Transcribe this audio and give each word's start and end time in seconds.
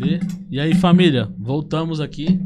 Fê. 0.00 0.18
E 0.50 0.58
aí, 0.58 0.74
família, 0.74 1.28
voltamos 1.38 2.00
aqui. 2.00 2.40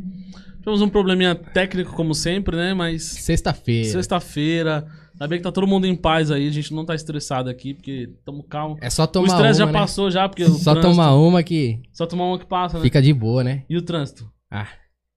Tivemos 0.59 0.81
um 0.83 0.89
probleminha 0.89 1.35
técnico, 1.35 1.93
como 1.95 2.15
sempre, 2.15 2.57
né? 2.57 2.75
Mas 2.75 3.03
Sexta-feira. 3.05 3.89
sexta-feira. 3.91 4.87
Ainda 5.13 5.29
bem 5.29 5.39
que 5.39 5.45
tá 5.45 5.53
todo 5.53 5.67
mundo 5.67 5.87
em 5.87 5.95
paz 5.95 6.31
aí. 6.31 6.49
A 6.49 6.51
gente 6.51 6.75
não 6.75 6.85
tá 6.85 6.95
estressado 6.95 7.49
aqui, 7.49 7.75
porque 7.75 8.11
tamo 8.25 8.43
calmo. 8.43 8.77
É 8.81 8.91
só 8.91 9.05
o 9.05 9.07
tomar 9.07 9.27
estresse 9.29 9.61
uma, 9.61 9.67
já 9.67 9.67
né? 9.67 9.73
passou 9.73 10.11
já, 10.11 10.29
porque 10.29 10.43
o 10.43 10.49
Só 10.49 10.73
trânsito- 10.73 10.81
tomar 10.97 11.15
uma 11.15 11.43
que 11.43 11.81
Só 11.93 12.07
tomar 12.07 12.25
uma 12.25 12.39
que 12.39 12.47
passa, 12.47 12.79
né? 12.79 12.83
fica 12.83 13.01
de 13.01 13.13
boa, 13.13 13.45
né? 13.45 13.63
E 13.69 13.77
o 13.77 13.83
trânsito? 13.83 14.29
Ah, 14.51 14.67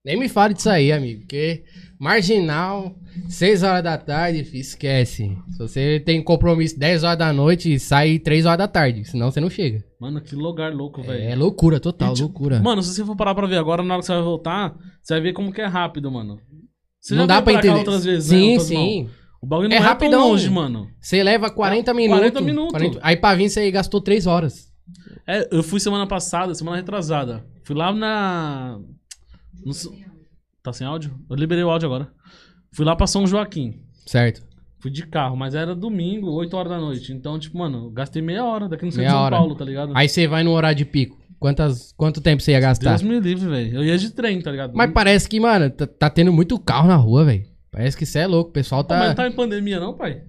nem 0.07 0.17
me 0.17 0.27
fale 0.29 0.53
disso 0.53 0.69
aí, 0.69 0.91
amigo, 0.91 1.21
porque 1.21 1.63
marginal, 1.99 2.95
6 3.29 3.63
horas 3.63 3.83
da 3.83 3.97
tarde, 3.97 4.47
esquece. 4.53 5.37
Se 5.51 5.57
você 5.59 5.99
tem 5.99 6.21
compromisso 6.23 6.77
10 6.79 7.03
horas 7.03 7.17
da 7.17 7.33
noite, 7.33 7.77
sai 7.79 8.17
3 8.19 8.45
horas 8.45 8.57
da 8.59 8.67
tarde, 8.67 9.03
senão 9.05 9.29
você 9.29 9.39
não 9.39 9.49
chega. 9.49 9.83
Mano, 9.99 10.21
que 10.21 10.35
lugar 10.35 10.73
louco, 10.73 11.01
velho. 11.01 11.23
É 11.23 11.35
loucura, 11.35 11.79
total, 11.79 12.13
tipo, 12.13 12.25
loucura. 12.27 12.59
Mano, 12.59 12.81
se 12.81 12.93
você 12.93 13.03
for 13.05 13.15
parar 13.15 13.35
pra 13.35 13.47
ver 13.47 13.57
agora, 13.57 13.83
na 13.83 13.93
hora 13.95 14.01
que 14.01 14.05
você 14.07 14.13
vai 14.13 14.21
voltar, 14.23 14.75
você 15.01 15.13
vai 15.15 15.21
ver 15.21 15.33
como 15.33 15.51
que 15.51 15.61
é 15.61 15.65
rápido, 15.65 16.11
mano. 16.11 16.39
Você 17.01 17.13
não 17.13 17.21
já 17.23 17.27
dá 17.27 17.41
pra 17.41 17.53
cá 17.53 17.59
entender. 17.59 17.77
outras 17.79 18.03
vezes, 18.05 18.31
né, 18.31 18.37
sim, 18.37 18.55
mãos? 18.55 18.63
sim. 18.63 19.09
O 19.41 19.45
bagulho 19.45 19.69
não 19.69 19.75
É 19.75 19.79
é, 19.79 19.81
rapidão. 19.81 20.19
tão 20.21 20.29
longe, 20.29 20.49
mano. 20.49 20.87
Você 20.99 21.21
leva 21.23 21.49
40 21.49 21.91
É, 21.91 21.93
minutos. 21.93 22.19
40 22.19 22.41
minutos. 22.41 22.99
Aí 23.01 23.15
pra 23.15 23.35
vir 23.35 23.49
você 23.49 23.69
gastou 23.69 24.01
3 24.01 24.25
horas. 24.25 24.67
É, 25.27 25.47
eu 25.51 25.61
fui 25.61 25.79
semana 25.79 26.07
passada, 26.07 26.53
semana 26.55 26.77
retrasada. 26.77 27.45
Fui 27.63 27.75
lá 27.75 27.91
na. 27.93 28.79
No 29.65 29.71
s- 29.71 29.89
Tá 30.63 30.73
sem 30.73 30.85
áudio? 30.85 31.17
Eu 31.29 31.35
liberei 31.35 31.63
o 31.63 31.69
áudio 31.69 31.87
agora. 31.87 32.09
Fui 32.73 32.85
lá 32.85 32.95
pra 32.95 33.07
São 33.07 33.25
Joaquim. 33.25 33.81
Certo. 34.05 34.45
Fui 34.79 34.91
de 34.91 35.05
carro, 35.07 35.35
mas 35.35 35.55
era 35.55 35.73
domingo, 35.73 36.29
8 36.31 36.55
horas 36.55 36.71
da 36.71 36.79
noite. 36.79 37.11
Então, 37.13 37.39
tipo, 37.39 37.57
mano, 37.57 37.85
eu 37.85 37.89
gastei 37.91 38.21
meia 38.21 38.43
hora 38.43 38.67
daqui 38.67 38.85
no 38.85 38.91
centro 38.91 39.01
Meia 39.03 39.09
de 39.09 39.15
São 39.15 39.23
hora. 39.25 39.35
Paulo, 39.37 39.55
tá 39.55 39.65
ligado? 39.65 39.91
Aí 39.95 40.07
você 40.09 40.27
vai 40.27 40.43
no 40.43 40.51
horário 40.51 40.77
de 40.77 40.85
pico. 40.85 41.17
Quantas, 41.39 41.93
quanto 41.93 42.19
tempo 42.19 42.41
você 42.41 42.51
ia 42.51 42.59
gastar? 42.59 42.89
Deus 42.91 43.01
me 43.03 43.19
livre, 43.19 43.47
velho. 43.47 43.77
Eu 43.77 43.83
ia 43.85 43.97
de 43.97 44.09
trem, 44.11 44.41
tá 44.41 44.51
ligado? 44.51 44.73
Mas 44.75 44.91
parece 44.91 45.29
que, 45.29 45.39
mano, 45.39 45.69
tá, 45.69 45.87
tá 45.87 46.09
tendo 46.09 46.33
muito 46.33 46.59
carro 46.59 46.87
na 46.87 46.95
rua, 46.95 47.23
velho. 47.25 47.45
Parece 47.71 47.95
que 47.95 48.03
isso 48.03 48.17
é 48.17 48.25
louco. 48.27 48.49
O 48.49 48.53
pessoal 48.53 48.83
Pô, 48.83 48.93
mas 48.93 49.01
tá. 49.01 49.07
não 49.09 49.15
tá 49.15 49.27
em 49.27 49.31
pandemia, 49.35 49.79
não, 49.79 49.93
pai? 49.95 50.23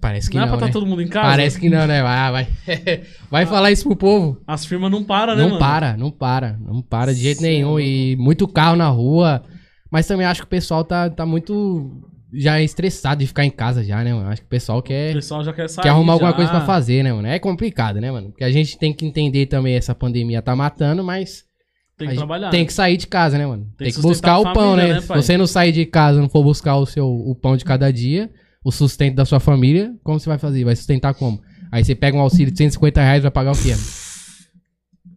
Parece 0.00 0.30
que 0.30 0.36
não, 0.36 0.46
não. 0.46 0.54
é 0.54 0.56
pra 0.56 0.60
né? 0.60 0.66
estar 0.70 0.78
todo 0.80 0.86
mundo 0.88 1.02
em 1.02 1.08
casa? 1.08 1.28
Parece 1.28 1.60
que 1.60 1.68
não, 1.68 1.86
né? 1.86 2.02
Vai, 2.02 2.32
vai. 2.32 2.48
vai 3.30 3.46
falar 3.46 3.70
isso 3.72 3.84
pro 3.84 3.96
povo. 3.96 4.40
As 4.46 4.64
firmas 4.64 4.90
não 4.90 5.04
param, 5.04 5.34
né, 5.34 5.42
Não 5.42 5.48
mano? 5.50 5.60
para, 5.60 5.96
não 5.96 6.10
para. 6.10 6.56
Não 6.60 6.80
para 6.80 7.12
de 7.12 7.20
jeito 7.20 7.40
Cê 7.40 7.46
é 7.46 7.50
nenhum. 7.50 7.78
E 7.78 8.16
muito 8.16 8.46
carro 8.48 8.76
na 8.76 8.88
rua. 8.88 9.42
Mas 9.90 10.06
também 10.06 10.26
acho 10.26 10.40
que 10.40 10.46
o 10.46 10.50
pessoal 10.50 10.84
tá, 10.84 11.10
tá 11.10 11.26
muito 11.26 11.90
já 12.32 12.60
estressado 12.60 13.20
de 13.20 13.26
ficar 13.26 13.44
em 13.44 13.50
casa 13.50 13.84
já, 13.84 14.02
né, 14.02 14.12
mano? 14.14 14.28
Acho 14.28 14.40
que 14.40 14.46
o 14.46 14.50
pessoal 14.50 14.78
O 14.78 14.82
quer, 14.82 15.12
pessoal 15.12 15.44
já 15.44 15.52
quer 15.52 15.68
sair. 15.68 15.82
quer 15.84 15.90
arrumar 15.90 16.14
alguma 16.14 16.30
já. 16.30 16.36
coisa 16.36 16.50
pra 16.50 16.62
fazer, 16.62 17.02
né, 17.04 17.12
mano? 17.12 17.28
É 17.28 17.38
complicado, 17.38 18.00
né, 18.00 18.10
mano? 18.10 18.30
Porque 18.30 18.42
a 18.44 18.50
gente 18.50 18.78
tem 18.78 18.92
que 18.92 19.04
entender 19.06 19.46
também 19.46 19.74
essa 19.76 19.94
pandemia 19.94 20.40
tá 20.42 20.56
matando, 20.56 21.04
mas 21.04 21.44
Tem 21.98 22.08
que 22.08 22.16
trabalhar. 22.16 22.50
tem 22.50 22.64
que 22.66 22.72
sair 22.72 22.96
de 22.96 23.06
casa, 23.06 23.38
né, 23.38 23.46
mano? 23.46 23.66
Tem, 23.78 23.88
que 23.88 23.94
que 23.96 24.02
buscar 24.02 24.38
o 24.40 24.48
a 24.48 24.52
pão, 24.52 24.70
família, 24.72 24.88
né? 24.88 24.94
né, 24.94 25.00
Se 25.02 25.08
você 25.08 25.36
não 25.36 25.46
sair 25.46 25.70
de 25.70 25.84
casa, 25.86 26.20
não 26.20 26.28
for 26.28 26.42
buscar 26.42 26.74
o 26.76 26.86
seu 26.86 27.06
o 27.08 27.34
pão 27.36 27.56
de 27.56 27.64
cada 27.64 27.92
dia, 27.92 28.28
o 28.64 28.72
sustento 28.72 29.14
da 29.14 29.24
sua 29.24 29.38
família, 29.38 29.94
como 30.02 30.18
você 30.18 30.28
vai 30.28 30.38
fazer? 30.38 30.64
Vai 30.64 30.74
sustentar 30.74 31.14
como? 31.14 31.40
Aí 31.70 31.84
você 31.84 31.94
pega 31.94 32.16
um 32.16 32.20
auxílio 32.20 32.50
de 32.50 32.58
150 32.58 33.00
reais, 33.00 33.22
vai 33.22 33.30
pagar 33.30 33.52
o 33.52 33.62
quê? 33.62 33.74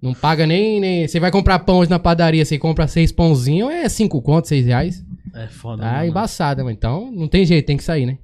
Não 0.02 0.14
paga 0.14 0.46
nem, 0.46 0.80
nem. 0.80 1.08
Você 1.08 1.20
vai 1.20 1.32
comprar 1.32 1.60
pão 1.60 1.78
hoje 1.80 1.90
na 1.90 1.98
padaria, 2.00 2.46
você 2.46 2.58
compra 2.60 2.88
seis 2.88 3.12
pãozinhos, 3.12 3.72
é 3.72 3.90
cinco 3.90 4.22
contos, 4.22 4.50
seis 4.50 4.66
reais. 4.66 5.04
É 5.34 5.48
foda, 5.48 5.82
Tá 5.84 5.92
mano. 5.94 6.06
embaçada, 6.06 6.64
mano. 6.64 6.76
Então, 6.76 7.12
não 7.12 7.28
tem 7.28 7.46
jeito, 7.46 7.66
tem 7.66 7.78
que 7.78 7.84
sair, 7.84 8.06
né? 8.06 8.18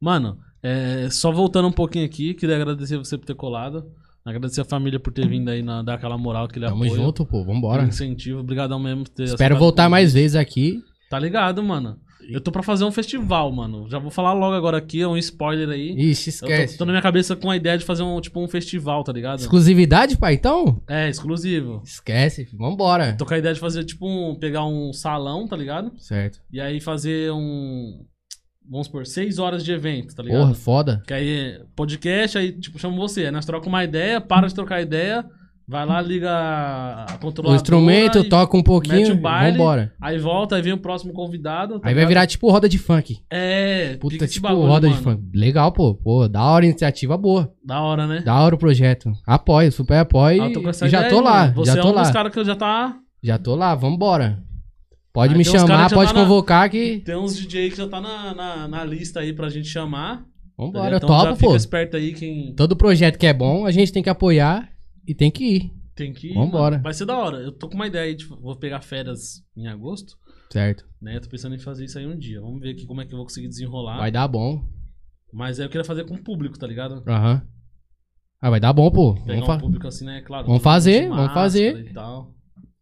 Mano, 0.00 0.38
é, 0.62 1.08
só 1.10 1.32
voltando 1.32 1.66
um 1.68 1.72
pouquinho 1.72 2.04
aqui, 2.04 2.34
queria 2.34 2.56
agradecer 2.56 2.96
você 2.96 3.16
por 3.18 3.24
ter 3.26 3.34
colado. 3.34 3.84
Agradecer 4.24 4.60
a 4.60 4.64
família 4.64 4.98
por 4.98 5.12
ter 5.12 5.28
vindo 5.28 5.48
aí 5.48 5.62
na, 5.62 5.82
dar 5.82 5.94
aquela 5.94 6.18
moral 6.18 6.48
que 6.48 6.58
ele 6.58 6.66
Tamo 6.66 6.82
apoia. 6.82 7.00
junto, 7.00 7.24
pô. 7.24 7.44
Vambora. 7.44 7.84
Incentivo. 7.84 8.40
Obrigadão 8.40 8.78
mesmo 8.80 9.04
por 9.04 9.10
ter 9.10 9.22
Espero 9.24 9.56
voltar 9.56 9.88
mais 9.88 10.12
vezes 10.12 10.34
aqui. 10.34 10.80
Tá 11.08 11.16
ligado, 11.16 11.62
mano. 11.62 11.96
Eu 12.28 12.40
tô 12.40 12.50
pra 12.50 12.62
fazer 12.62 12.84
um 12.84 12.90
festival, 12.92 13.50
mano. 13.52 13.88
Já 13.88 13.98
vou 13.98 14.10
falar 14.10 14.32
logo 14.32 14.54
agora 14.54 14.78
aqui, 14.78 15.00
é 15.00 15.08
um 15.08 15.16
spoiler 15.16 15.68
aí. 15.68 15.90
Ixi, 15.96 16.30
Eu 16.30 16.32
esquece. 16.32 16.74
tô, 16.74 16.78
tô 16.78 16.84
na 16.86 16.92
minha 16.92 17.02
cabeça 17.02 17.36
com 17.36 17.50
a 17.50 17.56
ideia 17.56 17.78
de 17.78 17.84
fazer 17.84 18.02
um, 18.02 18.20
tipo, 18.20 18.40
um 18.40 18.48
festival, 18.48 19.04
tá 19.04 19.12
ligado? 19.12 19.40
Exclusividade, 19.40 20.16
pai? 20.16 20.34
Então? 20.34 20.82
É, 20.88 21.08
exclusivo. 21.08 21.82
Esquece, 21.84 22.48
vambora. 22.52 23.14
Tô 23.16 23.24
com 23.24 23.34
a 23.34 23.38
ideia 23.38 23.54
de 23.54 23.60
fazer, 23.60 23.84
tipo, 23.84 24.06
um, 24.08 24.34
pegar 24.34 24.64
um 24.66 24.92
salão, 24.92 25.46
tá 25.46 25.56
ligado? 25.56 25.92
Certo. 25.98 26.40
E 26.52 26.60
aí 26.60 26.80
fazer 26.80 27.30
um. 27.32 28.04
Vamos 28.68 28.88
supor, 28.88 29.06
seis 29.06 29.38
horas 29.38 29.64
de 29.64 29.70
evento, 29.70 30.14
tá 30.14 30.22
ligado? 30.24 30.40
Porra, 30.40 30.54
foda. 30.54 31.02
Que 31.06 31.14
aí, 31.14 31.60
podcast, 31.76 32.36
aí, 32.36 32.50
tipo, 32.52 32.78
chama 32.80 32.96
você. 32.96 33.26
Aí 33.26 33.30
nós 33.30 33.46
trocamos 33.46 33.68
uma 33.68 33.84
ideia, 33.84 34.20
para 34.20 34.48
de 34.48 34.54
trocar 34.54 34.82
ideia, 34.82 35.24
vai 35.68 35.84
lá, 35.86 36.00
liga 36.00 36.30
a 36.30 37.18
controladora. 37.20 37.52
O 37.52 37.56
instrumento, 37.56 38.24
toca 38.28 38.54
um 38.56 38.58
mete 38.58 38.66
pouquinho, 38.66 39.12
o 39.14 39.16
baile. 39.16 39.56
vambora. 39.58 39.92
Aí 40.00 40.18
volta, 40.18 40.56
aí 40.56 40.62
vem 40.62 40.72
o 40.72 40.78
próximo 40.78 41.12
convidado. 41.12 41.80
tá 41.80 41.88
Aí 41.88 41.94
vai 41.94 42.06
virar 42.06 42.26
tipo 42.26 42.50
roda 42.50 42.68
de 42.68 42.78
funk. 42.78 43.18
É, 43.30 43.96
Puta, 44.00 44.26
tipo 44.26 44.46
bagulho, 44.48 44.66
roda 44.68 44.88
de 44.88 44.94
mano. 44.94 45.04
funk. 45.04 45.22
Legal, 45.34 45.72
pô. 45.72 45.94
Pô, 45.94 46.28
da 46.28 46.42
hora, 46.44 46.64
iniciativa 46.64 47.16
boa. 47.16 47.52
Da 47.64 47.80
hora, 47.80 48.06
né? 48.06 48.20
Da 48.20 48.40
hora 48.40 48.54
o 48.54 48.58
projeto. 48.58 49.12
Apoio, 49.26 49.70
super 49.72 49.98
apoio. 49.98 50.42
Ah, 50.42 50.48
e 50.86 50.88
já 50.88 51.08
tô 51.08 51.18
aí, 51.18 51.24
lá. 51.24 51.46
Você 51.52 51.72
já 51.72 51.78
é 51.78 51.82
tô 51.82 51.88
um 51.88 51.92
dos 51.94 52.06
lá. 52.08 52.12
caras 52.12 52.32
que 52.32 52.38
eu 52.38 52.44
já 52.44 52.54
tá. 52.56 52.96
Já 53.22 53.38
tô 53.38 53.54
lá, 53.54 53.74
vambora. 53.74 54.42
Pode 55.12 55.32
Aí 55.32 55.38
me 55.38 55.44
chamar, 55.44 55.84
que 55.84 55.90
já 55.90 55.96
pode 55.96 56.12
tá 56.12 56.18
na- 56.18 56.24
convocar 56.26 56.68
que. 56.70 56.98
Tem 56.98 57.16
uns 57.16 57.36
DJ 57.36 57.70
que 57.70 57.76
já 57.78 57.88
tá 57.88 58.00
na, 58.02 58.34
na, 58.34 58.68
na 58.68 58.84
lista 58.84 59.20
aí 59.20 59.32
pra 59.32 59.48
gente 59.48 59.66
chamar. 59.66 60.18
tá 60.18 60.22
Vambora, 60.58 60.90
eu 60.92 60.96
então 60.98 61.08
topo, 61.08 61.34
fica 61.36 61.48
pô. 61.48 61.56
esperto 61.56 61.96
aí 61.96 62.12
quem 62.12 62.54
Todo 62.54 62.76
projeto 62.76 63.18
que 63.18 63.26
é 63.26 63.32
bom, 63.32 63.64
a 63.66 63.70
gente 63.70 63.90
tem 63.92 64.02
que 64.02 64.10
apoiar 64.10 64.68
e 65.06 65.14
tem 65.14 65.30
que 65.30 65.44
ir. 65.44 65.72
tem 65.94 66.12
que 66.12 66.28
ir. 66.28 66.34
Vambora. 66.34 66.72
mano. 66.76 66.82
Vai 66.82 66.94
ser 66.94 67.06
da 67.06 67.16
hora. 67.16 67.38
Eu 67.38 67.52
tô 67.52 67.68
com 67.68 67.74
uma 67.74 67.86
ideia 67.86 68.04
aí 68.04 68.14
de. 68.14 68.24
Vou 68.26 68.56
pegar 68.56 68.80
férias 68.82 69.42
em 69.56 69.66
agosto. 69.68 70.16
Certo. 70.50 70.84
Né? 71.00 71.16
Eu 71.16 71.20
tô 71.20 71.28
pensando 71.28 71.54
em 71.54 71.58
fazer 71.58 71.84
isso 71.84 71.98
aí 71.98 72.06
um 72.06 72.16
dia. 72.18 72.40
Vamos 72.40 72.60
ver 72.60 72.70
aqui 72.70 72.86
como 72.86 73.00
é 73.00 73.04
que 73.06 73.12
eu 73.12 73.16
vou 73.16 73.26
conseguir 73.26 73.48
desenrolar. 73.48 73.98
Vai 73.98 74.10
dar 74.10 74.28
bom. 74.28 74.64
Mas 75.32 75.58
aí 75.58 75.66
eu 75.66 75.70
queria 75.70 75.84
fazer 75.84 76.04
com 76.04 76.14
o 76.14 76.22
público, 76.22 76.58
tá 76.58 76.66
ligado? 76.66 77.02
Aham. 77.06 77.42
Ah, 78.40 78.50
vai 78.50 78.60
dar 78.60 78.72
bom, 78.72 78.90
pô. 78.90 79.14
Pegar 79.14 79.26
Vamos 79.26 79.42
um 79.42 79.46
fa- 79.46 79.58
público 79.58 79.86
assim, 79.86 80.04
né? 80.04 80.20
Claro. 80.20 80.46
Vamos 80.46 80.62
fazer, 80.62 81.08
vamos 81.08 81.32
fazer. 81.32 81.86
E 81.88 81.92
tal. 81.92 82.34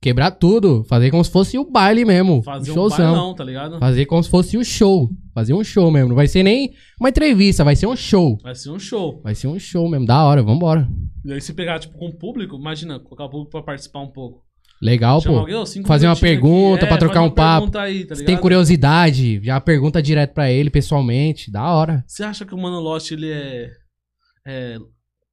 Quebrar 0.05 0.31
tudo. 0.33 0.85
Fazer 0.85 1.11
como 1.11 1.25
se 1.25 1.31
fosse 1.31 1.56
o 1.59 1.71
baile 1.71 2.05
mesmo. 2.05 2.43
Fazer 2.43 2.71
um 2.71 2.75
showzão. 2.75 3.12
bailão, 3.12 3.35
tá 3.35 3.43
ligado? 3.43 3.79
Fazer 3.79 4.05
como 4.05 4.23
se 4.23 4.29
fosse 4.29 4.59
o 4.59 4.65
show. 4.65 5.09
Fazer 5.35 5.55
um 5.55 5.65
show 5.65 5.91
mesmo. 5.91 6.11
Não 6.11 6.17
vai 6.17 6.29
ser 6.29 6.43
nem 6.43 6.75
uma 7.01 7.09
entrevista, 7.09 7.65
vai 7.65 7.75
ser 7.75 7.87
um 7.87 7.97
show. 7.97 8.39
Vai 8.43 8.55
ser 8.55 8.71
um 8.71 8.79
show. 8.79 9.23
Vai 9.25 9.35
ser 9.35 9.47
um 9.49 9.59
show 9.59 9.89
mesmo. 9.89 10.06
Da 10.06 10.23
hora, 10.25 10.43
vambora. 10.43 10.87
E 11.25 11.33
aí 11.33 11.41
se 11.41 11.55
pegar, 11.55 11.79
tipo, 11.79 11.97
com 11.97 12.09
o 12.09 12.15
público, 12.15 12.55
imagina, 12.56 12.99
colocar 13.01 13.25
o 13.25 13.31
público 13.31 13.51
pra 13.51 13.62
participar 13.62 14.01
um 14.03 14.09
pouco. 14.12 14.45
Legal, 14.83 15.21
Chama 15.23 15.35
pô. 15.37 15.41
alguém, 15.41 15.55
ó, 15.55 15.65
fazer 15.87 16.06
uma 16.06 16.17
pergunta, 16.17 16.81
aqui. 16.85 16.87
pra 16.89 16.97
É, 16.97 16.99
trocar 16.99 17.23
um 17.23 17.31
papo. 17.31 17.79
Aí, 17.79 18.05
tá 18.05 18.15
Se 18.15 18.25
tem 18.25 18.37
curiosidade, 18.37 19.41
já 19.43 19.59
pergunta 19.59 20.03
direto 20.03 20.35
pra 20.35 20.51
ele 20.51 20.69
pessoalmente. 20.69 21.51
Da 21.51 21.73
hora. 21.73 22.05
Você 22.06 22.23
acha 22.23 22.45
que 22.45 22.55
o 22.55 22.59
Mano 22.59 22.81
Lost, 22.81 23.11
ele 23.11 23.31
é... 23.33 23.71
É... 24.47 24.77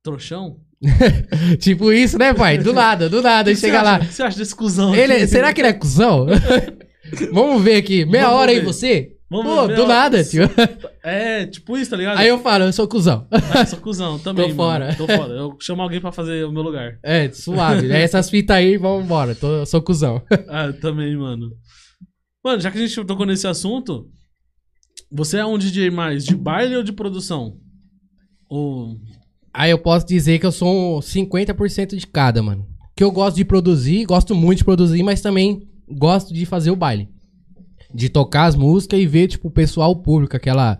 Trouxão? 0.01 0.57
tipo 1.59 1.91
isso, 1.91 2.17
né, 2.17 2.33
pai? 2.33 2.57
Do 2.57 2.73
nada, 2.73 3.07
do 3.09 3.21
nada. 3.21 3.51
Que 3.51 3.57
chega 3.59 3.81
lá. 3.81 3.97
O 3.97 3.99
que 4.07 4.13
você 4.13 4.23
acha 4.23 4.37
desse 4.37 4.55
cuzão 4.55 4.95
Ele, 4.95 5.13
aqui? 5.13 5.27
será 5.27 5.53
que 5.53 5.61
ele 5.61 5.67
é 5.67 5.73
cuzão? 5.73 6.25
Vamos 7.31 7.61
ver 7.63 7.75
aqui. 7.75 8.05
Meia 8.05 8.25
Vamos 8.25 8.39
hora 8.39 8.51
aí 8.51 8.59
ver. 8.59 8.65
você? 8.65 9.11
Vamos 9.29 9.45
Pô, 9.53 9.67
ver, 9.67 9.75
do 9.77 9.87
nada, 9.87 10.23
tio. 10.23 10.43
É, 11.03 11.47
tipo 11.47 11.75
isso, 11.77 11.89
tá 11.89 11.97
ligado? 11.97 12.19
Aí 12.19 12.27
eu 12.27 12.37
falo, 12.39 12.65
eu 12.65 12.71
sou 12.73 12.87
cuzão. 12.87 13.25
Ah, 13.31 13.65
sou 13.65 13.79
cuzão 13.79 14.19
também, 14.19 14.49
Tô 14.49 14.55
mano. 14.55 14.85
fora. 14.85 14.95
Tô 14.95 15.07
fora. 15.07 15.33
Eu 15.33 15.57
chamo 15.59 15.81
alguém 15.81 15.99
pra 15.99 16.11
fazer 16.11 16.45
o 16.45 16.51
meu 16.51 16.61
lugar. 16.61 16.99
É, 17.01 17.27
suave. 17.31 17.87
né? 17.87 18.03
Essas 18.03 18.29
fitas 18.29 18.55
aí, 18.55 18.77
vamos 18.77 19.05
embora. 19.05 19.33
Tô, 19.33 19.47
eu 19.47 19.65
sou 19.65 19.81
cuzão. 19.81 20.21
Ah, 20.47 20.71
também, 20.73 21.15
mano. 21.17 21.49
Mano, 22.45 22.59
já 22.61 22.69
que 22.69 22.77
a 22.77 22.85
gente 22.85 23.03
tocou 23.05 23.25
nesse 23.25 23.47
assunto, 23.47 24.07
você 25.11 25.37
é 25.37 25.45
um 25.45 25.57
DJ 25.57 25.89
mais 25.89 26.23
de 26.23 26.35
baile 26.35 26.75
ou 26.75 26.83
de 26.83 26.91
produção? 26.93 27.57
Ou... 28.47 28.95
Aí 29.53 29.71
eu 29.71 29.77
posso 29.77 30.05
dizer 30.05 30.39
que 30.39 30.45
eu 30.45 30.51
sou 30.51 30.97
um 30.97 30.99
50% 30.99 31.95
de 31.95 32.07
cada, 32.07 32.41
mano. 32.41 32.65
Que 32.95 33.03
eu 33.03 33.11
gosto 33.11 33.35
de 33.35 33.45
produzir, 33.45 34.05
gosto 34.05 34.33
muito 34.33 34.59
de 34.59 34.65
produzir, 34.65 35.03
mas 35.03 35.21
também 35.21 35.67
gosto 35.89 36.33
de 36.33 36.45
fazer 36.45 36.71
o 36.71 36.75
baile. 36.75 37.09
De 37.93 38.07
tocar 38.07 38.45
as 38.45 38.55
músicas 38.55 38.99
e 38.99 39.05
ver, 39.05 39.27
tipo, 39.27 39.49
o 39.49 39.51
pessoal, 39.51 39.91
o 39.91 39.95
público, 39.97 40.35
aquela, 40.35 40.79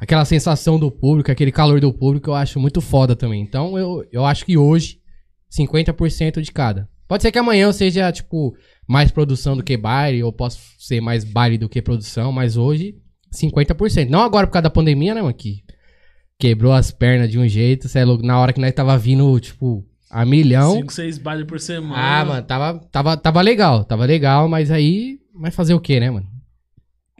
aquela 0.00 0.24
sensação 0.24 0.78
do 0.78 0.90
público, 0.90 1.30
aquele 1.32 1.50
calor 1.50 1.80
do 1.80 1.92
público, 1.92 2.30
eu 2.30 2.34
acho 2.34 2.60
muito 2.60 2.80
foda 2.80 3.16
também. 3.16 3.42
Então 3.42 3.76
eu, 3.76 4.06
eu 4.12 4.24
acho 4.24 4.44
que 4.44 4.56
hoje, 4.56 5.00
50% 5.50 6.40
de 6.40 6.52
cada. 6.52 6.88
Pode 7.08 7.22
ser 7.22 7.32
que 7.32 7.38
amanhã 7.38 7.66
eu 7.66 7.72
seja, 7.72 8.10
tipo, 8.12 8.54
mais 8.86 9.10
produção 9.10 9.56
do 9.56 9.62
que 9.62 9.76
baile, 9.76 10.22
ou 10.22 10.32
posso 10.32 10.60
ser 10.78 11.00
mais 11.00 11.24
baile 11.24 11.58
do 11.58 11.68
que 11.68 11.82
produção, 11.82 12.30
mas 12.30 12.56
hoje, 12.56 12.94
50%. 13.34 14.08
Não 14.08 14.20
agora 14.20 14.46
por 14.46 14.52
causa 14.52 14.64
da 14.64 14.70
pandemia, 14.70 15.14
né, 15.14 15.20
mano? 15.20 15.34
Que 15.34 15.62
quebrou 16.42 16.72
as 16.72 16.90
pernas 16.90 17.30
de 17.30 17.38
um 17.38 17.46
jeito, 17.46 17.88
cê 17.88 18.00
é 18.00 18.04
louco. 18.04 18.26
Na 18.26 18.36
hora 18.40 18.52
que 18.52 18.60
nós 18.60 18.72
tava 18.72 18.98
vindo, 18.98 19.38
tipo, 19.38 19.86
a 20.10 20.24
milhão. 20.26 20.72
5, 20.72 20.92
6 20.92 21.18
bailes 21.18 21.46
por 21.46 21.60
semana. 21.60 21.94
Ah, 21.96 22.24
mano, 22.24 22.42
tava, 22.42 22.80
tava, 22.90 23.16
tava 23.16 23.40
legal, 23.40 23.84
tava 23.84 24.04
legal, 24.04 24.48
mas 24.48 24.68
aí. 24.68 25.20
Mas 25.32 25.54
fazer 25.54 25.72
o 25.72 25.80
quê, 25.80 26.00
né, 26.00 26.10
mano? 26.10 26.26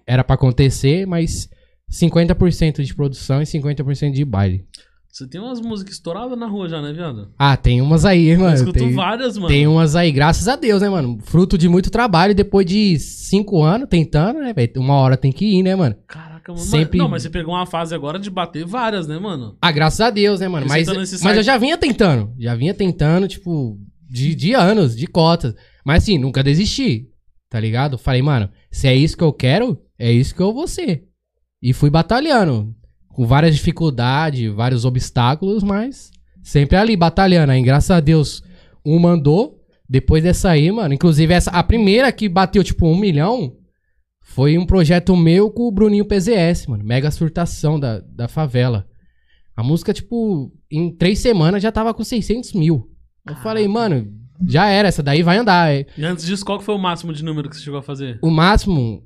Era 0.05 0.25
pra 0.25 0.35
acontecer, 0.35 1.07
mas 1.07 1.49
50% 1.89 2.83
de 2.83 2.93
produção 2.93 3.41
e 3.41 3.45
50% 3.45 4.11
de 4.11 4.25
baile. 4.25 4.67
Você 5.13 5.29
tem 5.29 5.39
umas 5.39 5.61
músicas 5.61 5.93
estouradas 5.97 6.39
na 6.39 6.47
rua 6.47 6.71
já, 6.71 6.81
né, 6.81 6.91
viado? 6.91 7.29
Ah, 7.39 7.55
tem 7.55 7.83
umas 7.83 8.07
aí, 8.07 8.29
hein, 8.31 8.33
Eu 8.33 8.41
mano. 8.41 8.55
escuto 8.55 8.79
Tem, 8.79 8.95
várias, 8.95 9.37
mano. 9.37 9.49
tem 9.49 9.67
umas 9.67 9.95
aí, 9.95 10.11
graças 10.11 10.49
a 10.49 10.57
Deus, 10.57 10.81
né, 10.81 10.89
mano? 10.89 11.19
Fruto 11.25 11.59
de 11.59 11.69
muito 11.69 11.91
trabalho. 11.91 12.35
Depois 12.35 12.65
de 12.65 12.99
cinco 12.99 13.63
anos 13.63 13.91
tentando, 13.91 14.41
né, 14.41 14.55
velho? 14.55 14.73
Uma 14.79 14.95
hora 14.95 15.19
tem 15.19 15.31
que 15.31 15.45
ir, 15.45 15.63
né, 15.63 15.77
mano? 15.77 15.95
Caraca, 16.07 16.53
mano. 16.53 16.65
Sempre- 16.65 16.99
Não, 16.99 17.11
mas 17.11 17.23
você 17.25 17.29
pegou 17.29 17.53
uma 17.53 17.67
fase 17.67 17.95
agora 17.95 18.19
de 18.19 18.31
bater 18.31 18.65
várias, 18.65 19.07
né, 19.07 19.19
mano? 19.19 19.55
Ah, 19.61 19.71
graças 19.71 20.01
a 20.01 20.09
Deus, 20.09 20.41
né, 20.41 20.49
mano? 20.49 20.65
Mas, 20.67 20.87
tá 20.87 20.95
mas 20.95 21.37
eu 21.37 21.43
já 21.43 21.59
vinha 21.59 21.77
tentando. 21.77 22.33
Já 22.39 22.55
vinha 22.55 22.73
tentando, 22.73 23.29
tipo, 23.29 23.79
de, 24.09 24.35
de 24.35 24.55
anos, 24.55 24.97
de 24.97 25.07
cotas. 25.07 25.55
Mas 25.85 26.05
assim, 26.05 26.17
nunca 26.17 26.43
desisti. 26.43 27.09
Tá 27.51 27.61
ligado? 27.61 27.99
Falei, 27.99 28.23
mano, 28.23 28.49
se 28.71 28.89
é 28.89 28.95
isso 28.95 29.15
que 29.15 29.23
eu 29.23 29.33
quero, 29.35 29.79
é 29.99 30.11
isso 30.11 30.35
que 30.35 30.41
eu 30.41 30.55
vou 30.55 30.67
ser. 30.67 31.05
E 31.63 31.75
fui 31.75 31.91
batalhando. 31.91 32.75
Com 33.13 33.27
várias 33.27 33.55
dificuldades, 33.55 34.53
vários 34.53 34.85
obstáculos, 34.85 35.63
mas 35.63 36.11
sempre 36.43 36.77
ali, 36.77 36.97
batalhando. 36.97 37.53
Aí, 37.53 37.63
graças 37.63 37.91
a 37.91 38.01
Deus, 38.01 38.43
um 38.85 38.99
mandou. 38.99 39.59
Depois 39.89 40.23
dessa 40.23 40.51
aí, 40.51 40.73
mano. 40.73 40.95
Inclusive, 40.95 41.35
essa, 41.35 41.51
a 41.51 41.63
primeira 41.63 42.11
que 42.11 42.29
bateu, 42.29 42.65
tipo, 42.65 42.87
um 42.87 42.97
milhão. 42.97 43.55
Foi 44.23 44.57
um 44.57 44.65
projeto 44.65 45.15
meu 45.15 45.51
com 45.51 45.65
o 45.65 45.71
Bruninho 45.71 46.07
PZS, 46.07 46.67
mano. 46.67 46.83
Mega 46.83 47.11
surtação 47.11 47.79
da, 47.79 48.01
da 48.01 48.27
favela. 48.29 48.87
A 49.55 49.63
música, 49.63 49.93
tipo, 49.93 50.51
em 50.71 50.91
três 50.97 51.19
semanas 51.19 51.63
já 51.63 51.71
tava 51.71 51.93
com 51.93 52.03
600 52.03 52.55
mil. 52.55 52.89
Eu 53.29 53.37
falei, 53.37 53.69
mano, 53.69 54.11
já 54.49 54.69
era, 54.69 54.89
essa 54.89 55.03
daí 55.03 55.23
vai 55.23 55.37
andar. 55.37 55.71
É, 55.71 55.85
E 55.99 56.05
antes 56.05 56.25
disso, 56.25 56.45
qual 56.45 56.59
que 56.59 56.65
foi 56.65 56.75
o 56.75 56.79
máximo 56.79 57.13
de 57.13 57.23
número 57.23 57.51
que 57.51 57.57
você 57.57 57.63
chegou 57.63 57.79
a 57.79 57.83
fazer? 57.83 58.19
O 58.23 58.31
máximo, 58.31 59.03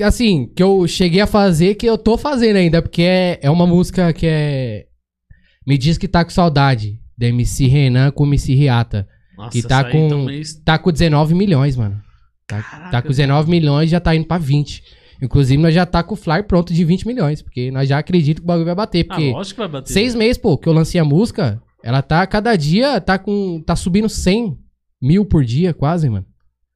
assim, 0.00 0.46
que 0.54 0.62
eu 0.62 0.86
cheguei 0.86 1.20
a 1.20 1.26
fazer, 1.26 1.74
que 1.74 1.86
eu 1.86 1.98
tô 1.98 2.16
fazendo 2.16 2.56
ainda, 2.56 2.80
porque 2.82 3.02
é, 3.02 3.38
é 3.42 3.50
uma 3.50 3.66
música 3.66 4.12
que 4.12 4.26
é. 4.26 4.86
Me 5.66 5.76
diz 5.76 5.98
que 5.98 6.08
tá 6.08 6.24
com 6.24 6.30
saudade. 6.30 6.98
Da 7.18 7.26
MC 7.26 7.66
Renan 7.66 8.10
com 8.10 8.24
MC 8.26 8.54
Riata. 8.54 9.06
Nossa, 9.36 9.50
Que 9.50 9.62
tá 9.62 9.84
com- 9.84 10.08
também- 10.08 10.42
Tá 10.64 10.78
com 10.78 10.90
19 10.90 11.34
milhões, 11.34 11.76
mano. 11.76 12.00
Tá, 12.46 12.62
Caraca, 12.62 12.90
tá 12.90 13.02
com 13.02 13.08
19 13.08 13.50
milhões 13.50 13.88
e 13.88 13.92
já 13.92 14.00
tá 14.00 14.16
indo 14.16 14.26
pra 14.26 14.38
20. 14.38 14.82
Inclusive, 15.22 15.62
nós 15.62 15.74
já 15.74 15.84
tá 15.84 16.02
com 16.02 16.14
o 16.14 16.16
flyer 16.16 16.44
pronto 16.44 16.72
de 16.72 16.82
20 16.82 17.06
milhões, 17.06 17.42
porque 17.42 17.70
nós 17.70 17.86
já 17.88 17.98
acreditamos 17.98 18.40
que 18.40 18.44
o 18.44 18.46
bagulho 18.46 18.64
vai 18.64 18.74
bater. 18.74 19.04
Ah, 19.10 19.14
Porque 19.14 19.30
lógico 19.32 19.56
que 19.56 19.60
vai 19.60 19.68
bater. 19.68 19.92
Seis 19.92 20.14
meses, 20.14 20.38
pô, 20.38 20.56
que 20.56 20.66
eu 20.66 20.72
lancei 20.72 20.98
a 20.98 21.04
música, 21.04 21.62
ela 21.84 22.00
tá, 22.00 22.26
cada 22.26 22.56
dia, 22.56 22.98
tá 23.02 23.18
com, 23.18 23.62
tá 23.66 23.76
subindo 23.76 24.08
100 24.08 24.56
mil 25.00 25.26
por 25.26 25.44
dia, 25.44 25.74
quase, 25.74 26.08
mano. 26.08 26.24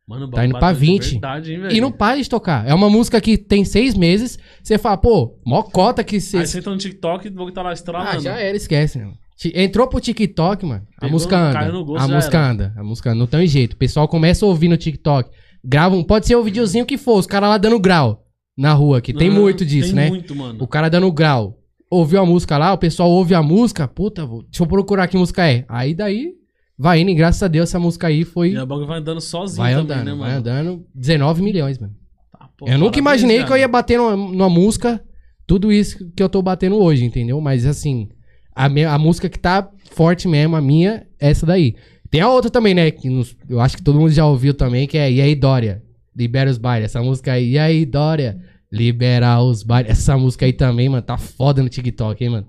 Mano, 0.06 0.29
tá 0.31 0.45
indo 0.45 0.51
pra 0.53 0.61
bateu 0.61 0.81
de 0.81 0.87
20. 0.87 1.11
Verdade, 1.12 1.53
hein? 1.55 1.61
E 1.71 1.81
não 1.81 1.91
para 1.91 2.21
de 2.21 2.29
tocar. 2.29 2.69
É 2.69 2.75
uma 2.75 2.91
música 2.91 3.21
que 3.21 3.39
tem 3.39 3.65
seis 3.65 3.95
meses, 3.95 4.39
você 4.62 4.77
fala, 4.77 4.97
pô, 4.99 5.39
mó 5.47 5.62
cota 5.62 6.05
que 6.05 6.17
Aí 6.17 6.21
você... 6.21 6.47
você 6.47 6.59
entra 6.59 6.73
no 6.73 6.79
TikTok 6.79 7.27
e 7.27 7.31
o 7.31 7.33
bagulho 7.33 7.55
tá 7.55 7.62
lá 7.62 7.73
estralando. 7.73 8.11
Ah, 8.11 8.19
já 8.21 8.39
era, 8.39 8.56
esquece, 8.56 8.99
mano. 8.99 9.15
Entrou 9.55 9.89
pro 9.89 10.01
TikTok, 10.01 10.65
mano, 10.65 10.83
a 10.97 11.01
Pegou, 11.01 11.11
música 11.12 11.37
anda. 11.37 11.71
gosto, 11.83 12.05
a 12.05 12.15
música 12.15 12.39
era. 12.39 12.47
anda, 12.51 12.75
a 12.77 12.85
música 12.85 13.11
anda, 13.11 13.19
não 13.19 13.27
tem 13.27 13.47
jeito. 13.47 13.73
O 13.73 13.77
pessoal 13.77 14.06
começa 14.06 14.45
a 14.45 14.49
ouvir 14.49 14.69
no 14.69 14.77
TikTok, 14.77 15.31
grava 15.65 15.97
um, 15.97 16.05
pode 16.05 16.27
ser 16.27 16.37
o 16.37 16.43
videozinho 16.45 16.87
que 16.87 16.97
for, 16.99 17.19
os 17.19 17.27
caras 17.27 17.49
lá 17.49 17.59
dando 17.59 17.79
grau 17.81 18.23
na 18.56 18.73
rua, 18.73 19.01
que 19.01 19.12
tem 19.12 19.31
Aham, 19.31 19.41
muito 19.41 19.65
disso, 19.65 19.89
tem 19.89 19.97
né? 19.97 20.09
muito, 20.09 20.35
mano. 20.37 20.59
O 20.62 20.67
cara 20.69 20.89
dando 20.89 21.11
grau. 21.11 21.59
Ouviu 21.91 22.21
a 22.21 22.27
música 22.27 22.56
lá, 22.59 22.73
o 22.73 22.79
pessoal 22.79 23.11
ouve 23.11 23.35
a 23.35 23.43
música, 23.43 23.87
puta, 23.89 24.25
vou- 24.27 24.43
deixa 24.43 24.62
eu 24.62 24.67
procurar 24.67 25.09
que 25.09 25.17
música 25.17 25.49
é. 25.51 25.65
Aí 25.69 25.95
daí, 25.95 26.33
vai 26.79 27.00
indo, 27.00 27.11
e 27.11 27.15
graças 27.15 27.43
a 27.43 27.49
Deus 27.49 27.69
essa 27.69 27.79
música 27.79 28.06
aí 28.09 28.25
foi. 28.25 28.51
E 28.53 28.67
bagulho 28.67 28.87
vai 28.87 28.98
andando 28.98 29.20
sozinho 29.20 29.58
Vai 29.63 29.75
também, 29.75 29.84
andando, 29.96 30.05
né, 30.06 30.10
mano? 30.13 30.22
vai 30.22 30.32
andando. 30.34 30.87
19 30.94 31.43
milhões, 31.43 31.79
mano. 31.79 31.94
Tá, 32.32 32.48
pô, 32.56 32.69
eu 32.69 32.79
nunca 32.79 32.98
imaginei 32.98 33.37
velho. 33.37 33.46
que 33.48 33.53
eu 33.53 33.56
ia 33.58 33.69
bater 33.69 33.98
numa, 33.98 34.17
numa 34.17 34.48
música, 34.51 35.03
tudo 35.46 35.70
isso 35.72 36.10
que 36.17 36.22
eu 36.22 36.29
tô 36.29 36.41
batendo 36.43 36.77
hoje, 36.77 37.05
entendeu? 37.05 37.41
Mas 37.41 37.65
assim, 37.67 38.08
a, 38.55 38.69
minha, 38.69 38.91
a 38.91 38.98
música 38.98 39.29
que 39.29 39.39
tá 39.39 39.69
forte 39.93 40.27
mesmo, 40.29 40.56
a 40.56 40.60
minha, 40.60 41.06
é 41.20 41.31
essa 41.31 41.44
daí. 41.46 41.75
Tem 42.10 42.20
a 42.20 42.29
outra 42.29 42.51
também, 42.51 42.75
né? 42.75 42.91
Que 42.91 43.08
nos- 43.08 43.37
eu 43.48 43.60
acho 43.60 43.77
que 43.77 43.82
todo 43.82 43.98
mundo 43.98 44.10
já 44.13 44.25
ouviu 44.27 44.55
também, 44.55 44.87
que 44.87 44.96
é 44.96 45.10
E 45.10 45.20
aí, 45.20 45.34
Dória? 45.34 45.82
Libera 46.17 46.48
os 46.48 46.58
bailes. 46.58 46.87
Essa 46.91 47.03
música 47.03 47.32
aí, 47.32 47.51
E 47.53 47.58
aí, 47.58 47.84
Dória? 47.84 48.39
Libera 48.70 49.41
os 49.41 49.63
bailes. 49.63 49.91
Essa 49.91 50.17
música 50.17 50.46
aí 50.46 50.53
também, 50.53 50.89
mano, 50.89 51.03
tá 51.03 51.17
foda 51.19 51.63
no 51.63 51.69
TikTok, 51.69 52.22
hein, 52.22 52.31
mano? 52.31 52.46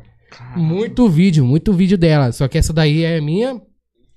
Muito 0.55 1.07
vídeo, 1.09 1.45
muito 1.45 1.73
vídeo 1.73 1.97
dela. 1.97 2.31
Só 2.31 2.47
que 2.47 2.57
essa 2.57 2.71
daí 2.73 3.03
é 3.03 3.19
minha, 3.21 3.59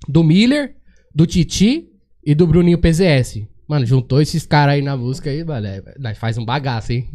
do 0.07 0.23
Miller, 0.23 0.75
do 1.13 1.25
Titi 1.25 1.87
e 2.23 2.33
do 2.35 2.47
Bruninho 2.47 2.77
PZS. 2.79 3.47
Mano, 3.67 3.85
juntou 3.85 4.21
esses 4.21 4.45
caras 4.45 4.75
aí 4.75 4.81
na 4.81 4.97
música 4.97 5.29
aí, 5.29 5.43
mano. 5.43 5.67
é- 5.67 5.83
Nós 5.99 6.17
faz 6.17 6.37
um 6.37 6.45
bagaço, 6.45 6.91
hein? 6.93 7.07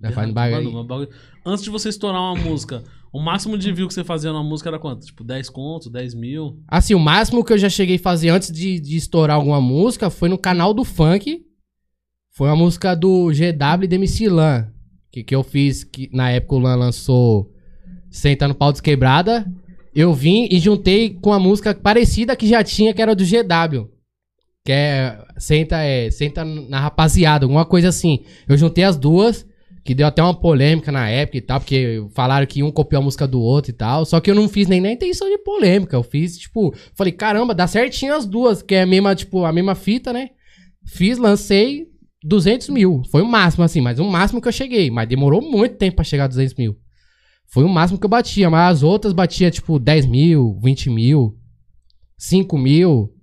Nós 0.00 0.14
faz 0.14 0.30
um 0.30 0.32
bagaço. 0.32 0.70
Mano, 0.70 1.08
Antes 1.44 1.64
de 1.64 1.70
você 1.70 1.88
estourar 1.88 2.20
uma 2.20 2.36
música, 2.36 2.84
o 3.12 3.20
máximo 3.20 3.56
de 3.58 3.72
view 3.72 3.88
que 3.88 3.94
você 3.94 4.04
fazia 4.04 4.30
numa 4.32 4.44
música 4.44 4.68
era 4.70 4.78
quanto? 4.78 5.06
Tipo, 5.06 5.24
10 5.24 5.48
contos, 5.50 5.90
10 5.90 6.14
mil? 6.14 6.62
Assim, 6.68 6.94
o 6.94 7.00
máximo 7.00 7.42
que 7.44 7.52
eu 7.52 7.58
já 7.58 7.68
cheguei 7.68 7.96
a 7.96 8.00
fazer 8.00 8.28
antes 8.28 8.52
de, 8.52 8.78
de 8.78 8.96
estourar 8.96 9.36
alguma 9.36 9.60
música 9.60 10.08
foi 10.10 10.28
no 10.28 10.38
canal 10.38 10.72
do 10.72 10.84
funk. 10.84 11.42
Foi 12.32 12.48
uma 12.48 12.56
música 12.56 12.94
do 12.94 13.30
GW 13.32 13.84
e 13.84 13.86
do 13.88 13.94
MC 13.94 14.28
Lan. 14.28 14.70
Que, 15.10 15.24
que 15.24 15.34
eu 15.34 15.42
fiz, 15.42 15.82
que 15.82 16.08
na 16.12 16.30
época 16.30 16.54
o 16.54 16.58
Lan 16.60 16.76
lançou 16.76 17.50
Senta 18.10 18.46
no 18.46 18.54
Pau 18.54 18.70
Desquebrada. 18.70 19.50
Eu 19.94 20.12
vim 20.14 20.48
e 20.50 20.58
juntei 20.58 21.10
com 21.10 21.32
a 21.32 21.38
música 21.38 21.74
parecida 21.74 22.36
que 22.36 22.46
já 22.46 22.62
tinha, 22.62 22.92
que 22.92 23.02
era 23.02 23.14
do 23.14 23.24
GW. 23.24 23.88
Que 24.64 24.72
é 24.72 25.18
Senta, 25.38 25.82
é, 25.82 26.10
senta 26.10 26.44
na 26.44 26.80
rapaziada, 26.80 27.44
alguma 27.44 27.64
coisa 27.64 27.88
assim. 27.88 28.24
Eu 28.48 28.56
juntei 28.56 28.84
as 28.84 28.96
duas, 28.96 29.46
que 29.84 29.94
deu 29.94 30.06
até 30.06 30.22
uma 30.22 30.34
polêmica 30.34 30.90
na 30.90 31.08
época 31.08 31.38
e 31.38 31.40
tal, 31.40 31.60
porque 31.60 32.04
falaram 32.12 32.46
que 32.46 32.62
um 32.62 32.70
copiou 32.70 33.00
a 33.00 33.04
música 33.04 33.26
do 33.26 33.40
outro 33.40 33.70
e 33.70 33.74
tal. 33.74 34.04
Só 34.04 34.20
que 34.20 34.30
eu 34.30 34.34
não 34.34 34.48
fiz 34.48 34.66
nem 34.66 34.80
na 34.80 34.90
intenção 34.90 35.28
de 35.30 35.38
polêmica. 35.38 35.96
Eu 35.96 36.02
fiz, 36.02 36.36
tipo, 36.36 36.74
falei, 36.94 37.12
caramba, 37.12 37.54
dá 37.54 37.66
certinho 37.66 38.14
as 38.14 38.26
duas, 38.26 38.60
que 38.60 38.74
é 38.74 38.82
a 38.82 38.86
mesma, 38.86 39.14
tipo, 39.14 39.44
a 39.44 39.52
mesma 39.52 39.74
fita, 39.74 40.12
né? 40.12 40.30
Fiz, 40.84 41.18
lancei 41.18 41.86
200 42.24 42.68
mil. 42.70 43.02
Foi 43.10 43.22
o 43.22 43.26
máximo, 43.26 43.64
assim, 43.64 43.80
mas 43.80 43.98
o 43.98 44.04
máximo 44.04 44.42
que 44.42 44.48
eu 44.48 44.52
cheguei. 44.52 44.90
Mas 44.90 45.08
demorou 45.08 45.40
muito 45.40 45.76
tempo 45.76 45.96
pra 45.96 46.04
chegar 46.04 46.24
a 46.24 46.28
200 46.28 46.54
mil. 46.54 46.76
Foi 47.50 47.64
o 47.64 47.68
máximo 47.68 47.98
que 47.98 48.04
eu 48.04 48.10
batia, 48.10 48.50
mas 48.50 48.76
as 48.76 48.82
outras 48.82 49.12
batia, 49.12 49.50
tipo, 49.50 49.78
10 49.78 50.06
mil, 50.06 50.58
20 50.62 50.90
mil, 50.90 51.36
5 52.16 52.58
mil. 52.58 53.14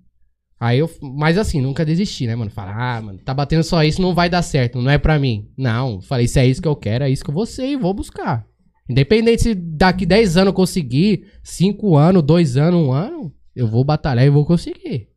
Aí 0.60 0.79
eu, 0.79 0.89
mas 1.01 1.38
assim, 1.38 1.62
nunca 1.62 1.86
desisti, 1.86 2.25
né, 2.25 2.36
mano? 2.36 2.50
Falar, 2.50 2.98
ah, 2.98 3.01
mano, 3.01 3.20
tá 3.20 3.34
batendo 3.34 3.63
só 3.63 3.84
isso, 3.84 4.01
não 4.01 4.15
vai 4.15 4.27
dar 4.27 4.41
certo, 4.41 4.82
não 4.82 4.89
é 4.89 4.98
pra 4.98 5.20
mim. 5.20 5.51
Não, 5.55 6.01
falei, 6.01 6.27
se 6.27 6.39
é 6.39 6.48
isso 6.48 6.62
que 6.62 6.67
eu 6.67 6.75
quero, 6.75 7.03
é 7.03 7.10
isso 7.10 7.24
que 7.24 7.29
eu 7.29 7.36
vou 7.36 7.46
ser 7.46 7.67
e 7.67 7.75
vou 7.75 7.94
buscar. 7.94 8.48
Independente 8.89 9.44
se 9.44 9.53
daqui 9.53 10.05
10 10.05 10.38
anos 10.38 10.48
eu 10.48 10.53
conseguir, 10.53 11.27
5 11.44 11.96
anos, 11.96 12.24
2 12.24 12.58
anos, 12.58 12.79
1 12.79 12.91
ano, 12.91 13.34
eu 13.55 13.67
vou 13.67 13.84
batalhar 13.84 14.25
e 14.25 14.29
vou 14.29 14.46
conseguir. 14.46 15.08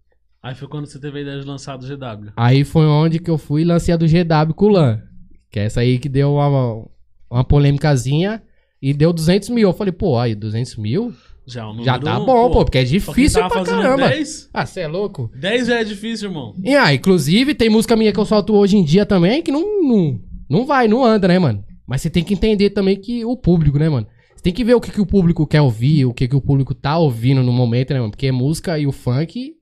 Aí 0.42 0.54
foi 0.54 0.68
quando 0.68 0.86
você 0.86 1.00
teve 1.00 1.18
a 1.18 1.22
ideia 1.22 1.40
de 1.40 1.46
lançar 1.46 1.76
do 1.76 1.86
GW. 1.86 2.32
Aí 2.36 2.62
foi 2.62 2.86
onde 2.86 3.18
que 3.18 3.30
eu 3.30 3.38
fui 3.38 3.62
e 3.62 3.64
lancei 3.64 3.92
a 3.92 3.96
do 3.96 4.06
GW 4.06 4.54
com 4.54 4.66
o 4.66 4.68
Lan. 4.68 5.02
Que 5.50 5.60
é 5.60 5.64
essa 5.64 5.80
aí 5.80 5.98
que 5.98 6.08
deu 6.08 6.34
uma, 6.34 6.86
uma 7.30 7.44
polêmicazinha 7.44 8.42
e 8.80 8.92
deu 8.92 9.12
200 9.12 9.49
mil. 9.50 9.68
Eu 9.68 9.75
falei, 9.75 9.92
pô, 9.92 10.18
aí 10.18 10.35
200 10.35 10.76
mil? 10.76 11.12
Já, 11.47 11.66
o 11.66 11.82
Já 11.82 11.97
número, 11.99 12.04
tá 12.04 12.20
bom, 12.20 12.50
pô, 12.50 12.64
porque 12.64 12.78
é 12.78 12.82
pra 12.82 12.90
difícil 12.90 13.40
pra 13.40 13.50
fazendo 13.50 13.80
caramba. 13.80 14.08
10, 14.08 14.50
Ah, 14.52 14.66
você 14.66 14.80
é 14.80 14.88
louco? 14.88 15.30
10 15.35 15.66
já 15.66 15.80
é 15.80 15.85
difícil, 15.85 16.28
irmão. 16.28 16.54
E 16.62 16.75
ah, 16.76 16.92
inclusive 16.92 17.54
tem 17.54 17.70
música 17.70 17.97
minha 17.97 18.12
que 18.12 18.20
eu 18.20 18.26
solto 18.26 18.54
hoje 18.54 18.76
em 18.76 18.85
dia 18.85 19.06
também 19.06 19.42
que 19.42 19.50
não, 19.50 19.82
não, 19.82 20.20
não 20.49 20.66
vai, 20.66 20.87
não 20.87 21.02
anda, 21.02 21.26
né, 21.26 21.38
mano? 21.38 21.64
Mas 21.87 22.02
você 22.02 22.11
tem 22.11 22.23
que 22.23 22.35
entender 22.35 22.70
também 22.70 22.97
que 22.97 23.25
o 23.25 23.35
público, 23.35 23.78
né, 23.78 23.88
mano? 23.88 24.06
Você 24.37 24.42
tem 24.42 24.52
que 24.52 24.62
ver 24.62 24.75
o 24.75 24.80
que, 24.80 24.90
que 24.90 25.00
o 25.00 25.06
público 25.06 25.47
quer 25.47 25.62
ouvir, 25.62 26.04
o 26.04 26.12
que, 26.12 26.28
que 26.28 26.37
o 26.37 26.40
público 26.40 26.75
tá 26.75 26.99
ouvindo 26.99 27.42
no 27.42 27.52
momento, 27.52 27.94
né, 27.94 27.99
mano? 27.99 28.11
Porque 28.11 28.30
música 28.30 28.78
e 28.78 28.87
o 28.87 28.92
funk 28.92 29.54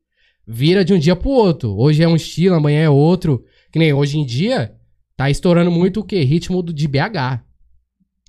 vira 0.45 0.85
de 0.85 0.93
um 0.93 0.99
dia 0.99 1.15
pro 1.15 1.31
outro. 1.31 1.75
Hoje 1.79 2.03
é 2.03 2.09
um 2.09 2.17
estilo, 2.17 2.57
amanhã 2.57 2.83
é 2.83 2.91
outro. 2.91 3.45
Que 3.73 3.79
nem 3.79 3.93
hoje 3.93 4.19
em 4.19 4.27
dia, 4.27 4.73
tá 5.17 5.31
estourando 5.31 5.71
muito 5.71 6.01
o 6.01 6.05
quê? 6.05 6.23
Ritmo 6.23 6.63
de 6.65 6.89
BH. 6.89 7.46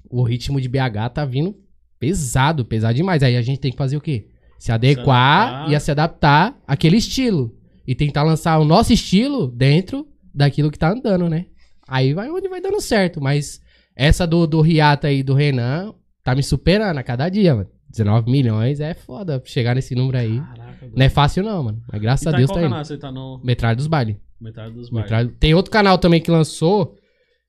O 0.10 0.24
ritmo 0.24 0.60
de 0.62 0.68
BH 0.70 1.10
tá 1.14 1.26
vindo 1.26 1.56
pesado, 2.00 2.64
pesado 2.66 2.94
demais. 2.96 3.24
Aí 3.24 3.36
a 3.36 3.42
gente 3.42 3.60
tem 3.60 3.72
que 3.72 3.78
fazer 3.78 3.98
o 3.98 4.02
quê? 4.02 4.28
Se 4.60 4.72
adequar 4.72 5.48
adaptar. 5.50 5.72
e 5.72 5.76
a 5.76 5.80
se 5.80 5.92
adaptar 5.92 6.58
àquele 6.68 6.98
estilo. 6.98 7.54
E 7.86 7.96
tentar 7.96 8.24
lançar 8.24 8.58
o 8.60 8.66
nosso 8.66 8.92
estilo 8.92 9.48
dentro 9.48 10.08
daquilo 10.34 10.70
que 10.72 10.78
tá 10.80 10.92
andando, 10.92 11.30
né? 11.30 11.46
Aí 11.88 12.14
vai 12.14 12.30
onde 12.30 12.50
vai 12.50 12.60
dando 12.60 12.82
certo. 12.82 13.22
Mas 13.22 13.62
essa 13.96 14.28
do, 14.28 14.46
do 14.46 14.60
Riata 14.62 15.08
aí, 15.08 15.24
do 15.24 15.34
Renan, 15.34 15.94
tá 16.24 16.36
me 16.36 16.44
superando 16.44 16.98
a 16.98 17.04
cada 17.04 17.30
dia, 17.30 17.56
mano. 17.56 17.70
19 17.90 18.30
milhões 18.30 18.82
é 18.82 18.94
foda 18.94 19.42
chegar 19.46 19.74
nesse 19.74 19.96
número 19.96 20.18
aí. 20.18 20.40
Caraca. 20.40 20.90
Não 20.94 21.06
é 21.06 21.10
fácil 21.10 21.44
não, 21.44 21.64
mano. 21.64 21.82
Mas 21.92 22.02
graças 22.02 22.28
a 22.28 22.32
tá 22.32 22.38
em 22.38 22.40
Deus 22.42 22.50
qual 22.52 22.60
tá 22.60 22.66
indo. 22.66 22.70
canal 22.72 22.86
você 22.86 22.98
tá 22.98 23.12
no 23.12 23.40
Metralha 23.44 23.76
dos 23.76 23.88
bailes. 23.88 24.18
metade 24.40 24.74
dos 24.74 24.90
bairros? 24.90 25.10
Metralha- 25.12 25.34
Tem 25.40 25.54
outro 25.54 25.72
canal 25.72 25.98
também 25.98 26.20
que 26.20 26.30
lançou. 26.30 26.97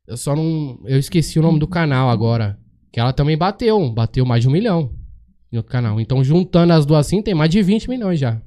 Eu 0.08 0.16
só 0.16 0.34
não. 0.34 0.80
Eu 0.86 0.98
esqueci 0.98 1.38
o 1.38 1.42
nome 1.42 1.58
do 1.60 1.68
canal 1.68 2.08
agora. 2.08 2.58
Que 2.90 2.98
ela 2.98 3.12
também 3.12 3.36
bateu. 3.36 3.90
Bateu 3.90 4.24
mais 4.24 4.42
de 4.42 4.48
um 4.48 4.52
milhão. 4.52 4.90
Em 5.52 5.58
outro 5.58 5.70
canal. 5.70 6.00
Então, 6.00 6.24
juntando 6.24 6.72
as 6.72 6.84
duas 6.86 7.06
assim, 7.06 7.22
tem 7.22 7.34
mais 7.34 7.50
de 7.50 7.62
20 7.62 7.88
milhões 7.88 8.18
já. 8.18 8.40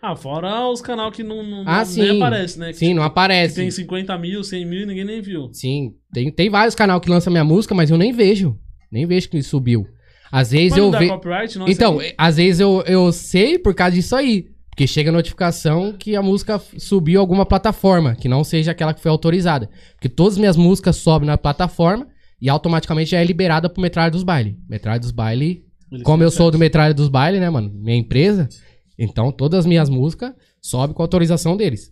Ah, 0.00 0.14
fora 0.14 0.68
os 0.68 0.80
canal 0.80 1.10
que 1.10 1.22
não, 1.24 1.42
não 1.42 1.64
Ah, 1.66 1.78
nem 1.78 1.84
sim. 1.86 2.16
aparece, 2.22 2.58
né? 2.60 2.68
Que, 2.68 2.78
Sim, 2.78 2.94
não 2.94 3.02
que 3.02 3.08
aparece. 3.08 3.56
tem 3.56 3.70
50 3.70 4.16
mil, 4.18 4.44
100 4.44 4.64
mil 4.64 4.82
e 4.82 4.86
ninguém 4.86 5.04
nem 5.04 5.20
viu. 5.20 5.48
Sim, 5.52 5.94
tem, 6.12 6.30
tem 6.30 6.48
vários 6.48 6.76
canais 6.76 7.00
que 7.00 7.10
lançam 7.10 7.32
minha 7.32 7.42
música, 7.44 7.74
mas 7.74 7.90
eu 7.90 7.98
nem 7.98 8.12
vejo. 8.12 8.56
Nem 8.92 9.04
vejo 9.04 9.28
que 9.28 9.42
subiu. 9.42 9.84
Às 10.30 10.52
vezes 10.52 10.76
não 10.76 10.84
eu 10.86 10.90
vejo. 10.92 11.58
não? 11.58 11.68
Então, 11.68 11.98
aqui? 11.98 12.14
às 12.16 12.36
vezes 12.36 12.60
eu, 12.60 12.82
eu 12.86 13.10
sei 13.10 13.58
por 13.58 13.74
causa 13.74 13.96
disso 13.96 14.14
aí. 14.14 14.46
Porque 14.76 14.86
chega 14.86 15.10
notificação 15.10 15.94
que 15.94 16.14
a 16.14 16.20
música 16.20 16.60
subiu 16.76 17.18
a 17.18 17.22
alguma 17.22 17.46
plataforma, 17.46 18.14
que 18.14 18.28
não 18.28 18.44
seja 18.44 18.72
aquela 18.72 18.92
que 18.92 19.00
foi 19.00 19.10
autorizada. 19.10 19.70
Porque 19.94 20.06
todas 20.06 20.34
as 20.34 20.38
minas 20.38 20.56
músicas 20.58 20.96
sobem 20.96 21.26
na 21.26 21.38
plataforma 21.38 22.06
e 22.38 22.50
automaticamente 22.50 23.12
já 23.12 23.18
é 23.18 23.24
liberada 23.24 23.70
pro 23.70 23.80
Metralha 23.80 24.10
dos 24.10 24.22
Baile. 24.22 24.58
Metralha 24.68 25.00
dos 25.00 25.12
Baile, 25.12 25.64
Eles 25.90 26.02
como 26.04 26.22
eu 26.22 26.30
sou 26.30 26.50
do. 26.50 26.58
Metralha 26.58 26.92
dos 26.92 27.08
Baile, 27.08 27.40
né, 27.40 27.48
mano? 27.48 27.72
Minha 27.72 27.96
empresa, 27.96 28.50
então 28.98 29.32
todas 29.32 29.60
as 29.60 29.66
minhas 29.66 29.88
músicas 29.88 30.34
sobem 30.60 30.94
com 30.94 31.00
a 31.00 31.04
autorização 31.04 31.56
deles. 31.56 31.90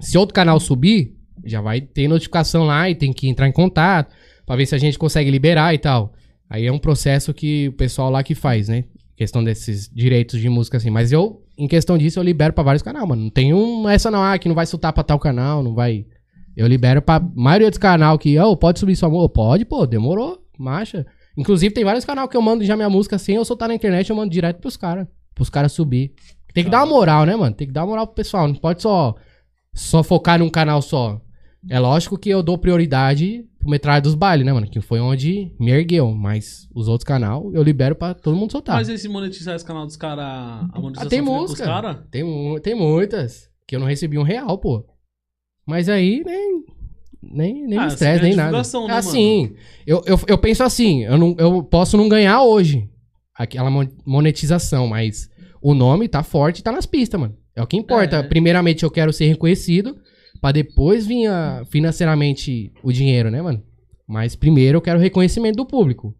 Se 0.00 0.18
outro 0.18 0.34
canal 0.34 0.58
subir, 0.58 1.14
já 1.44 1.60
vai 1.60 1.80
ter 1.80 2.08
notificação 2.08 2.64
lá 2.64 2.90
e 2.90 2.96
tem 2.96 3.12
que 3.12 3.28
entrar 3.28 3.46
em 3.46 3.52
contato 3.52 4.12
pra 4.44 4.56
ver 4.56 4.66
se 4.66 4.74
a 4.74 4.78
gente 4.78 4.98
consegue 4.98 5.30
liberar 5.30 5.74
e 5.74 5.78
tal. 5.78 6.12
Aí 6.48 6.66
é 6.66 6.72
um 6.72 6.78
processo 6.80 7.32
que 7.32 7.68
o 7.68 7.72
pessoal 7.72 8.10
lá 8.10 8.24
que 8.24 8.34
faz, 8.34 8.68
né? 8.68 8.82
Questão 9.14 9.44
desses 9.44 9.88
direitos 9.88 10.40
de 10.40 10.48
música 10.48 10.78
assim. 10.78 10.90
Mas 10.90 11.12
eu, 11.12 11.46
em 11.60 11.68
questão 11.68 11.98
disso, 11.98 12.18
eu 12.18 12.22
libero 12.22 12.54
pra 12.54 12.64
vários 12.64 12.82
canais, 12.82 13.06
mano. 13.06 13.24
Não 13.24 13.30
tem 13.30 13.52
um, 13.52 13.86
essa 13.88 14.10
não, 14.10 14.22
ah, 14.22 14.38
que 14.38 14.48
não 14.48 14.54
vai 14.54 14.64
soltar 14.64 14.92
pra 14.92 15.04
tal 15.04 15.18
canal, 15.18 15.62
não 15.62 15.74
vai. 15.74 16.06
Eu 16.56 16.66
libero 16.66 17.02
pra 17.02 17.20
maioria 17.34 17.68
dos 17.68 17.78
canal 17.78 18.18
que, 18.18 18.38
ô, 18.38 18.56
pode 18.56 18.78
subir 18.78 18.96
sua 18.96 19.10
música. 19.10 19.34
Pode, 19.34 19.64
pô, 19.66 19.86
demorou, 19.86 20.42
marcha. 20.58 21.06
Inclusive, 21.36 21.74
tem 21.74 21.84
vários 21.84 22.04
canal 22.04 22.26
que 22.28 22.36
eu 22.36 22.42
mando 22.42 22.64
já 22.64 22.76
minha 22.76 22.88
música 22.88 23.18
sem 23.18 23.36
eu 23.36 23.44
soltar 23.44 23.68
na 23.68 23.74
internet, 23.74 24.08
eu 24.08 24.16
mando 24.16 24.30
direto 24.30 24.58
pros 24.60 24.76
caras. 24.76 25.06
Pros 25.34 25.50
caras 25.50 25.72
subir. 25.72 26.12
Tem 26.54 26.64
que 26.64 26.70
dar 26.70 26.78
uma 26.78 26.86
moral, 26.86 27.24
né, 27.26 27.36
mano? 27.36 27.54
Tem 27.54 27.66
que 27.66 27.72
dar 27.72 27.82
uma 27.82 27.90
moral 27.90 28.06
pro 28.06 28.16
pessoal. 28.16 28.48
Não 28.48 28.54
pode 28.54 28.80
só, 28.80 29.14
só 29.72 30.02
focar 30.02 30.38
num 30.38 30.48
canal 30.48 30.80
só. 30.80 31.20
É 31.68 31.78
lógico 31.78 32.16
que 32.18 32.30
eu 32.30 32.42
dou 32.42 32.56
prioridade 32.56 33.44
pro 33.58 33.68
Metralha 33.68 34.00
dos 34.00 34.14
Bailes, 34.14 34.46
né, 34.46 34.52
mano? 34.52 34.66
Que 34.66 34.80
foi 34.80 34.98
onde 35.00 35.52
me 35.60 35.70
ergueu. 35.70 36.10
Mas 36.12 36.66
os 36.74 36.88
outros 36.88 37.04
canal 37.04 37.50
eu 37.52 37.62
libero 37.62 37.94
pra 37.94 38.14
todo 38.14 38.36
mundo 38.36 38.50
soltar. 38.52 38.76
Mas 38.76 38.88
esse 38.88 39.08
monetizar 39.08 39.54
esse 39.54 39.64
canal 39.64 39.84
dos 39.86 39.96
caras, 39.96 40.24
a 40.24 40.68
Ah, 40.72 40.80
monetização 40.80 41.10
tem 41.10 41.18
fica 41.20 41.30
com 41.30 41.38
música. 41.40 41.62
os 41.62 41.66
caras? 41.68 41.96
Tem, 42.10 42.60
tem 42.62 42.74
muitas 42.74 43.50
que 43.68 43.76
eu 43.76 43.80
não 43.80 43.86
recebi 43.86 44.18
um 44.18 44.22
real, 44.22 44.56
pô. 44.58 44.84
Mas 45.66 45.88
aí 45.88 46.22
nem. 46.24 46.64
Nem, 47.22 47.66
nem 47.66 47.78
Ah, 47.78 47.82
me 47.84 47.90
você 47.90 47.94
estresse, 47.96 48.22
nem 48.22 48.34
nada. 48.34 48.52
né, 48.52 48.62
assim, 48.96 49.52
eu, 49.86 50.02
eu, 50.06 50.18
eu 50.26 50.38
penso 50.38 50.62
assim, 50.64 51.04
eu, 51.04 51.18
não, 51.18 51.36
eu 51.38 51.62
posso 51.62 51.94
não 51.98 52.08
ganhar 52.08 52.42
hoje 52.42 52.88
aquela 53.34 53.70
mon- 53.70 53.86
monetização, 54.06 54.86
mas 54.86 55.28
o 55.60 55.74
nome 55.74 56.08
tá 56.08 56.22
forte 56.22 56.60
e 56.60 56.62
tá 56.62 56.72
nas 56.72 56.86
pistas, 56.86 57.20
mano. 57.20 57.36
É 57.54 57.62
o 57.62 57.66
que 57.66 57.76
importa. 57.76 58.16
É. 58.16 58.22
Primeiramente 58.22 58.84
eu 58.84 58.90
quero 58.90 59.12
ser 59.12 59.26
reconhecido, 59.26 59.98
pra 60.40 60.52
depois 60.52 61.06
vir 61.06 61.26
a- 61.26 61.64
financeiramente 61.70 62.72
o 62.82 62.92
dinheiro, 62.92 63.30
né, 63.30 63.40
mano? 63.42 63.62
Mas 64.06 64.34
primeiro 64.34 64.78
eu 64.78 64.82
quero 64.82 64.98
reconhecimento 64.98 65.56
do 65.56 65.66
público. 65.66 66.14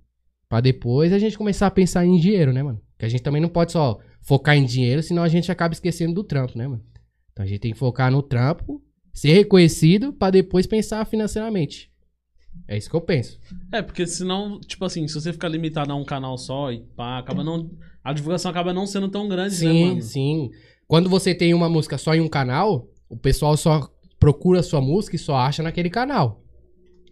Pra 0.48 0.60
depois 0.60 1.12
a 1.12 1.18
gente 1.18 1.38
começar 1.38 1.66
a 1.66 1.70
pensar 1.70 2.04
em 2.04 2.16
dinheiro, 2.18 2.52
né, 2.52 2.62
mano? 2.62 2.80
Que 2.98 3.04
a 3.04 3.08
gente 3.08 3.22
também 3.22 3.40
não 3.40 3.48
pode 3.48 3.72
só 3.72 3.98
focar 4.20 4.56
em 4.56 4.64
dinheiro, 4.64 5.02
senão 5.02 5.22
a 5.22 5.28
gente 5.28 5.50
acaba 5.50 5.72
esquecendo 5.72 6.12
do 6.14 6.24
trampo, 6.24 6.56
né, 6.58 6.66
mano? 6.68 6.82
Então 7.32 7.44
a 7.44 7.48
gente 7.48 7.60
tem 7.60 7.72
que 7.72 7.78
focar 7.78 8.10
no 8.10 8.22
trampo, 8.22 8.82
ser 9.12 9.32
reconhecido, 9.32 10.12
pra 10.12 10.30
depois 10.30 10.66
pensar 10.66 11.04
financeiramente. 11.06 11.88
É 12.68 12.76
isso 12.76 12.90
que 12.90 12.96
eu 12.96 13.00
penso. 13.00 13.38
É, 13.72 13.80
porque 13.80 14.06
senão, 14.06 14.60
tipo 14.60 14.84
assim, 14.84 15.06
se 15.08 15.14
você 15.14 15.32
ficar 15.32 15.48
limitado 15.48 15.92
a 15.92 15.96
um 15.96 16.04
canal 16.04 16.36
só 16.36 16.70
e 16.72 16.80
pá, 16.96 17.18
acaba 17.18 17.42
não. 17.44 17.70
A 18.02 18.12
divulgação 18.12 18.50
acaba 18.50 18.72
não 18.72 18.86
sendo 18.86 19.08
tão 19.08 19.28
grande, 19.28 19.54
né, 19.54 19.70
Sim, 19.72 19.84
mano? 19.88 20.02
sim. 20.02 20.50
Quando 20.86 21.08
você 21.08 21.32
tem 21.34 21.54
uma 21.54 21.68
música 21.68 21.96
só 21.96 22.14
em 22.14 22.20
um 22.20 22.28
canal, 22.28 22.88
o 23.08 23.16
pessoal 23.16 23.56
só 23.56 23.88
procura 24.20 24.62
sua 24.62 24.80
música 24.80 25.16
e 25.16 25.18
só 25.18 25.34
acha 25.34 25.62
naquele 25.62 25.90
canal. 25.90 26.44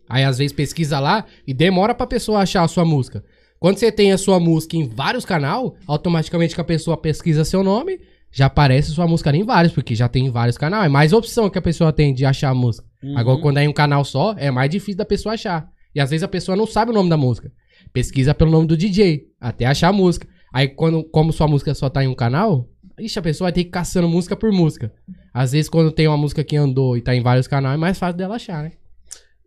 Aí 0.09 0.23
às 0.23 0.39
vezes 0.39 0.53
pesquisa 0.53 1.01
lá 1.01 1.25
e 1.47 1.53
demora 1.53 1.95
pra 1.95 2.07
pessoa 2.07 2.41
achar 2.41 2.63
a 2.63 2.69
sua 2.69 2.85
música. 2.85 3.25
Quando 3.59 3.79
você 3.79 3.91
tem 3.91 4.13
a 4.13 4.19
sua 4.19 4.39
música 4.39 4.77
em 4.77 4.87
vários 4.87 5.25
canal, 5.25 5.75
automaticamente 5.87 6.55
que 6.55 6.61
a 6.61 6.65
pessoa 6.65 6.97
pesquisa 6.97 7.45
seu 7.45 7.65
nome, 7.65 7.99
já 8.31 8.47
aparece 8.47 8.93
sua 8.93 9.07
música 9.07 9.35
em 9.35 9.43
vários, 9.43 9.73
porque 9.73 9.95
já 9.95 10.09
tem 10.09 10.27
em 10.27 10.31
vários 10.31 10.57
canais. 10.57 10.87
É 10.87 10.89
mais 10.89 11.13
opção 11.13 11.51
que 11.51 11.59
a 11.59 11.63
pessoa 11.63 11.93
tem 11.93 12.15
de 12.15 12.25
achar 12.25 12.51
a 12.51 12.55
música. 12.55 12.87
Uhum. 13.03 13.19
Agora, 13.19 13.41
quando 13.41 13.59
é 13.59 13.65
em 13.65 13.69
um 13.69 13.73
canal 13.73 14.05
só, 14.05 14.35
é 14.37 14.51
mais 14.51 14.71
difícil 14.71 14.99
da 14.99 15.05
pessoa 15.05 15.35
achar. 15.35 15.69
E 15.95 16.01
às 16.01 16.11
vezes 16.11 16.23
a 16.23 16.29
pessoa 16.29 16.57
não 16.57 16.67
sabe 16.67 16.91
o 16.91 16.95
nome 16.95 17.11
da 17.11 17.17
música. 17.17 17.51
Pesquisa 17.93 18.35
pelo 18.35 18.51
nome 18.51 18.67
do 18.67 18.77
DJ, 18.77 19.23
até 19.41 19.65
achar 19.65 19.89
a 19.89 19.93
música. 19.93 20.29
Aí, 20.53 20.69
quando, 20.69 21.03
como 21.05 21.33
sua 21.33 21.49
música 21.49 21.75
só 21.75 21.89
tá 21.89 22.05
em 22.05 22.09
um 22.09 22.15
canal, 22.15 22.69
ixi, 23.01 23.19
a 23.19 23.23
pessoa 23.23 23.47
vai 23.47 23.53
ter 23.53 23.65
que 23.65 23.69
ir 23.69 23.73
caçando 23.73 24.09
música 24.09 24.37
por 24.37 24.53
música. 24.53 24.93
Às 25.33 25.53
vezes, 25.53 25.69
quando 25.69 25.93
tem 25.93 26.09
uma 26.09 26.17
música 26.17 26.43
que 26.43 26.57
andou 26.57 26.97
e 26.97 27.01
tá 27.01 27.15
em 27.15 27.23
vários 27.23 27.47
canais, 27.47 27.75
é 27.75 27.79
mais 27.79 27.99
fácil 27.99 28.17
dela 28.17 28.37
achar, 28.37 28.63
né? 28.63 28.73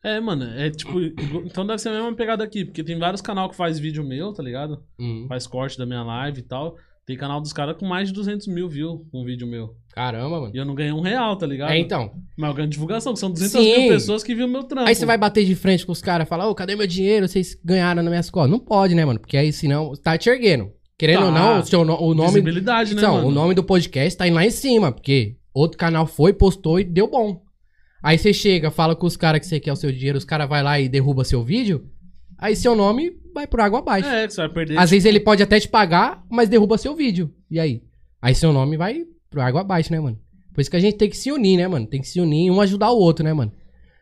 É, 0.03 0.19
mano, 0.19 0.45
é 0.55 0.69
tipo. 0.69 0.99
Então 1.45 1.65
deve 1.65 1.79
ser 1.79 1.89
a 1.89 1.93
mesma 1.93 2.13
pegada 2.15 2.43
aqui, 2.43 2.65
porque 2.65 2.83
tem 2.83 2.97
vários 2.97 3.21
canal 3.21 3.49
que 3.49 3.55
faz 3.55 3.77
vídeo 3.77 4.03
meu, 4.03 4.33
tá 4.33 4.41
ligado? 4.41 4.83
Uhum. 4.99 5.25
Faz 5.27 5.45
corte 5.45 5.77
da 5.77 5.85
minha 5.85 6.01
live 6.03 6.39
e 6.39 6.43
tal. 6.43 6.75
Tem 7.05 7.17
canal 7.17 7.41
dos 7.41 7.51
caras 7.51 7.75
com 7.77 7.85
mais 7.85 8.07
de 8.07 8.13
200 8.13 8.47
mil 8.47 8.69
views 8.69 9.01
com 9.11 9.21
um 9.21 9.25
vídeo 9.25 9.47
meu. 9.47 9.75
Caramba, 9.93 10.39
mano. 10.39 10.51
E 10.55 10.57
eu 10.57 10.65
não 10.65 10.73
ganhei 10.73 10.93
um 10.93 11.01
real, 11.01 11.35
tá 11.35 11.45
ligado? 11.45 11.71
É, 11.71 11.77
então. 11.77 12.11
Mas 12.37 12.49
eu 12.49 12.55
ganho 12.55 12.69
divulgação, 12.69 13.13
que 13.13 13.19
são 13.19 13.29
200 13.31 13.51
Sim. 13.51 13.79
mil 13.79 13.89
pessoas 13.89 14.23
que 14.23 14.33
viram 14.33 14.47
meu 14.47 14.63
trampo. 14.63 14.87
Aí 14.87 14.95
você 14.95 15.05
vai 15.05 15.17
bater 15.17 15.43
de 15.43 15.55
frente 15.55 15.85
com 15.85 15.91
os 15.91 16.01
caras 16.01 16.25
e 16.25 16.29
falar, 16.29 16.47
ô, 16.47 16.55
cadê 16.55 16.75
meu 16.75 16.87
dinheiro? 16.87 17.27
Vocês 17.27 17.57
ganharam 17.63 18.01
na 18.01 18.09
minha 18.09 18.21
escola. 18.21 18.47
Não 18.47 18.59
pode, 18.59 18.95
né, 18.95 19.03
mano? 19.03 19.19
Porque 19.19 19.35
aí 19.35 19.51
senão 19.51 19.93
tá 19.95 20.17
te 20.17 20.29
erguendo. 20.29 20.71
Querendo 21.01 21.21
Tá. 21.21 21.25
ou 21.25 21.31
não, 21.31 21.59
o, 21.59 21.65
seu, 21.65 21.81
o 21.81 22.13
nome. 22.13 22.27
Visibilidade, 22.29 22.93
né, 22.93 23.01
Então, 23.01 23.15
mano? 23.15 23.27
o 23.27 23.31
nome 23.31 23.55
do 23.55 23.63
podcast 23.63 24.15
tá 24.15 24.25
lá 24.31 24.45
em 24.45 24.51
cima, 24.51 24.91
porque 24.91 25.35
outro 25.51 25.75
canal 25.75 26.05
foi, 26.05 26.31
postou 26.31 26.79
e 26.79 26.83
deu 26.83 27.07
bom. 27.09 27.41
Aí 28.03 28.19
você 28.19 28.31
chega, 28.31 28.69
fala 28.69 28.95
com 28.95 29.07
os 29.07 29.17
caras 29.17 29.41
que 29.41 29.47
você 29.47 29.59
quer 29.59 29.73
o 29.73 29.75
seu 29.75 29.91
dinheiro, 29.91 30.19
os 30.19 30.23
caras 30.23 30.47
vai 30.47 30.61
lá 30.61 30.79
e 30.79 30.87
derruba 30.87 31.23
seu 31.23 31.43
vídeo, 31.43 31.87
aí 32.37 32.55
seu 32.55 32.75
nome 32.75 33.13
vai 33.33 33.47
por 33.47 33.59
água 33.61 33.79
abaixo. 33.79 34.07
É, 34.07 34.29
você 34.29 34.41
vai 34.41 34.49
perder. 34.49 34.77
Às 34.77 34.91
vezes 34.91 35.05
ele 35.05 35.19
pode 35.19 35.41
até 35.41 35.59
te 35.59 35.67
pagar, 35.67 36.23
mas 36.29 36.47
derruba 36.47 36.77
seu 36.77 36.95
vídeo. 36.95 37.33
E 37.49 37.59
aí? 37.59 37.81
Aí 38.21 38.35
seu 38.35 38.53
nome 38.53 38.77
vai 38.77 39.03
por 39.31 39.39
água 39.39 39.61
abaixo, 39.61 39.91
né, 39.91 39.99
mano? 39.99 40.19
Por 40.53 40.61
isso 40.61 40.69
que 40.69 40.77
a 40.77 40.79
gente 40.79 40.97
tem 40.97 41.09
que 41.09 41.17
se 41.17 41.31
unir, 41.31 41.57
né, 41.57 41.67
mano? 41.67 41.87
Tem 41.87 41.99
que 41.99 42.07
se 42.07 42.21
unir 42.21 42.45
e 42.45 42.51
um 42.51 42.61
ajudar 42.61 42.91
o 42.91 42.99
outro, 42.99 43.25
né, 43.25 43.33
mano? 43.33 43.51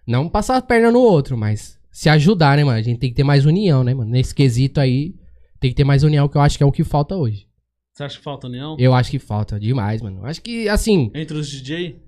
Não 0.06 0.28
passar 0.28 0.58
a 0.58 0.62
perna 0.62 0.92
no 0.92 1.00
outro, 1.00 1.38
mas 1.38 1.80
se 1.90 2.10
ajudar, 2.10 2.58
né, 2.58 2.66
mano? 2.66 2.78
A 2.78 2.82
gente 2.82 3.00
tem 3.00 3.10
que 3.10 3.16
ter 3.16 3.24
mais 3.24 3.46
união, 3.46 3.86
né, 3.86 3.94
mano? 3.94 4.12
Nesse 4.12 4.36
quesito 4.36 4.82
aí, 4.82 5.14
tem 5.60 5.70
que 5.72 5.76
ter 5.76 5.84
mais 5.84 6.04
união, 6.04 6.28
que 6.28 6.38
eu 6.38 6.42
acho 6.42 6.58
que 6.58 6.64
é 6.64 6.66
o 6.66 6.72
que 6.72 6.84
falta 6.84 7.16
hoje. 7.16 7.48
Você 7.94 8.04
acha 8.04 8.18
que 8.18 8.24
falta 8.24 8.48
união? 8.48 8.76
Eu 8.80 8.94
acho 8.94 9.12
que 9.12 9.20
falta 9.20 9.60
demais, 9.60 10.02
mano. 10.02 10.26
Acho 10.26 10.42
que, 10.42 10.70
assim. 10.70 11.12
Entre 11.14 11.38
os 11.38 11.50
DJ? 11.50 12.00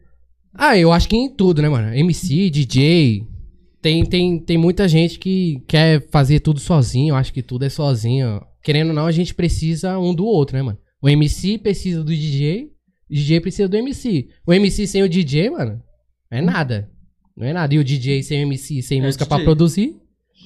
Ah, 0.53 0.77
eu 0.77 0.91
acho 0.91 1.07
que 1.09 1.15
em 1.15 1.29
tudo, 1.35 1.61
né, 1.61 1.67
mano? 1.69 1.93
MC, 1.93 2.49
DJ. 2.49 3.27
Tem, 3.81 4.05
tem, 4.05 4.39
tem 4.39 4.57
muita 4.57 4.87
gente 4.87 5.17
que 5.19 5.61
quer 5.67 6.07
fazer 6.09 6.39
tudo 6.39 6.59
sozinho. 6.59 7.11
Eu 7.11 7.15
acho 7.15 7.33
que 7.33 7.41
tudo 7.41 7.65
é 7.65 7.69
sozinho. 7.69 8.41
Querendo 8.63 8.89
ou 8.89 8.93
não, 8.93 9.05
a 9.05 9.11
gente 9.11 9.33
precisa 9.33 9.97
um 9.97 10.13
do 10.13 10.25
outro, 10.25 10.55
né, 10.55 10.61
mano? 10.61 10.77
O 11.01 11.09
MC 11.09 11.57
precisa 11.57 12.03
do 12.03 12.11
DJ. 12.15 12.65
O 13.09 13.13
DJ 13.13 13.41
precisa 13.41 13.67
do 13.67 13.75
MC. 13.75 14.27
O 14.47 14.53
MC 14.53 14.85
sem 14.87 15.03
o 15.03 15.09
DJ, 15.09 15.49
mano, 15.49 15.81
é 16.29 16.41
nada. 16.41 16.89
Não 17.35 17.47
é 17.47 17.51
nada. 17.53 17.73
E 17.73 17.79
o 17.79 17.83
DJ 17.83 18.21
sem 18.23 18.39
o 18.39 18.43
MC, 18.43 18.81
sem 18.83 18.99
É 18.99 19.03
música 19.03 19.25
DJ. 19.25 19.35
pra 19.35 19.43
produzir, 19.43 19.95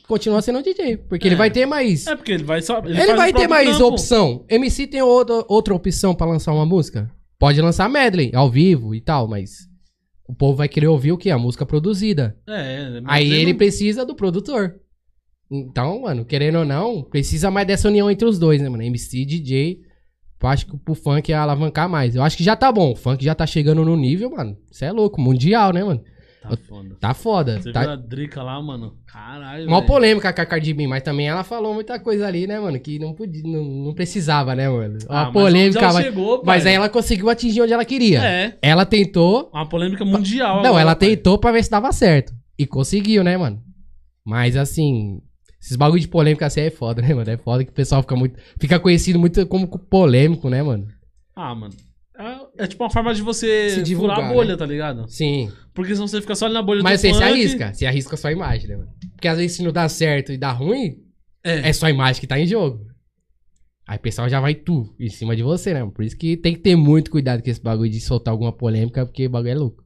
continua 0.08 0.42
sendo 0.42 0.60
o 0.60 0.64
DJ. 0.64 0.98
Porque 0.98 1.28
ele 1.28 1.36
É. 1.36 1.38
vai 1.38 1.50
ter 1.52 1.66
mais. 1.66 2.06
É 2.08 2.16
porque 2.16 2.32
ele 2.32 2.44
vai 2.44 2.62
só. 2.62 2.80
Ele, 2.86 3.14
o 3.14 3.16
vai 3.18 3.34
ter 3.34 3.48
mais 3.48 3.70
trampo. 3.70 3.86
opção. 3.88 4.46
MC 4.50 4.88
tem 4.88 5.02
outra, 5.02 5.44
outra 5.48 5.74
opção 5.74 6.14
pra 6.16 6.26
lançar 6.28 6.54
uma 6.54 6.66
música? 6.66 7.10
Pode 7.40 7.62
lançar 7.62 7.90
medley, 7.90 8.32
ao 8.34 8.50
vivo 8.50 8.96
e 8.96 9.02
tal, 9.02 9.28
mas 9.28 9.68
o 10.28 10.34
povo 10.34 10.56
vai 10.58 10.68
querer 10.70 10.88
ouvir 10.88 11.12
o 11.12 11.18
quê? 11.18 11.30
A 11.30 11.38
música 11.38 11.66
produzida. 11.66 12.36
É, 12.48 13.02
mas 13.02 13.16
Aí 13.18 13.32
ele 13.32 13.52
não- 13.52 13.58
precisa 13.58 14.06
do 14.06 14.16
produtor. 14.16 14.76
Então, 15.52 16.02
mano, 16.02 16.26
querendo 16.26 16.60
ou 16.60 16.66
não, 16.66 17.04
precisa 17.04 17.52
mais 17.52 17.68
dessa 17.68 17.88
união 17.88 18.10
entre 18.10 18.28
os 18.28 18.40
dois, 18.40 18.62
né, 18.62 18.68
mano? 18.70 18.84
MC 18.84 19.20
e 19.22 19.26
DJ. 19.26 19.80
Eu 20.42 20.50
acho 20.50 20.66
que 20.68 20.78
pro 20.78 20.94
funk 20.96 21.30
ia 21.30 21.40
alavancar 21.42 21.90
mais. 21.90 22.16
Eu 22.16 22.22
acho 22.24 22.38
que 22.38 22.44
já 22.44 22.56
tá 22.56 22.72
bom. 22.72 22.92
O 22.92 22.96
funk 22.96 23.24
já 23.24 23.34
tá 23.34 23.46
chegando 23.48 23.84
no 23.84 23.96
nível, 23.96 24.30
mano. 24.30 24.56
Você 24.72 24.86
é 24.86 24.92
louco, 24.92 25.20
mundial, 25.20 25.74
né, 25.74 25.84
mano? 25.84 26.04
Tá 26.50 26.58
foda. 26.58 26.96
Tá 27.00 27.14
foda. 27.14 27.62
Você 27.62 27.72
tá... 27.72 27.82
viu 27.82 27.90
a 27.92 27.96
Drica 27.96 28.44
lá, 28.44 28.62
mano? 28.62 28.96
Caralho. 29.06 29.70
Mó 29.70 29.82
polêmica 29.82 30.32
com 30.34 30.42
a 30.42 30.46
Cardi 30.46 30.74
B, 30.74 30.88
mas 30.88 31.04
também 31.04 31.28
ela 31.28 31.44
falou 31.44 31.74
muita 31.74 32.00
coisa 32.00 32.28
ali, 32.28 32.48
né, 32.48 32.60
mano? 32.60 32.80
Que 32.80 33.00
não 33.00 33.14
podia, 33.14 33.44
não, 33.44 33.64
não 33.64 33.94
precisava, 33.94 34.56
né, 34.56 34.70
mano? 34.70 34.98
Ah, 35.08 35.14
Uma 35.14 35.24
mas 35.26 35.34
polêmica, 35.34 35.94
mas, 35.94 36.06
chegou, 36.06 36.42
mas 36.46 36.66
aí 36.66 36.74
ela 36.74 36.90
conseguiu 36.90 37.30
atingir 37.30 37.62
onde 37.62 37.74
ela 37.74 37.86
queria. 37.86 38.24
É, 38.24 38.58
Ela 38.62 38.86
tentou. 38.86 39.50
uma 39.54 39.68
polêmica 39.68 40.04
mundial. 40.06 40.58
não, 40.58 40.70
agora, 40.72 40.82
ela 40.82 40.96
pai. 40.96 41.10
tentou 41.10 41.38
pra 41.38 41.52
ver 41.52 41.64
se 41.64 41.70
dava 41.70 41.92
certo. 41.92 42.34
E 42.58 42.66
conseguiu, 42.66 43.24
né, 43.24 43.38
mano? 43.38 43.62
Mas 44.26 44.56
assim, 44.56 45.22
esses 45.62 45.76
bagulho 45.76 46.00
de 46.02 46.08
polêmica 46.08 46.46
assim 46.46 46.62
é 46.62 46.70
foda, 46.70 47.02
né, 47.02 47.14
mano? 47.14 47.30
É 47.30 47.38
foda 47.38 47.64
que 47.64 47.72
o 47.72 47.74
pessoal 47.74 48.02
fica 48.02 48.16
muito. 48.16 48.40
Fica 48.60 48.80
conhecido 48.80 49.20
muito 49.20 49.46
como 49.48 49.68
polêmico, 49.68 50.50
né, 50.50 50.62
mano? 50.64 50.88
Ah, 51.36 51.54
mano. 51.54 51.74
É, 52.58 52.68
tipo 52.68 52.84
uma 52.84 52.90
forma 52.90 53.14
de 53.14 53.22
você 53.22 53.70
Se 53.72 53.84
divulgar, 53.84 54.16
furar 54.18 54.30
a 54.30 54.34
bolha, 54.34 54.50
né? 54.54 54.58
tá 54.58 54.66
ligado? 54.66 55.10
Sim. 55.10 55.52
Porque 55.74 55.94
senão 55.94 56.08
você 56.08 56.22
fica 56.22 56.36
só 56.36 56.46
ali 56.46 56.54
na 56.54 56.62
bolha 56.62 56.82
Mas 56.84 57.00
do 57.00 57.02
você 57.02 57.08
se 57.14 57.20
funk. 57.20 57.24
arrisca. 57.26 57.74
Se 57.74 57.86
arrisca 57.86 58.16
a 58.16 58.18
sua 58.18 58.32
imagem, 58.32 58.68
né, 58.70 58.78
mano? 58.78 58.90
Porque 59.14 59.28
às 59.28 59.38
vezes 59.38 59.58
se 59.58 59.64
não 59.64 59.72
dá 59.72 59.88
certo 59.90 60.32
e 60.32 60.38
dá 60.38 60.52
ruim, 60.52 60.98
É. 61.44 61.70
é 61.70 61.74
só 61.74 61.86
a 61.88 61.90
imagem 61.90 62.22
que 62.22 62.28
tá 62.28 62.40
em 62.40 62.48
jogo. 62.48 62.86
Aí 63.88 63.98
o 63.98 64.02
pessoal 64.02 64.28
já 64.30 64.40
vai 64.40 64.56
tu 64.56 64.96
em 65.00 65.10
cima 65.10 65.36
de 65.36 65.44
você, 65.44 65.74
né? 65.74 65.86
Por 65.94 66.04
isso 66.04 66.18
que 66.18 66.36
tem 66.38 66.54
que 66.56 66.60
ter 66.62 66.76
muito 66.76 67.12
cuidado 67.12 67.44
com 67.44 67.50
esse 67.50 67.62
bagulho 67.62 67.90
de 67.92 68.00
soltar 68.00 68.32
alguma 68.32 68.52
polêmica, 68.52 69.06
porque 69.06 69.28
o 69.28 69.30
bagulho 69.30 69.52
é 69.52 69.56
louco. 69.56 69.84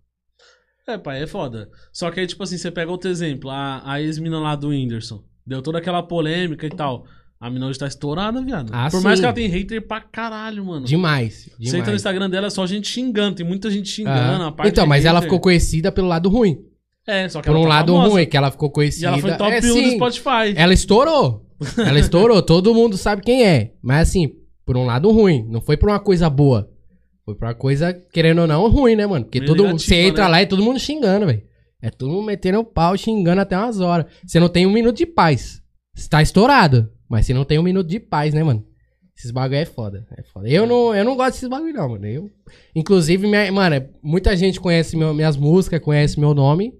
É, 0.87 0.97
pai, 0.97 1.21
é 1.23 1.27
foda. 1.27 1.69
Só 1.91 2.09
que 2.09 2.19
aí, 2.19 2.25
tipo 2.27 2.41
assim, 2.41 2.57
você 2.57 2.71
pega 2.71 2.89
outro 2.89 3.09
exemplo, 3.09 3.49
a, 3.49 3.81
a 3.93 4.01
ex-mina 4.01 4.39
lá 4.39 4.55
do 4.55 4.69
Whindersson. 4.69 5.23
Deu 5.45 5.61
toda 5.61 5.79
aquela 5.79 6.01
polêmica 6.01 6.65
e 6.65 6.69
tal. 6.69 7.05
A 7.39 7.49
mina 7.49 7.67
hoje 7.67 7.79
tá 7.79 7.87
estourada, 7.87 8.41
viado. 8.41 8.69
Ah, 8.73 8.89
Por 8.91 9.01
mais 9.01 9.17
sim. 9.17 9.21
que 9.21 9.25
ela 9.25 9.33
tem 9.33 9.47
hater 9.47 9.87
pra 9.87 10.01
caralho, 10.01 10.65
mano. 10.65 10.85
Demais. 10.85 11.45
Você 11.45 11.67
entra 11.67 11.77
no 11.77 11.83
demais. 11.83 11.95
Instagram 11.95 12.29
dela, 12.29 12.47
é 12.47 12.49
só 12.49 12.67
gente 12.67 12.87
xingando. 12.89 13.37
Tem 13.37 13.45
muita 13.45 13.71
gente 13.71 13.87
xingando. 13.87 14.43
Ah. 14.57 14.67
Então, 14.67 14.85
mas 14.85 15.05
ela 15.05 15.19
hater- 15.19 15.29
ficou 15.29 15.39
conhecida 15.39 15.89
pelo 15.91 16.07
lado 16.07 16.27
ruim. 16.27 16.57
É, 17.07 17.29
só 17.29 17.39
que 17.41 17.47
Por 17.47 17.51
ela 17.55 17.59
um 17.59 17.63
tá 17.63 17.69
lado 17.69 17.93
famosa. 17.93 18.09
ruim, 18.13 18.25
que 18.25 18.35
ela 18.37 18.51
ficou 18.51 18.67
E 18.69 18.71
conhecida. 18.73 19.07
ela 19.07 19.17
foi 19.19 19.35
top 19.35 19.51
é, 19.53 19.59
1 19.59 19.61
do. 19.83 19.91
Spotify. 19.91 20.53
Ela 20.55 20.73
estourou. 20.73 21.45
Ela 21.77 21.99
estourou. 21.99 22.41
Todo 22.41 22.73
mundo 22.73 22.95
sabe 22.97 23.21
quem 23.21 23.45
é. 23.45 23.73
Mas 23.81 24.09
assim, 24.09 24.31
por 24.65 24.77
um 24.77 24.85
lado 24.85 25.09
ruim. 25.11 25.45
Não 25.49 25.59
foi 25.61 25.75
por 25.77 25.89
uma 25.89 25.99
coisa 25.99 26.29
boa. 26.29 26.69
Foi 27.25 27.35
por 27.35 27.45
uma 27.45 27.53
coisa, 27.55 27.93
querendo 28.13 28.39
ou 28.41 28.47
não, 28.47 28.69
ruim, 28.69 28.95
né, 28.95 29.05
mano? 29.05 29.25
Porque 29.25 29.39
Meio 29.39 29.47
todo 29.53 29.65
mundo. 29.67 29.79
Você 29.79 29.95
entra 29.95 30.25
né? 30.25 30.29
lá 30.29 30.41
e 30.41 30.45
todo 30.45 30.63
mundo 30.63 30.79
xingando, 30.79 31.25
velho. 31.25 31.41
É 31.81 31.89
todo 31.89 32.11
mundo 32.11 32.25
metendo 32.25 32.59
o 32.59 32.63
pau, 32.65 32.97
xingando 32.97 33.41
até 33.41 33.57
umas 33.57 33.79
horas. 33.79 34.05
Você 34.25 34.39
não 34.39 34.47
tem 34.49 34.65
um 34.65 34.71
minuto 34.71 34.97
de 34.97 35.05
paz. 35.05 35.61
Você 35.95 36.07
tá 36.09 36.21
estourado. 36.21 36.89
Mas 37.09 37.25
você 37.25 37.33
não 37.33 37.43
tem 37.43 37.57
um 37.59 37.63
minuto 37.63 37.87
de 37.87 37.99
paz, 37.99 38.33
né, 38.33 38.43
mano? 38.43 38.63
Esses 39.17 39.31
bagulho 39.31 39.57
é 39.59 39.65
foda. 39.65 40.07
É 40.17 40.23
foda. 40.23 40.47
Eu 40.47 40.65
não, 40.65 40.95
eu 40.95 41.03
não 41.03 41.15
gosto 41.17 41.31
desses 41.33 41.49
bagulho, 41.49 41.73
não, 41.73 41.89
mano. 41.89 42.05
Eu, 42.05 42.31
inclusive, 42.73 43.27
minha, 43.27 43.51
mano, 43.51 43.89
muita 44.01 44.35
gente 44.37 44.59
conhece 44.59 44.95
meu- 44.95 45.13
minhas 45.13 45.35
músicas, 45.35 45.81
conhece 45.81 46.19
meu 46.19 46.33
nome. 46.33 46.73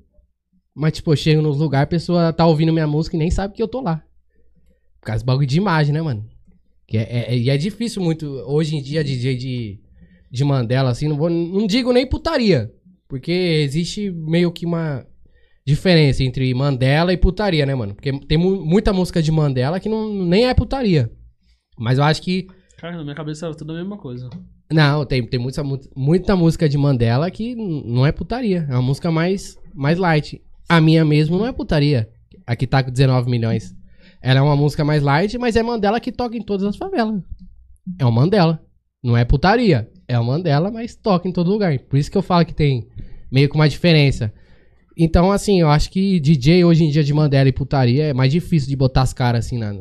Mas, 0.74 0.94
tipo, 0.94 1.12
eu 1.12 1.16
chego 1.18 1.42
nos 1.42 1.58
lugares, 1.58 1.84
a 1.84 1.88
pessoa 1.88 2.32
tá 2.32 2.46
ouvindo 2.46 2.72
minha 2.72 2.88
música 2.88 3.16
e 3.16 3.20
nem 3.20 3.30
sabe 3.30 3.54
que 3.56 3.62
eu 3.62 3.68
tô 3.68 3.82
lá. 3.82 4.02
Por 5.02 5.08
causa 5.08 5.24
do 5.24 5.28
bagulho 5.28 5.48
de 5.48 5.58
imagem, 5.58 5.94
né, 5.94 6.02
mano? 6.02 6.26
Que 6.88 6.98
é, 6.98 7.26
é- 7.34 7.38
e 7.38 7.50
é 7.50 7.58
difícil 7.58 8.02
muito, 8.02 8.26
hoje 8.48 8.76
em 8.78 8.82
dia, 8.82 9.04
DJ 9.04 9.36
de, 9.36 9.80
de 10.32 10.44
Mandela, 10.46 10.92
assim, 10.92 11.08
não, 11.10 11.18
vou, 11.18 11.30
não 11.30 11.68
digo 11.68 11.92
nem 11.92 12.08
putaria. 12.08 12.72
Porque 13.08 13.32
existe 13.32 14.10
meio 14.12 14.52
que 14.52 14.66
uma 14.66 15.06
diferença 15.70 16.24
entre 16.24 16.54
Mandela 16.54 17.14
e 17.14 17.18
putaria, 17.18 17.66
né, 17.66 17.76
mano? 17.76 17.94
Porque 17.94 18.12
tem 18.28 18.38
mu- 18.38 18.66
muita 18.66 18.92
música 18.92 19.22
de 19.22 19.32
Mandela 19.32 19.80
que 19.80 19.88
não, 19.90 20.14
nem 20.26 20.48
é 20.48 20.54
putaria. 20.54 21.12
Mas 21.78 21.98
eu 21.98 22.04
acho 22.04 22.22
que. 22.22 22.48
Cara, 22.78 22.98
na 22.98 23.04
minha 23.04 23.16
cabeça 23.16 23.46
era 23.46 23.56
tudo 23.56 23.72
a 23.74 23.76
mesma 23.76 23.98
coisa. 23.98 24.30
Não, 24.72 25.06
tem, 25.06 25.26
tem 25.26 25.40
muita, 25.40 25.64
mu- 25.64 25.80
muita 25.96 26.36
música 26.36 26.68
de 26.70 26.78
Mandela 26.78 27.30
que 27.32 27.56
não 27.56 28.06
é 28.06 28.12
putaria. 28.12 28.66
É 28.70 28.74
uma 28.74 28.82
música 28.82 29.10
mais, 29.12 29.58
mais 29.74 29.98
light. 29.98 30.42
A 30.68 30.80
minha 30.82 31.04
mesmo 31.06 31.38
não 31.38 31.48
é 31.48 31.52
putaria. 31.52 32.10
A 32.46 32.56
que 32.56 32.68
tá 32.68 32.84
com 32.84 32.92
19 32.92 33.30
milhões. 33.30 33.74
Ela 34.22 34.40
é 34.40 34.42
uma 34.44 34.56
música 34.56 34.84
mais 34.84 35.02
light, 35.02 35.38
mas 35.38 35.56
é 35.56 35.64
Mandela 35.64 36.00
que 36.00 36.12
toca 36.12 36.36
em 36.38 36.42
todas 36.42 36.66
as 36.66 36.76
favelas. 36.76 37.22
É 38.00 38.06
o 38.06 38.12
Mandela. 38.12 38.62
Não 39.04 39.16
é 39.16 39.24
putaria. 39.24 39.90
É 40.08 40.20
o 40.20 40.24
Mandela, 40.26 40.70
mas 40.72 40.96
toca 40.96 41.28
em 41.28 41.32
todo 41.32 41.50
lugar. 41.52 41.78
Por 41.80 41.98
isso 41.98 42.12
que 42.12 42.18
eu 42.18 42.22
falo 42.22 42.46
que 42.46 42.54
tem 42.54 42.88
meio 43.32 43.48
que 43.50 43.56
uma 43.56 43.70
diferença. 43.70 44.34
Então, 45.02 45.32
assim, 45.32 45.62
eu 45.62 45.70
acho 45.70 45.90
que 45.90 46.20
DJ 46.20 46.66
hoje 46.66 46.84
em 46.84 46.90
dia 46.90 47.04
de 47.04 47.14
Mandela 47.14 47.48
e 47.48 47.54
putaria 47.54 48.04
é 48.08 48.14
mais 48.14 48.32
difícil 48.32 48.68
de 48.68 48.76
botar 48.76 49.04
as 49.04 49.14
caras 49.14 49.46
assim 49.46 49.58
na, 49.58 49.74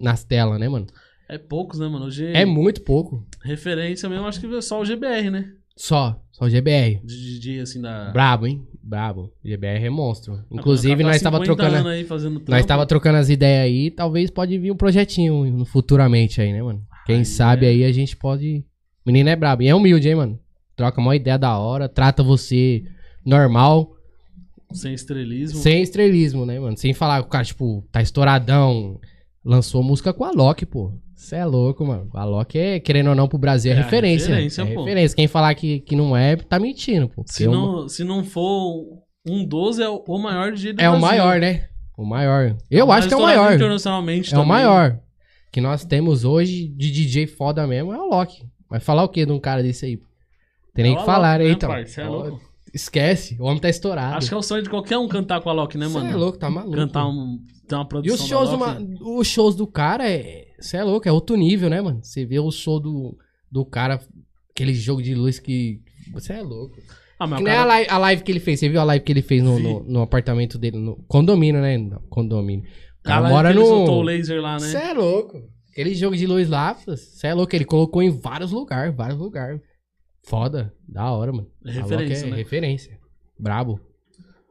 nas 0.00 0.24
telas, 0.24 0.58
né, 0.58 0.66
mano? 0.66 0.86
É 1.28 1.36
poucos, 1.36 1.78
né, 1.78 1.86
mano? 1.86 2.06
Hoje, 2.06 2.26
É 2.26 2.46
muito 2.46 2.80
pouco. 2.80 3.26
referência 3.44 4.08
mesmo, 4.08 4.26
acho 4.26 4.40
que 4.40 4.46
é 4.46 4.60
só 4.62 4.80
o 4.80 4.84
GBR, 4.84 5.30
né? 5.30 5.52
Só. 5.76 6.18
Só 6.32 6.46
o 6.46 6.48
GBR. 6.50 7.00
De 7.04 7.38
DJ, 7.38 7.60
assim, 7.60 7.80
da... 7.80 8.10
Brabo, 8.10 8.46
hein? 8.46 8.66
Brabo. 8.82 9.30
GBR 9.44 9.84
é 9.84 9.90
monstro. 9.90 10.42
Inclusive, 10.50 11.02
nós 11.02 11.20
tava 11.20 11.38
50 11.38 11.54
trocando. 11.62 11.88
aí 11.88 12.04
fazendo 12.04 12.42
Nós 12.48 12.64
tava 12.64 12.86
trocando 12.86 13.18
as 13.18 13.28
ideias 13.28 13.64
aí, 13.64 13.90
talvez 13.90 14.30
pode 14.30 14.58
vir 14.58 14.70
um 14.70 14.76
projetinho 14.76 15.64
futuramente 15.66 16.40
aí, 16.40 16.52
né, 16.52 16.62
mano? 16.62 16.82
Quem 17.06 17.18
Aí 17.18 17.24
sabe 17.24 17.66
é. 17.66 17.68
aí 17.68 17.84
a 17.84 17.92
gente 17.92 18.16
pode. 18.16 18.64
Menino 19.04 19.28
é 19.28 19.36
brabo. 19.36 19.62
E 19.62 19.68
é 19.68 19.74
humilde, 19.74 20.08
hein, 20.08 20.14
mano? 20.14 20.38
Troca 20.76 21.00
uma 21.00 21.14
ideia 21.14 21.38
da 21.38 21.58
hora, 21.58 21.88
trata 21.88 22.22
você 22.22 22.84
normal, 23.24 23.92
Sem 24.74 24.94
estrelismo. 24.94 25.58
sem 25.58 25.82
estrelismo, 25.82 26.44
né, 26.46 26.58
mano? 26.58 26.76
Sem 26.76 26.92
falar 26.94 27.20
que 27.22 27.26
o 27.28 27.30
cara, 27.30 27.44
tipo, 27.44 27.84
tá 27.92 28.00
estouradão. 28.02 28.98
Lançou 29.44 29.82
música 29.82 30.12
com 30.12 30.24
a 30.24 30.30
Loki, 30.30 30.64
pô. 30.64 30.92
Você 31.16 31.36
é 31.36 31.44
louco, 31.44 31.84
mano. 31.84 32.08
A 32.14 32.24
Loki 32.24 32.58
é, 32.58 32.80
querendo 32.80 33.08
ou 33.10 33.14
não, 33.14 33.28
pro 33.28 33.38
Brasil 33.38 33.72
é, 33.72 33.74
É 33.74 33.78
referência. 33.78 34.28
referência, 34.28 34.62
é 34.62 34.66
pô. 34.74 34.80
referência. 34.84 35.16
Quem 35.16 35.26
falar 35.28 35.54
que, 35.54 35.80
que 35.80 35.94
não 35.96 36.16
é, 36.16 36.36
tá 36.36 36.58
mentindo, 36.58 37.08
pô. 37.08 37.22
Se 37.26 37.46
não, 37.46 37.88
se 37.88 38.04
não 38.04 38.24
for 38.24 38.84
um 39.26 39.44
12, 39.44 39.82
é 39.82 39.88
o 39.88 40.02
o 40.06 40.18
maior 40.18 40.52
DJ 40.52 40.72
do 40.74 40.80
É 40.80 40.88
o 40.88 40.92
Brasil. 40.92 41.08
maior, 41.08 41.40
né? 41.40 41.64
O 41.96 42.04
maior. 42.04 42.56
Eu 42.70 42.90
acho 42.90 43.08
que 43.08 43.14
é 43.14 43.16
o 43.16 43.22
maior. 43.22 43.54
Internacionalmente 43.54 44.32
É 44.32 44.36
o 44.36 44.40
também. 44.40 44.48
maior. 44.48 44.98
Que 45.52 45.60
nós 45.60 45.84
temos 45.84 46.24
hoje 46.24 46.66
de 46.68 46.90
DJ 46.90 47.26
foda 47.26 47.66
mesmo 47.66 47.92
é 47.92 47.98
o 47.98 48.08
Loki. 48.08 48.44
Vai 48.70 48.80
falar 48.80 49.02
o 49.04 49.08
que 49.08 49.26
de 49.26 49.30
um 49.32 49.38
cara 49.38 49.62
desse 49.62 49.84
aí? 49.86 49.98
Tem 50.74 50.82
nem 50.84 50.94
É 50.94 50.96
o 50.96 51.00
que 51.00 51.04
falar, 51.06 51.34
Alok, 51.40 51.44
né, 51.44 51.48
né, 51.48 51.52
então. 51.52 51.86
Cê 51.86 52.00
é 52.00 52.04
louco. 52.08 52.40
Esquece, 52.72 53.36
o 53.38 53.44
homem 53.44 53.60
tá 53.60 53.68
estourado. 53.68 54.16
Acho 54.16 54.28
que 54.28 54.34
é 54.34 54.36
o 54.36 54.42
sonho 54.42 54.62
de 54.62 54.70
qualquer 54.70 54.96
um 54.98 55.06
cantar 55.06 55.40
com 55.42 55.50
a 55.50 55.52
Loki, 55.52 55.76
né, 55.76 55.86
Cê 55.88 55.92
mano? 55.94 56.10
é 56.10 56.16
louco, 56.16 56.38
tá 56.38 56.48
maluco. 56.48 56.74
Cantar 56.74 57.06
um. 57.06 57.38
Ter 57.68 57.74
uma 57.74 57.84
E 57.84 57.88
produção. 57.88 58.16
os 58.16 58.26
shows, 58.26 58.50
da 58.50 58.56
do, 58.56 58.64
Loki. 58.64 59.02
ma- 59.04 59.10
os 59.20 59.26
shows 59.26 59.54
do 59.54 59.66
cara 59.66 60.08
é. 60.10 60.46
Você 60.58 60.76
é 60.78 60.84
louco, 60.84 61.06
é 61.08 61.12
outro 61.12 61.36
nível, 61.36 61.68
né, 61.68 61.80
mano? 61.82 62.00
Você 62.02 62.24
vê 62.24 62.38
o 62.38 62.50
show 62.50 62.80
do, 62.80 63.16
do 63.50 63.64
cara, 63.64 64.00
aquele 64.54 64.72
jogo 64.74 65.02
de 65.02 65.14
luz 65.14 65.38
que. 65.38 65.80
Você 66.12 66.32
é 66.34 66.42
louco. 66.42 66.76
Ah, 67.18 67.26
mas 67.26 67.38
Que 67.40 67.44
cara... 67.44 67.60
a, 67.62 67.64
live, 67.66 67.90
a 67.90 67.98
live 67.98 68.22
que 68.22 68.32
ele 68.32 68.40
fez. 68.40 68.58
Você 68.58 68.68
viu 68.68 68.80
a 68.80 68.84
live 68.84 69.04
que 69.04 69.12
ele 69.12 69.22
fez 69.22 69.42
no, 69.42 69.58
no, 69.58 69.84
no 69.84 70.00
apartamento 70.02 70.58
dele, 70.58 70.78
no 70.78 70.96
condomínio, 71.06 71.60
né? 71.60 71.76
No 71.78 72.00
condomínio. 72.08 72.64
O 73.00 73.02
cara 73.04 73.28
mora 73.28 73.50
ele 73.50 73.58
no. 73.60 73.66
soltou 73.66 73.98
o 74.00 74.02
laser 74.02 74.40
lá, 74.40 74.54
né? 74.54 74.66
Você 74.66 74.76
é 74.78 74.92
louco. 74.94 75.42
Aquele 75.70 75.94
jogo 75.94 76.16
de 76.16 76.26
luz 76.26 76.48
lá, 76.48 76.72
você 76.74 77.26
é 77.28 77.34
louco. 77.34 77.54
Ele 77.54 77.64
colocou 77.64 78.02
em 78.02 78.10
vários 78.10 78.50
lugares, 78.50 78.94
vários 78.94 79.18
lugares. 79.18 79.60
Foda, 80.22 80.74
da 80.88 81.10
hora, 81.10 81.32
mano. 81.32 81.50
É 81.64 81.70
referência, 81.70 82.26
é 82.26 82.30
né? 82.30 82.36
referência. 82.36 83.00
Brabo. 83.38 83.80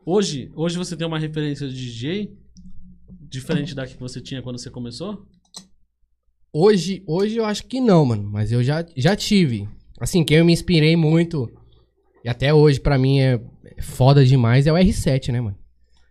Hoje, 0.06 0.52
hoje 0.56 0.78
você 0.78 0.98
tem 0.98 1.08
uma 1.08 1.20
referência 1.20 1.68
de 1.68 1.76
DJ 1.76 2.38
diferente 3.10 3.74
da 3.74 3.88
que 3.88 3.98
você 3.98 4.20
tinha 4.20 4.42
quando 4.42 4.60
você 4.60 4.70
começou? 4.70 5.26
Hoje, 6.52 7.04
hoje 7.08 7.38
eu 7.38 7.46
acho 7.46 7.66
que 7.66 7.80
não, 7.80 8.06
mano. 8.06 8.24
Mas 8.24 8.52
eu 8.52 8.62
já, 8.64 8.86
já 8.96 9.16
tive. 9.16 9.70
Assim, 10.00 10.24
quem 10.24 10.38
eu 10.38 10.46
me 10.46 10.52
inspirei 10.52 10.96
muito, 10.96 11.50
e 12.26 12.30
até 12.30 12.54
hoje 12.54 12.80
pra 12.80 12.98
mim 12.98 13.20
é 13.20 13.40
é 13.78 13.82
foda 13.82 14.26
demais, 14.26 14.68
é 14.68 14.72
o 14.72 14.76
R7, 14.76 15.32
né, 15.32 15.42
mano? 15.42 15.58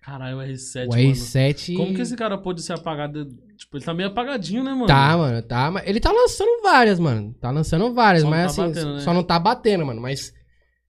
Caralho, 0.03 0.39
o 0.39 0.41
R7, 0.41 0.87
o 0.87 0.89
mano. 0.89 1.03
R7. 1.03 1.77
Como 1.77 1.95
que 1.95 2.03
esse 2.03 2.17
cara 2.17 2.39
pôde 2.39 2.63
ser 2.63 2.73
apagado? 2.73 3.29
Tipo, 3.61 3.77
ele 3.77 3.85
tá 3.85 3.93
meio 3.93 4.09
apagadinho, 4.09 4.65
né, 4.65 4.73
mano? 4.73 4.87
Tá, 4.87 5.17
mano, 5.19 5.43
tá. 5.43 5.71
mas 5.71 5.87
Ele 5.87 6.01
tá 6.01 6.11
lançando 6.11 6.63
várias, 6.63 6.99
mano. 6.99 7.35
Tá 7.39 7.51
lançando 7.51 7.93
várias, 7.93 8.23
Só 8.23 8.31
mas 8.31 8.57
tá 8.57 8.65
assim, 8.65 8.73
batendo, 8.73 8.95
né? 8.95 9.01
só 9.01 9.13
não 9.15 9.23
tá 9.23 9.39
batendo, 9.39 9.85
mano. 9.85 10.01
Mas 10.01 10.33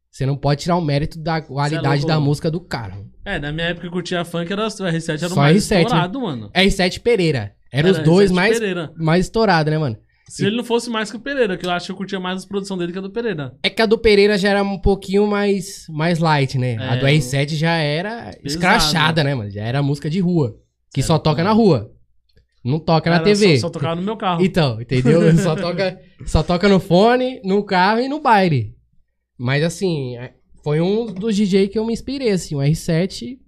você 0.09 0.25
não 0.25 0.37
pode 0.37 0.61
tirar 0.61 0.77
o 0.77 0.81
mérito 0.81 1.19
da 1.19 1.41
qualidade 1.41 2.03
louco, 2.03 2.07
da 2.07 2.19
música 2.19 2.49
do 2.49 2.61
cara. 2.61 2.97
É, 3.25 3.37
na 3.37 3.51
minha 3.51 3.67
época 3.67 3.81
que 3.81 3.87
eu 3.87 3.91
curtia 3.91 4.23
funk, 4.23 4.51
era, 4.51 4.63
o 4.63 4.67
R7 4.67 5.09
era 5.09 5.29
Só 5.29 5.33
o 5.35 5.37
mais 5.37 5.57
R7, 5.63 5.75
né? 5.75 5.81
estourado, 5.81 6.21
mano. 6.21 6.49
R7 6.55 7.01
Pereira. 7.01 7.53
Eram 7.73 7.91
os 7.91 7.97
Era 7.97 8.05
dois 8.05 8.31
R7 8.31 8.35
mais, 8.35 8.57
Pereira. 8.59 8.91
mais 8.95 9.25
estourados, 9.25 9.71
né, 9.71 9.77
mano? 9.77 9.97
Se 10.29 10.45
ele 10.45 10.55
não 10.55 10.63
fosse 10.63 10.89
mais 10.89 11.11
que 11.11 11.17
o 11.17 11.19
Pereira, 11.19 11.57
que 11.57 11.65
eu 11.65 11.71
acho 11.71 11.87
que 11.87 11.91
eu 11.91 11.95
curtia 11.97 12.19
mais 12.21 12.37
as 12.37 12.45
produções 12.45 12.79
dele 12.79 12.93
que 12.93 12.97
a 12.97 13.01
do 13.01 13.09
Pereira. 13.11 13.53
É 13.61 13.69
que 13.69 13.81
a 13.81 13.85
do 13.85 13.97
Pereira 13.97 14.37
já 14.37 14.49
era 14.49 14.63
um 14.63 14.79
pouquinho 14.79 15.27
mais, 15.27 15.85
mais 15.89 16.19
light, 16.19 16.57
né? 16.57 16.77
a 16.79 16.95
É, 16.95 16.99
do 16.99 17.05
R7 17.05 17.49
já 17.55 17.73
era 17.75 18.33
escrachada, 18.41 19.25
né, 19.25 19.35
mano? 19.35 19.51
Já 19.51 19.63
era 19.65 19.83
música 19.83 20.09
de 20.09 20.21
rua. 20.21 20.55
Que 20.93 21.01
só 21.03 21.15
Certo, 21.15 21.23
toca 21.23 21.43
mano. 21.43 21.49
na 21.49 21.53
rua. 21.53 21.91
Não 22.63 22.79
toca 22.79 23.09
na 23.09 23.17
Era 23.17 23.25
TV. 23.25 23.55
Só, 23.57 23.67
só 23.67 23.69
tocava 23.71 23.95
no 23.95 24.01
meu 24.03 24.15
carro. 24.15 24.43
Então, 24.43 24.79
entendeu? 24.81 25.21
só, 25.37 25.55
toca, 25.55 25.99
só 26.25 26.43
toca 26.43 26.69
no 26.69 26.79
fone, 26.79 27.41
no 27.43 27.63
carro 27.63 27.99
e 28.01 28.07
no 28.07 28.19
baile. 28.21 28.75
Mas 29.37 29.63
assim, 29.63 30.15
é- 30.17 30.35
foi 30.63 30.79
um 30.79 31.07
dos 31.07 31.35
DJ 31.35 31.67
que 31.67 31.79
eu 31.79 31.85
me 31.85 31.93
inspirei, 31.93 32.29
assim. 32.29 32.55
O 32.55 32.59
R7, 32.59 33.39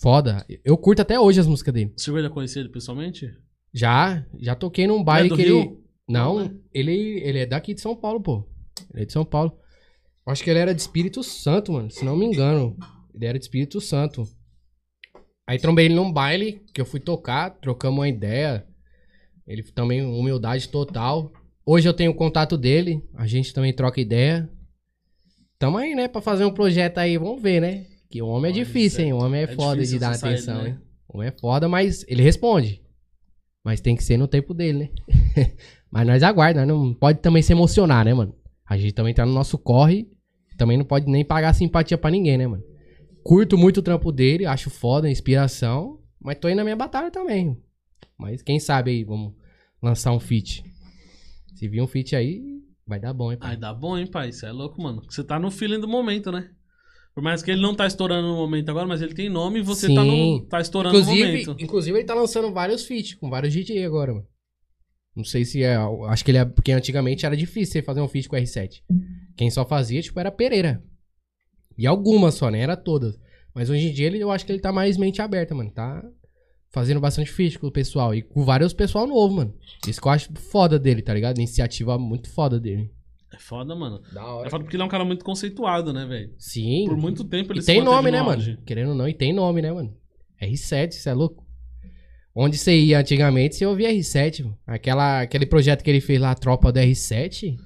foda. 0.00 0.44
Eu 0.64 0.76
curto 0.78 1.02
até 1.02 1.20
hoje 1.20 1.38
as 1.40 1.46
músicas 1.46 1.74
dele. 1.74 1.92
Você 1.96 2.06
chegou 2.06 2.24
a 2.24 2.30
conhecer 2.30 2.60
ele 2.60 2.70
pessoalmente? 2.70 3.30
Já, 3.74 4.24
já 4.40 4.54
toquei 4.54 4.86
num 4.86 5.04
baile 5.04 5.28
do 5.28 5.36
que 5.36 5.42
Rio? 5.42 5.58
ele. 5.60 5.76
Não, 6.08 6.36
Não, 6.36 6.44
né? 6.44 6.54
ele, 6.72 7.20
ele 7.22 7.40
é 7.40 7.46
daqui 7.46 7.74
de 7.74 7.80
São 7.80 7.94
Paulo, 7.94 8.22
pô. 8.22 8.48
Ele 8.94 9.02
é 9.02 9.06
de 9.06 9.12
São 9.12 9.24
Paulo. 9.24 9.52
Acho 10.24 10.42
que 10.42 10.48
ele 10.50 10.58
era 10.58 10.74
de 10.74 10.80
Espírito 10.80 11.22
Santo, 11.22 11.72
mano. 11.72 11.90
Se 11.90 12.04
não 12.04 12.16
me 12.16 12.24
engano. 12.24 12.76
Ele 13.14 13.26
era 13.26 13.38
de 13.38 13.44
Espírito 13.44 13.80
Santo. 13.80 14.24
Aí 15.46 15.58
trombei 15.58 15.84
ele 15.84 15.94
num 15.94 16.12
baile 16.12 16.60
que 16.74 16.80
eu 16.80 16.84
fui 16.84 16.98
tocar, 16.98 17.50
trocamos 17.50 18.00
uma 18.00 18.08
ideia. 18.08 18.66
Ele 19.46 19.62
também, 19.62 20.02
humildade 20.02 20.68
total. 20.68 21.32
Hoje 21.64 21.88
eu 21.88 21.94
tenho 21.94 22.10
o 22.10 22.14
contato 22.14 22.58
dele, 22.58 23.02
a 23.14 23.26
gente 23.26 23.54
também 23.54 23.72
troca 23.72 24.00
ideia. 24.00 24.48
Tamo 25.58 25.78
aí, 25.78 25.94
né, 25.94 26.08
pra 26.08 26.20
fazer 26.20 26.44
um 26.44 26.50
projeto 26.50 26.98
aí, 26.98 27.16
vamos 27.16 27.40
ver, 27.40 27.60
né? 27.60 27.86
Que 28.10 28.20
o 28.20 28.26
homem 28.26 28.50
é 28.50 28.54
difícil, 28.54 29.04
hein? 29.04 29.12
O 29.12 29.22
homem 29.22 29.40
é, 29.40 29.44
é 29.44 29.46
foda 29.46 29.84
de 29.84 29.98
dar 29.98 30.14
atenção, 30.14 30.62
né? 30.62 30.70
hein? 30.70 30.78
O 31.08 31.16
homem 31.16 31.28
é 31.28 31.32
foda, 31.32 31.68
mas 31.68 32.04
ele 32.08 32.22
responde. 32.22 32.82
Mas 33.64 33.80
tem 33.80 33.96
que 33.96 34.04
ser 34.04 34.16
no 34.16 34.28
tempo 34.28 34.52
dele, 34.52 34.78
né? 34.78 35.50
mas 35.90 36.06
nós 36.06 36.22
aguardamos, 36.22 36.68
nós 36.68 36.78
não 36.78 36.94
pode 36.94 37.20
também 37.20 37.42
se 37.42 37.52
emocionar, 37.52 38.04
né, 38.04 38.12
mano? 38.12 38.34
A 38.68 38.76
gente 38.76 38.92
também 38.92 39.14
tá 39.14 39.24
no 39.24 39.32
nosso 39.32 39.56
corre, 39.56 40.08
também 40.56 40.76
não 40.76 40.84
pode 40.84 41.08
nem 41.08 41.24
pagar 41.24 41.52
simpatia 41.52 41.96
pra 41.96 42.10
ninguém, 42.10 42.36
né, 42.36 42.46
mano? 42.46 42.62
Curto 43.26 43.58
muito 43.58 43.78
o 43.78 43.82
trampo 43.82 44.12
dele, 44.12 44.46
acho 44.46 44.70
foda, 44.70 45.10
inspiração, 45.10 45.98
mas 46.20 46.38
tô 46.38 46.46
aí 46.46 46.54
na 46.54 46.62
minha 46.62 46.76
batalha 46.76 47.10
também. 47.10 47.60
Mas 48.16 48.40
quem 48.40 48.60
sabe 48.60 48.92
aí, 48.92 49.02
vamos 49.02 49.34
lançar 49.82 50.12
um 50.12 50.20
feat. 50.20 50.62
Se 51.56 51.66
vir 51.66 51.82
um 51.82 51.88
feat 51.88 52.14
aí, 52.14 52.62
vai 52.86 53.00
dar 53.00 53.12
bom, 53.12 53.32
hein, 53.32 53.38
pai? 53.38 53.50
Ai, 53.50 53.56
dá 53.56 53.74
bom, 53.74 53.98
hein, 53.98 54.06
pai? 54.06 54.28
Isso 54.28 54.46
é 54.46 54.52
louco, 54.52 54.80
mano. 54.80 55.02
Você 55.10 55.24
tá 55.24 55.40
no 55.40 55.50
feeling 55.50 55.80
do 55.80 55.88
momento, 55.88 56.30
né? 56.30 56.50
Por 57.16 57.20
mais 57.20 57.42
que 57.42 57.50
ele 57.50 57.60
não 57.60 57.74
tá 57.74 57.84
estourando 57.84 58.28
no 58.28 58.36
momento 58.36 58.68
agora, 58.68 58.86
mas 58.86 59.02
ele 59.02 59.12
tem 59.12 59.28
nome 59.28 59.58
e 59.58 59.62
você 59.62 59.92
tá, 59.92 60.04
no, 60.04 60.46
tá 60.46 60.60
estourando 60.60 60.96
no 60.96 61.02
Inclusive, 61.02 61.28
momento. 61.28 61.64
inclusive, 61.64 61.98
ele 61.98 62.06
tá 62.06 62.14
lançando 62.14 62.52
vários 62.52 62.86
feats 62.86 63.14
com 63.14 63.28
vários 63.28 63.52
DJ 63.52 63.84
agora, 63.84 64.14
mano. 64.14 64.26
Não 65.16 65.24
sei 65.24 65.44
se 65.44 65.64
é. 65.64 65.76
Acho 66.08 66.24
que 66.24 66.30
ele 66.30 66.38
é. 66.38 66.44
Porque 66.44 66.70
antigamente 66.70 67.26
era 67.26 67.36
difícil 67.36 67.72
você 67.72 67.82
fazer 67.82 68.00
um 68.00 68.06
feat 68.06 68.28
com 68.28 68.36
o 68.36 68.38
R7. 68.38 68.82
Quem 69.36 69.50
só 69.50 69.66
fazia, 69.66 70.00
tipo, 70.00 70.20
era 70.20 70.30
Pereira. 70.30 70.80
E 71.78 71.86
algumas 71.86 72.34
só, 72.34 72.50
né? 72.50 72.60
Era 72.60 72.76
todas. 72.76 73.18
Mas 73.54 73.70
hoje 73.70 73.88
em 73.88 73.92
dia 73.92 74.06
ele, 74.06 74.18
eu 74.20 74.30
acho 74.30 74.44
que 74.44 74.52
ele 74.52 74.60
tá 74.60 74.72
mais 74.72 74.96
mente 74.96 75.22
aberta, 75.22 75.54
mano. 75.54 75.70
Tá 75.70 76.02
fazendo 76.70 77.00
bastante 77.00 77.30
feat 77.30 77.58
com 77.58 77.66
o 77.68 77.72
pessoal. 77.72 78.14
E 78.14 78.22
com 78.22 78.44
vários 78.44 78.72
pessoal 78.72 79.06
novo, 79.06 79.36
mano. 79.36 79.54
Isso 79.86 80.00
que 80.00 80.06
eu 80.06 80.12
acho 80.12 80.30
foda 80.50 80.78
dele, 80.78 81.02
tá 81.02 81.14
ligado? 81.14 81.38
Iniciativa 81.38 81.98
muito 81.98 82.28
foda 82.30 82.60
dele. 82.60 82.90
É 83.32 83.38
foda, 83.38 83.74
mano. 83.74 84.00
Da 84.12 84.22
É 84.44 84.50
foda 84.50 84.64
porque 84.64 84.76
ele 84.76 84.82
é 84.82 84.86
um 84.86 84.90
cara 84.90 85.04
muito 85.04 85.24
conceituado, 85.24 85.92
né, 85.92 86.06
velho? 86.06 86.32
Sim. 86.38 86.84
Por 86.86 86.96
muito 86.96 87.24
tempo 87.24 87.52
ele 87.52 87.60
E 87.60 87.62
se 87.62 87.66
tem 87.66 87.82
nome, 87.82 88.10
no 88.10 88.16
né, 88.16 88.18
auge. 88.18 88.50
mano? 88.52 88.62
Querendo 88.64 88.88
ou 88.90 88.94
não, 88.94 89.08
e 89.08 89.14
tem 89.14 89.32
nome, 89.32 89.60
né, 89.62 89.72
mano? 89.72 89.94
R7, 90.40 90.92
você 90.92 91.10
é 91.10 91.14
louco? 91.14 91.44
Onde 92.34 92.58
você 92.58 92.78
ia 92.78 93.00
antigamente, 93.00 93.56
você 93.56 93.64
ouvia 93.64 93.90
R7, 93.90 94.44
mano. 94.44 94.58
Aquela, 94.66 95.22
aquele 95.22 95.46
projeto 95.46 95.82
que 95.82 95.88
ele 95.88 96.00
fez 96.02 96.20
lá, 96.20 96.32
a 96.32 96.34
Tropa 96.34 96.70
do 96.70 96.78
R7. 96.78 97.56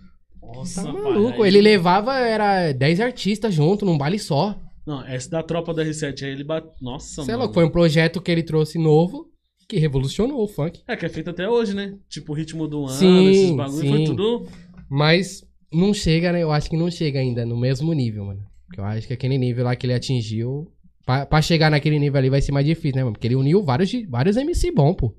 Nossa, 0.55 0.83
Tá 0.85 0.93
pai, 0.93 1.03
maluco. 1.03 1.43
aí- 1.43 1.49
Ele 1.49 1.61
levava, 1.61 2.17
era 2.19 2.73
10 2.73 3.01
artistas 3.01 3.55
junto, 3.55 3.85
num 3.85 3.97
baile 3.99 4.19
só. 4.19 4.59
Não, 4.87 5.05
essa 5.07 5.31
da 5.31 5.43
tropa 5.43 5.73
do 5.75 5.81
R7 5.83 6.25
aí 6.25 6.31
ele 6.33 6.45
bate. 6.45 6.69
Nossa, 6.81 7.23
Você 7.23 7.31
é 7.31 7.35
mano. 7.35 7.39
louco, 7.45 7.55
foi 7.55 7.65
um 7.65 7.71
projeto 7.71 8.21
que 8.21 8.31
ele 8.31 8.43
trouxe 8.43 8.79
novo, 8.79 9.27
que 9.69 9.79
revolucionou 9.79 10.43
o 10.43 10.49
funk. 10.49 10.81
É, 10.89 10.97
que 10.97 11.07
é 11.07 11.09
feito 11.09 11.31
até 11.31 11.49
hoje, 11.49 11.75
né? 11.75 11.95
Tipo, 12.09 12.33
o 12.33 12.35
ritmo 12.35 12.67
do 12.67 12.81
ano, 12.87 12.95
Sim, 12.97 13.27
esses 13.29 13.51
bagulho, 13.57 13.89
foi 13.89 14.05
tudo. 14.05 14.49
Mas 14.91 15.45
não 15.73 15.95
chega, 15.95 16.33
né? 16.33 16.43
Eu 16.43 16.51
acho 16.51 16.69
que 16.69 16.77
não 16.77 16.91
chega 16.91 17.21
ainda 17.21 17.47
no 17.47 17.57
mesmo 17.57 17.93
nível, 17.93 18.25
mano. 18.25 18.41
Porque 18.67 18.81
eu 18.81 18.85
acho 18.85 19.07
que 19.07 19.13
aquele 19.13 19.39
nível 19.39 19.65
lá 19.65 19.77
que 19.77 19.87
ele 19.87 19.95
atingiu. 19.95 20.73
Pra, 21.07 21.25
pra 21.27 21.41
chegar 21.43 21.71
naquele 21.71 21.99
nível 21.99 22.19
ali 22.19 22.29
vai 22.31 22.41
ser 22.43 22.53
mais 22.53 22.67
difícil, 22.67 22.97
né, 22.97 23.03
mano? 23.05 23.15
Porque 23.15 23.27
ele 23.27 23.35
uniu 23.37 23.63
vários, 23.63 23.91
vários 24.09 24.37
MC 24.37 24.71
bom, 24.73 24.93
pô. 24.95 25.15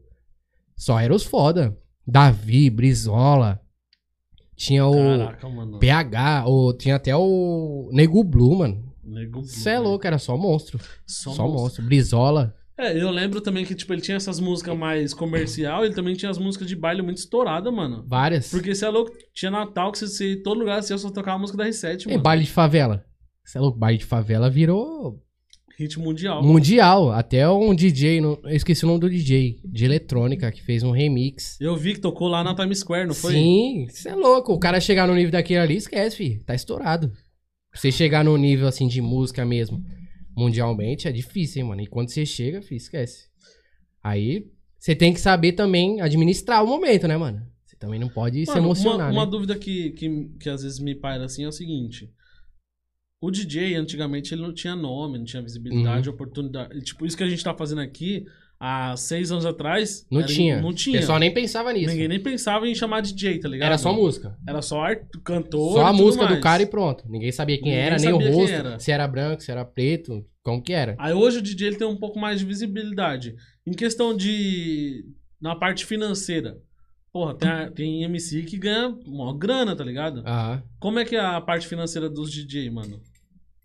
Só 0.76 1.00
era 1.00 1.14
os 1.14 1.24
foda. 1.24 1.78
Davi, 2.06 2.70
Brizola. 2.70 3.60
Tinha 4.56 4.86
o 4.86 4.94
Caraca, 4.94 5.50
mano. 5.50 5.80
PH, 5.80 6.46
ou 6.46 6.74
tinha 6.78 6.96
até 6.96 7.16
o 7.16 7.90
Nego 7.92 8.24
Blue, 8.24 8.58
mano. 8.60 8.92
Nego 9.04 9.42
Você 9.44 9.72
é 9.72 9.76
Blue, 9.78 9.90
louco, 9.90 10.06
era 10.08 10.18
só 10.20 10.38
monstro. 10.38 10.80
Só, 11.06 11.32
Só, 11.32 11.44
monstro. 11.44 11.62
monstro. 11.64 11.86
Brizola. 11.86 12.56
É, 12.78 13.00
eu 13.00 13.12
lembro 13.12 13.42
também 13.42 13.64
que, 13.66 13.76
tipo, 13.76 13.94
ele 13.94 14.02
tinha 14.02 14.18
essas 14.18 14.40
músicas 14.40 14.76
mais 14.78 15.14
comercial, 15.14 15.86
ele 15.86 15.94
também 15.94 16.16
tinha 16.16 16.32
as 16.32 16.38
músicas 16.38 16.68
de 16.68 16.76
baile 16.76 17.02
muito 17.02 17.18
estouradas, 17.18 17.72
mano. 17.72 18.04
Várias. 18.08 18.50
Porque 18.50 18.74
você 18.74 18.86
é 18.86 18.90
louco, 18.90 19.12
tinha 19.34 19.52
Natal 19.52 19.92
que 19.92 20.00
você, 20.00 20.08
você 20.08 20.36
todo 20.38 20.60
lugar 20.60 20.82
você 20.82 20.98
só 20.98 21.12
tocava 21.12 21.38
a 21.38 21.40
música 21.40 21.58
da 21.58 21.66
R7, 21.68 22.06
E 22.06 22.10
mano. 22.10 22.24
baile 22.24 22.44
de 22.44 22.50
favela. 22.50 23.06
Você 23.44 23.58
é 23.58 23.62
louco, 23.62 23.78
baile 23.78 24.00
de 24.00 24.06
favela 24.06 24.50
virou 24.50 25.22
Hit 25.82 25.98
mundial. 26.00 26.44
mundial. 26.44 27.12
Até 27.12 27.50
um 27.50 27.74
DJ, 27.74 28.22
não- 28.22 28.40
eu 28.44 28.56
esqueci 28.56 28.84
o 28.86 28.88
nome 28.88 29.00
do 29.00 29.10
DJ, 29.10 29.60
de 29.66 29.86
eletrônica, 29.86 30.52
que 30.52 30.62
fez 30.62 30.84
um 30.84 30.92
remix. 30.92 31.58
Eu 31.60 31.76
vi 31.76 31.94
que 31.96 32.00
tocou 32.00 32.28
lá 32.28 32.44
na 32.44 32.54
Times 32.56 32.80
Square, 32.80 33.08
não 33.08 33.14
foi? 33.16 33.34
Sim, 33.34 33.88
você 33.90 34.10
é 34.10 34.16
louco. 34.16 34.54
O 34.54 34.60
cara 34.60 34.80
chegar 34.80 35.08
no 35.08 35.16
nível 35.16 35.32
daquele 35.32 35.60
ali, 35.60 35.76
esquece, 35.78 36.16
filho. 36.18 36.44
Tá 36.44 36.54
estourado. 36.56 37.12
Você 37.74 37.92
chegar 37.92 38.24
no 38.24 38.36
nível 38.38 38.68
assim 38.68 38.88
de 38.88 39.02
música 39.02 39.46
mesmo, 39.46 39.84
mundialmente, 40.36 41.08
é 41.08 41.12
difícil, 41.12 41.62
hein, 41.62 41.68
mano. 41.70 41.82
E 41.82 41.88
quando 41.88 42.10
você 42.10 42.26
chega, 42.26 42.62
filho, 42.62 42.78
esquece. 42.78 43.26
Aí 44.04 44.46
você 44.78 44.96
tem 44.96 45.14
que 45.14 45.20
saber 45.22 45.54
também 45.54 46.02
administrar 46.02 46.64
o 46.64 46.68
momento, 46.68 47.08
né, 47.08 47.16
mano? 47.18 47.42
Você 47.66 47.76
também 47.76 48.00
não 48.00 48.10
pode 48.10 48.46
se 48.46 48.52
Mano, 48.52 48.66
emocionar, 48.68 49.12
uma, 49.12 49.20
uma 49.22 49.26
né? 49.26 49.32
dúvida 49.32 49.56
que, 49.58 49.92
que, 49.92 50.30
que 50.40 50.50
às 50.50 50.64
vezes 50.64 50.80
me 50.80 50.96
paira 50.96 51.26
assim 51.26 51.44
é 51.44 51.48
o 51.48 51.52
seguinte. 51.52 52.10
O 53.22 53.30
DJ, 53.30 53.76
antigamente, 53.76 54.34
ele 54.34 54.42
não 54.42 54.52
tinha 54.54 54.76
nome, 54.76 55.18
não 55.20 55.26
tinha 55.26 55.44
visibilidade, 55.44 56.10
Uhum. 56.10 56.16
oportunidade. 56.16 56.76
E, 56.78 56.82
Tipo, 56.82 57.06
isso 57.06 57.16
que 57.16 57.24
a 57.24 57.30
gente 57.30 57.44
tá 57.44 57.54
fazendo 57.54 57.80
aqui, 57.82 58.26
há 58.60 58.96
seis 58.98 59.32
anos 59.32 59.46
atrás... 59.46 60.08
Não 60.10 60.22
era- 60.22 60.28
tinha. 60.28 60.60
Não 60.60 60.70
O 60.70 60.74
tinha. 60.74 60.98
pessoal 61.00 61.20
nem 61.20 61.32
pensava 61.32 61.72
nisso. 61.72 61.92
Ninguém 61.92 62.08
nem 62.08 62.20
pensava 62.20 62.68
em 62.68 62.74
chamar 62.74 63.02
DJ, 63.02 63.38
tá 63.40 63.48
ligado? 63.48 63.68
Era 63.68 63.78
só 63.78 63.94
música. 63.94 64.36
Era 64.48 64.62
só 64.64 64.82
art... 64.82 65.04
cantor 65.24 65.74
Só 65.74 65.86
a 65.86 65.94
música 65.94 66.26
do 66.26 66.32
mais. 66.32 66.44
cara 66.44 66.64
e 66.64 66.66
pronto. 66.66 67.04
Ninguém 67.08 67.32
sabia 67.32 67.58
quem 67.58 67.66
Ninguém 67.66 67.80
era, 67.80 67.98
nem 67.98 68.10
o 68.12 68.18
sabia 68.20 68.32
rosto. 68.34 68.54
era. 68.56 68.80
Se 68.80 68.92
era 68.92 69.08
branco, 69.08 69.44
se 69.44 69.52
era 69.52 69.64
preto, 69.64 70.26
como 70.44 70.60
que 70.62 70.74
era. 70.74 70.96
Aí 70.98 71.14
hoje 71.14 71.38
o 71.38 71.42
DJ 71.44 71.68
ele 71.68 71.76
tem 71.78 71.86
um 71.88 71.98
pouco 71.98 72.18
mais 72.20 72.40
de 72.40 72.46
visibilidade. 72.46 73.36
Em 73.68 73.72
questão 73.74 74.18
de. 74.18 75.06
Na 75.40 75.56
parte 75.56 75.86
financeira. 75.86 76.58
Porra, 77.14 77.36
tem, 77.36 77.50
a- 77.50 77.70
tem 77.72 78.04
MC 78.04 78.44
que 78.44 78.58
ganha 78.58 78.88
uma 79.06 79.38
grana, 79.38 79.76
tá 79.76 79.84
ligado? 79.84 80.24
Ah. 80.26 80.62
Como 80.80 80.98
é 80.98 81.04
que 81.06 81.16
é 81.16 81.20
a 81.20 81.42
parte 81.42 81.68
financeira 81.68 82.10
dos 82.10 82.32
DJ, 82.32 82.70
mano? 82.72 83.00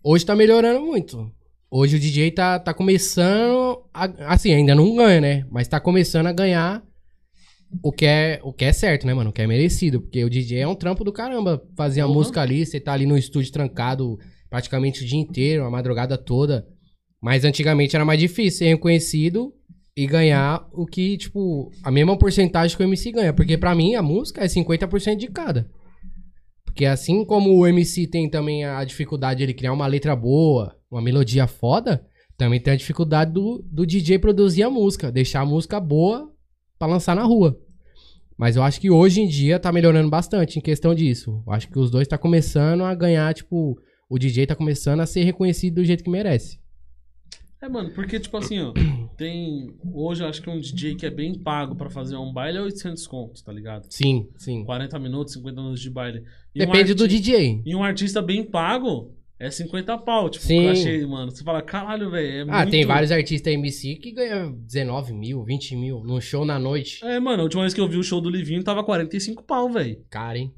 Hoje 0.09 0.25
tá 0.25 0.33
melhorando 0.33 0.79
muito. 0.79 1.29
Hoje 1.69 1.97
o 1.97 1.99
DJ 1.99 2.31
tá, 2.31 2.57
tá 2.57 2.73
começando. 2.73 3.83
A, 3.93 4.05
assim, 4.33 4.53
ainda 4.53 4.73
não 4.73 4.95
ganha, 4.95 5.19
né? 5.19 5.45
Mas 5.51 5.67
tá 5.67 5.81
começando 5.81 6.27
a 6.27 6.31
ganhar 6.31 6.81
o 7.83 7.91
que, 7.91 8.05
é, 8.05 8.39
o 8.41 8.53
que 8.53 8.63
é 8.63 8.71
certo, 8.71 9.05
né, 9.05 9.13
mano? 9.13 9.31
O 9.31 9.33
que 9.33 9.41
é 9.41 9.47
merecido. 9.47 9.99
Porque 9.99 10.23
o 10.23 10.29
DJ 10.29 10.59
é 10.59 10.67
um 10.67 10.75
trampo 10.75 11.03
do 11.03 11.11
caramba. 11.11 11.61
Fazer 11.75 11.99
a 11.99 12.07
música 12.07 12.41
ali, 12.41 12.65
você 12.65 12.79
tá 12.79 12.93
ali 12.93 13.05
no 13.05 13.17
estúdio 13.17 13.51
trancado 13.51 14.17
praticamente 14.49 15.03
o 15.03 15.05
dia 15.05 15.19
inteiro, 15.19 15.65
a 15.65 15.69
madrugada 15.69 16.17
toda. 16.17 16.65
Mas 17.21 17.43
antigamente 17.43 17.93
era 17.93 18.05
mais 18.05 18.17
difícil 18.17 18.59
ser 18.59 18.67
reconhecido 18.69 19.53
e 19.93 20.07
ganhar 20.07 20.69
o 20.71 20.85
que, 20.85 21.17
tipo, 21.17 21.69
a 21.83 21.91
mesma 21.91 22.17
porcentagem 22.17 22.77
que 22.77 22.81
o 22.81 22.87
MC 22.87 23.11
ganha. 23.11 23.33
Porque 23.33 23.57
pra 23.57 23.75
mim 23.75 23.95
a 23.95 24.01
música 24.01 24.41
é 24.41 24.47
50% 24.47 25.17
de 25.17 25.27
cada. 25.27 25.69
Porque 26.77 26.85
assim 26.85 27.25
como 27.25 27.57
o 27.57 27.65
MC 27.65 28.05
tem 28.05 28.29
também 28.29 28.63
a 28.63 28.83
dificuldade 28.83 29.39
de 29.39 29.45
ele 29.45 29.53
criar 29.55 29.73
uma 29.73 29.87
letra 29.87 30.15
boa, 30.15 30.75
uma 30.91 31.01
melodia 31.01 31.47
foda, 31.47 32.05
também 32.37 32.59
tem 32.59 32.71
a 32.71 32.77
dificuldade 32.77 33.31
do, 33.31 33.65
do 33.65 33.83
DJ 33.83 34.19
produzir 34.19 34.61
a 34.61 34.69
música, 34.69 35.11
deixar 35.11 35.41
a 35.41 35.45
música 35.45 35.79
boa 35.79 36.31
pra 36.77 36.87
lançar 36.87 37.15
na 37.15 37.23
rua. 37.23 37.59
Mas 38.37 38.55
eu 38.55 38.61
acho 38.61 38.79
que 38.79 38.91
hoje 38.91 39.21
em 39.21 39.27
dia 39.27 39.57
tá 39.57 39.71
melhorando 39.71 40.07
bastante 40.07 40.59
em 40.59 40.61
questão 40.61 40.93
disso. 40.93 41.41
Eu 41.47 41.51
acho 41.51 41.67
que 41.67 41.79
os 41.79 41.89
dois 41.89 42.07
tá 42.07 42.15
começando 42.15 42.83
a 42.83 42.93
ganhar, 42.93 43.33
tipo, 43.33 43.75
o 44.07 44.19
DJ 44.19 44.45
tá 44.45 44.55
começando 44.55 44.99
a 44.99 45.07
ser 45.07 45.23
reconhecido 45.23 45.77
do 45.77 45.83
jeito 45.83 46.03
que 46.03 46.11
merece. 46.11 46.59
É, 47.59 47.67
mano, 47.67 47.89
porque, 47.89 48.19
tipo 48.19 48.37
assim, 48.37 48.59
ó, 48.59 48.71
tem. 49.17 49.75
Hoje 49.91 50.23
eu 50.23 50.27
acho 50.27 50.41
que 50.41 50.49
um 50.49 50.59
DJ 50.59 50.95
que 50.95 51.07
é 51.07 51.09
bem 51.09 51.33
pago 51.39 51.75
pra 51.75 51.89
fazer 51.89 52.15
um 52.15 52.31
baile 52.31 52.59
é 52.59 52.61
800 52.61 53.07
contos, 53.07 53.41
tá 53.41 53.51
ligado? 53.51 53.87
Sim, 53.89 54.29
sim. 54.37 54.63
40 54.63 54.99
minutos, 54.99 55.33
50 55.33 55.59
minutos 55.59 55.81
de 55.81 55.89
baile. 55.89 56.23
E 56.57 56.65
Depende 56.65 56.91
um 56.93 56.95
do 56.95 57.07
DJ. 57.07 57.61
E 57.65 57.75
um 57.75 57.83
artista 57.83 58.21
bem 58.21 58.43
pago 58.43 59.13
é 59.39 59.51
50 59.51 59.97
pau, 59.99 60.29
tipo, 60.29 60.43
Sim. 60.45 60.63
eu 60.65 60.71
achei, 60.71 61.05
mano. 61.05 61.29
Você 61.31 61.43
fala, 61.43 61.61
caralho, 61.61 62.09
velho. 62.09 62.27
É 62.27 62.41
Ah, 62.49 62.57
muito... 62.61 62.71
tem 62.71 62.85
vários 62.85 63.11
artistas 63.11 63.53
MC 63.53 63.95
que 63.95 64.11
ganham 64.11 64.51
19 64.53 65.13
mil, 65.13 65.43
20 65.43 65.75
mil 65.75 66.01
num 66.03 66.19
show 66.19 66.43
na 66.43 66.57
noite. 66.57 67.03
É, 67.05 67.19
mano, 67.19 67.41
a 67.41 67.43
última 67.43 67.61
vez 67.61 67.73
que 67.73 67.79
eu 67.81 67.87
vi 67.87 67.97
o 67.97 68.03
show 68.03 68.19
do 68.19 68.29
Livinho 68.29 68.63
tava 68.63 68.83
45 68.83 69.43
pau, 69.43 69.69
velho. 69.69 69.97
Cara, 70.09 70.39
hein? 70.39 70.51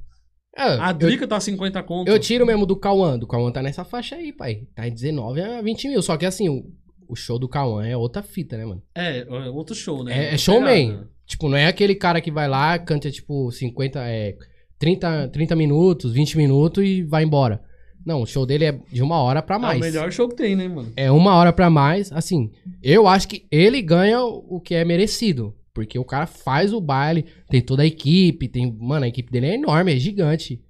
Ah, 0.55 0.88
A 0.88 0.91
eu- 0.91 0.93
Drica 0.97 1.27
tá 1.27 1.39
50 1.39 1.83
conto. 1.83 2.07
Eu 2.09 2.17
tiro 2.19 2.45
mesmo 2.45 2.65
do 2.65 2.75
Cauã. 2.75 3.19
Do 3.19 3.27
Cauã 3.27 3.51
tá 3.51 3.62
nessa 3.62 3.83
faixa 3.83 4.15
aí, 4.15 4.31
pai. 4.31 4.63
Tá 4.73 4.88
em 4.88 4.93
19 4.93 5.41
a 5.41 5.62
20 5.62 5.89
mil. 5.89 6.01
Só 6.01 6.15
que 6.17 6.25
assim, 6.25 6.47
o, 6.49 6.65
o 7.07 7.15
show 7.15 7.38
do 7.38 7.47
Cauã 7.49 7.85
é 7.85 7.95
outra 7.97 8.23
fita, 8.23 8.57
né, 8.57 8.65
mano? 8.65 8.81
É, 8.95 9.19
é 9.19 9.49
outro 9.49 9.75
show, 9.75 10.03
né? 10.03 10.29
É, 10.31 10.33
é 10.33 10.38
showman. 10.38 10.88
pegada. 10.91 11.09
Tipo, 11.27 11.47
não 11.49 11.57
é 11.57 11.67
aquele 11.67 11.93
cara 11.95 12.19
que 12.21 12.31
vai 12.31 12.47
lá, 12.47 12.79
canta, 12.79 13.12
tipo, 13.12 13.51
50, 13.51 13.99
é, 14.09 14.35
30, 14.79 15.27
30 15.29 15.55
minutos, 15.55 16.13
20 16.13 16.37
minutos 16.37 16.83
e 16.83 17.03
vai 17.03 17.23
embora. 17.23 17.61
Não, 18.05 18.21
o 18.21 18.25
show 18.25 18.45
dele 18.45 18.65
é 18.65 18.79
de 18.91 19.03
uma 19.03 19.21
hora 19.21 19.41
pra 19.41 19.57
É 19.57 19.59
mais. 19.59 19.77
o 19.77 19.81
melhor 19.81 20.11
show 20.11 20.27
que 20.29 20.35
tem, 20.35 20.55
né, 20.55 20.67
mano? 20.67 20.91
É 20.95 21.11
uma 21.11 21.35
hora 21.35 21.51
pra 21.51 21.69
mais. 21.69 22.11
Assim, 22.11 22.49
eu 22.81 23.07
acho 23.07 23.27
que 23.27 23.45
ele 23.51 23.81
ganha 23.81 24.23
o 24.23 24.59
que 24.59 24.73
é 24.73 24.85
merecido. 24.85 25.53
Porque 25.73 25.99
o 25.99 26.03
cara 26.05 26.25
faz 26.25 26.73
o 26.73 26.81
baile, 26.81 27.25
tem 27.49 27.61
toda 27.61 27.83
a 27.83 27.85
equipe, 27.85 28.47
tem. 28.47 28.75
Mano, 28.79 29.05
a 29.05 29.07
equipe 29.07 29.31
dele 29.31 29.47
é 29.47 29.53
enorme, 29.55 29.93
é 29.93 29.97
gigante. 29.99 30.61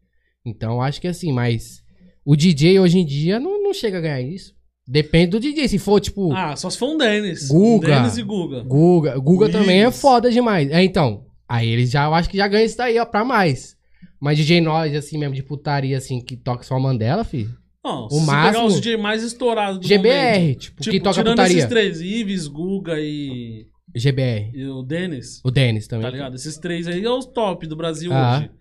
Então, 0.45 0.73
eu 0.73 0.81
acho 0.81 0.99
que 0.99 1.07
assim, 1.07 1.31
mas. 1.31 1.81
O 2.25 2.35
DJ 2.35 2.79
hoje 2.79 2.99
em 2.99 3.05
dia 3.05 3.39
não, 3.39 3.61
não 3.63 3.73
chega 3.73 3.97
a 3.97 4.01
ganhar 4.01 4.21
isso. 4.21 4.53
Depende 4.87 5.27
do 5.31 5.39
DJ. 5.39 5.67
Se 5.67 5.79
for, 5.79 5.99
tipo, 5.99 6.33
Ah, 6.33 6.55
só 6.55 6.69
se 6.69 6.77
for 6.77 6.89
um 6.93 6.97
Dennis. 6.97 7.47
Guga. 7.47 7.95
Dennis 7.95 8.17
e 8.17 8.23
Guga. 8.23 8.61
Guga. 8.63 9.17
Guga 9.19 9.45
Willis. 9.45 9.51
também 9.59 9.83
é 9.83 9.91
foda 9.91 10.29
demais. 10.31 10.69
É, 10.71 10.83
então. 10.83 11.25
Aí 11.47 11.67
eles 11.69 11.89
já, 11.91 12.05
eu 12.05 12.13
acho 12.13 12.29
que 12.29 12.37
já 12.37 12.47
ganham 12.47 12.65
isso 12.65 12.77
daí, 12.77 12.99
ó, 12.99 13.05
pra 13.05 13.23
mais. 13.23 13.75
Mas 14.19 14.37
DJ 14.37 14.59
nós, 14.61 14.93
assim 14.95 15.17
mesmo, 15.17 15.33
de 15.35 15.43
putaria, 15.43 15.97
assim, 15.97 16.19
que 16.19 16.35
toca 16.35 16.63
só 16.63 16.77
Mandela, 16.79 17.23
filho. 17.23 17.55
Não, 17.83 18.05
O 18.07 18.09
se 18.09 18.25
máximo- 18.25 18.53
pegar 18.53 18.65
os 18.65 18.75
DJ 18.75 18.97
mais 18.97 19.23
estourados 19.23 19.79
do 19.79 19.87
GBR, 19.87 20.39
momento, 20.39 20.59
tipo, 20.59 20.81
tipo, 20.81 20.91
que 20.91 20.99
toca 20.99 21.13
tirando 21.13 21.29
putaria. 21.37 21.57
esses 21.57 21.69
três, 21.69 22.01
Ives, 22.01 22.47
Guga 22.47 22.95
e, 22.99 23.67
GBR. 23.95 24.51
e 24.53 24.65
o 24.65 24.83
Dennis, 24.83 25.39
O 25.45 25.49
Dennis 25.49 25.87
também. 25.87 26.05
tá 26.05 26.09
ligado? 26.11 26.35
Esses 26.35 26.57
três 26.57 26.87
aí 26.87 27.03
é 27.03 27.09
os 27.09 27.25
top 27.25 27.65
do 27.65 27.75
Brasil 27.77 28.11
Ah. 28.13 28.39
hoje. 28.39 28.51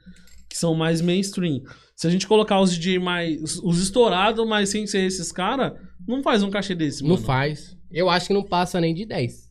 Que 0.49 0.57
são 0.57 0.75
mais 0.75 1.01
mainstream. 1.03 1.61
Se 1.97 2.07
a 2.07 2.11
gente 2.11 2.27
colocar 2.29 2.61
os 2.61 2.71
DJ 2.73 2.99
mais... 3.01 3.43
os- 3.43 3.59
Os 3.63 3.83
estourados, 3.83 4.47
mas 4.49 4.69
sem 4.71 4.87
ser 4.87 5.01
esses 5.05 5.31
caras, 5.33 5.73
não 6.07 6.23
faz 6.23 6.43
um 6.45 6.49
cachê 6.51 6.75
desse, 6.75 7.03
Não 7.03 7.11
mano. 7.11 7.23
faz. 7.23 7.77
Eu 7.91 8.09
acho 8.09 8.29
que 8.29 8.33
não 8.35 8.43
passa 8.45 8.81
nem 8.81 8.95
de 8.95 9.05
10. 9.05 9.49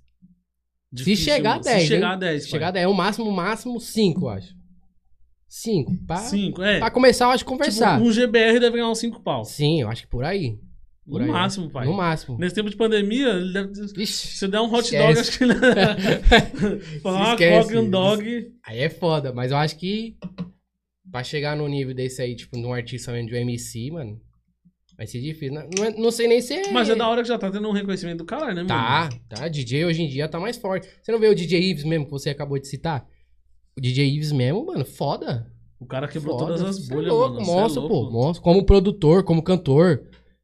Difícil, 0.91 1.25
se 1.25 1.31
chegar 1.31 1.49
a 1.51 1.53
mano. 1.55 1.63
10. 1.65 1.81
Se 1.81 1.87
chegar 1.87 2.11
a 2.11 2.15
10, 2.15 2.43
Se 2.43 2.49
chegar 2.49 2.67
a 2.69 2.71
10. 2.71 2.87
O 2.87 2.93
máximo, 2.93 3.31
máximo 3.31 3.79
5, 3.79 4.21
eu 4.25 4.29
acho. 4.29 4.55
5. 5.47 6.05
Pra, 6.05 6.17
Cinco, 6.17 6.61
é. 6.61 6.79
pra 6.79 6.91
começar, 6.91 7.25
eu 7.25 7.29
acho 7.31 7.43
que 7.43 7.49
conversar. 7.49 7.97
Tipo, 7.97 8.09
um 8.09 8.11
GBR 8.11 8.59
deve 8.59 8.71
ganhar 8.77 8.89
uns 8.89 8.99
5 8.99 9.21
pau. 9.21 9.45
Sim, 9.45 9.81
eu 9.81 9.89
acho 9.89 10.03
que 10.03 10.07
por 10.09 10.23
aí. 10.23 10.57
Por 11.09 11.19
No 11.21 11.25
aí, 11.25 11.31
máximo, 11.31 11.69
pai. 11.69 11.85
No 11.85 11.93
máximo. 11.93 12.37
Nesse 12.37 12.53
tempo 12.53 12.69
de 12.69 12.75
pandemia, 12.75 13.29
ele 13.29 13.53
deve... 13.53 13.73
se 13.73 14.01
Ixi, 14.01 14.27
você 14.37 14.47
der 14.49 14.59
um 14.59 14.65
hot 14.73 14.83
Esquece. 14.83 15.07
dog, 15.07 15.19
acho 15.19 15.39
que. 15.39 16.99
Falar 16.99 17.17
uma 17.19 17.31
Esquece. 17.33 17.67
coca 17.69 17.79
um 17.79 17.89
dog... 17.89 18.51
aí 18.65 18.79
é 18.79 18.89
foda, 18.89 19.31
mas 19.33 19.51
eu 19.51 19.57
acho 19.57 19.77
que 19.77 20.17
pra 21.09 21.23
chegar 21.23 21.55
no 21.55 21.65
nível 21.67 21.95
desse 21.95 22.21
aí, 22.21 22.35
tipo, 22.35 22.57
de 22.59 22.65
um 22.65 22.73
artista 22.73 23.13
mesmo 23.13 23.29
de 23.29 23.35
um 23.35 23.37
MC, 23.37 23.89
mano, 23.89 24.19
vai 24.97 25.07
ser 25.07 25.21
difícil. 25.21 25.53
Não, 25.53 25.69
não, 25.77 25.85
é- 25.85 25.91
não 25.97 26.11
sei 26.11 26.27
nem 26.27 26.41
se 26.41 26.53
é... 26.55 26.71
Mas 26.73 26.89
é 26.89 26.95
da 26.95 27.07
hora 27.07 27.21
que 27.21 27.27
já 27.29 27.37
tá 27.37 27.49
tendo 27.49 27.69
um 27.69 27.71
reconhecimento 27.71 28.17
do 28.17 28.25
caralho, 28.25 28.55
né, 28.55 28.63
mano? 28.63 28.67
Tá, 28.67 29.09
tá. 29.29 29.47
DJ 29.47 29.85
hoje 29.85 30.01
em 30.01 30.09
dia 30.09 30.27
tá 30.27 30.41
mais 30.41 30.57
forte. 30.57 30.89
Você 31.01 31.09
não 31.13 31.19
vê 31.19 31.29
o 31.29 31.35
DJ 31.35 31.61
Ives 31.71 31.85
mesmo, 31.85 32.03
que 32.05 32.11
você 32.11 32.29
acabou 32.31 32.59
de 32.59 32.67
citar? 32.67 33.07
O 33.77 33.81
DJ 33.81 34.07
Ives 34.15 34.31
mesmo, 34.31 34.65
mano, 34.65 34.83
foda. 34.85 35.51
O 35.79 35.85
cara 35.85 36.07
quebrou 36.07 36.37
Foda. 36.39 36.53
todas 36.55 36.63
as 36.63 36.85
Cê 36.85 36.91
é 36.91 36.95
bolhas, 36.95 37.13
louco, 37.13 37.33
mano. 37.35 37.45
Cê 37.45 37.51
é 37.51 37.55
monstro, 37.55 37.81
louco. 37.83 37.95
pô. 37.95 38.11
Monstro. 38.11 38.43
Como 38.43 38.65
produtor, 38.65 39.23
como 39.23 39.43
cantor. 39.43 39.99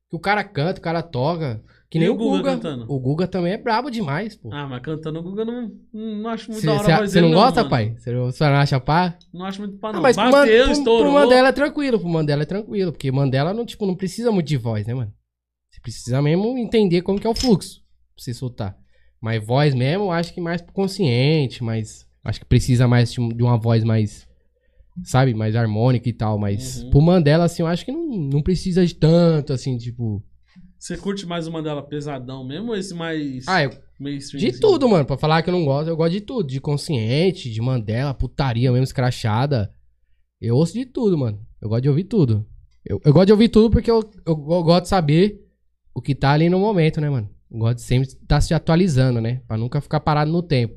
Que 0.10 0.16
o 0.16 0.20
cara 0.20 0.44
canta, 0.44 0.80
o 0.80 0.84
cara 0.84 1.02
toca. 1.02 1.64
Que 1.90 1.98
E 1.98 2.02
nem 2.02 2.10
o 2.10 2.16
Guga 2.16 2.38
Guga. 2.38 2.52
cantando? 2.52 2.86
O 2.92 3.00
Guga 3.00 3.28
também 3.28 3.54
é 3.54 3.58
brabo 3.58 3.90
demais, 3.90 4.36
pô. 4.36 4.50
Ah, 4.54 4.68
mas 4.68 4.82
cantando 4.82 5.20
o 5.20 5.24
Guga 5.24 5.42
eu 5.42 5.46
não, 5.46 5.72
não 5.94 6.30
acho 6.30 6.52
muito 6.52 6.64
da 6.66 6.74
hora 6.74 7.08
Você 7.08 7.22
não 7.22 7.30
dele, 7.30 7.40
gosta, 7.42 7.60
mano. 7.62 7.70
pai? 7.70 7.96
Você 7.98 8.12
não, 8.12 8.28
não 8.28 8.56
acha 8.58 8.80
pá? 8.80 9.18
Não 9.34 9.46
acho 9.46 9.60
muito 9.62 9.78
pá, 9.78 9.92
não. 9.92 10.00
Ah, 10.00 10.02
mas 10.04 10.16
Bateu, 10.16 10.64
pro- 10.66 10.72
estourou. 10.72 11.04
pro 11.04 11.12
Mandela 11.14 11.48
é 11.48 11.52
tranquilo, 11.52 12.00
pro 12.00 12.10
Mandela 12.10 12.44
é 12.44 12.46
tranquilo. 12.46 12.92
Porque 12.92 13.12
Mandela 13.12 13.54
não, 13.54 13.66
tipo, 13.66 13.86
não 13.88 13.96
precisa 13.96 14.32
muito 14.32 14.48
de 14.48 14.58
voz, 14.58 14.86
né, 14.88 14.94
mano? 14.94 15.12
Você 15.72 15.82
precisa 15.82 16.22
mesmo 16.22 16.56
entender 16.58 17.02
como 17.02 17.20
que 17.20 17.26
é 17.26 17.30
o 17.30 17.36
fluxo 17.36 17.80
pra 18.16 18.24
você 18.24 18.34
soltar. 18.34 18.78
Mas 19.20 19.44
voz 19.46 19.74
mesmo, 19.74 20.06
eu 20.06 20.12
acho 20.12 20.32
que 20.34 20.42
mais 20.42 20.62
pro 20.62 20.74
consciente, 20.74 21.64
mas 21.64 22.06
acho 22.24 22.40
que 22.40 22.46
precisa 22.46 22.88
mais 22.88 23.12
de 23.12 23.20
um- 23.22 23.30
uma 23.42 23.58
voz 23.58 23.84
mais, 23.84 24.28
sabe, 25.04 25.34
mais 25.34 25.56
harmônica 25.56 26.08
e 26.08 26.14
tal. 26.14 26.38
Mas 26.38 26.84
Uhum. 26.84 26.90
pro 26.90 27.02
Mandela, 27.02 27.46
assim, 27.46 27.62
eu 27.64 27.68
acho 27.68 27.84
que 27.86 27.92
não, 27.92 28.08
não 28.08 28.42
precisa 28.42 28.86
de 28.86 28.96
tanto, 28.96 29.54
assim, 29.54 29.78
tipo. 29.78 30.24
Você 30.78 30.98
curte 30.98 31.26
mais 31.26 31.48
o 31.48 31.52
Mandela 31.52 31.82
pesadão 31.82 32.46
mesmo 32.46 32.70
ou 32.70 32.76
esse 32.76 32.94
mais 32.94 33.48
Ah, 33.48 33.64
eu, 33.64 33.70
de 33.70 34.48
assim? 34.48 34.60
tudo, 34.60 34.88
mano. 34.90 35.06
Pra 35.06 35.18
falar 35.18 35.42
que 35.42 35.50
eu 35.50 35.54
não 35.54 35.64
gosto, 35.64 35.88
eu 35.88 35.96
gosto 35.96 36.12
de 36.12 36.22
tudo. 36.22 36.48
De 36.48 36.60
consciente, 36.60 37.50
de 37.50 37.62
Mandela, 37.62 38.14
putaria 38.14 38.70
mesmo, 38.72 38.84
escrachada. 38.84 39.74
Eu 40.42 40.56
ouço 40.58 40.74
de 40.74 40.86
tudo, 40.86 41.18
mano. 41.18 41.40
Eu 41.62 41.70
gosto 41.70 41.84
de 41.84 41.90
ouvir 41.90 42.04
tudo. 42.04 42.46
Eu, 42.86 43.00
eu 43.06 43.14
gosto 43.14 43.28
de 43.28 43.32
ouvir 43.32 43.48
tudo 43.48 43.70
porque 43.72 43.90
eu, 43.90 44.02
eu, 44.26 44.34
eu 44.34 44.64
gosto 44.64 44.84
de 44.84 44.90
saber 44.90 45.40
o 45.96 46.02
que 46.02 46.14
tá 46.14 46.32
ali 46.32 46.50
no 46.50 46.60
momento, 46.60 47.00
né, 47.00 47.10
mano? 47.10 47.30
Eu 47.50 47.60
gosto 47.60 47.76
de 47.78 47.84
sempre 47.84 48.10
estar 48.10 48.42
se 48.42 48.54
atualizando, 48.54 49.22
né? 49.22 49.42
Pra 49.48 49.56
nunca 49.58 49.80
ficar 49.80 50.02
parado 50.02 50.30
no 50.32 50.44
tempo. 50.44 50.76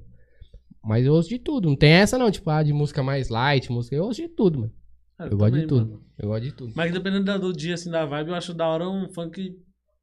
Mas 0.86 1.04
eu 1.04 1.14
ouço 1.14 1.28
de 1.28 1.38
tudo. 1.38 1.68
Não 1.68 1.76
tem 1.76 1.90
essa, 1.92 2.16
não. 2.16 2.30
Tipo, 2.30 2.48
ah, 2.50 2.62
de 2.62 2.72
música 2.72 3.02
mais 3.02 3.28
light, 3.28 3.70
música. 3.72 3.96
Eu 3.96 4.04
ouço 4.04 4.20
de 4.22 4.28
tudo, 4.28 4.60
mano. 4.60 4.72
Ah, 5.18 5.26
Eu 5.30 5.36
gosto 5.36 5.54
de 5.54 5.62
também, 5.62 5.66
tudo. 5.66 5.86
mano. 5.90 6.02
Eu 6.18 6.28
gosto 6.28 6.42
de 6.44 6.52
tudo. 6.52 6.72
Mas 6.76 6.92
dependendo 6.92 7.38
do 7.38 7.52
dia, 7.52 7.74
assim, 7.74 7.90
da 7.90 8.04
vibe, 8.06 8.28
eu 8.28 8.34
acho 8.34 8.54
da 8.54 8.66
hora 8.68 8.88
um 8.88 9.08
funk 9.08 9.56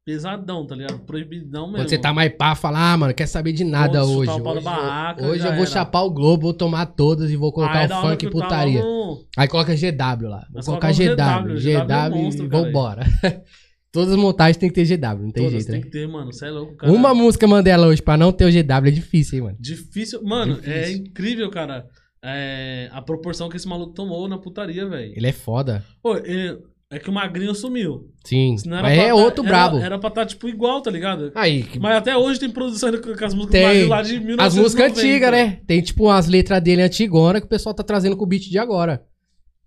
pesadão, 0.04 0.66
tá 0.66 0.74
ligado? 0.76 0.98
Proibidão 1.00 1.62
mesmo. 1.66 1.78
Quando 1.78 1.88
você 1.88 1.98
tá 1.98 2.12
mais 2.12 2.30
pá, 2.36 2.54
fala, 2.54 2.92
ah, 2.92 2.96
mano, 2.96 3.14
quer 3.14 3.26
saber 3.26 3.52
de 3.52 3.64
nada 3.64 4.02
Vou 4.04 4.18
hoje. 4.18 4.30
Hoje, 4.32 4.60
barraca, 4.64 5.22
eu, 5.22 5.28
hoje 5.30 5.40
eu 5.46 5.52
vou 5.52 5.62
era. 5.62 5.66
chapar 5.66 6.02
o 6.02 6.10
Globo, 6.10 6.42
vou 6.42 6.52
tomar 6.54 6.86
todas 6.86 7.30
e 7.30 7.36
vou 7.36 7.50
colocar 7.52 7.82
é 7.82 7.86
o 7.86 8.00
funk 8.02 8.22
e 8.22 8.26
eu 8.26 8.30
putaria. 8.30 8.82
no- 8.82 9.24
Aí 9.36 9.48
coloca 9.48 9.74
GW 9.74 10.28
lá. 10.28 10.40
Vou 10.40 10.48
Mas 10.56 10.66
colocar 10.66 10.92
GW. 10.92 11.14
GW, 11.16 11.54
GW, 11.54 11.58
GW 11.60 11.92
é 11.92 12.10
monstro, 12.10 12.44
e 12.44 12.48
vambora. 12.48 13.04
Todas 13.94 14.10
as 14.10 14.16
montagens 14.16 14.56
tem 14.56 14.68
que 14.68 14.74
ter 14.74 14.84
GW, 14.96 15.22
não 15.22 15.30
tem 15.30 15.44
Todas 15.44 15.52
jeito, 15.52 15.66
tem 15.66 15.76
né? 15.76 15.80
que 15.82 15.90
ter, 15.90 16.06
mano. 16.08 16.32
Você 16.32 16.46
é 16.46 16.50
louco, 16.50 16.74
cara. 16.76 16.92
Uma 16.92 17.14
música 17.14 17.46
Mandela 17.46 17.86
hoje 17.86 18.02
pra 18.02 18.16
não 18.16 18.32
ter 18.32 18.44
o 18.44 18.50
GW 18.50 18.88
é 18.88 18.90
difícil, 18.90 19.38
hein, 19.38 19.44
mano. 19.44 19.56
Difícil. 19.60 20.20
Mano, 20.24 20.58
é 20.64 20.80
Difícil. 20.80 20.96
incrível, 21.06 21.48
cara. 21.50 21.86
É, 22.22 22.88
a 22.92 23.00
proporção 23.00 23.48
que 23.48 23.56
esse 23.56 23.68
maluco 23.68 23.94
tomou 23.94 24.26
na 24.28 24.36
putaria, 24.36 24.86
velho. 24.88 25.12
Ele 25.16 25.26
é 25.26 25.32
foda. 25.32 25.84
Pô, 26.02 26.16
ele- 26.16 26.58
é 26.90 26.98
que 26.98 27.08
o 27.08 27.12
magrinho 27.12 27.54
sumiu. 27.54 28.08
Sim. 28.24 28.56
Senão 28.56 28.78
era 28.78 28.88
Mas 28.88 28.96
pra 28.98 29.04
é 29.04 29.08
tá- 29.08 29.14
outro 29.14 29.40
era- 29.44 29.48
brabo. 29.50 29.78
Era 29.78 29.98
pra 29.98 30.08
estar, 30.08 30.26
tipo, 30.26 30.48
igual, 30.48 30.80
tá 30.80 30.90
ligado? 30.90 31.30
Aí, 31.34 31.62
que- 31.62 31.78
Mas 31.78 31.96
até 31.96 32.16
hoje 32.16 32.38
tem 32.40 32.50
produção 32.50 32.88
ainda 32.88 33.00
com 33.00 33.14
com 33.16 33.24
as 33.24 33.34
músicas 33.34 33.46
do 33.46 33.50
tem. 33.52 33.62
Magrinho 33.64 33.88
lá 33.88 34.02
de 34.02 34.12
1990. 34.20 34.42
As 34.44 34.54
músicas 34.56 34.92
antigas, 34.98 35.30
né? 35.30 35.60
Tem, 35.66 35.80
tipo, 35.80 36.08
as 36.08 36.26
letras 36.28 36.60
dele 36.62 36.82
antigona 36.82 37.40
que 37.40 37.46
o 37.46 37.50
pessoal 37.50 37.74
tá 37.74 37.82
trazendo 37.82 38.16
com 38.16 38.24
o 38.24 38.26
beat 38.26 38.42
de 38.50 38.58
agora. 38.58 39.02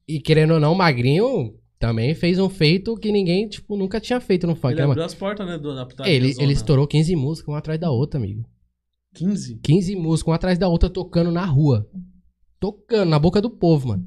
E 0.07 0.19
querendo 0.19 0.53
ou 0.55 0.59
não, 0.59 0.73
o 0.73 0.75
Magrinho 0.77 1.53
também 1.79 2.13
fez 2.15 2.39
um 2.39 2.49
feito 2.49 2.95
que 2.97 3.11
ninguém, 3.11 3.47
tipo, 3.47 3.75
nunca 3.77 3.99
tinha 3.99 4.19
feito 4.19 4.47
no 4.47 4.55
funk, 4.55 4.73
Ele 4.73 4.81
né, 4.81 4.87
mano? 4.87 4.91
abriu 4.93 5.05
as 5.05 5.13
portas, 5.13 5.45
né, 5.45 5.57
do, 5.57 5.75
da 5.75 5.85
putaria. 5.85 6.11
Ele, 6.13 6.33
ele 6.39 6.53
estourou 6.53 6.87
15 6.87 7.15
músicas, 7.15 7.47
uma 7.49 7.57
atrás 7.59 7.79
da 7.79 7.91
outra, 7.91 8.19
amigo. 8.19 8.43
15? 9.15 9.59
15 9.63 9.95
músicas, 9.95 10.27
uma 10.29 10.35
atrás 10.35 10.57
da 10.57 10.67
outra, 10.67 10.89
tocando 10.89 11.31
na 11.31 11.45
rua. 11.45 11.87
Tocando, 12.59 13.09
na 13.09 13.19
boca 13.19 13.41
do 13.41 13.49
povo, 13.49 13.89
mano. 13.89 14.05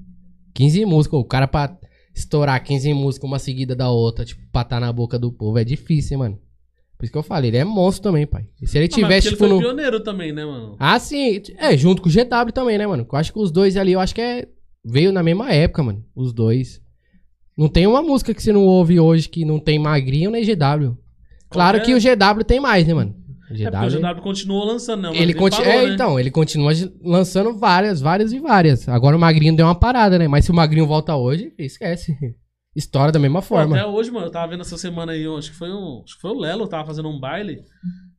15 0.55 0.85
músicas. 0.85 1.21
O 1.21 1.25
cara 1.25 1.47
pra 1.47 1.79
estourar 2.15 2.63
15 2.63 2.93
músicas, 2.93 3.29
uma 3.29 3.39
seguida 3.39 3.75
da 3.77 3.91
outra, 3.91 4.25
tipo, 4.25 4.43
pra 4.51 4.65
tá 4.65 4.81
na 4.81 4.93
boca 4.93 5.19
do 5.19 5.33
povo, 5.33 5.59
é 5.59 5.65
difícil, 5.65 6.15
hein, 6.15 6.19
mano. 6.19 6.39
Por 6.99 7.05
isso 7.05 7.13
que 7.13 7.19
eu 7.19 7.23
falei, 7.23 7.49
ele 7.51 7.57
é 7.57 7.65
monstro 7.65 8.03
também, 8.03 8.27
pai. 8.27 8.47
E 8.61 8.67
se 8.67 8.77
ele 8.77 8.85
Ah, 8.85 8.89
tivesse, 8.89 9.29
porque 9.31 9.37
tipo, 9.37 9.45
ele 9.45 9.55
no. 9.55 9.61
foi 9.61 9.69
pioneiro 9.69 10.01
também, 10.01 10.33
né, 10.33 10.45
mano? 10.45 10.77
Ah, 10.79 10.99
sim. 10.99 11.41
É, 11.57 11.75
junto 11.77 12.03
com 12.03 12.09
o 12.09 12.13
GW 12.13 12.53
também, 12.53 12.77
né, 12.77 12.87
mano? 12.87 13.07
Eu 13.11 13.19
acho 13.19 13.33
que 13.33 13.39
os 13.39 13.51
dois 13.51 13.77
ali, 13.77 13.93
eu 13.93 14.01
acho 14.01 14.15
que 14.15 14.21
é. 14.21 14.47
Veio 14.85 15.11
na 15.13 15.23
mesma 15.23 15.51
época, 15.53 15.83
mano. 15.83 16.05
Os 16.15 16.33
dois. 16.35 16.83
Não 17.61 17.69
tem 17.69 17.87
uma 17.87 18.01
música 18.01 18.33
que 18.33 18.43
você 18.43 18.53
não 18.55 18.65
ouve 18.65 18.99
hoje 18.99 19.29
que 19.29 19.45
não 19.45 19.59
tem 19.59 19.79
magrinho 19.79 20.31
nem 20.31 20.43
GW. 20.43 20.97
Claro 21.51 21.79
Qualquer- 21.79 21.85
que 21.85 21.95
o 21.95 22.01
GW 22.01 22.43
tem 22.43 22.59
mais, 22.59 22.87
né, 22.87 22.95
mano? 22.95 23.15
O 23.51 23.55
É 23.55 23.71
porque 23.71 23.97
o 23.97 24.01
GW 24.01 24.23
continuou 24.23 24.65
lançando, 24.65 25.03
né? 25.03 25.09
O 25.09 25.13
ele 25.13 25.19
Magrinho 25.35 25.39
continua. 25.39 25.67
parou, 25.67 25.81
É, 25.83 25.87
né? 25.89 25.95
então, 25.95 26.19
ele 26.19 26.31
continua 26.31 26.73
lançando 27.03 27.53
várias, 27.59 28.01
várias 28.01 28.33
e 28.33 28.39
várias. 28.39 28.89
Agora 28.89 29.15
o 29.15 29.21
Magrinho 29.21 29.55
deu 29.55 29.67
uma 29.67 29.75
parada, 29.75 30.19
né? 30.19 30.27
Mas 30.27 30.47
se 30.47 30.51
o 30.51 30.55
Magrinho 30.55 30.87
volta 30.87 31.15
hoje, 31.17 31.53
esquece. 31.59 32.17
História 32.75 33.13
da 33.13 33.19
mesma 33.19 33.41
Pô, 33.43 33.49
forma. 33.49 33.77
até 33.77 33.85
hoje, 33.87 34.11
mano, 34.11 34.27
eu 34.27 34.31
tava 34.31 34.53
vendo 34.53 34.61
essa 34.63 34.79
semana 34.79 35.13
aí, 35.13 35.27
acho 35.37 35.51
que 35.51 35.57
foi 35.59 35.71
um. 35.71 36.03
Acho 36.05 36.15
que 36.15 36.21
foi 36.23 36.31
o 36.31 36.39
Lelo, 36.39 36.67
tava 36.69 36.87
fazendo 36.87 37.09
um 37.11 37.19
baile. 37.21 37.59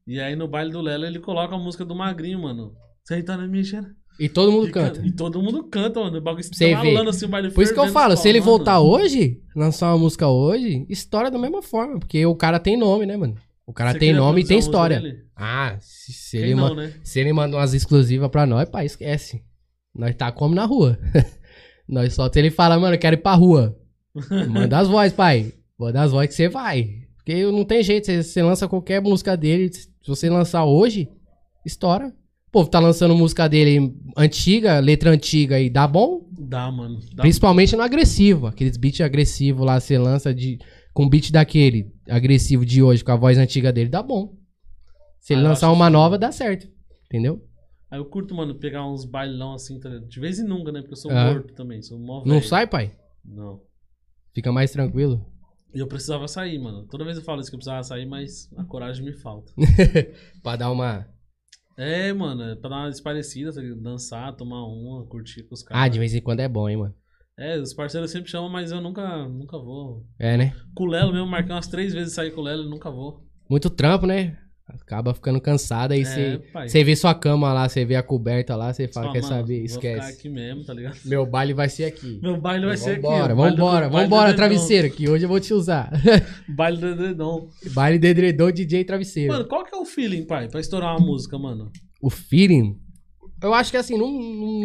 E 0.06 0.20
aí 0.20 0.36
no 0.36 0.48
baile 0.48 0.70
do 0.72 0.82
Lelo 0.82 1.06
ele 1.06 1.20
coloca 1.20 1.56
a 1.56 1.58
música 1.58 1.84
do 1.86 1.96
Magrinho, 1.96 2.42
mano. 2.44 2.74
Você 3.04 3.24
tá 3.24 3.38
na 3.38 3.48
minha 3.48 3.64
cheira? 3.64 3.88
E 4.22 4.30
todo 4.30 4.52
mundo 4.52 4.68
E 4.68 4.72
canta. 4.72 5.02
E 5.04 5.12
todo 5.12 5.42
mundo 5.42 5.64
canta, 5.64 6.00
mano. 6.00 6.16
O 6.16 6.22
bagulho 6.22 6.44
Você 6.44 6.72
tá 6.74 6.82
vê. 6.84 6.90
rolando 6.90 7.10
assim 7.10 7.26
o 7.26 7.28
baile 7.28 7.50
Por 7.50 7.64
isso 7.64 7.74
que 7.74 7.80
eu 7.80 7.88
falo, 7.88 8.16
se 8.16 8.30
ele 8.30 8.40
voltar 8.40 8.80
hoje, 8.80 9.42
lançar 9.56 9.88
uma 9.88 9.98
música 9.98 10.28
hoje, 10.28 10.86
história 10.88 11.32
da 11.32 11.40
mesma 11.40 11.64
forma. 11.64 11.98
Porque 11.98 12.24
o 12.24 12.36
cara 12.36 12.60
tem 12.60 12.78
nome, 12.78 13.08
né, 13.08 13.18
mano? 13.18 13.34
O 13.66 13.74
cara 13.74 13.94
você 13.94 13.98
tem 13.98 14.14
nome 14.14 14.42
e 14.42 14.46
tem 14.46 14.60
história. 14.60 15.26
Ah, 15.36 15.76
se, 15.80 16.14
se 16.14 16.38
ele 16.38 16.54
não, 16.54 16.76
né? 16.76 16.94
se 17.04 17.20
ele 17.20 17.34
manda 17.34 17.58
umas 17.58 17.74
exclusivas 17.74 18.30
pra 18.30 18.46
nós, 18.46 18.70
pá, 18.70 18.86
esquece. 18.86 19.42
Nós 19.96 20.14
tá 20.14 20.32
como 20.32 20.54
na 20.54 20.66
rua. 20.66 21.00
nós 21.90 22.14
só 22.14 22.30
ele 22.36 22.52
fala, 22.52 22.78
mano, 22.78 22.94
eu 22.94 23.00
quero 23.00 23.16
ir 23.16 23.24
pra 23.24 23.34
rua. 23.34 23.76
Manda 24.48 24.78
as 24.78 24.88
vozes, 24.88 25.14
pai. 25.14 25.52
Manda 25.80 26.04
as 26.04 26.12
vozes 26.12 26.30
que 26.30 26.36
você 26.36 26.48
vai. 26.48 26.92
Porque 27.16 27.44
não 27.46 27.66
tem 27.66 27.82
jeito, 27.82 28.06
você, 28.06 28.22
você 28.22 28.44
lança 28.44 28.68
qualquer 28.68 29.02
música 29.02 29.36
dele, 29.36 29.74
se 29.74 29.90
você 30.06 30.30
lançar 30.30 30.64
hoje, 30.64 31.10
estoura. 31.66 32.14
Povo 32.52 32.70
tá 32.70 32.80
lançando 32.80 33.16
música 33.16 33.48
dele 33.48 33.96
antiga, 34.18 34.80
letra 34.80 35.10
antiga 35.12 35.60
e 35.60 35.70
dá 35.70 35.88
bom, 35.88 36.30
Dá, 36.38 36.70
mano. 36.70 37.00
Dá 37.14 37.22
Principalmente 37.22 37.76
no 37.78 37.82
agressivo. 37.82 38.48
Aqueles 38.48 38.76
beats 38.76 39.00
agressivos 39.00 39.66
lá, 39.66 39.80
você 39.80 39.98
lança 39.98 40.34
de, 40.34 40.60
com 40.94 41.08
beat 41.08 41.32
daquele 41.32 41.90
agressivo 42.10 42.66
de 42.66 42.84
hoje, 42.84 43.04
com 43.06 43.12
a 43.12 43.16
voz 43.16 43.38
antiga 43.38 43.72
dele, 43.72 43.90
dá 43.90 44.04
bom. 44.04 44.36
Se 45.20 45.34
ele 45.34 45.46
Ah, 45.46 45.50
lançar 45.50 45.72
uma 45.72 45.90
nova, 45.90 46.18
dá 46.18 46.30
certo. 46.32 46.68
Entendeu? 47.06 47.42
Aí 47.90 48.00
eu 48.00 48.06
curto, 48.06 48.36
mano, 48.36 48.56
pegar 48.56 48.86
uns 48.86 49.06
bailão 49.06 49.54
assim, 49.54 49.80
tá 49.80 49.88
ligado? 49.88 50.08
De 50.10 50.20
vez 50.20 50.40
em 50.40 50.44
nunca, 50.44 50.72
né? 50.74 50.82
Porque 50.82 50.94
eu 50.94 50.98
sou 50.98 51.12
Ah. 51.12 51.32
morto 51.32 51.54
também, 51.54 51.82
sou 51.82 51.98
mó 52.00 52.24
Não 52.26 52.42
sai, 52.42 52.68
pai? 52.68 52.92
Não. 53.24 53.62
Fica 54.34 54.52
mais 54.52 54.72
tranquilo. 54.72 55.26
E 55.74 55.80
eu 55.80 55.88
precisava 55.88 56.28
sair, 56.28 56.60
mano. 56.60 56.86
Toda 56.88 57.06
vez 57.06 57.16
eu 57.18 57.24
falo 57.24 57.40
isso 57.40 57.50
que 57.50 57.56
eu 57.56 57.60
precisava 57.60 57.84
sair, 57.84 58.06
mas 58.06 58.50
a 58.58 58.64
coragem 58.66 59.06
me 59.06 59.14
falta. 59.14 59.54
pra 60.44 60.58
dar 60.58 60.70
uma. 60.72 61.08
É, 61.82 62.14
mano, 62.14 62.44
é 62.44 62.56
pra 62.56 62.70
dar 62.70 62.76
uma 62.82 62.90
esparecida, 62.90 63.52
tá 63.52 63.60
dançar, 63.76 64.36
tomar 64.36 64.64
uma, 64.68 65.04
curtir 65.08 65.42
com 65.42 65.56
os 65.56 65.64
caras. 65.64 65.84
Ah, 65.84 65.88
de 65.88 65.98
vez 65.98 66.14
em 66.14 66.22
quando 66.22 66.40
é 66.40 66.48
bom, 66.48 66.70
hein, 66.70 66.78
mano. 66.78 66.96
É, 67.36 67.58
os 67.58 67.74
parceiros 67.74 68.12
sempre 68.12 68.30
chamam, 68.30 68.52
mas 68.52 68.72
eu 68.72 68.80
nunca, 68.80 69.28
nunca 69.28 69.58
vou. 69.58 70.06
É, 70.20 70.38
né? 70.38 70.56
Com 70.76 70.84
o 70.84 70.88
Lelo 70.88 71.12
mesmo, 71.12 71.26
marquei 71.26 71.52
umas 71.52 71.68
três 71.68 71.92
vezes 71.92 72.14
sair 72.14 72.30
com 72.36 72.42
o 72.42 72.44
Lelo 72.44 72.68
e 72.68 72.70
nunca 72.70 72.92
vou. 72.92 73.28
Muito 73.50 73.68
trampo, 73.68 74.06
né? 74.06 74.38
Acaba 74.82 75.14
ficando 75.14 75.42
cansado 75.42 75.92
aí 75.94 76.02
é, 76.02 76.06
você. 76.06 76.42
Você 76.68 76.84
vê 76.84 76.96
sua 76.96 77.14
cama 77.14 77.52
lá, 77.54 77.68
você 77.68 77.84
vê 77.84 77.96
a 77.96 78.04
coberta 78.04 78.56
lá, 78.56 78.72
você 78.74 78.88
fala, 78.88 79.12
quer 79.12 79.22
mano, 79.22 79.36
saber? 79.36 79.64
Esquece. 79.64 80.12
aqui 80.14 80.30
mesmo, 80.30 80.64
tá? 80.64 80.74
Meu 81.06 81.26
baile 81.26 81.54
vai 81.54 81.68
ser 81.70 81.86
aqui. 81.86 82.20
Meu 82.22 82.40
baile 82.40 82.66
vai 82.66 82.78
ser 82.78 82.92
aqui. 82.92 83.02
Vambora, 83.02 83.34
do- 83.34 83.36
vambora, 83.36 83.88
do 83.88 83.92
vambora, 83.92 84.32
dedão. 84.32 84.36
travesseiro, 84.36 84.90
que 84.92 85.10
hoje 85.10 85.26
eu 85.26 85.30
vou 85.30 85.40
te 85.40 85.54
usar. 85.54 85.92
Baile 86.48 86.78
do 86.78 86.96
dedão. 86.96 87.48
baile 87.74 87.98
de 88.00 88.08
edredom, 88.08 88.52
DJ 88.52 88.84
travesseiro. 88.84 89.34
Mano, 89.34 89.46
qual 89.48 89.64
que 89.64 89.74
é 89.74 89.78
o 89.78 89.86
feeling, 89.86 90.24
pai, 90.26 90.48
pra 90.48 90.60
estourar 90.60 90.96
uma 90.96 91.06
música, 91.06 91.38
mano? 91.38 91.72
o 92.02 92.10
feeling, 92.10 92.78
eu 93.44 93.54
acho 93.54 93.70
que 93.72 93.78
assim, 93.78 93.98
não 93.98 94.12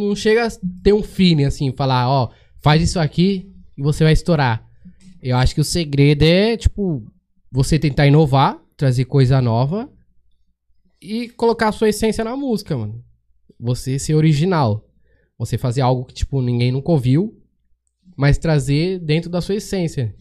não 0.08 0.16
chega 0.16 0.46
a 0.46 0.50
ter 0.82 0.92
um 0.92 1.02
feeling 1.02 1.44
assim, 1.44 1.70
falar, 1.72 2.08
ó, 2.08 2.30
faz 2.62 2.82
isso 2.82 2.98
aqui 2.98 3.50
e 3.76 3.82
você 3.82 4.04
vai 4.04 4.12
estourar. 4.12 4.66
Eu 5.22 5.36
acho 5.36 5.54
que 5.54 5.60
o 5.60 5.64
segredo 5.64 6.22
é, 6.22 6.56
tipo, 6.56 7.04
você 7.50 7.78
tentar 7.78 8.06
inovar, 8.06 8.58
trazer 8.76 9.04
coisa 9.04 9.40
nova 9.40 9.88
e 11.00 11.28
colocar 11.30 11.68
a 11.68 11.72
sua 11.72 11.88
essência 11.88 12.24
na 12.24 12.36
música, 12.36 12.76
mano. 12.76 13.02
Você 13.58 13.98
ser 13.98 14.14
original. 14.14 14.88
Você 15.38 15.58
fazer 15.58 15.82
algo 15.82 16.04
que, 16.04 16.14
tipo, 16.14 16.40
ninguém 16.40 16.72
nunca 16.72 16.90
ouviu, 16.90 17.38
mas 18.16 18.38
trazer 18.38 18.98
dentro 18.98 19.28
da 19.28 19.40
sua 19.40 19.56
essência. 19.56 20.14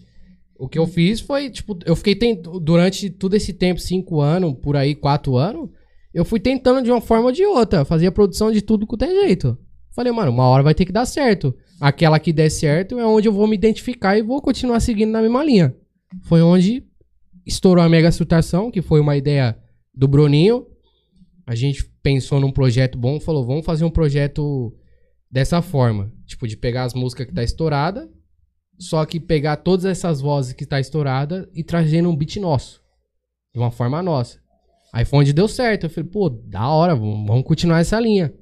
O 0.58 0.68
que 0.68 0.78
eu 0.78 0.88
fiz 0.88 1.20
foi, 1.20 1.50
tipo, 1.50 1.78
eu 1.86 1.96
fiquei 1.96 2.16
tentando, 2.16 2.60
durante 2.60 3.10
todo 3.10 3.34
esse 3.34 3.54
tempo, 3.54 3.80
cinco 3.80 4.22
anos, 4.22 4.56
por 4.62 4.76
aí, 4.76 4.96
quatro 4.96 5.38
anos, 5.38 5.70
eu 6.14 6.24
fui 6.24 6.40
tentando 6.40 6.82
de 6.82 6.92
uma 6.92 7.02
forma 7.02 7.26
ou 7.26 7.32
de 7.32 7.46
outra, 7.46 7.84
fazia 7.84 8.12
produção 8.12 8.52
de 8.52 8.62
tudo 8.62 8.88
com 8.88 8.96
tem 8.96 9.10
jeito. 9.22 9.58
Falei, 9.94 10.12
mano, 10.12 10.32
uma 10.32 10.48
hora 10.48 10.64
vai 10.64 10.74
ter 10.74 10.86
que 10.86 10.92
dar 10.92 11.06
certo. 11.06 11.56
Aquela 11.80 12.20
que 12.20 12.34
der 12.34 12.50
certo 12.50 13.00
é 13.00 13.06
onde 13.06 13.28
eu 13.28 13.34
vou 13.34 13.48
me 13.48 13.56
identificar 13.56 14.18
e 14.18 14.22
vou 14.22 14.42
continuar 14.42 14.80
seguindo 14.80 15.12
na 15.12 15.22
mesma 15.22 15.44
linha. 15.44 15.76
Foi 16.24 16.42
onde 16.42 16.84
estourou 17.46 17.84
a 17.84 17.90
Mega 17.90 18.12
Surtação, 18.12 18.72
que 18.72 18.82
foi 18.82 19.00
uma 19.00 19.16
ideia 19.16 19.58
do 19.96 20.08
Bruninho. 20.08 20.68
A 21.46 21.56
gente 21.56 21.86
pensou 22.02 22.40
num 22.40 22.52
projeto 22.52 22.98
bom, 22.98 23.20
falou, 23.20 23.46
vamos 23.46 23.66
fazer 23.66 23.86
um 23.86 23.90
projeto 23.90 24.76
dessa 25.30 25.62
forma. 25.62 26.12
Tipo, 26.26 26.48
de 26.48 26.58
pegar 26.58 26.84
as 26.84 26.94
músicas 26.94 27.28
que 27.28 27.34
tá 27.34 27.44
estourada, 27.44 28.10
só 28.80 29.06
que 29.06 29.20
pegar 29.20 29.58
todas 29.58 29.86
essas 29.86 30.22
vozes 30.22 30.54
que 30.54 30.66
tá 30.66 30.80
estourada 30.80 31.50
e 31.54 31.64
trazendo 31.64 32.10
um 32.10 32.16
beat 32.16 32.38
nosso. 32.38 32.82
De 33.54 33.60
uma 33.60 33.72
forma 33.72 34.02
nossa. 34.02 34.40
Aí 34.92 35.06
foi 35.06 35.20
onde 35.20 35.34
deu 35.34 35.48
certo. 35.48 35.86
Eu 35.86 35.90
falei, 35.90 36.10
pô, 36.10 36.30
da 36.30 36.68
hora, 36.70 36.96
vamos 36.96 37.44
continuar 37.44 37.80
essa 37.80 38.00
linha. 38.00 38.34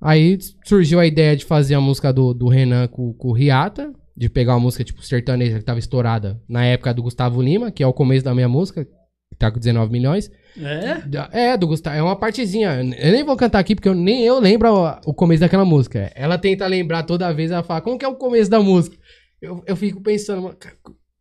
Aí 0.00 0.36
surgiu 0.64 0.98
a 0.98 1.06
ideia 1.06 1.36
de 1.36 1.44
fazer 1.44 1.74
a 1.74 1.80
música 1.80 2.12
do, 2.12 2.34
do 2.34 2.48
Renan 2.48 2.88
com, 2.88 3.12
com 3.12 3.28
o 3.28 3.32
Riata, 3.32 3.92
de 4.16 4.28
pegar 4.28 4.54
uma 4.54 4.60
música 4.60 4.82
tipo 4.82 5.02
sertaneja 5.02 5.58
que 5.58 5.64
tava 5.64 5.78
estourada 5.78 6.42
na 6.48 6.64
época 6.64 6.92
do 6.92 7.02
Gustavo 7.02 7.40
Lima, 7.40 7.70
que 7.70 7.82
é 7.82 7.86
o 7.86 7.92
começo 7.92 8.24
da 8.24 8.34
minha 8.34 8.48
música, 8.48 8.84
que 8.84 9.38
tá 9.38 9.50
com 9.50 9.60
19 9.60 9.92
milhões. 9.92 10.30
É? 10.56 11.52
É, 11.52 11.56
do 11.56 11.66
Gustavo, 11.66 11.96
é 11.96 12.02
uma 12.02 12.16
partezinha. 12.16 12.80
Eu 12.98 13.12
nem 13.12 13.24
vou 13.24 13.36
cantar 13.36 13.58
aqui 13.58 13.74
porque 13.74 13.88
eu, 13.88 13.94
nem 13.94 14.24
eu 14.24 14.38
lembro 14.38 14.68
o, 15.06 15.14
começo 15.14 15.40
daquela 15.40 15.64
música. 15.64 16.12
Ela 16.14 16.38
tenta 16.38 16.66
lembrar 16.66 17.04
toda 17.04 17.32
vez, 17.32 17.50
ela 17.50 17.62
fala, 17.62 17.80
como 17.80 17.98
que 17.98 18.04
é 18.04 18.08
o 18.08 18.16
começo 18.16 18.50
da 18.50 18.60
música? 18.60 18.96
Eu, 19.40 19.62
eu 19.66 19.76
fico 19.76 20.00
pensando, 20.02 20.56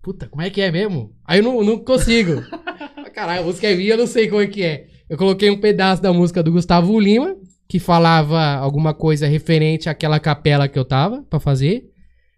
puta, 0.02 0.28
como 0.28 0.42
é 0.42 0.50
que 0.50 0.62
é 0.62 0.72
mesmo? 0.72 1.16
Aí 1.26 1.40
eu 1.40 1.44
não, 1.44 1.64
não 1.64 1.78
consigo. 1.80 2.42
Caralho, 3.14 3.42
a 3.42 3.46
música 3.46 3.68
é 3.68 3.76
minha, 3.76 3.94
eu 3.94 3.98
não 3.98 4.08
sei 4.08 4.28
como 4.28 4.42
é 4.42 4.48
que 4.48 4.64
é. 4.64 4.88
Eu 5.10 5.18
coloquei 5.18 5.50
um 5.50 5.60
pedaço 5.60 6.02
da 6.02 6.14
música 6.14 6.42
do 6.42 6.52
Gustavo 6.52 6.98
Lima, 7.00 7.36
que 7.68 7.80
falava 7.80 8.56
alguma 8.56 8.94
coisa 8.94 9.28
referente 9.28 9.90
àquela 9.90 10.20
capela 10.20 10.68
que 10.68 10.80
eu 10.80 10.86
tava 10.86 11.24
pra 11.24 11.40
fazer. 11.40 11.90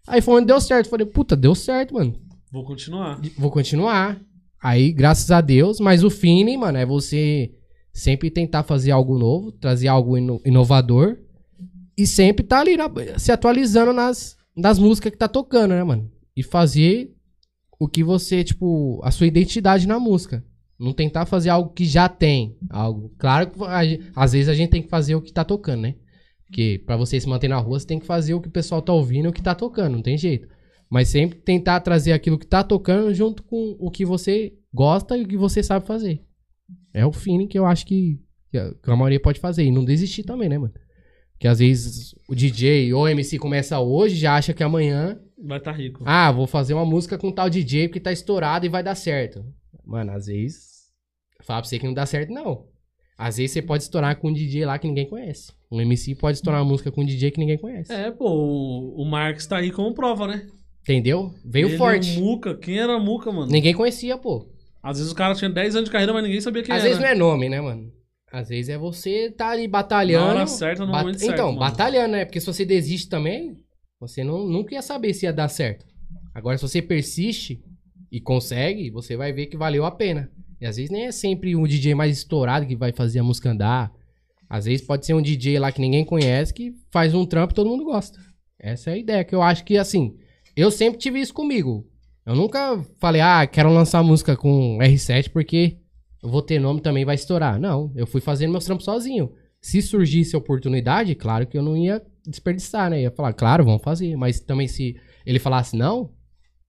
Aí 0.06 0.20
foi 0.20 0.34
onde 0.34 0.46
deu 0.46 0.60
certo. 0.60 0.88
Falei, 0.88 1.06
puta, 1.06 1.36
deu 1.36 1.54
certo, 1.54 1.94
mano. 1.94 2.14
Vou 2.52 2.64
continuar. 2.64 3.20
Vou 3.36 3.50
continuar. 3.50 4.20
Aí, 4.64 4.92
graças 4.92 5.30
a 5.30 5.42
Deus, 5.42 5.78
mas 5.78 6.02
o 6.02 6.08
feeling, 6.08 6.56
mano, 6.56 6.78
é 6.78 6.86
você 6.86 7.52
sempre 7.92 8.30
tentar 8.30 8.62
fazer 8.62 8.92
algo 8.92 9.18
novo, 9.18 9.52
trazer 9.52 9.88
algo 9.88 10.16
ino- 10.16 10.40
inovador 10.42 11.18
e 11.98 12.06
sempre 12.06 12.42
tá 12.42 12.60
ali 12.60 12.74
na- 12.74 12.90
se 13.18 13.30
atualizando 13.30 13.92
nas, 13.92 14.38
nas 14.56 14.78
músicas 14.78 15.12
que 15.12 15.18
tá 15.18 15.28
tocando, 15.28 15.72
né, 15.74 15.84
mano? 15.84 16.10
E 16.34 16.42
fazer 16.42 17.12
o 17.78 17.86
que 17.86 18.02
você, 18.02 18.42
tipo, 18.42 19.00
a 19.04 19.10
sua 19.10 19.26
identidade 19.26 19.86
na 19.86 20.00
música. 20.00 20.42
Não 20.80 20.94
tentar 20.94 21.26
fazer 21.26 21.50
algo 21.50 21.68
que 21.74 21.84
já 21.84 22.08
tem. 22.08 22.56
Algo. 22.70 23.12
Claro 23.18 23.50
que 23.50 23.62
a 23.62 23.80
às 24.24 24.32
vezes 24.32 24.48
a 24.48 24.54
gente 24.54 24.70
tem 24.70 24.82
que 24.82 24.88
fazer 24.88 25.14
o 25.14 25.20
que 25.20 25.30
tá 25.30 25.44
tocando, 25.44 25.82
né? 25.82 25.94
Porque 26.46 26.82
pra 26.86 26.96
você 26.96 27.20
se 27.20 27.28
manter 27.28 27.48
na 27.48 27.58
rua, 27.58 27.78
você 27.78 27.86
tem 27.86 27.98
que 28.00 28.06
fazer 28.06 28.32
o 28.32 28.40
que 28.40 28.48
o 28.48 28.50
pessoal 28.50 28.80
tá 28.80 28.94
ouvindo 28.94 29.28
o 29.28 29.32
que 29.32 29.42
tá 29.42 29.54
tocando, 29.54 29.92
não 29.92 30.02
tem 30.02 30.16
jeito. 30.16 30.48
Mas 30.94 31.08
sempre 31.08 31.40
tentar 31.40 31.80
trazer 31.80 32.12
aquilo 32.12 32.38
que 32.38 32.46
tá 32.46 32.62
tocando 32.62 33.12
junto 33.12 33.42
com 33.42 33.74
o 33.80 33.90
que 33.90 34.04
você 34.04 34.52
gosta 34.72 35.18
e 35.18 35.24
o 35.24 35.26
que 35.26 35.36
você 35.36 35.60
sabe 35.60 35.84
fazer. 35.84 36.22
É 36.92 37.04
o 37.04 37.10
feeling 37.10 37.48
que 37.48 37.58
eu 37.58 37.66
acho 37.66 37.84
que, 37.84 38.20
que 38.48 38.56
a, 38.56 38.72
que 38.72 38.90
maioria 38.90 39.18
pode 39.18 39.40
fazer. 39.40 39.64
E 39.64 39.72
não 39.72 39.84
desistir 39.84 40.22
também, 40.22 40.48
né, 40.48 40.56
mano? 40.56 40.72
Porque 41.32 41.48
às 41.48 41.58
vezes 41.58 42.14
o 42.28 42.34
DJ 42.36 42.94
ou 42.94 43.02
o 43.02 43.08
MC 43.08 43.40
começa 43.40 43.80
hoje, 43.80 44.14
já 44.14 44.36
acha 44.36 44.54
que 44.54 44.62
amanhã, 44.62 45.20
Vai 45.36 45.58
tá 45.58 45.72
rico. 45.72 46.04
ah, 46.06 46.30
vou 46.30 46.46
fazer 46.46 46.74
uma 46.74 46.86
música 46.86 47.18
com 47.18 47.32
tal 47.32 47.50
DJ 47.50 47.88
porque 47.88 47.98
tá 47.98 48.12
estourado 48.12 48.64
e 48.64 48.68
vai 48.68 48.84
dar 48.84 48.94
certo. 48.94 49.44
Mano, 49.84 50.12
às 50.12 50.26
vezes, 50.26 50.92
fala 51.42 51.60
pra 51.60 51.68
você 51.68 51.76
que 51.76 51.86
não 51.86 51.92
dá 51.92 52.06
certo, 52.06 52.32
não. 52.32 52.68
Às 53.18 53.38
vezes 53.38 53.50
você 53.50 53.62
pode 53.62 53.82
estourar 53.82 54.14
com 54.20 54.28
um 54.28 54.32
DJ 54.32 54.64
lá 54.64 54.78
que 54.78 54.86
ninguém 54.86 55.08
conhece. 55.08 55.52
Um 55.72 55.80
MC 55.80 56.14
pode 56.14 56.38
estourar 56.38 56.62
uma 56.62 56.70
música 56.70 56.92
com 56.92 57.02
um 57.02 57.04
DJ 57.04 57.32
que 57.32 57.40
ninguém 57.40 57.58
conhece. 57.58 57.92
É, 57.92 58.12
pô, 58.12 58.30
o, 58.30 59.02
o 59.02 59.04
Marx 59.04 59.44
tá 59.44 59.56
aí 59.56 59.72
como 59.72 59.92
prova, 59.92 60.28
né? 60.28 60.46
Entendeu? 60.84 61.34
Veio 61.44 61.68
Ele, 61.68 61.76
forte. 61.78 62.18
O 62.18 62.22
Muca, 62.22 62.54
quem 62.54 62.78
era 62.78 62.98
Muca, 62.98 63.32
mano? 63.32 63.50
Ninguém 63.50 63.72
conhecia, 63.74 64.18
pô. 64.18 64.46
Às 64.82 64.98
vezes 64.98 65.10
o 65.10 65.14
cara 65.14 65.34
tinha 65.34 65.48
10 65.48 65.74
anos 65.76 65.88
de 65.88 65.92
carreira, 65.92 66.12
mas 66.12 66.22
ninguém 66.22 66.40
sabia 66.42 66.62
quem 66.62 66.74
Às 66.74 66.80
era. 66.80 66.88
vezes 66.90 67.02
não 67.02 67.08
é 67.08 67.14
nome, 67.14 67.48
né, 67.48 67.58
mano? 67.60 67.90
Às 68.30 68.48
vezes 68.50 68.68
é 68.68 68.76
você 68.76 69.30
tá 69.30 69.48
ali 69.50 69.62
Na 69.62 69.68
batalhando. 69.68 70.26
hora 70.28 70.46
certa, 70.46 70.84
no 70.84 70.92
bat- 70.92 71.02
momento 71.04 71.20
certo. 71.20 71.32
Então, 71.32 71.46
mano. 71.48 71.60
batalhando, 71.60 72.12
né? 72.12 72.24
Porque 72.26 72.38
se 72.40 72.46
você 72.46 72.66
desiste 72.66 73.08
também, 73.08 73.56
você 73.98 74.22
não, 74.22 74.46
nunca 74.46 74.74
ia 74.74 74.82
saber 74.82 75.14
se 75.14 75.24
ia 75.24 75.32
dar 75.32 75.48
certo. 75.48 75.86
Agora, 76.34 76.58
se 76.58 76.62
você 76.62 76.82
persiste 76.82 77.62
e 78.12 78.20
consegue, 78.20 78.90
você 78.90 79.16
vai 79.16 79.32
ver 79.32 79.46
que 79.46 79.56
valeu 79.56 79.86
a 79.86 79.90
pena. 79.90 80.30
E 80.60 80.66
às 80.66 80.76
vezes 80.76 80.90
nem 80.90 81.06
é 81.06 81.12
sempre 81.12 81.56
um 81.56 81.64
DJ 81.66 81.94
mais 81.94 82.18
estourado 82.18 82.66
que 82.66 82.76
vai 82.76 82.92
fazer 82.92 83.20
a 83.20 83.24
música 83.24 83.50
andar. 83.50 83.90
Às 84.50 84.66
vezes 84.66 84.84
pode 84.86 85.06
ser 85.06 85.14
um 85.14 85.22
DJ 85.22 85.58
lá 85.58 85.72
que 85.72 85.80
ninguém 85.80 86.04
conhece 86.04 86.52
que 86.52 86.74
faz 86.90 87.14
um 87.14 87.24
trampo 87.24 87.52
e 87.52 87.56
todo 87.56 87.70
mundo 87.70 87.84
gosta. 87.84 88.18
Essa 88.58 88.90
é 88.90 88.94
a 88.94 88.98
ideia, 88.98 89.24
que 89.24 89.34
eu 89.34 89.42
acho 89.42 89.64
que, 89.64 89.78
assim, 89.78 90.16
eu 90.56 90.70
sempre 90.70 90.98
tive 90.98 91.20
isso 91.20 91.32
comigo. 91.34 91.86
Eu 92.26 92.34
nunca 92.34 92.82
falei, 92.98 93.20
ah, 93.20 93.46
quero 93.46 93.70
lançar 93.72 94.02
música 94.02 94.36
com 94.36 94.78
R7 94.78 95.30
porque 95.30 95.78
eu 96.22 96.28
vou 96.30 96.40
ter 96.40 96.58
nome 96.58 96.80
também 96.80 97.04
vai 97.04 97.14
estourar. 97.14 97.60
Não, 97.60 97.92
eu 97.94 98.06
fui 98.06 98.20
fazendo 98.20 98.50
meus 98.52 98.64
trampos 98.64 98.84
sozinho. 98.86 99.30
Se 99.60 99.80
surgisse 99.82 100.34
a 100.34 100.38
oportunidade, 100.38 101.14
claro 101.14 101.46
que 101.46 101.56
eu 101.56 101.62
não 101.62 101.76
ia 101.76 102.02
desperdiçar, 102.26 102.90
né? 102.90 103.02
Ia 103.02 103.10
falar, 103.10 103.32
claro, 103.34 103.64
vamos 103.64 103.82
fazer. 103.82 104.16
Mas 104.16 104.40
também 104.40 104.66
se 104.68 104.96
ele 105.26 105.38
falasse, 105.38 105.76
não, 105.76 106.10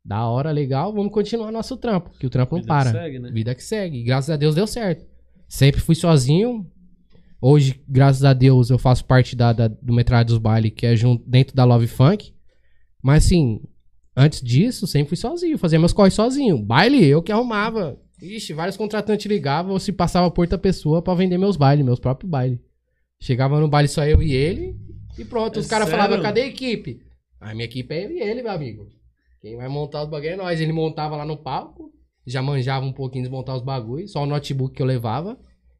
da 0.03 0.27
hora, 0.27 0.51
legal, 0.51 0.93
vamos 0.93 1.11
continuar 1.13 1.51
nosso 1.51 1.77
trampo. 1.77 2.09
Que 2.19 2.27
o 2.27 2.29
trampo 2.29 2.55
não 2.55 2.61
Vida 2.61 2.73
para. 2.73 2.91
que 2.91 2.97
segue, 2.97 3.19
né? 3.19 3.31
Vida 3.31 3.55
que 3.55 3.63
segue. 3.63 3.97
E 3.99 4.03
graças 4.03 4.29
a 4.29 4.35
Deus 4.37 4.55
deu 4.55 4.67
certo. 4.67 5.05
Sempre 5.47 5.79
fui 5.81 5.95
sozinho. 5.95 6.69
Hoje, 7.41 7.81
graças 7.87 8.23
a 8.23 8.33
Deus, 8.33 8.69
eu 8.69 8.77
faço 8.77 9.05
parte 9.05 9.35
da, 9.35 9.53
da- 9.53 9.67
do 9.67 9.93
Metralha 9.93 10.25
dos 10.25 10.37
Baile, 10.37 10.71
que 10.71 10.85
é 10.85 10.95
junto, 10.95 11.23
dentro 11.29 11.55
da 11.55 11.63
Love 11.63 11.87
Funk. 11.87 12.33
Mas 13.01 13.25
assim, 13.25 13.61
antes 14.15 14.41
disso, 14.41 14.87
sempre 14.87 15.09
fui 15.09 15.17
sozinho. 15.17 15.57
Fazia 15.57 15.79
meus 15.79 15.93
corres 15.93 16.13
sozinho. 16.13 16.57
Baile, 16.57 17.03
eu 17.05 17.21
que 17.21 17.31
arrumava. 17.31 17.99
Ixi, 18.21 18.53
vários 18.53 18.77
contratantes 18.77 19.25
ligavam 19.25 19.73
ou 19.73 19.79
se 19.79 19.91
passava 19.91 20.31
por 20.31 20.41
outra 20.41 20.57
pessoa 20.57 21.01
pra 21.01 21.13
vender 21.13 21.37
meus 21.37 21.57
bailes, 21.57 21.85
meus 21.85 21.99
próprios 21.99 22.29
bailes. 22.29 22.59
Chegava 23.21 23.59
no 23.59 23.67
baile 23.67 23.87
só 23.89 24.05
eu 24.05 24.21
e 24.21 24.33
ele. 24.33 24.75
E 25.17 25.23
pronto, 25.25 25.57
É 25.57 25.61
os 25.61 25.67
caras 25.67 25.89
falavam, 25.89 26.21
cadê 26.21 26.41
a 26.41 26.47
equipe? 26.47 27.01
A 27.39 27.53
minha 27.53 27.65
equipe 27.65 27.93
é 27.93 28.05
eu 28.05 28.11
e 28.11 28.19
ele, 28.21 28.41
meu 28.41 28.51
amigo. 28.51 28.87
Quem 29.41 29.55
vai 29.57 29.67
montar 29.67 30.03
os 30.03 30.09
bagulho 30.09 30.31
é 30.31 30.35
nós. 30.35 30.59
Ele 30.59 30.73
montava 30.73 31.15
lá 31.15 31.25
no 31.25 31.37
palco, 31.37 31.91
já 32.25 32.41
manjava 32.41 32.85
um 32.85 32.91
pouquinho 32.93 33.23
de 33.25 33.29
montar 33.29 33.55
os 33.55 33.61
bagulhos, 33.61 34.11
só 34.11 34.23
o 34.23 34.25
notebook 34.25 34.73
que 34.75 34.81
eu 34.81 34.85
levava. 34.85 35.37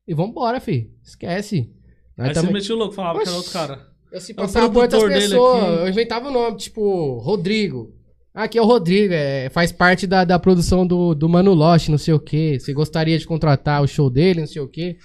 E 0.08 0.14
vambora, 0.14 0.60
fi. 0.60 0.92
Esquece. 1.04 1.74
Nós 2.18 2.28
Aí 2.30 2.34
também- 2.34 2.52
você 2.52 2.54
metia 2.54 2.76
o 2.76 2.78
louco, 2.78 2.94
falava 2.94 3.20
que 3.20 3.28
era 3.28 3.36
outro 3.36 3.50
Oxi. 3.50 3.58
cara. 3.58 3.88
Eu 4.12 4.22
se 4.22 4.32
É 4.32 4.36
passava 4.36 4.70
por 4.72 4.84
outras 4.84 5.04
pessoas, 5.04 5.80
eu 5.80 5.90
inventava 5.90 6.30
o 6.30 6.32
nome, 6.32 6.58
tipo, 6.58 7.18
Rodrigo. 7.20 7.95
Aqui 8.36 8.58
é 8.58 8.62
o 8.62 8.66
Rodrigo, 8.66 9.14
é, 9.14 9.50
faz 9.50 9.72
parte 9.72 10.06
da, 10.06 10.26
da 10.26 10.38
produção 10.38 10.86
do, 10.86 11.16
do 11.16 11.30
Mano 11.30 11.54
Lost, 11.54 11.88
não 11.88 11.98
sei 11.98 12.14
o 12.14 12.20
quê. 12.20 12.58
Você 12.60 12.74
gostaria 12.74 13.18
de 13.18 13.26
contratar 13.26 13.82
o 13.82 13.88
show 13.88 14.10
dele, 14.10 14.42
não 14.42 14.48
sei 14.48 14.62
o 14.62 14.68
quê. 14.68 14.98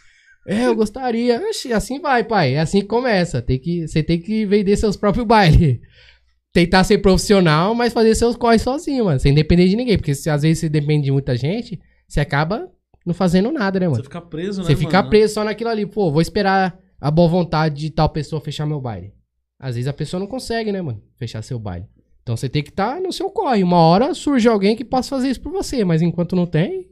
É, 0.49 0.67
eu 0.67 0.75
gostaria. 0.75 1.41
Oxi, 1.49 1.73
assim 1.73 2.01
vai, 2.01 2.25
pai. 2.25 2.55
É 2.55 2.61
assim 2.61 2.81
que 2.81 2.89
começa. 2.89 3.41
Tem 3.41 3.57
que, 3.57 3.87
você 3.87 4.03
tem 4.03 4.21
que 4.21 4.45
vender 4.47 4.77
seus 4.77 4.97
próprios 4.97 5.25
bailes. 5.25 5.79
Tentar 6.53 6.83
ser 6.83 6.99
profissional, 6.99 7.73
mas 7.73 7.93
fazer 7.93 8.17
seus 8.17 8.35
corres 8.35 8.63
sozinho, 8.63 9.05
mano. 9.05 9.21
Sem 9.21 9.33
depender 9.33 9.69
de 9.69 9.77
ninguém. 9.77 9.97
Porque 9.97 10.13
se 10.13 10.29
às 10.29 10.43
vezes 10.43 10.59
você 10.59 10.69
depende 10.69 11.05
de 11.05 11.13
muita 11.13 11.37
gente, 11.37 11.79
você 12.09 12.19
acaba 12.19 12.69
não 13.07 13.15
fazendo 13.15 13.53
nada, 13.53 13.79
né, 13.79 13.87
mano? 13.87 13.99
Você 13.99 14.03
fica 14.03 14.21
preso, 14.21 14.61
né, 14.61 14.67
Você 14.67 14.75
fica 14.75 14.99
mano? 14.99 15.11
preso 15.11 15.35
só 15.35 15.45
naquilo 15.45 15.71
ali. 15.71 15.87
Pô, 15.87 16.11
vou 16.11 16.21
esperar 16.21 16.77
a 17.01 17.11
boa 17.13 17.29
vontade 17.29 17.77
de 17.77 17.91
tal 17.91 18.09
pessoa 18.09 18.41
fechar 18.41 18.67
meu 18.67 18.81
baile. 18.81 19.13
Às 19.57 19.77
vezes 19.77 19.87
a 19.87 19.93
pessoa 19.93 20.19
não 20.19 20.27
consegue, 20.27 20.73
né, 20.73 20.83
mano? 20.83 21.01
Fechar 21.17 21.43
seu 21.43 21.61
baile. 21.61 21.87
Então 22.31 22.37
você 22.37 22.49
tem 22.49 22.63
que 22.63 22.71
estar 22.71 23.01
no 23.01 23.13
seu 23.13 23.29
corre. 23.29 23.65
Uma 23.65 23.79
hora 23.79 24.15
surge 24.15 24.47
alguém 24.47 24.77
que 24.77 24.85
possa 24.85 25.09
fazer 25.09 25.31
isso 25.31 25.41
por 25.41 25.51
você, 25.51 25.85
mas 25.85 26.01
enquanto 26.01 26.37
não 26.37 26.47
tem, 26.47 26.87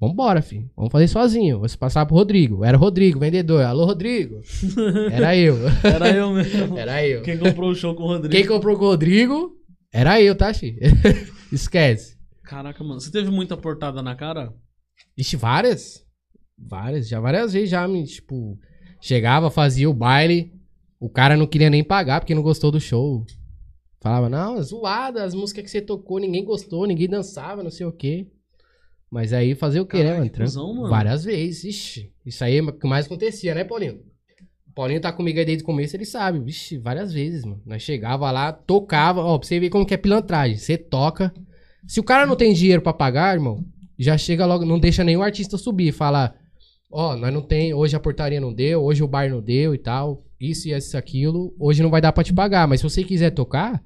vambora, 0.00 0.40
filho. 0.40 0.70
Vamos 0.74 0.90
fazer 0.90 1.08
sozinho. 1.08 1.58
Você 1.58 1.76
passar 1.76 2.06
pro 2.06 2.16
Rodrigo. 2.16 2.64
Era 2.64 2.78
o 2.78 2.80
Rodrigo, 2.80 3.20
vendedor. 3.20 3.62
Alô, 3.64 3.84
Rodrigo. 3.84 4.40
Era 5.12 5.36
eu. 5.36 5.58
Era 5.84 6.08
eu 6.16 6.30
mesmo. 6.32 6.72
Era 6.78 7.06
eu. 7.06 7.20
Quem 7.20 7.36
comprou 7.36 7.70
o 7.70 7.74
show 7.74 7.94
com 7.94 8.04
o 8.04 8.06
Rodrigo. 8.06 8.34
Quem 8.34 8.46
comprou 8.46 8.78
com 8.78 8.86
o 8.86 8.88
Rodrigo, 8.88 9.52
era 9.92 10.22
eu, 10.22 10.34
tá, 10.34 10.50
Xi? 10.50 10.74
Esquece. 11.52 12.16
Caraca, 12.42 12.82
mano. 12.82 12.98
Você 12.98 13.12
teve 13.12 13.30
muita 13.30 13.58
portada 13.58 14.00
na 14.00 14.16
cara? 14.16 14.54
Ixi, 15.18 15.36
várias. 15.36 16.02
Várias. 16.56 17.08
Já 17.10 17.20
várias 17.20 17.52
vezes 17.52 17.68
já 17.68 17.86
me, 17.86 18.06
tipo, 18.06 18.58
chegava, 19.02 19.50
fazia 19.50 19.90
o 19.90 19.92
baile. 19.92 20.50
O 20.98 21.10
cara 21.10 21.36
não 21.36 21.46
queria 21.46 21.68
nem 21.68 21.84
pagar 21.84 22.20
porque 22.20 22.34
não 22.34 22.42
gostou 22.42 22.70
do 22.70 22.80
show. 22.80 23.26
Falava, 24.02 24.28
não, 24.28 24.60
zoada, 24.60 25.22
as 25.22 25.32
músicas 25.32 25.62
que 25.64 25.70
você 25.70 25.80
tocou, 25.80 26.18
ninguém 26.18 26.44
gostou, 26.44 26.86
ninguém 26.86 27.08
dançava, 27.08 27.62
não 27.62 27.70
sei 27.70 27.86
o 27.86 27.92
quê. 27.92 28.26
Mas 29.08 29.32
aí 29.32 29.54
fazer 29.54 29.78
o 29.78 29.86
quê, 29.86 29.98
né, 29.98 30.04
Caralho, 30.04 30.18
mano? 30.24 30.30
cuzão, 30.38 30.74
mano. 30.74 30.88
Várias 30.88 31.22
vezes. 31.22 31.64
Ixi, 31.64 32.12
isso 32.26 32.42
aí 32.42 32.56
é 32.56 32.62
o 32.62 32.72
que 32.72 32.86
mais 32.88 33.06
acontecia, 33.06 33.54
né, 33.54 33.62
Paulinho? 33.62 34.00
O 34.66 34.72
Paulinho 34.74 35.00
tá 35.00 35.12
comigo 35.12 35.38
aí 35.38 35.44
desde 35.44 35.62
o 35.62 35.66
começo, 35.66 35.94
ele 35.94 36.04
sabe. 36.04 36.40
Vixe, 36.40 36.78
várias 36.78 37.12
vezes, 37.12 37.44
mano. 37.44 37.62
Nós 37.64 37.82
chegava 37.82 38.28
lá, 38.32 38.52
tocava. 38.52 39.20
Ó, 39.20 39.38
pra 39.38 39.46
você 39.46 39.60
ver 39.60 39.70
como 39.70 39.86
que 39.86 39.94
é 39.94 39.98
pilantragem. 39.98 40.56
Você 40.56 40.76
toca, 40.76 41.32
Se 41.86 42.00
o 42.00 42.04
cara 42.04 42.26
não 42.26 42.34
tem 42.34 42.52
dinheiro 42.54 42.82
pra 42.82 42.92
pagar, 42.92 43.34
irmão, 43.34 43.64
já 43.98 44.18
chega 44.18 44.46
logo, 44.46 44.64
não 44.64 44.80
deixa 44.80 45.04
nenhum 45.04 45.22
artista 45.22 45.56
subir, 45.58 45.92
fala, 45.92 46.34
ó, 46.90 47.14
nós 47.16 47.32
não 47.32 47.42
tem, 47.42 47.72
hoje 47.74 47.94
a 47.94 48.00
portaria 48.00 48.40
não 48.40 48.52
deu, 48.52 48.82
hoje 48.82 49.02
o 49.02 49.08
bar 49.08 49.28
não 49.30 49.40
deu 49.42 49.74
e 49.74 49.78
tal, 49.78 50.24
isso 50.40 50.68
e 50.68 50.72
isso 50.72 50.96
aquilo, 50.96 51.54
hoje 51.58 51.82
não 51.82 51.90
vai 51.90 52.00
dar 52.00 52.12
pra 52.12 52.24
te 52.24 52.32
pagar, 52.32 52.66
mas 52.66 52.80
se 52.80 52.84
você 52.84 53.04
quiser 53.04 53.30
tocar, 53.30 53.82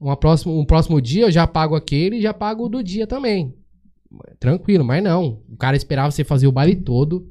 uma 0.00 0.16
próxima, 0.16 0.52
um 0.52 0.64
próximo 0.64 1.00
dia 1.00 1.24
eu 1.24 1.30
já 1.30 1.46
pago 1.46 1.74
aquele 1.76 2.16
e 2.16 2.22
já 2.22 2.32
pago 2.32 2.64
o 2.64 2.68
do 2.68 2.82
dia 2.82 3.06
também. 3.06 3.54
Tranquilo, 4.38 4.84
mas 4.84 5.02
não. 5.02 5.42
O 5.48 5.56
cara 5.56 5.76
esperava 5.76 6.10
você 6.10 6.24
fazer 6.24 6.46
o 6.46 6.52
baile 6.52 6.74
todo, 6.74 7.30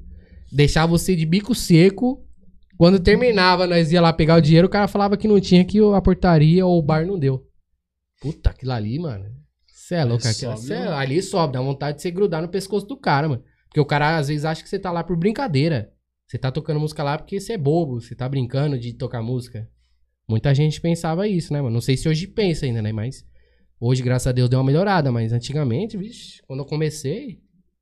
deixar 0.52 0.86
você 0.86 1.16
de 1.16 1.26
bico 1.26 1.54
seco. 1.56 2.24
Quando 2.78 3.00
terminava, 3.00 3.68
nós 3.68 3.92
ia 3.92 4.00
lá 4.00 4.14
pegar 4.14 4.38
o 4.38 4.42
dinheiro, 4.42 4.68
o 4.68 4.72
cara 4.72 4.88
falava 4.88 5.18
que 5.18 5.28
não 5.28 5.40
tinha, 5.42 5.66
que 5.66 5.80
a 5.80 6.02
portaria 6.02 6.66
ou 6.66 6.80
o 6.80 6.82
bar 6.82 7.06
não 7.06 7.20
deu. 7.20 7.46
Puta, 8.22 8.52
aquilo 8.52 8.72
ali, 8.72 8.98
mano. 8.98 9.26
Cê 9.68 9.96
é 9.96 10.06
louco, 10.06 10.26
aquilo, 10.26 10.56
sobe, 10.56 10.68
cê 10.68 10.74
é- 10.76 10.88
ali 10.88 11.22
sobe, 11.22 11.54
dá 11.54 11.62
vontade 11.62 11.98
de 11.98 12.04
você 12.04 12.12
grudar 12.12 12.42
no 12.42 12.48
pescoço 12.48 12.86
do 12.86 12.96
cara, 12.96 13.28
mano. 13.28 13.44
Porque 13.66 13.80
o 13.80 13.86
cara 13.86 14.18
às 14.18 14.28
vezes 14.30 14.46
acha 14.46 14.64
que 14.64 14.70
você 14.70 14.80
tá 14.80 14.92
lá 14.92 15.04
por 15.04 15.18
brincadeira. 15.18 15.92
Você 16.28 16.38
tá 16.38 16.52
tocando 16.52 16.80
música 16.80 17.04
lá 17.04 17.18
porque 17.18 17.40
você 17.40 17.54
é 17.54 17.58
bobo, 17.58 18.00
você 18.00 18.16
tá 18.16 18.30
brincando 18.30 18.78
de 18.80 18.94
tocar 18.94 19.22
música. 19.22 19.68
Muita 20.30 20.54
gente 20.54 20.80
pensava 20.80 21.28
isso, 21.28 21.52
né, 21.52 21.60
mano? 21.62 21.74
Não 21.74 21.82
sei 21.82 21.98
se 21.98 22.08
hoje 22.08 22.28
pensa 22.28 22.66
ainda, 22.66 22.82
né? 22.82 22.92
Mas 22.92 23.26
hoje, 23.80 24.04
graças 24.04 24.28
a 24.28 24.32
Deus, 24.32 24.48
deu 24.50 24.60
uma 24.60 24.66
melhorada. 24.66 25.12
Mas 25.12 25.34
antigamente, 25.34 25.98
vixe, 25.98 26.42
quando 26.48 26.60
eu 26.60 26.66
comecei, 26.66 27.42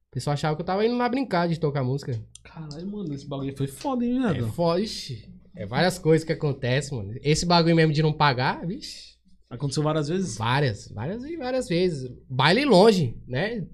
o 0.09 0.11
pessoal 0.13 0.33
achava 0.33 0.55
que 0.55 0.61
eu 0.61 0.65
tava 0.65 0.85
indo 0.85 0.95
lá 0.97 1.09
brincar 1.09 1.47
de 1.47 1.59
tocar 1.59 1.83
música. 1.83 2.17
Caralho, 2.43 2.87
mano, 2.89 3.13
esse 3.13 3.27
bagulho 3.27 3.55
foi 3.55 3.67
foda, 3.67 4.05
hein, 4.05 4.23
É 4.25 4.33
viado? 4.33 4.51
foda, 4.53 4.79
ixi. 4.81 5.29
É 5.53 5.65
várias 5.65 5.99
coisas 5.99 6.25
que 6.25 6.31
acontecem, 6.31 6.97
mano. 6.97 7.19
Esse 7.21 7.45
bagulho 7.45 7.75
mesmo 7.75 7.91
de 7.91 8.01
não 8.01 8.13
pagar, 8.13 8.65
vixe. 8.65 9.17
Aconteceu 9.49 9.83
várias 9.83 10.07
vezes? 10.07 10.37
Várias, 10.37 10.87
várias 10.89 11.23
e 11.23 11.35
várias 11.35 11.67
vezes. 11.67 12.09
Baile 12.29 12.63
longe, 12.63 13.17
né? 13.27 13.65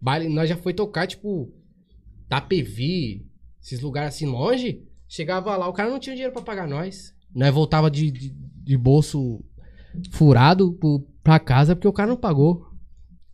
Baile, 0.00 0.28
nós 0.28 0.48
já 0.48 0.56
foi 0.56 0.72
tocar, 0.74 1.06
tipo, 1.06 1.52
Tapevi, 2.28 3.26
esses 3.62 3.80
lugares 3.80 4.14
assim 4.14 4.26
longe. 4.26 4.84
Chegava 5.08 5.56
lá, 5.56 5.68
o 5.68 5.72
cara 5.72 5.90
não 5.90 5.98
tinha 5.98 6.14
dinheiro 6.14 6.32
pra 6.32 6.42
pagar 6.42 6.68
nós. 6.68 7.12
Nós 7.34 7.52
voltava 7.54 7.90
de, 7.90 8.10
de, 8.10 8.30
de 8.30 8.76
bolso 8.76 9.42
furado 10.12 10.72
pro, 10.74 11.06
pra 11.22 11.38
casa 11.38 11.74
porque 11.74 11.88
o 11.88 11.92
cara 11.92 12.08
não 12.08 12.16
pagou. 12.16 12.66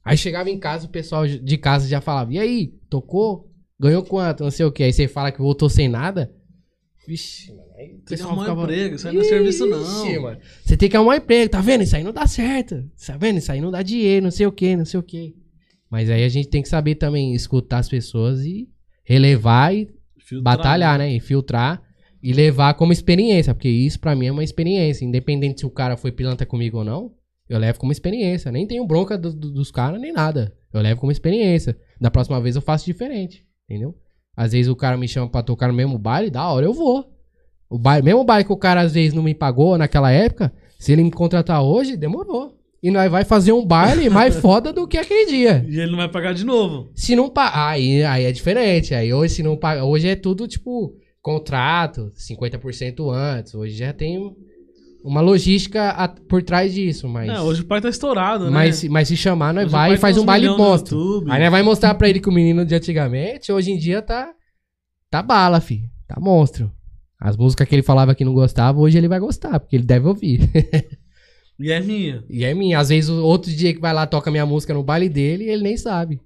Aí 0.04 0.16
chegava 0.16 0.48
em 0.50 0.58
casa, 0.58 0.86
o 0.86 0.90
pessoal 0.90 1.26
de 1.26 1.58
casa 1.58 1.88
já 1.88 2.00
falava: 2.00 2.32
E 2.32 2.38
aí, 2.38 2.68
tocou? 2.88 3.50
Ganhou 3.78 4.02
quanto? 4.02 4.44
Não 4.44 4.50
sei 4.50 4.64
o 4.64 4.72
que. 4.72 4.82
Aí 4.82 4.92
você 4.92 5.06
fala 5.08 5.30
que 5.32 5.38
voltou 5.38 5.68
sem 5.68 5.88
nada. 5.88 6.32
Vixe, 7.06 7.50
mano. 7.52 7.62
Aí 7.76 7.86
o 7.94 7.98
Tem 7.98 8.16
que 8.16 8.16
ficava- 8.16 8.62
emprego, 8.62 8.94
isso 8.96 9.06
aí 9.08 9.14
não 9.14 9.20
é 9.20 9.24
serviço, 9.24 9.66
não. 9.66 10.22
Mano. 10.22 10.38
Você 10.64 10.76
tem 10.76 10.88
que 10.88 10.96
arrumar 10.96 11.12
um 11.14 11.16
emprego, 11.18 11.50
tá 11.50 11.60
vendo? 11.60 11.82
Isso 11.82 11.94
aí 11.94 12.02
não 12.02 12.12
dá 12.12 12.26
certo. 12.26 12.88
Tá 13.06 13.16
vendo? 13.16 13.38
Isso 13.38 13.52
aí 13.52 13.60
não 13.60 13.70
dá 13.70 13.82
dinheiro, 13.82 14.24
não 14.24 14.30
sei 14.30 14.46
o 14.46 14.52
que, 14.52 14.74
não 14.76 14.84
sei 14.84 14.98
o 14.98 15.02
que. 15.02 15.36
Mas 15.90 16.08
aí 16.10 16.24
a 16.24 16.28
gente 16.28 16.48
tem 16.48 16.62
que 16.62 16.68
saber 16.68 16.94
também 16.96 17.34
escutar 17.34 17.78
as 17.78 17.88
pessoas 17.88 18.44
e 18.44 18.68
relevar 19.04 19.74
e 19.74 19.88
Filtrar, 20.18 20.42
batalhar, 20.56 20.98
né? 20.98 21.14
E 21.14 21.20
filtrar 21.20 21.80
e 22.28 22.32
levar 22.32 22.74
como 22.74 22.92
experiência, 22.92 23.54
porque 23.54 23.68
isso 23.68 24.00
pra 24.00 24.14
mim 24.16 24.26
é 24.26 24.32
uma 24.32 24.42
experiência. 24.44 25.04
Independente 25.04 25.60
se 25.60 25.66
o 25.66 25.70
cara 25.70 25.96
foi 25.96 26.10
pilantra 26.10 26.46
comigo 26.46 26.78
ou 26.78 26.84
não, 26.84 27.12
eu 27.48 27.58
levo 27.58 27.78
como 27.78 27.92
experiência. 27.92 28.50
Nem 28.50 28.66
tenho 28.66 28.84
bronca 28.86 29.16
do- 29.16 29.32
do- 29.32 29.50
dos 29.52 29.70
caras 29.70 30.00
nem 30.00 30.12
nada. 30.12 30.52
Eu 30.72 30.80
levo 30.80 31.00
como 31.00 31.12
experiência. 31.12 31.76
Da 32.00 32.10
próxima 32.10 32.40
vez 32.40 32.56
eu 32.56 32.62
faço 32.62 32.84
diferente, 32.86 33.44
entendeu? 33.68 33.94
Às 34.36 34.52
vezes 34.52 34.68
o 34.68 34.76
cara 34.76 34.96
me 34.96 35.06
chama 35.06 35.28
pra 35.28 35.42
tocar 35.42 35.68
no 35.68 35.74
mesmo 35.74 35.98
baile, 35.98 36.28
da 36.30 36.48
hora 36.48 36.66
eu 36.66 36.72
vou. 36.74 37.04
O 37.70 37.78
baile, 37.78 38.04
mesmo 38.04 38.24
baile 38.24 38.44
que 38.44 38.52
o 38.52 38.56
cara 38.56 38.80
às 38.80 38.92
vezes 38.92 39.14
não 39.14 39.22
me 39.22 39.34
pagou 39.34 39.78
naquela 39.78 40.10
época, 40.10 40.52
se 40.78 40.92
ele 40.92 41.02
me 41.04 41.10
contratar 41.10 41.62
hoje, 41.62 41.96
demorou. 41.96 42.54
E 42.82 42.90
nós 42.90 43.10
vai 43.10 43.24
fazer 43.24 43.52
um 43.52 43.64
baile 43.64 44.10
mais 44.10 44.36
foda 44.36 44.72
do 44.72 44.86
que 44.86 44.98
aquele 44.98 45.26
dia. 45.30 45.64
E 45.68 45.78
ele 45.80 45.90
não 45.90 45.96
vai 45.98 46.08
pagar 46.08 46.34
de 46.34 46.44
novo. 46.44 46.90
Se 46.94 47.16
não 47.16 47.30
pagar, 47.30 47.68
aí, 47.70 48.02
aí 48.04 48.24
é 48.24 48.32
diferente. 48.32 48.94
Aí 48.94 49.12
hoje, 49.14 49.34
se 49.34 49.42
não 49.42 49.56
paga, 49.56 49.84
hoje 49.84 50.08
é 50.08 50.14
tudo 50.16 50.46
tipo 50.46 50.92
contrato, 51.26 52.12
50% 52.14 53.10
antes. 53.12 53.52
Hoje 53.52 53.74
já 53.76 53.92
tem 53.92 54.32
uma 55.02 55.20
logística 55.20 55.90
a- 55.90 56.06
por 56.08 56.40
trás 56.40 56.72
disso, 56.72 57.08
mas. 57.08 57.28
É, 57.28 57.40
hoje 57.40 57.62
o 57.62 57.64
pai 57.64 57.80
tá 57.80 57.88
estourado, 57.88 58.44
né? 58.44 58.50
mas, 58.50 58.76
se- 58.76 58.88
mas 58.88 59.08
se 59.08 59.16
chamar, 59.16 59.52
nós 59.52 59.64
Hoje 59.64 59.72
vai 59.72 59.94
e 59.94 59.96
faz 59.96 60.16
um 60.16 60.24
baile 60.24 60.48
monstro. 60.48 60.96
YouTube. 60.96 61.30
Aí 61.32 61.40
nós 61.42 61.50
vai 61.50 61.62
mostrar 61.64 61.94
pra 61.94 62.08
ele 62.08 62.20
que 62.20 62.28
o 62.28 62.32
menino 62.32 62.64
de 62.64 62.76
antigamente, 62.76 63.50
hoje 63.50 63.72
em 63.72 63.76
dia 63.76 64.00
tá. 64.00 64.32
Tá 65.10 65.20
bala, 65.20 65.60
fi. 65.60 65.82
Tá 66.06 66.16
monstro. 66.20 66.70
As 67.20 67.36
músicas 67.36 67.66
que 67.68 67.74
ele 67.74 67.82
falava 67.82 68.14
que 68.14 68.24
não 68.24 68.32
gostava, 68.34 68.78
hoje 68.78 68.96
ele 68.96 69.08
vai 69.08 69.18
gostar, 69.18 69.58
porque 69.58 69.74
ele 69.76 69.84
deve 69.84 70.06
ouvir. 70.06 70.40
E 71.58 71.72
é 71.72 71.80
minha. 71.80 72.22
E 72.28 72.44
é 72.44 72.52
minha. 72.52 72.78
Às 72.78 72.90
vezes 72.90 73.08
o 73.08 73.24
outro 73.24 73.50
dia 73.50 73.72
que 73.72 73.80
vai 73.80 73.90
lá 73.94 74.06
toca 74.06 74.30
minha 74.30 74.44
música 74.44 74.74
no 74.74 74.82
baile 74.82 75.08
dele, 75.08 75.44
ele 75.44 75.62
nem 75.62 75.74
sabe. 75.74 76.20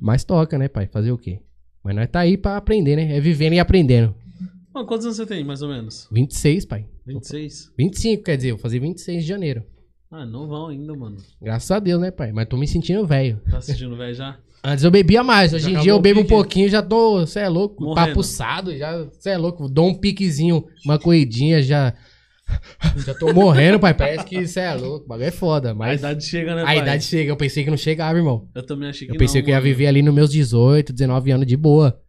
Mas 0.00 0.24
toca, 0.24 0.56
né, 0.56 0.68
pai? 0.68 0.86
Fazer 0.86 1.12
o 1.12 1.18
quê? 1.18 1.40
Mas 1.84 1.94
nós 1.94 2.08
tá 2.08 2.20
aí 2.20 2.38
pra 2.38 2.56
aprender, 2.56 2.96
né? 2.96 3.14
É 3.14 3.20
vivendo 3.20 3.52
e 3.52 3.58
aprendendo. 3.60 4.14
Mano, 4.74 4.86
quantos 4.86 5.06
anos 5.06 5.16
você 5.16 5.26
tem, 5.26 5.44
mais 5.44 5.62
ou 5.62 5.68
menos? 5.68 6.08
26, 6.10 6.64
pai. 6.64 6.86
26? 7.06 7.72
25, 7.78 8.24
quer 8.24 8.36
dizer, 8.36 8.50
eu 8.50 8.56
vou 8.56 8.62
fazer 8.62 8.80
26 8.80 9.22
de 9.22 9.28
janeiro. 9.28 9.62
Ah, 10.10 10.26
não 10.26 10.48
vão 10.48 10.68
ainda, 10.68 10.94
mano. 10.94 11.16
Graças 11.40 11.70
a 11.70 11.78
Deus, 11.78 12.00
né, 12.00 12.10
pai? 12.10 12.32
Mas 12.32 12.48
tô 12.48 12.56
me 12.56 12.66
sentindo 12.66 13.06
velho. 13.06 13.40
Tá 13.50 13.58
assistindo, 13.58 13.96
velho, 13.96 14.14
já? 14.14 14.36
Antes 14.64 14.82
eu 14.82 14.90
bebia 14.90 15.22
mais, 15.22 15.52
hoje 15.52 15.70
Já 15.72 15.78
em 15.78 15.82
dia 15.82 15.92
eu 15.92 16.00
bebo 16.00 16.20
um 16.20 16.22
pique? 16.22 16.34
pouquinho, 16.34 16.68
já 16.70 16.80
tô, 16.82 17.26
cê 17.26 17.40
é 17.40 17.48
louco, 17.48 17.84
Morrendo. 17.84 18.06
papuçado, 18.08 18.74
já, 18.76 19.06
cê 19.20 19.30
é 19.30 19.36
louco, 19.36 19.68
dou 19.68 19.88
um 19.88 19.94
piquezinho, 19.94 20.64
uma 20.86 20.98
corridinha, 20.98 21.62
já, 21.62 21.92
já 23.04 23.12
tô 23.14 23.30
morrendo, 23.34 23.78
pai, 23.78 23.92
parece 23.92 24.24
que 24.24 24.46
cê 24.46 24.60
é 24.60 24.72
louco, 24.74 25.04
o 25.04 25.08
bagulho 25.08 25.26
é 25.26 25.30
foda, 25.30 25.72
A 25.72 25.74
mas 25.74 26.00
idade 26.00 26.24
chega, 26.24 26.54
né, 26.54 26.62
a 26.62 26.64
pai? 26.64 26.78
idade 26.78 27.04
chega, 27.04 27.30
eu 27.30 27.36
pensei 27.36 27.62
que 27.62 27.68
não 27.70 27.76
chegava, 27.76 28.16
irmão. 28.16 28.48
Eu 28.54 28.64
também 28.64 28.88
achei 28.88 29.06
que 29.06 29.12
Eu 29.14 29.18
pensei 29.18 29.42
não, 29.42 29.44
que 29.44 29.50
eu 29.50 29.54
ia 29.54 29.60
viver 29.60 29.86
ali 29.86 30.00
nos 30.00 30.14
meus 30.14 30.30
18, 30.30 30.94
19 30.94 31.30
anos 31.30 31.46
de 31.46 31.56
boa. 31.58 32.00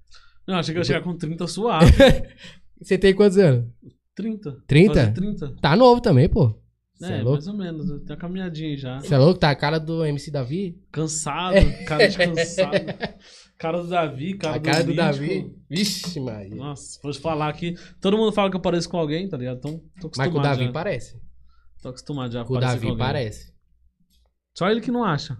Não, 0.48 0.56
achei 0.56 0.74
que 0.74 0.78
eu 0.78 0.82
ia 0.82 0.86
chegar 0.86 1.02
com 1.02 1.16
30 1.18 1.48
suave. 1.48 1.92
Você 2.82 2.98
tem 2.98 3.14
quantos 3.14 3.38
anos? 3.38 3.66
30. 4.16 4.64
30? 4.68 4.94
Fazer 4.94 5.14
30. 5.14 5.56
Tá 5.62 5.76
novo 5.76 6.00
também, 6.02 6.30
pô. 6.30 6.54
Cê 6.98 7.06
É, 7.14 7.18
é, 7.20 7.24
louco? 7.24 7.32
mais 7.34 7.48
ou 7.48 7.54
menos. 7.54 7.88
Tem 8.04 8.16
uma 8.16 8.18
caminhadinha 8.18 8.78
já. 8.78 9.00
Você 9.00 9.14
é 9.14 9.18
louco? 9.18 9.40
Tá 9.40 9.50
a 9.50 9.56
cara 9.56 9.80
do 9.80 10.06
MC 10.06 10.32
Davi? 10.32 10.80
Cansado, 10.92 11.56
cara 11.86 12.08
de 12.08 12.18
cansado. 12.18 12.72
Cara 13.58 13.82
do 13.82 13.88
Davi, 13.90 14.34
cara 14.38 14.58
a 14.58 14.60
cara 14.60 14.84
do 14.84 14.88
Mítico. 14.90 14.96
Davi. 15.06 15.56
Vixe, 15.70 16.20
Maria. 16.20 16.56
Nossa, 16.56 16.84
se 16.84 17.02
fosse 17.02 17.20
falar 17.20 17.50
aqui. 17.50 17.76
Todo 18.00 18.18
mundo 18.18 18.32
fala 18.32 18.50
que 18.50 18.56
eu 18.56 18.62
pareço 18.62 18.90
com 18.90 18.98
alguém, 18.98 19.28
tá 19.28 19.38
ligado? 19.38 19.58
Então, 19.58 19.78
tô 20.00 20.10
Mas 20.16 20.28
acostumado. 20.28 20.32
com 20.34 20.40
o 20.40 20.42
Davi 20.42 20.66
já. 20.66 20.72
parece. 20.72 21.22
Tô 21.82 21.90
acostumado 21.90 22.32
já. 22.34 22.46
Com 22.46 22.54
o 22.54 22.60
Davi 22.60 22.88
alguém. 22.88 22.98
parece. 22.98 23.54
Só 24.54 24.70
ele 24.70 24.80
que 24.82 24.92
não 24.92 25.04
acha. 25.04 25.38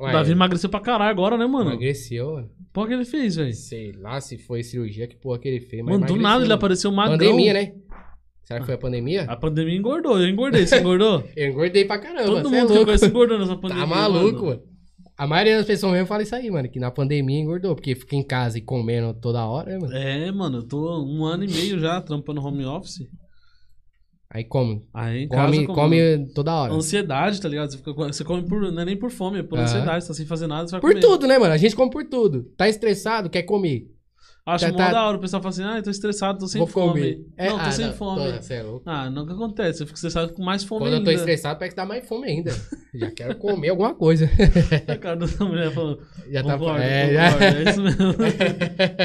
Ué, 0.00 0.10
o 0.10 0.12
Davi 0.12 0.32
emagreceu 0.32 0.68
pra 0.70 0.80
caralho 0.80 1.10
agora, 1.10 1.36
né, 1.38 1.46
mano? 1.46 1.70
emagreceu, 1.70 2.32
mano. 2.34 2.50
Porra 2.74 2.88
que 2.88 2.94
ele 2.94 3.04
fez, 3.04 3.36
velho. 3.36 3.54
Sei 3.54 3.92
lá 3.92 4.20
se 4.20 4.36
foi 4.36 4.64
cirurgia, 4.64 5.06
que 5.06 5.14
porra 5.14 5.38
que 5.38 5.46
ele 5.46 5.60
fez. 5.60 5.80
mas 5.84 5.94
Mano, 5.94 6.06
do 6.06 6.16
nada 6.20 6.38
ele 6.38 6.42
mano. 6.46 6.54
apareceu 6.54 6.90
magrão. 6.90 7.16
Pandemia, 7.16 7.52
né? 7.54 7.72
Será 8.42 8.58
que 8.58 8.66
foi 8.66 8.74
a 8.74 8.78
pandemia? 8.78 9.22
A 9.28 9.36
pandemia 9.36 9.76
engordou. 9.76 10.20
Eu 10.20 10.28
engordei. 10.28 10.66
Você 10.66 10.80
engordou? 10.80 11.22
Eu 11.36 11.50
engordei 11.50 11.84
pra 11.84 11.98
caramba. 11.98 12.24
Todo 12.24 12.52
é 12.52 12.60
mundo 12.60 12.72
que 12.72 12.78
eu 12.78 12.84
conheço 12.84 13.06
engordou 13.06 13.38
nessa 13.38 13.56
pandemia. 13.56 13.84
Tá 13.84 13.86
maluco, 13.86 14.46
mano. 14.46 14.62
A 15.16 15.24
maioria 15.24 15.56
das 15.56 15.66
pessoas 15.66 15.92
mesmo 15.92 16.08
fala 16.08 16.24
isso 16.24 16.34
aí, 16.34 16.50
mano. 16.50 16.68
Que 16.68 16.80
na 16.80 16.90
pandemia 16.90 17.38
engordou. 17.38 17.76
Porque 17.76 17.94
fica 17.94 18.16
em 18.16 18.24
casa 18.24 18.58
e 18.58 18.60
comendo 18.60 19.14
toda 19.14 19.46
hora, 19.46 19.70
né, 19.70 19.78
mano? 19.78 19.94
É, 19.96 20.32
mano, 20.32 20.58
eu 20.58 20.62
tô 20.64 21.00
um 21.04 21.24
ano 21.24 21.44
e 21.44 21.48
meio 21.48 21.78
já 21.78 22.00
trampando 22.00 22.44
home 22.44 22.66
office. 22.66 23.08
Aí 24.34 24.42
come. 24.42 24.82
Aí 24.92 25.22
em 25.22 25.28
Come, 25.28 25.40
casa, 25.58 25.66
como- 25.66 25.74
come 25.78 26.26
toda 26.34 26.52
hora. 26.54 26.72
Ansiedade, 26.72 27.40
tá 27.40 27.48
ligado? 27.48 27.70
Você, 27.70 27.78
fica, 27.78 27.92
você 27.92 28.24
come 28.24 28.42
por. 28.42 28.60
Não 28.72 28.82
é 28.82 28.84
nem 28.84 28.96
por 28.96 29.10
fome, 29.12 29.38
é 29.38 29.42
por 29.44 29.56
Aham. 29.56 29.64
ansiedade. 29.64 30.02
Você 30.04 30.08
tá 30.08 30.14
sem 30.14 30.26
fazer 30.26 30.48
nada, 30.48 30.66
você 30.66 30.72
vai 30.72 30.80
Por 30.80 30.90
comer. 30.90 31.00
tudo, 31.00 31.26
né, 31.28 31.38
mano? 31.38 31.52
A 31.54 31.56
gente 31.56 31.76
come 31.76 31.88
por 31.90 32.04
tudo. 32.04 32.42
Tá 32.56 32.68
estressado, 32.68 33.30
quer 33.30 33.44
comer. 33.44 33.88
Acho 34.46 34.66
Tá- 34.66 34.72
mó 34.72 34.76
tá- 34.78 34.90
da 34.92 35.06
hora. 35.06 35.16
O 35.16 35.20
pessoal 35.20 35.40
fala 35.40 35.50
assim, 35.54 35.62
ah, 35.62 35.80
tô 35.82 35.88
estressado, 35.88 36.38
tô 36.40 36.48
sem 36.48 36.58
Vou 36.58 36.66
fome. 36.66 36.88
comer. 37.00 37.26
É, 37.36 37.48
não, 37.48 37.58
tô 37.60 37.64
ah, 37.64 37.70
sem 37.70 37.86
não, 37.86 37.92
fome. 37.94 38.32
tô- 38.32 38.42
cê 38.42 38.54
é 38.54 38.62
louco. 38.64 38.82
Ah, 38.90 39.10
que 39.14 39.32
acontece? 39.32 39.82
Eu 39.82 39.86
fico 39.86 39.96
estressado 39.96 40.32
com 40.34 40.42
mais 40.42 40.64
fome 40.64 40.80
Quando 40.82 40.94
eu 40.94 41.04
tô 41.04 41.10
ainda. 41.10 41.20
estressado, 41.20 41.58
parece 41.58 41.74
que 41.76 41.80
dá 41.80 41.86
mais 41.86 42.06
fome 42.06 42.26
ainda. 42.26 42.50
Já 42.92 43.10
quero 43.12 43.36
comer 43.36 43.68
alguma 43.70 43.94
coisa. 43.94 44.28
A 44.88 44.96
cara 44.98 45.16
da 45.16 45.26
mulher 45.46 45.70
falando, 45.72 46.00
Já 46.28 46.42
tá 46.42 46.58
concordo, 46.58 46.82
é, 46.82 47.06
concordo, 47.06 47.38
já- 47.38 47.46
é 47.46 47.70
isso 47.70 47.82
mesmo. 47.82 48.14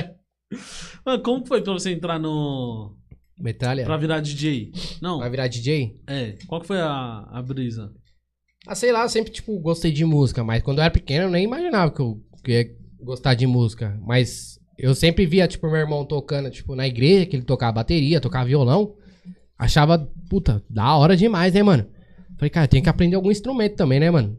Mano, 1.05 1.23
como 1.23 1.45
foi 1.45 1.61
pra 1.61 1.73
você 1.73 1.91
entrar 1.91 2.19
no... 2.19 2.95
Metralha. 3.39 3.85
Pra 3.85 3.97
virar 3.97 4.19
DJ? 4.19 4.71
Não, 5.01 5.19
Vai 5.19 5.29
virar 5.29 5.47
DJ? 5.47 5.97
é. 6.07 6.35
Qual 6.47 6.59
que 6.61 6.67
foi 6.67 6.79
a, 6.79 7.27
a 7.31 7.41
brisa? 7.41 7.91
Ah, 8.67 8.75
sei 8.75 8.91
lá, 8.91 9.03
eu 9.03 9.09
sempre, 9.09 9.31
tipo, 9.31 9.57
gostei 9.59 9.91
de 9.91 10.03
música, 10.03 10.43
mas 10.43 10.61
quando 10.61 10.79
eu 10.79 10.83
era 10.83 10.91
pequeno 10.91 11.25
eu 11.25 11.29
nem 11.31 11.45
imaginava 11.45 11.91
que 11.91 12.01
eu, 12.01 12.21
que 12.43 12.51
ia 12.51 12.65
gostar 13.01 13.33
de 13.33 13.47
música. 13.47 13.97
Mas 14.05 14.59
eu 14.77 14.93
sempre 14.93 15.25
via, 15.25 15.47
tipo, 15.47 15.67
meu 15.67 15.77
irmão 15.77 16.03
tocando, 16.05 16.49
tipo, 16.51 16.75
na 16.75 16.85
igreja, 16.87 17.25
que 17.25 17.35
ele 17.37 17.43
tocava 17.45 17.71
bateria, 17.73 18.19
tocava 18.19 18.45
violão. 18.45 18.95
Achava, 19.57 19.97
puta, 20.29 20.63
da 20.69 20.95
hora 20.95 21.15
demais, 21.17 21.53
né, 21.53 21.63
mano? 21.63 21.85
Falei, 22.37 22.49
cara, 22.49 22.67
tem 22.67 22.81
que 22.81 22.89
aprender 22.89 23.15
algum 23.15 23.31
instrumento 23.31 23.75
também, 23.75 23.99
né, 23.99 24.09
mano? 24.11 24.37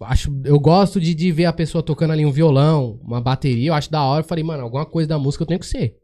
Acho, 0.00 0.30
eu 0.44 0.58
gosto 0.60 1.00
de, 1.00 1.14
de 1.14 1.32
ver 1.32 1.46
a 1.46 1.52
pessoa 1.52 1.82
tocando 1.82 2.12
ali 2.12 2.24
um 2.24 2.30
violão, 2.30 3.00
uma 3.02 3.20
bateria, 3.20 3.68
eu 3.70 3.74
acho 3.74 3.90
da 3.90 4.02
hora. 4.02 4.20
Eu 4.22 4.28
falei, 4.28 4.44
mano, 4.44 4.62
alguma 4.62 4.86
coisa 4.86 5.08
da 5.08 5.18
música 5.18 5.42
eu 5.42 5.46
tenho 5.48 5.60
que 5.60 5.66
ser. 5.66 5.96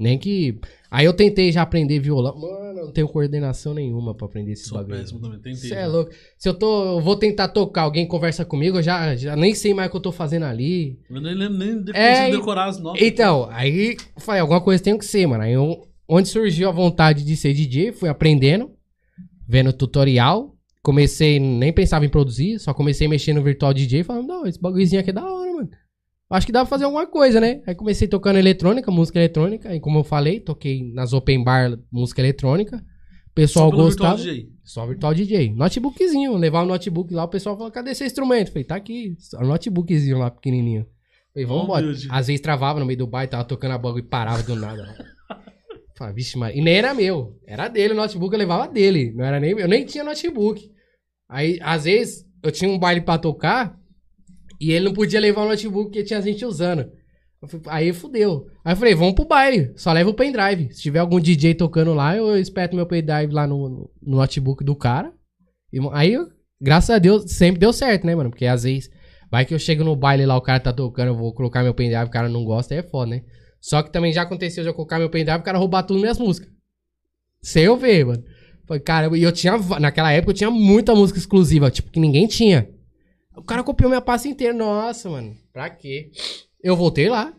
Nem 0.00 0.18
que. 0.18 0.58
Aí 0.90 1.04
eu 1.04 1.12
tentei 1.12 1.52
já 1.52 1.60
aprender 1.62 1.98
violão. 2.00 2.34
Mano, 2.34 2.78
eu 2.80 2.84
não 2.86 2.92
tenho 2.92 3.06
coordenação 3.06 3.74
nenhuma 3.74 4.14
pra 4.14 4.26
aprender 4.26 4.52
esse 4.52 4.64
Sou 4.66 4.78
bagulho. 4.78 4.96
péssimo 4.98 5.20
também, 5.20 5.36
tentei. 5.38 5.54
Você 5.68 5.74
é 5.74 5.82
já. 5.82 5.86
louco. 5.86 6.10
Se 6.38 6.48
eu 6.48 6.54
tô. 6.54 6.96
Eu 6.96 7.00
vou 7.02 7.14
tentar 7.16 7.48
tocar, 7.48 7.82
alguém 7.82 8.06
conversa 8.08 8.44
comigo, 8.44 8.78
eu 8.78 8.82
já, 8.82 9.14
já 9.14 9.36
nem 9.36 9.54
sei 9.54 9.74
mais 9.74 9.88
o 9.88 9.90
que 9.90 9.96
eu 9.98 10.00
tô 10.00 10.10
fazendo 10.10 10.44
ali. 10.46 10.98
Eu 11.10 11.20
nem 11.20 11.34
lembro 11.34 11.58
nem 11.58 11.82
de 11.82 11.94
É, 11.94 12.28
e- 12.28 12.32
decorar 12.32 12.64
as 12.68 12.80
notas. 12.80 13.02
Então, 13.02 13.46
aí 13.52 13.96
eu 14.16 14.20
falei, 14.22 14.40
alguma 14.40 14.60
coisa 14.62 14.82
tem 14.82 14.96
que 14.96 15.04
ser, 15.04 15.26
mano. 15.26 15.44
Aí 15.44 15.52
eu- 15.52 15.86
onde 16.08 16.28
surgiu 16.28 16.68
a 16.68 16.72
vontade 16.72 17.22
de 17.24 17.36
ser 17.36 17.52
DJ, 17.52 17.92
fui 17.92 18.08
aprendendo, 18.08 18.70
vendo 19.46 19.72
tutorial. 19.72 20.56
Comecei, 20.82 21.38
nem 21.38 21.70
pensava 21.74 22.06
em 22.06 22.08
produzir, 22.08 22.58
só 22.58 22.72
comecei 22.72 23.06
mexer 23.06 23.34
no 23.34 23.42
virtual 23.42 23.74
DJ, 23.74 24.02
falando, 24.02 24.26
não, 24.26 24.46
esse 24.46 24.58
bagulhozinho 24.58 24.98
aqui 24.98 25.10
é 25.10 25.12
da 25.12 25.22
hora, 25.30 25.52
mano. 25.52 25.68
Acho 26.30 26.46
que 26.46 26.52
dá 26.52 26.60
pra 26.60 26.68
fazer 26.68 26.84
alguma 26.84 27.08
coisa, 27.08 27.40
né? 27.40 27.60
Aí 27.66 27.74
comecei 27.74 28.06
tocando 28.06 28.38
eletrônica, 28.38 28.88
música 28.90 29.18
eletrônica, 29.18 29.74
e 29.74 29.80
como 29.80 29.98
eu 29.98 30.04
falei, 30.04 30.38
toquei 30.38 30.92
nas 30.92 31.12
open 31.12 31.42
bar 31.42 31.76
música 31.90 32.20
eletrônica. 32.20 32.76
O 32.76 33.34
pessoal 33.34 33.66
Só 33.66 33.76
pelo 33.76 33.88
virtual 33.88 34.12
gostava. 34.12 34.32
DJ. 34.32 34.48
Só 34.62 34.86
virtual 34.86 35.14
DJ. 35.14 35.52
Notebookzinho. 35.54 36.36
Levar 36.36 36.62
o 36.62 36.66
notebook 36.66 37.12
lá, 37.12 37.24
o 37.24 37.28
pessoal 37.28 37.56
falou, 37.56 37.72
cadê 37.72 37.94
seu 37.94 38.06
instrumento? 38.06 38.48
Falei, 38.48 38.64
tá 38.64 38.76
aqui. 38.76 39.16
Só 39.18 39.38
um 39.40 39.46
notebookzinho 39.46 40.18
lá, 40.18 40.30
pequenininho. 40.30 40.86
Falei, 41.32 41.46
vamos 41.46 41.64
embora. 41.64 41.84
Humilde. 41.84 42.08
Às 42.10 42.28
vezes 42.28 42.40
travava 42.40 42.78
no 42.78 42.86
meio 42.86 42.98
do 42.98 43.06
bairro, 43.08 43.30
tava 43.30 43.44
tocando 43.44 43.72
a 43.72 43.78
bola 43.78 43.98
e 43.98 44.02
parava 44.02 44.42
do 44.42 44.54
nada. 44.54 44.94
Falei, 45.98 46.14
vixe, 46.14 46.38
Maria. 46.38 46.60
E 46.60 46.64
nem 46.64 46.74
era 46.76 46.94
meu. 46.94 47.36
Era 47.44 47.66
dele 47.66 47.92
o 47.94 47.96
notebook, 47.96 48.32
eu 48.32 48.38
levava 48.38 48.68
dele. 48.68 49.12
Não 49.14 49.24
era 49.24 49.40
nem 49.40 49.54
meu. 49.54 49.64
Eu 49.64 49.68
nem 49.68 49.84
tinha 49.84 50.04
notebook. 50.04 50.70
Aí, 51.28 51.58
às 51.60 51.84
vezes, 51.84 52.24
eu 52.42 52.50
tinha 52.50 52.70
um 52.70 52.78
baile 52.78 53.00
pra 53.00 53.18
tocar 53.18 53.79
e 54.60 54.72
ele 54.72 54.84
não 54.84 54.92
podia 54.92 55.18
levar 55.20 55.42
o 55.44 55.48
notebook 55.48 55.86
porque 55.86 56.04
tinha 56.04 56.20
gente 56.20 56.44
usando. 56.44 56.90
Aí 57.68 57.92
fudeu. 57.92 58.46
Aí 58.62 58.72
eu 58.74 58.76
falei, 58.76 58.94
vamos 58.94 59.14
pro 59.14 59.24
baile, 59.24 59.72
só 59.76 59.92
leva 59.92 60.10
o 60.10 60.14
pendrive. 60.14 60.74
Se 60.74 60.82
tiver 60.82 60.98
algum 60.98 61.18
DJ 61.18 61.54
tocando 61.54 61.94
lá, 61.94 62.14
eu 62.16 62.36
espeto 62.36 62.76
meu 62.76 62.84
pendrive 62.86 63.32
lá 63.32 63.46
no, 63.46 63.68
no- 63.68 63.90
no 64.02 64.16
notebook 64.18 64.62
do 64.62 64.76
cara. 64.76 65.10
E 65.72 65.78
aí, 65.92 66.18
graças 66.60 66.90
a 66.90 66.98
Deus, 66.98 67.32
sempre 67.32 67.58
deu 67.58 67.72
certo, 67.72 68.06
né, 68.06 68.14
mano? 68.14 68.28
Porque 68.28 68.44
às 68.44 68.64
vezes, 68.64 68.90
vai 69.30 69.46
que 69.46 69.54
eu 69.54 69.58
chego 69.58 69.82
no 69.82 69.96
baile 69.96 70.26
lá, 70.26 70.36
o 70.36 70.42
cara 70.42 70.60
tá 70.60 70.72
tocando, 70.72 71.08
eu 71.08 71.16
vou 71.16 71.32
colocar 71.32 71.62
meu 71.62 71.72
pendrive, 71.72 72.04
o 72.04 72.10
cara 72.10 72.28
não 72.28 72.44
gosta, 72.44 72.74
aí 72.74 72.80
é 72.80 72.82
foda, 72.82 73.12
né? 73.12 73.22
Só 73.58 73.82
que 73.82 73.90
também 73.90 74.12
já 74.12 74.22
aconteceu 74.22 74.62
de 74.62 74.68
eu 74.68 74.74
colocar 74.74 74.98
meu 74.98 75.08
pendrive 75.08 75.38
o 75.40 75.42
cara 75.42 75.56
roubar 75.58 75.82
tudo 75.84 76.00
minhas 76.00 76.18
músicas. 76.18 76.50
Sem 77.42 77.64
eu 77.64 77.76
ver, 77.76 78.04
mano. 78.04 78.22
Falei, 78.66 78.82
cara, 78.82 79.16
e 79.16 79.22
eu 79.22 79.32
tinha, 79.32 79.56
naquela 79.80 80.12
época 80.12 80.32
eu 80.32 80.36
tinha 80.36 80.50
muita 80.50 80.94
música 80.94 81.18
exclusiva, 81.18 81.70
tipo, 81.70 81.90
que 81.90 81.98
ninguém 81.98 82.26
tinha. 82.26 82.68
O 83.40 83.42
cara 83.42 83.64
copiou 83.64 83.88
minha 83.88 84.02
pasta 84.02 84.28
inteira. 84.28 84.52
Nossa, 84.52 85.08
mano, 85.08 85.34
pra 85.50 85.70
quê? 85.70 86.10
Eu 86.62 86.76
voltei 86.76 87.08
lá. 87.08 87.32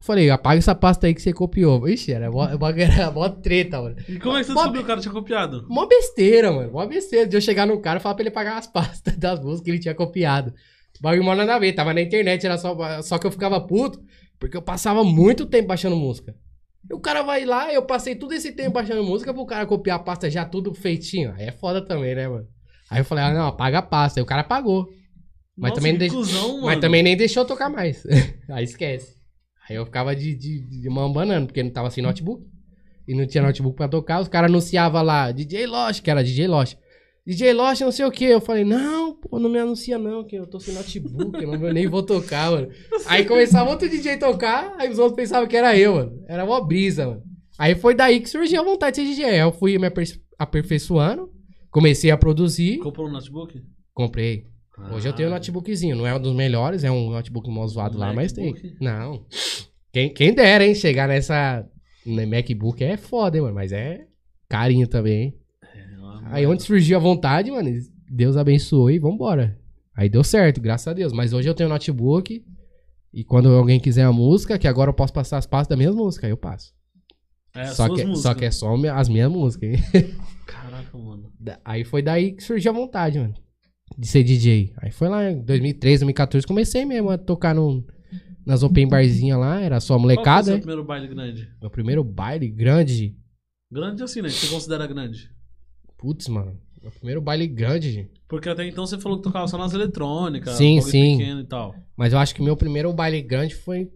Falei, 0.00 0.28
apaga 0.30 0.58
essa 0.58 0.74
pasta 0.74 1.06
aí 1.06 1.14
que 1.14 1.22
você 1.22 1.32
copiou. 1.32 1.88
Ixi, 1.88 2.12
era 2.12 2.28
mó, 2.28 2.44
era 2.76 3.10
mó 3.12 3.28
treta, 3.28 3.80
mano. 3.80 3.96
E 4.08 4.18
como 4.18 4.36
é 4.36 4.40
que 4.40 4.46
você 4.46 4.52
Mó 4.52 4.62
descobriu 4.62 4.82
que 4.82 4.84
o 4.84 4.88
cara 4.88 5.00
tinha 5.00 5.14
copiado? 5.14 5.64
Mó 5.68 5.86
besteira, 5.86 6.50
mano. 6.50 6.72
Mó 6.72 6.84
besteira 6.86 7.26
de 7.26 7.36
eu 7.36 7.40
chegar 7.40 7.66
no 7.66 7.80
cara 7.80 8.00
e 8.00 8.02
falar 8.02 8.16
pra 8.16 8.22
ele 8.24 8.32
pagar 8.32 8.58
as 8.58 8.66
pastas 8.66 9.14
das 9.18 9.38
músicas 9.38 9.62
que 9.62 9.70
ele 9.70 9.78
tinha 9.78 9.94
copiado. 9.94 10.52
O 10.98 11.02
bagulho 11.02 11.22
mó 11.22 11.36
nada 11.36 11.54
a 11.54 11.58
ver. 11.58 11.72
Tava 11.72 11.94
na 11.94 12.00
internet, 12.00 12.44
era 12.44 12.58
só, 12.58 13.00
só 13.02 13.16
que 13.16 13.26
eu 13.26 13.30
ficava 13.30 13.60
puto, 13.60 14.02
porque 14.40 14.56
eu 14.56 14.62
passava 14.62 15.04
muito 15.04 15.46
tempo 15.46 15.68
baixando 15.68 15.94
música. 15.94 16.34
E 16.90 16.94
o 16.94 16.98
cara 16.98 17.22
vai 17.22 17.44
lá, 17.44 17.72
eu 17.72 17.82
passei 17.82 18.16
todo 18.16 18.32
esse 18.32 18.50
tempo 18.52 18.72
baixando 18.72 19.04
música 19.04 19.32
pro 19.32 19.46
cara 19.46 19.66
copiar 19.66 20.00
a 20.00 20.02
pasta 20.02 20.28
já 20.28 20.44
tudo 20.44 20.74
feitinho. 20.74 21.32
Aí 21.36 21.46
é 21.46 21.52
foda 21.52 21.80
também, 21.80 22.14
né, 22.16 22.26
mano? 22.26 22.48
Aí 22.90 23.00
eu 23.00 23.04
falei, 23.04 23.24
ah, 23.24 23.34
não, 23.34 23.46
apaga 23.46 23.78
a 23.78 23.82
pasta. 23.82 24.18
Aí 24.18 24.22
o 24.24 24.26
cara 24.26 24.42
pagou. 24.42 24.88
Mas 25.58 25.70
Nossa, 25.70 25.80
também 25.80 25.92
que 25.94 25.98
deixa- 25.98 26.14
cuzão. 26.14 26.60
Mas 26.62 26.80
também 26.80 27.02
nem 27.02 27.16
deixou 27.16 27.42
eu 27.42 27.46
tocar 27.46 27.68
mais. 27.68 28.04
Aí 28.48 28.64
esquece. 28.64 29.16
Aí 29.68 29.76
eu 29.76 29.84
ficava 29.84 30.14
de, 30.14 30.34
de, 30.34 30.60
de 30.60 30.88
mão 30.88 31.12
banana, 31.12 31.44
porque 31.46 31.62
não 31.62 31.70
tava 31.70 31.90
sem 31.90 32.02
notebook. 32.02 32.44
E 33.06 33.14
não 33.14 33.26
tinha 33.26 33.42
notebook 33.42 33.76
pra 33.76 33.88
tocar. 33.88 34.20
Os 34.20 34.28
caras 34.28 34.50
anunciavam 34.50 35.02
lá, 35.02 35.32
DJ 35.32 35.66
Lost, 35.66 36.02
que 36.02 36.10
era 36.10 36.22
DJ 36.22 36.46
Lost. 36.46 36.76
DJ 37.26 37.52
Lost, 37.52 37.80
não 37.82 37.90
sei 37.92 38.04
o 38.06 38.10
que. 38.10 38.24
Eu 38.24 38.40
falei, 38.40 38.64
não, 38.64 39.14
pô, 39.14 39.38
não 39.38 39.50
me 39.50 39.58
anuncia 39.58 39.98
não, 39.98 40.24
que 40.24 40.36
eu 40.36 40.46
tô 40.46 40.58
sem 40.60 40.72
notebook, 40.74 41.42
eu 41.42 41.50
não, 41.58 41.72
nem 41.72 41.86
vou 41.86 42.02
tocar, 42.02 42.50
mano. 42.50 42.68
Aí 43.06 43.24
começava 43.26 43.68
outro 43.68 43.88
DJ 43.88 44.16
tocar, 44.16 44.74
aí 44.78 44.88
os 44.90 44.98
outros 44.98 45.16
pensavam 45.16 45.46
que 45.48 45.56
era 45.56 45.76
eu, 45.76 45.94
mano. 45.96 46.22
Era 46.28 46.44
uma 46.44 46.64
brisa, 46.64 47.06
mano. 47.06 47.22
Aí 47.58 47.74
foi 47.74 47.94
daí 47.94 48.20
que 48.20 48.28
surgiu 48.30 48.60
a 48.60 48.64
vontade 48.64 48.96
de 48.96 49.02
ser 49.02 49.08
DJ. 49.10 49.24
Aí 49.24 49.38
eu 49.40 49.52
fui 49.52 49.76
me 49.78 49.86
aper- 49.88 50.18
aperfeiçoando, 50.38 51.30
comecei 51.70 52.10
a 52.10 52.16
produzir, 52.16 52.78
Comprou 52.78 53.08
um 53.08 53.12
notebook? 53.12 53.60
comprei. 53.92 54.46
Hoje 54.92 55.08
eu 55.08 55.12
tenho 55.12 55.28
um 55.28 55.32
Ah. 55.32 55.34
notebookzinho. 55.34 55.96
Não 55.96 56.06
é 56.06 56.14
um 56.14 56.20
dos 56.20 56.34
melhores, 56.34 56.84
é 56.84 56.90
um 56.90 57.10
notebook 57.10 57.48
mó 57.50 57.66
zoado 57.66 57.98
lá, 57.98 58.12
mas 58.12 58.32
tem. 58.32 58.52
MacBook? 58.52 58.76
Não. 58.80 59.24
Quem, 59.92 60.12
quem 60.12 60.32
dera, 60.34 60.64
hein? 60.66 60.74
Chegar 60.74 61.08
nessa. 61.08 61.66
MacBook 62.06 62.82
é 62.82 62.96
foda, 62.96 63.36
hein, 63.36 63.42
mano? 63.42 63.54
Mas 63.54 63.72
é 63.72 64.06
carinho 64.48 64.86
também, 64.88 65.22
hein? 65.22 65.34
É, 65.74 65.98
uma 65.98 66.22
Aí 66.30 66.46
onde 66.46 66.62
surgiu 66.62 66.96
a 66.96 67.00
vontade, 67.00 67.50
mano, 67.50 67.68
Deus 68.10 68.36
abençoou 68.36 68.90
e 68.90 68.98
vambora. 68.98 69.58
Aí 69.94 70.08
deu 70.08 70.22
certo, 70.24 70.60
graças 70.60 70.86
a 70.88 70.92
Deus. 70.94 71.12
Mas 71.12 71.32
hoje 71.32 71.48
eu 71.48 71.54
tenho 71.54 71.68
um 71.68 71.72
notebook. 71.72 72.42
E 73.12 73.24
quando 73.24 73.48
alguém 73.50 73.80
quiser 73.80 74.04
a 74.04 74.12
música, 74.12 74.58
que 74.58 74.68
agora 74.68 74.90
eu 74.90 74.94
posso 74.94 75.12
passar 75.12 75.38
as 75.38 75.46
pastas 75.46 75.76
da 75.76 75.82
mesma 75.82 75.96
música, 75.96 76.26
aí 76.26 76.30
eu 76.32 76.36
passo. 76.36 76.72
É, 77.54 77.66
só, 77.66 77.86
que, 77.88 78.04
músicas. 78.04 78.18
só 78.20 78.34
que 78.34 78.44
é 78.44 78.50
só 78.50 78.74
as 78.94 79.08
minhas 79.08 79.30
músicas, 79.30 79.70
hein? 79.70 80.14
Caraca, 80.46 80.96
mano. 80.96 81.32
Aí 81.64 81.84
foi 81.84 82.02
daí 82.02 82.32
que 82.32 82.42
surgiu 82.44 82.70
a 82.70 82.74
vontade, 82.74 83.18
mano. 83.18 83.34
De 83.96 84.06
ser 84.06 84.22
DJ. 84.22 84.72
Aí 84.76 84.90
foi 84.90 85.08
lá 85.08 85.30
em 85.30 85.42
2013, 85.42 86.00
2014, 86.00 86.46
comecei 86.46 86.84
mesmo 86.84 87.10
a 87.10 87.18
tocar 87.18 87.54
no, 87.54 87.84
nas 88.46 88.62
open 88.62 88.88
barzinhas 88.88 89.38
lá, 89.38 89.60
era 89.60 89.80
só 89.80 89.94
Qual 89.94 90.00
foi 90.00 90.12
o 90.12 90.16
molecada, 90.16 90.44
seu 90.44 90.54
né? 90.54 90.60
primeiro 90.60 90.84
baile 90.84 91.06
grande? 91.08 91.48
Meu 91.60 91.70
primeiro 91.70 92.04
baile 92.04 92.48
grande. 92.48 93.16
Grande 93.70 94.02
assim, 94.02 94.22
né? 94.22 94.28
Que 94.28 94.34
você 94.34 94.48
considera 94.48 94.86
grande? 94.86 95.30
Putz, 95.98 96.28
mano. 96.28 96.58
Meu 96.82 96.90
primeiro 96.92 97.20
baile 97.20 97.46
grande. 97.46 98.08
Porque 98.28 98.48
até 98.48 98.66
então 98.66 98.86
você 98.86 98.98
falou 98.98 99.18
que 99.18 99.24
tocava 99.24 99.46
só 99.48 99.58
nas 99.58 99.74
eletrônicas. 99.74 100.54
Sim, 100.54 100.80
sim. 100.80 101.18
pequeno 101.18 101.40
e 101.40 101.46
tal. 101.46 101.74
Mas 101.96 102.12
eu 102.12 102.18
acho 102.18 102.34
que 102.34 102.42
meu 102.42 102.56
primeiro 102.56 102.92
baile 102.92 103.20
grande 103.20 103.54
foi 103.54 103.90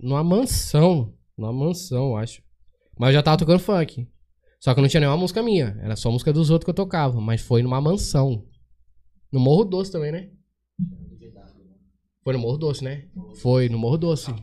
numa 0.00 0.22
mansão. 0.24 1.12
Numa 1.36 1.52
mansão, 1.52 2.10
eu 2.10 2.16
acho. 2.16 2.42
Mas 2.98 3.08
eu 3.08 3.14
já 3.14 3.22
tava 3.22 3.36
tocando 3.36 3.58
funk. 3.58 4.08
Só 4.60 4.74
que 4.74 4.80
não 4.80 4.88
tinha 4.88 5.00
nenhuma 5.00 5.18
música 5.18 5.42
minha. 5.42 5.78
Era 5.82 5.96
só 5.96 6.10
música 6.10 6.32
dos 6.32 6.48
outros 6.50 6.64
que 6.64 6.70
eu 6.70 6.74
tocava. 6.74 7.20
Mas 7.20 7.40
foi 7.40 7.62
numa 7.62 7.80
mansão. 7.80 8.44
No 9.32 9.40
Morro 9.40 9.64
Doce 9.64 9.92
também, 9.92 10.12
né? 10.12 10.30
Foi 12.22 12.32
no 12.32 12.38
Morro 12.38 12.58
Doce, 12.58 12.84
né? 12.84 13.04
Foi 13.40 13.68
no 13.68 13.78
Morro 13.78 13.98
Doce. 13.98 14.34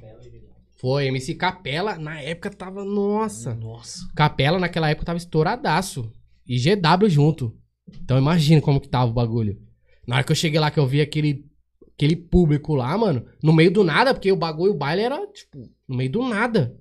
Foi, 0.78 1.08
MC 1.08 1.36
Capela, 1.36 1.98
na 1.98 2.20
época 2.22 2.50
tava. 2.50 2.84
Nossa. 2.84 3.56
Nossa. 3.56 4.08
Capela 4.16 4.60
naquela 4.60 4.90
época 4.90 5.06
tava 5.06 5.18
estouradaço. 5.18 6.12
E 6.48 6.58
GW 6.58 7.10
junto. 7.10 7.58
Então 8.04 8.18
imagina 8.18 8.62
como 8.62 8.80
que 8.80 8.90
tava 8.90 9.10
o 9.10 9.14
bagulho. 9.14 9.60
Na 10.08 10.16
hora 10.18 10.24
que 10.24 10.32
eu 10.32 10.36
cheguei 10.36 10.60
lá, 10.60 10.70
que 10.70 10.80
eu 10.80 10.86
vi 10.86 11.02
aquele, 11.02 11.46
aquele 11.94 12.16
público 12.16 12.76
lá, 12.76 12.96
mano, 12.98 13.26
no 13.42 13.54
meio 13.54 13.72
do 13.72 13.84
nada, 13.84 14.14
porque 14.14 14.32
o 14.32 14.36
bagulho, 14.36 14.74
o 14.74 14.78
baile 14.78 15.02
era, 15.02 15.26
tipo, 15.28 15.70
no 15.88 15.96
meio 15.96 16.12
do 16.12 16.28
nada. 16.28 16.78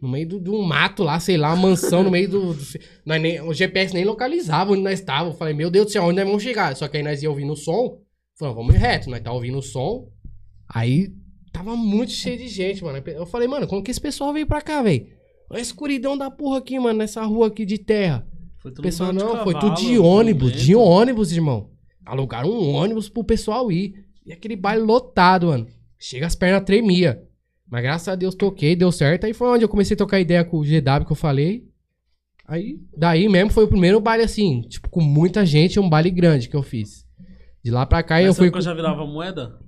No 0.00 0.08
meio 0.08 0.28
do- 0.28 0.40
de 0.40 0.48
um 0.50 0.62
mato 0.62 1.02
lá, 1.02 1.18
sei 1.18 1.36
lá, 1.36 1.48
uma 1.52 1.68
mansão 1.68 2.02
no 2.04 2.10
meio 2.10 2.28
do. 2.30 2.54
do 2.54 2.62
nós 3.04 3.20
nem, 3.20 3.40
o 3.40 3.52
GPS 3.52 3.92
nem 3.92 4.04
localizava 4.04 4.72
onde 4.72 4.82
nós 4.82 5.00
estávamos. 5.00 5.34
Eu 5.34 5.38
falei, 5.38 5.54
meu 5.54 5.70
Deus 5.70 5.86
do 5.86 5.92
céu, 5.92 6.04
onde 6.04 6.16
nós 6.16 6.26
vamos 6.26 6.42
chegar? 6.42 6.76
Só 6.76 6.86
que 6.86 6.96
aí 6.98 7.02
nós 7.02 7.22
ia 7.22 7.28
ouvindo 7.30 7.52
o 7.52 7.56
som. 7.56 7.98
Falei, 8.38 8.54
vamos 8.54 8.74
ir 8.74 8.78
reto, 8.78 9.10
nós 9.10 9.20
tá 9.20 9.32
ouvindo 9.32 9.58
o 9.58 9.62
som. 9.62 10.08
Aí 10.72 11.08
tava 11.52 11.74
muito 11.74 12.12
cheio 12.12 12.38
de 12.38 12.46
gente, 12.46 12.84
mano. 12.84 13.02
Eu 13.06 13.26
falei, 13.26 13.48
mano, 13.48 13.66
como 13.66 13.82
que 13.82 13.90
esse 13.90 14.00
pessoal 14.00 14.32
veio 14.32 14.46
pra 14.46 14.60
cá, 14.62 14.82
velho? 14.82 15.06
Olha 15.50 15.58
a 15.58 15.62
escuridão 15.62 16.16
da 16.16 16.30
porra 16.30 16.58
aqui, 16.58 16.78
mano, 16.78 16.98
nessa 16.98 17.24
rua 17.24 17.48
aqui 17.48 17.64
de 17.66 17.78
terra. 17.78 18.24
Foi 18.58 18.70
tudo 18.70 18.82
Pessoal, 18.82 19.12
de 19.12 19.18
não, 19.18 19.42
foi 19.42 19.54
cavalo, 19.54 19.74
tudo 19.74 19.86
de 19.86 19.98
ônibus, 19.98 20.52
de 20.52 20.58
jumento. 20.72 20.80
ônibus, 20.88 21.32
irmão. 21.32 21.70
Alugaram 22.04 22.50
um 22.50 22.70
ônibus 22.74 23.08
pro 23.08 23.24
pessoal 23.24 23.72
ir. 23.72 23.94
E 24.26 24.32
aquele 24.32 24.54
baile 24.56 24.82
lotado, 24.82 25.46
mano. 25.48 25.66
Chega 25.98 26.26
as 26.26 26.34
pernas 26.36 26.62
tremia. 26.64 27.22
Mas 27.70 27.82
graças 27.82 28.08
a 28.08 28.14
Deus 28.14 28.34
toquei, 28.34 28.74
deu 28.74 28.90
certo. 28.90 29.24
Aí 29.24 29.34
foi 29.34 29.48
onde 29.48 29.64
eu 29.64 29.68
comecei 29.68 29.94
a 29.94 29.98
trocar 29.98 30.20
ideia 30.20 30.44
com 30.44 30.58
o 30.58 30.62
GW 30.62 31.04
que 31.06 31.12
eu 31.12 31.16
falei. 31.16 31.66
Aí, 32.46 32.78
daí 32.96 33.28
mesmo 33.28 33.50
foi 33.50 33.64
o 33.64 33.68
primeiro 33.68 34.00
baile 34.00 34.24
assim, 34.24 34.62
tipo, 34.62 34.88
com 34.88 35.02
muita 35.02 35.44
gente, 35.44 35.78
um 35.78 35.88
baile 35.88 36.10
grande 36.10 36.48
que 36.48 36.56
eu 36.56 36.62
fiz. 36.62 37.06
De 37.62 37.70
lá 37.70 37.84
pra 37.84 38.02
cá 38.02 38.22
eu 38.22 38.28
Nessa 38.28 38.38
fui 38.38 38.50
com... 38.50 38.60
já 38.60 38.72
virava 38.72 39.04
moeda? 39.06 39.58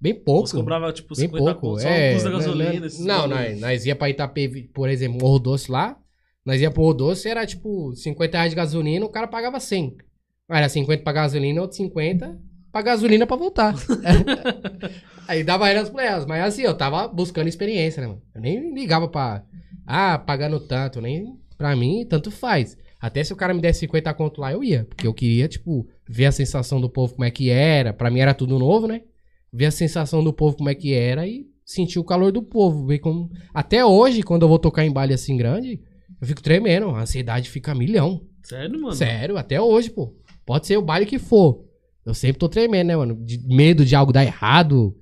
bem 0.00 0.14
pouco. 0.14 0.48
Você 0.48 0.56
cobrava 0.56 0.92
tipo 0.92 1.14
Bem 1.14 1.26
50 1.26 1.44
pouco, 1.44 1.60
conto, 1.60 1.82
só 1.82 1.88
é. 1.88 2.14
custo 2.14 2.28
da 2.28 2.30
né, 2.30 2.38
gasolina. 2.38 2.80
né, 2.80 2.88
Não, 3.00 3.28
bagulho. 3.28 3.50
nós, 3.50 3.60
nós 3.60 3.86
ia 3.86 3.96
pra 3.96 4.08
Itapevi, 4.08 4.62
por 4.68 4.88
exemplo, 4.88 5.18
Morro 5.20 5.38
Doce 5.38 5.70
lá. 5.70 5.98
Nós 6.44 6.60
ia 6.60 6.70
pro 6.70 6.82
Morro 6.82 6.94
Doce, 6.94 7.28
era 7.28 7.44
tipo 7.44 7.94
50 7.94 8.36
reais 8.38 8.50
de 8.50 8.56
gasolina, 8.56 9.04
o 9.04 9.10
cara 9.10 9.26
pagava 9.26 9.60
100. 9.60 9.96
Aí 10.48 10.58
Era 10.58 10.68
50 10.68 11.02
pra 11.02 11.12
gasolina, 11.12 11.60
outro 11.60 11.76
50 11.76 12.38
pra 12.72 12.82
gasolina 12.82 13.26
pra 13.26 13.36
voltar. 13.36 13.74
Aí 15.28 15.44
dava 15.44 15.68
elas 15.68 15.90
pra 15.90 16.04
elas. 16.04 16.26
Mas 16.26 16.42
assim, 16.42 16.62
eu 16.62 16.74
tava 16.74 17.06
buscando 17.08 17.48
experiência, 17.48 18.00
né, 18.00 18.08
mano? 18.08 18.22
Eu 18.34 18.40
nem 18.40 18.74
ligava 18.74 19.08
pra. 19.08 19.44
Ah, 19.86 20.18
pagando 20.18 20.58
tanto. 20.60 21.00
Nem. 21.00 21.38
Pra 21.56 21.74
mim, 21.76 22.06
tanto 22.08 22.30
faz. 22.30 22.76
Até 23.00 23.22
se 23.22 23.32
o 23.32 23.36
cara 23.36 23.54
me 23.54 23.60
desse 23.60 23.80
50 23.80 24.12
conto 24.14 24.40
lá, 24.40 24.52
eu 24.52 24.64
ia. 24.64 24.84
Porque 24.84 25.06
eu 25.06 25.14
queria, 25.14 25.46
tipo, 25.46 25.86
ver 26.08 26.26
a 26.26 26.32
sensação 26.32 26.80
do 26.80 26.88
povo 26.88 27.14
como 27.14 27.24
é 27.24 27.30
que 27.30 27.50
era. 27.50 27.92
Pra 27.92 28.10
mim 28.10 28.20
era 28.20 28.34
tudo 28.34 28.58
novo, 28.58 28.86
né? 28.86 29.02
Ver 29.52 29.66
a 29.66 29.70
sensação 29.70 30.22
do 30.22 30.32
povo 30.32 30.56
como 30.56 30.68
é 30.68 30.74
que 30.74 30.94
era 30.94 31.26
e 31.26 31.46
sentir 31.64 31.98
o 31.98 32.04
calor 32.04 32.32
do 32.32 32.42
povo. 32.42 32.86
Ver 32.86 32.98
como... 32.98 33.30
Até 33.52 33.84
hoje, 33.84 34.22
quando 34.22 34.42
eu 34.42 34.48
vou 34.48 34.58
tocar 34.58 34.84
em 34.84 34.92
baile 34.92 35.14
assim 35.14 35.36
grande, 35.36 35.80
eu 36.20 36.26
fico 36.26 36.42
tremendo. 36.42 36.88
A 36.90 37.02
ansiedade 37.02 37.50
fica 37.50 37.72
a 37.72 37.74
milhão. 37.74 38.22
Sério, 38.42 38.80
mano? 38.80 38.94
Sério, 38.94 39.36
até 39.36 39.60
hoje, 39.60 39.90
pô. 39.90 40.14
Pode 40.46 40.66
ser 40.66 40.76
o 40.78 40.82
baile 40.82 41.06
que 41.06 41.18
for. 41.18 41.67
Eu 42.08 42.14
sempre 42.14 42.38
tô 42.38 42.48
tremendo, 42.48 42.86
né, 42.86 42.96
mano? 42.96 43.22
De 43.22 43.38
medo 43.46 43.84
de 43.84 43.94
algo 43.94 44.14
dar 44.14 44.24
errado. 44.24 44.96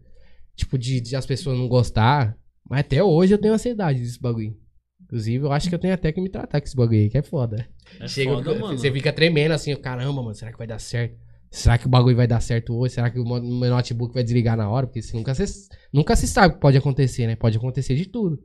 Tipo, 0.56 0.76
de, 0.76 1.00
de 1.00 1.14
as 1.14 1.24
pessoas 1.24 1.56
não 1.56 1.68
gostar. 1.68 2.36
Mas 2.68 2.80
até 2.80 3.00
hoje 3.00 3.32
eu 3.32 3.38
tenho 3.38 3.54
ansiedade 3.54 4.00
desse 4.00 4.20
bagulho. 4.20 4.56
Inclusive, 5.04 5.44
eu 5.44 5.52
acho 5.52 5.68
que 5.68 5.74
eu 5.76 5.78
tenho 5.78 5.94
até 5.94 6.10
que 6.10 6.20
me 6.20 6.28
tratar 6.28 6.60
com 6.60 6.66
esse 6.66 6.74
bagulho 6.74 6.98
aí, 6.98 7.08
que 7.08 7.16
é 7.16 7.22
foda. 7.22 7.64
É 8.00 8.08
Chega, 8.08 8.32
foda, 8.32 8.58
mano. 8.58 8.76
Você 8.76 8.90
fica 8.90 9.12
tremendo 9.12 9.52
assim, 9.52 9.72
caramba, 9.76 10.20
mano, 10.20 10.34
será 10.34 10.50
que 10.50 10.58
vai 10.58 10.66
dar 10.66 10.80
certo? 10.80 11.16
Será 11.48 11.78
que 11.78 11.86
o 11.86 11.88
bagulho 11.88 12.16
vai 12.16 12.26
dar 12.26 12.40
certo 12.40 12.74
hoje? 12.74 12.94
Será 12.94 13.08
que 13.08 13.20
o 13.20 13.24
meu 13.24 13.70
notebook 13.70 14.12
vai 14.12 14.24
desligar 14.24 14.56
na 14.56 14.68
hora? 14.68 14.88
Porque 14.88 15.00
você 15.00 15.16
nunca, 15.16 15.32
se, 15.32 15.68
nunca 15.92 16.16
se 16.16 16.26
sabe 16.26 16.48
o 16.48 16.56
que 16.56 16.60
pode 16.60 16.76
acontecer, 16.76 17.28
né? 17.28 17.36
Pode 17.36 17.56
acontecer 17.56 17.94
de 17.94 18.06
tudo. 18.06 18.36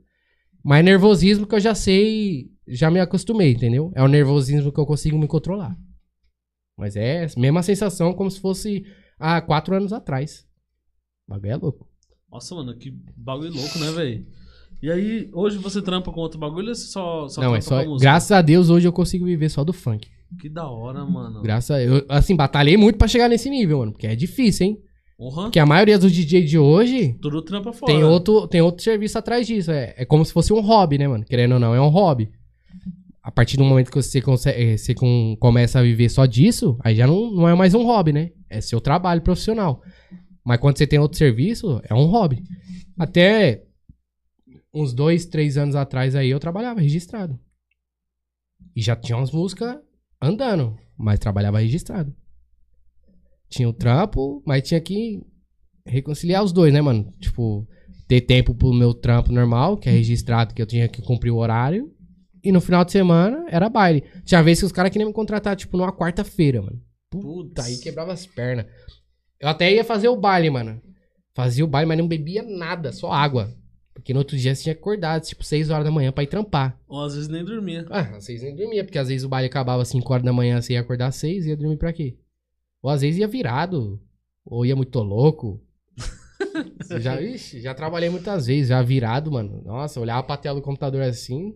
Mas 0.62 0.84
nervosismo 0.84 1.48
que 1.48 1.54
eu 1.56 1.60
já 1.60 1.74
sei, 1.74 2.52
já 2.68 2.92
me 2.92 3.00
acostumei, 3.00 3.54
entendeu? 3.54 3.90
É 3.96 4.02
o 4.04 4.06
nervosismo 4.06 4.70
que 4.70 4.78
eu 4.78 4.86
consigo 4.86 5.18
me 5.18 5.26
controlar. 5.26 5.76
Mas 6.76 6.96
é 6.96 7.24
a 7.24 7.40
mesma 7.40 7.62
sensação 7.62 8.12
como 8.12 8.30
se 8.30 8.40
fosse 8.40 8.84
há 9.18 9.40
quatro 9.40 9.74
anos 9.74 9.92
atrás. 9.92 10.46
O 11.26 11.32
bagulho 11.32 11.52
é 11.52 11.56
louco. 11.56 11.88
Nossa, 12.30 12.54
mano, 12.54 12.76
que 12.76 12.90
bagulho 13.16 13.52
louco, 13.52 13.78
né, 13.78 13.90
velho? 13.92 14.26
E 14.82 14.90
aí, 14.90 15.30
hoje 15.32 15.58
você 15.58 15.80
trampa 15.80 16.10
com 16.10 16.20
outro 16.20 16.40
bagulho 16.40 16.70
ou 16.70 16.74
você 16.74 16.86
só, 16.86 17.28
só 17.28 17.40
Não, 17.40 17.52
trampa 17.52 17.82
é 17.82 17.84
só. 17.84 17.96
Graças 17.98 18.32
a 18.32 18.42
Deus 18.42 18.68
hoje 18.68 18.88
eu 18.88 18.92
consigo 18.92 19.24
viver 19.24 19.48
só 19.48 19.62
do 19.62 19.72
funk. 19.72 20.08
Que 20.40 20.48
da 20.48 20.68
hora, 20.68 21.04
mano. 21.04 21.42
Graças 21.42 21.70
a 21.70 21.82
eu, 21.82 22.04
assim, 22.08 22.34
batalhei 22.34 22.76
muito 22.76 22.96
pra 22.96 23.06
chegar 23.06 23.28
nesse 23.28 23.50
nível, 23.50 23.78
mano. 23.78 23.92
Porque 23.92 24.06
é 24.06 24.16
difícil, 24.16 24.66
hein? 24.66 24.78
Porra. 25.16 25.42
Porque 25.42 25.58
a 25.58 25.66
maioria 25.66 25.98
dos 25.98 26.10
DJ 26.10 26.42
de 26.42 26.58
hoje 26.58 27.16
Tudo 27.20 27.42
trampa 27.42 27.72
fora. 27.72 27.92
tem 27.92 28.02
outro, 28.02 28.48
tem 28.48 28.60
outro 28.60 28.82
serviço 28.82 29.18
atrás 29.18 29.46
disso. 29.46 29.70
É, 29.70 29.94
é 29.98 30.04
como 30.04 30.24
se 30.24 30.32
fosse 30.32 30.52
um 30.52 30.60
hobby, 30.60 30.98
né, 30.98 31.06
mano? 31.06 31.24
Querendo 31.24 31.52
ou 31.52 31.60
não, 31.60 31.74
é 31.74 31.80
um 31.80 31.88
hobby. 31.88 32.28
A 33.22 33.30
partir 33.30 33.56
do 33.56 33.64
momento 33.64 33.90
que 33.90 33.96
você, 34.02 34.20
consegue, 34.20 34.76
você 34.76 34.94
com- 34.94 35.36
começa 35.38 35.78
a 35.78 35.82
viver 35.82 36.08
só 36.08 36.26
disso, 36.26 36.76
aí 36.82 36.96
já 36.96 37.06
não, 37.06 37.30
não 37.30 37.48
é 37.48 37.54
mais 37.54 37.72
um 37.72 37.84
hobby, 37.84 38.12
né? 38.12 38.32
É 38.50 38.60
seu 38.60 38.80
trabalho 38.80 39.22
profissional. 39.22 39.80
Mas 40.44 40.58
quando 40.58 40.76
você 40.76 40.86
tem 40.86 40.98
outro 40.98 41.18
serviço, 41.18 41.80
é 41.84 41.94
um 41.94 42.06
hobby. 42.06 42.42
Até 42.98 43.64
uns 44.74 44.92
dois, 44.92 45.24
três 45.26 45.56
anos 45.56 45.76
atrás 45.76 46.16
aí 46.16 46.30
eu 46.30 46.40
trabalhava 46.40 46.80
registrado. 46.80 47.38
E 48.74 48.82
já 48.82 48.96
tinha 48.96 49.16
umas 49.16 49.30
músicas 49.30 49.78
andando, 50.20 50.76
mas 50.96 51.18
trabalhava 51.18 51.60
registrado. 51.60 52.12
Tinha 53.48 53.68
o 53.68 53.72
trampo, 53.72 54.42
mas 54.46 54.62
tinha 54.66 54.80
que 54.80 55.20
reconciliar 55.86 56.42
os 56.42 56.52
dois, 56.52 56.72
né, 56.72 56.80
mano? 56.80 57.12
Tipo, 57.20 57.68
ter 58.08 58.22
tempo 58.22 58.54
pro 58.54 58.72
meu 58.72 58.94
trampo 58.94 59.30
normal, 59.30 59.76
que 59.76 59.88
é 59.88 59.92
registrado, 59.92 60.54
que 60.54 60.62
eu 60.62 60.66
tinha 60.66 60.88
que 60.88 61.02
cumprir 61.02 61.30
o 61.30 61.36
horário. 61.36 61.92
E 62.42 62.50
no 62.50 62.60
final 62.60 62.84
de 62.84 62.92
semana 62.92 63.46
era 63.48 63.68
baile. 63.68 64.04
Tinha 64.24 64.42
vezes 64.42 64.60
que 64.60 64.66
os 64.66 64.72
caras 64.72 64.90
queriam 64.90 65.08
me 65.08 65.14
contratar, 65.14 65.54
tipo, 65.54 65.76
numa 65.76 65.92
quarta-feira, 65.92 66.60
mano. 66.60 66.80
Putz. 67.10 67.54
Tá 67.54 67.64
aí 67.64 67.78
quebrava 67.78 68.12
as 68.12 68.26
pernas. 68.26 68.66
Eu 69.38 69.48
até 69.48 69.72
ia 69.72 69.84
fazer 69.84 70.08
o 70.08 70.16
baile, 70.16 70.50
mano. 70.50 70.80
Fazia 71.34 71.64
o 71.64 71.68
baile, 71.68 71.88
mas 71.88 71.98
não 71.98 72.08
bebia 72.08 72.42
nada, 72.42 72.92
só 72.92 73.12
água. 73.12 73.54
Porque 73.94 74.12
no 74.12 74.20
outro 74.20 74.36
dia 74.36 74.54
você 74.54 74.62
tinha 74.62 74.74
que 74.74 74.80
acordar, 74.80 75.20
tipo, 75.20 75.44
6 75.44 75.70
horas 75.70 75.84
da 75.84 75.90
manhã 75.90 76.10
pra 76.10 76.24
ir 76.24 76.26
trampar. 76.26 76.78
Ou 76.88 77.04
às 77.04 77.14
vezes 77.14 77.28
nem 77.28 77.44
dormia. 77.44 77.86
Ah, 77.90 78.16
às 78.16 78.26
vezes 78.26 78.42
nem 78.42 78.56
dormia, 78.56 78.84
porque 78.84 78.98
às 78.98 79.08
vezes 79.08 79.24
o 79.24 79.28
baile 79.28 79.46
acabava 79.46 79.82
às 79.82 79.88
5 79.88 80.12
horas 80.12 80.24
da 80.24 80.32
manhã, 80.32 80.60
você 80.60 80.72
ia 80.72 80.80
acordar 80.80 81.08
às 81.08 81.16
6 81.16 81.46
e 81.46 81.50
ia 81.50 81.56
dormir 81.56 81.76
pra 81.76 81.92
quê? 81.92 82.16
Ou 82.82 82.90
às 82.90 83.02
vezes 83.02 83.20
ia 83.20 83.28
virado, 83.28 84.00
ou 84.44 84.64
ia 84.64 84.74
muito 84.74 84.98
louco. 85.00 85.62
Já, 87.00 87.20
ixi, 87.20 87.60
já 87.60 87.72
trabalhei 87.72 88.10
muitas 88.10 88.46
vezes, 88.46 88.68
já 88.68 88.82
virado, 88.82 89.30
mano. 89.30 89.62
Nossa, 89.64 90.00
olhava 90.00 90.22
pra 90.22 90.36
tela 90.36 90.60
do 90.60 90.64
computador 90.64 91.02
assim, 91.02 91.54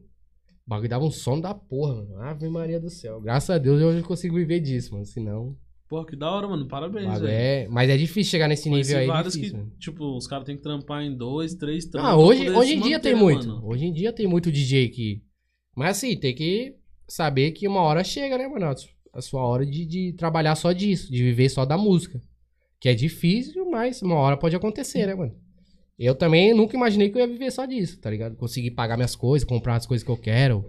o 0.67 0.71
bagulho 0.71 0.89
dava 0.89 1.05
um 1.05 1.11
sono 1.13 1.41
da 1.41 1.55
porra, 1.55 1.95
mano. 1.95 2.21
Ave 2.23 2.49
Maria 2.49 2.81
do 2.81 2.91
céu. 2.91 3.21
Graças 3.21 3.51
a 3.51 3.57
Deus 3.59 3.81
eu 3.81 4.03
consigo 4.03 4.35
viver 4.35 4.59
disso, 4.59 4.93
mano. 4.93 5.07
Senão. 5.07 5.57
Porra, 5.89 6.05
que 6.05 6.17
da 6.17 6.29
hora, 6.29 6.49
mano. 6.49 6.67
Parabéns, 6.67 7.21
velho. 7.21 7.29
é... 7.29 7.69
Mas 7.69 7.89
é 7.89 7.97
difícil 7.97 8.33
chegar 8.33 8.49
nesse 8.49 8.69
Conheci 8.69 8.97
nível 8.97 9.15
aí. 9.15 9.21
é 9.21 9.23
difícil, 9.23 9.51
que, 9.51 9.57
mano. 9.57 9.73
tipo, 9.79 10.17
os 10.17 10.27
caras 10.27 10.45
têm 10.45 10.57
que 10.57 10.63
trampar 10.63 11.05
em 11.05 11.17
dois, 11.17 11.55
três 11.55 11.87
trampos. 11.87 12.11
Ah, 12.11 12.17
hoje, 12.17 12.51
hoje 12.51 12.75
em 12.75 12.81
dia 12.81 12.97
manter, 12.97 13.11
tem 13.11 13.15
muito. 13.15 13.47
mano. 13.47 13.65
Hoje 13.65 13.85
em 13.87 13.93
dia 13.93 14.13
tem 14.13 14.27
muito 14.27 14.51
DJ 14.51 14.89
que. 14.89 15.23
Mas 15.77 15.99
assim, 15.99 16.19
tem 16.19 16.35
que 16.35 16.75
saber 17.07 17.53
que 17.53 17.69
uma 17.69 17.83
hora 17.83 18.03
chega, 18.03 18.37
né, 18.37 18.49
mano? 18.49 18.67
A 19.13 19.23
sua 19.23 19.47
hora 19.47 19.65
de, 19.65 19.87
de 19.87 20.13
trabalhar 20.15 20.57
só 20.57 20.73
disso, 20.73 21.13
de 21.13 21.23
viver 21.23 21.49
só 21.49 21.65
da 21.65 21.79
música. 21.79 22.21
Que 22.81 22.89
é 22.89 22.95
difícil, 22.95 23.71
mas 23.71 24.03
uma 24.03 24.17
hora 24.17 24.37
pode 24.37 24.57
acontecer, 24.57 25.07
né, 25.07 25.15
mano? 25.15 25.35
Eu 25.99 26.15
também 26.15 26.53
nunca 26.55 26.77
imaginei 26.77 27.09
que 27.09 27.17
eu 27.17 27.21
ia 27.23 27.27
viver 27.27 27.51
só 27.51 27.65
disso, 27.65 27.99
tá 28.01 28.11
ligado? 28.11 28.37
Conseguir 28.37 28.73
pagar 28.73 28.97
minhas 28.97 29.17
coisas, 29.17 29.49
comprar 29.49 29.77
as 29.77 29.87
coisas 29.87 30.05
que 30.05 30.11
eu 30.11 30.17
quero. 30.17 30.65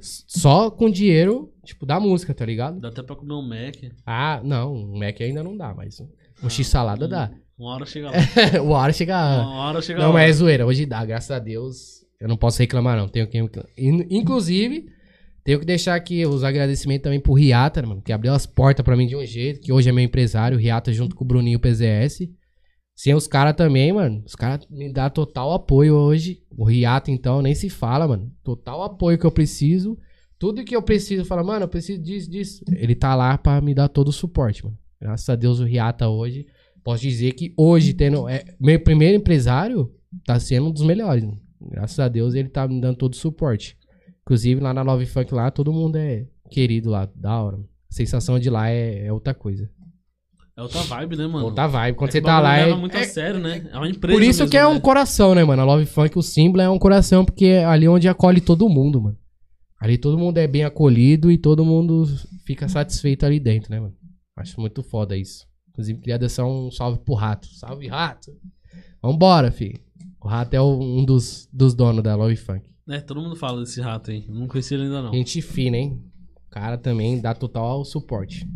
Só 0.00 0.70
com 0.70 0.90
dinheiro, 0.90 1.52
tipo, 1.64 1.84
da 1.86 2.00
música, 2.00 2.32
tá 2.34 2.44
ligado? 2.44 2.80
Dá 2.80 2.88
até 2.88 3.02
pra 3.02 3.14
comer 3.14 3.34
um 3.34 3.42
Mac. 3.46 3.76
Ah, 4.06 4.40
não, 4.42 4.74
um 4.74 4.98
Mac 4.98 5.20
ainda 5.20 5.42
não 5.42 5.56
dá, 5.56 5.74
mas 5.74 6.00
um, 6.00 6.08
um 6.42 6.48
X-salada 6.50 7.06
dá. 7.06 7.30
Uma 7.56 7.74
hora 7.74 7.86
chega 7.86 8.10
lá. 8.10 8.16
Uma 8.62 8.78
hora 8.78 8.92
chega. 8.92 9.16
Uma 9.20 9.54
hora 9.68 9.80
chega 9.82 9.98
Não, 10.00 10.08
lá. 10.08 10.12
mas 10.14 10.30
é 10.30 10.32
zoeira. 10.32 10.66
Hoje 10.66 10.86
dá, 10.86 11.04
graças 11.04 11.30
a 11.30 11.38
Deus. 11.38 12.02
Eu 12.20 12.26
não 12.26 12.36
posso 12.36 12.58
reclamar, 12.58 12.96
não. 12.96 13.06
Tenho 13.08 13.28
que. 13.28 13.38
In- 13.78 14.06
Inclusive, 14.10 14.86
tenho 15.44 15.60
que 15.60 15.64
deixar 15.66 15.94
aqui 15.94 16.26
os 16.26 16.42
agradecimentos 16.42 17.04
também 17.04 17.20
pro 17.20 17.34
Riata, 17.34 17.80
mano, 17.86 18.02
que 18.02 18.12
abriu 18.12 18.32
as 18.32 18.44
portas 18.46 18.82
pra 18.84 18.96
mim 18.96 19.06
de 19.06 19.14
um 19.14 19.24
jeito, 19.24 19.60
que 19.60 19.72
hoje 19.72 19.88
é 19.88 19.92
meu 19.92 20.02
empresário, 20.02 20.56
o 20.56 20.60
Riata 20.60 20.92
junto 20.92 21.14
com 21.14 21.22
o 21.22 21.26
Bruninho 21.28 21.60
PZS. 21.60 22.28
Sem 22.94 23.14
os 23.14 23.26
caras 23.26 23.56
também, 23.56 23.92
mano. 23.92 24.22
Os 24.24 24.34
caras 24.34 24.66
me 24.70 24.92
dão 24.92 25.10
total 25.10 25.52
apoio 25.52 25.94
hoje. 25.94 26.42
O 26.56 26.64
Riata, 26.64 27.10
então, 27.10 27.42
nem 27.42 27.54
se 27.54 27.68
fala, 27.68 28.06
mano. 28.06 28.30
Total 28.42 28.82
apoio 28.82 29.18
que 29.18 29.26
eu 29.26 29.32
preciso. 29.32 29.98
Tudo 30.38 30.64
que 30.64 30.76
eu 30.76 30.82
preciso, 30.82 31.24
fala, 31.24 31.42
mano, 31.42 31.64
eu 31.64 31.68
preciso 31.68 32.00
disso, 32.00 32.30
disso. 32.30 32.64
Ele 32.70 32.94
tá 32.94 33.14
lá 33.14 33.36
pra 33.36 33.60
me 33.60 33.74
dar 33.74 33.88
todo 33.88 34.08
o 34.08 34.12
suporte, 34.12 34.64
mano. 34.64 34.78
Graças 35.00 35.28
a 35.28 35.34
Deus 35.34 35.58
o 35.58 35.64
Riata 35.64 36.08
hoje. 36.08 36.46
Posso 36.82 37.02
dizer 37.02 37.32
que 37.32 37.52
hoje, 37.56 37.94
tendo. 37.94 38.28
É, 38.28 38.44
meu 38.60 38.78
primeiro 38.78 39.16
empresário, 39.16 39.92
tá 40.24 40.38
sendo 40.38 40.68
um 40.68 40.72
dos 40.72 40.82
melhores. 40.82 41.24
mano. 41.24 41.40
Graças 41.70 41.98
a 41.98 42.08
Deus 42.08 42.34
ele 42.34 42.48
tá 42.48 42.68
me 42.68 42.80
dando 42.80 42.96
todo 42.96 43.14
o 43.14 43.16
suporte. 43.16 43.76
Inclusive 44.22 44.60
lá 44.60 44.72
na 44.72 44.82
Love 44.82 45.06
Funk 45.06 45.34
lá, 45.34 45.50
todo 45.50 45.72
mundo 45.72 45.96
é 45.96 46.26
querido 46.50 46.90
lá, 46.90 47.08
da 47.14 47.42
hora. 47.42 47.56
A 47.56 47.94
sensação 47.94 48.38
de 48.38 48.50
lá 48.50 48.70
é, 48.70 49.06
é 49.06 49.12
outra 49.12 49.34
coisa. 49.34 49.70
É 50.56 50.62
outra 50.62 50.82
vibe, 50.82 51.16
né, 51.16 51.26
mano? 51.26 51.46
Outra 51.46 51.66
vibe. 51.66 51.96
Quando 51.96 52.10
É 52.10 52.12
você 52.12 52.20
tá 52.20 52.38
lá 52.38 52.56
é. 52.56 52.72
muito 52.74 52.96
a 52.96 53.00
é- 53.00 53.04
sério, 53.04 53.40
né? 53.40 53.68
É 53.72 53.76
uma 53.76 53.88
empresa 53.88 54.16
por 54.16 54.22
isso 54.22 54.40
mesmo, 54.40 54.50
que 54.50 54.56
é 54.56 54.60
né? 54.62 54.66
um 54.68 54.78
coração, 54.78 55.34
né, 55.34 55.42
mano? 55.42 55.62
A 55.62 55.64
Love 55.64 55.86
Funk, 55.86 56.16
o 56.16 56.22
símbolo 56.22 56.62
é 56.62 56.70
um 56.70 56.78
coração, 56.78 57.24
porque 57.24 57.46
é 57.46 57.64
ali 57.64 57.88
onde 57.88 58.08
acolhe 58.08 58.40
todo 58.40 58.68
mundo, 58.68 59.00
mano. 59.02 59.18
Ali 59.80 59.98
todo 59.98 60.16
mundo 60.16 60.38
é 60.38 60.46
bem 60.46 60.64
acolhido 60.64 61.30
e 61.30 61.36
todo 61.36 61.64
mundo 61.64 62.06
fica 62.46 62.68
satisfeito 62.68 63.26
ali 63.26 63.40
dentro, 63.40 63.70
né, 63.70 63.80
mano? 63.80 63.94
Acho 64.36 64.60
muito 64.60 64.82
foda 64.82 65.16
isso. 65.16 65.44
Inclusive, 65.70 65.98
queria 66.00 66.18
deixar 66.18 66.46
um 66.46 66.70
salve 66.70 67.00
pro 67.00 67.14
Rato. 67.14 67.48
Salve, 67.48 67.88
Rato! 67.88 68.30
Vambora, 69.02 69.50
filho. 69.50 69.78
O 70.22 70.28
Rato 70.28 70.54
é 70.54 70.62
um 70.62 71.04
dos, 71.04 71.48
dos 71.52 71.74
donos 71.74 72.02
da 72.02 72.14
Love 72.14 72.36
Funk. 72.36 72.64
É, 72.88 73.00
todo 73.00 73.20
mundo 73.20 73.34
fala 73.34 73.60
desse 73.60 73.80
rato 73.80 74.10
aí. 74.10 74.24
Não 74.28 74.46
conheci 74.46 74.74
ele 74.74 74.84
ainda 74.84 75.02
não. 75.02 75.12
Gente 75.12 75.42
fina, 75.42 75.76
hein? 75.76 76.00
O 76.46 76.50
cara 76.50 76.78
também 76.78 77.20
dá 77.20 77.34
total 77.34 77.84
suporte. 77.84 78.46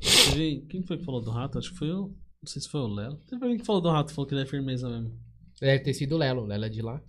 Teve- 0.00 0.64
Quem 0.68 0.82
foi 0.82 0.98
que 0.98 1.04
falou 1.04 1.20
do 1.20 1.30
rato? 1.30 1.58
Acho 1.58 1.72
que 1.72 1.78
foi 1.78 1.90
o. 1.90 2.08
Não 2.42 2.46
sei 2.46 2.62
se 2.62 2.68
foi 2.68 2.80
o 2.80 2.86
Lelo. 2.86 3.16
Teve 3.28 3.42
alguém 3.42 3.58
que 3.58 3.64
falou 3.66 3.82
do 3.82 3.90
rato, 3.90 4.12
falou 4.12 4.26
que 4.26 4.34
ele 4.34 4.42
é 4.42 4.46
firmeza 4.46 4.88
mesmo. 4.88 5.12
Deve 5.60 5.82
ter 5.82 5.92
sido 5.94 6.14
o 6.14 6.18
Lelo. 6.18 6.42
O 6.42 6.46
Lelo 6.46 6.64
é 6.64 6.68
de 6.68 6.80
lá. 6.82 7.00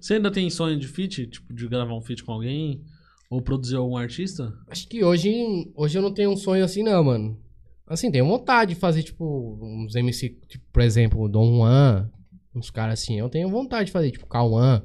Você 0.00 0.14
ainda 0.14 0.30
tem 0.32 0.50
sonho 0.50 0.78
de 0.78 0.88
feat? 0.88 1.26
Tipo, 1.28 1.54
de 1.54 1.68
gravar 1.68 1.94
um 1.94 2.00
feat 2.02 2.24
com 2.24 2.32
alguém? 2.32 2.82
Ou 3.30 3.40
produzir 3.40 3.76
algum 3.76 3.96
artista? 3.96 4.52
Acho 4.68 4.88
que 4.88 5.02
hoje, 5.04 5.72
hoje 5.76 5.96
eu 5.96 6.02
não 6.02 6.12
tenho 6.12 6.30
um 6.30 6.36
sonho 6.36 6.64
assim, 6.64 6.82
não, 6.82 7.02
mano. 7.04 7.40
Assim, 7.86 8.10
tenho 8.10 8.26
vontade 8.26 8.74
de 8.74 8.80
fazer, 8.80 9.02
tipo, 9.02 9.58
uns 9.62 9.94
MC, 9.94 10.30
tipo, 10.48 10.64
por 10.72 10.82
exemplo, 10.82 11.20
o 11.20 11.28
Dom 11.28 11.58
Juan, 11.58 12.10
uns 12.54 12.70
caras 12.70 13.00
assim. 13.00 13.18
Eu 13.18 13.28
tenho 13.28 13.48
vontade 13.48 13.86
de 13.86 13.92
fazer, 13.92 14.10
tipo, 14.10 14.26
Cauã. 14.26 14.82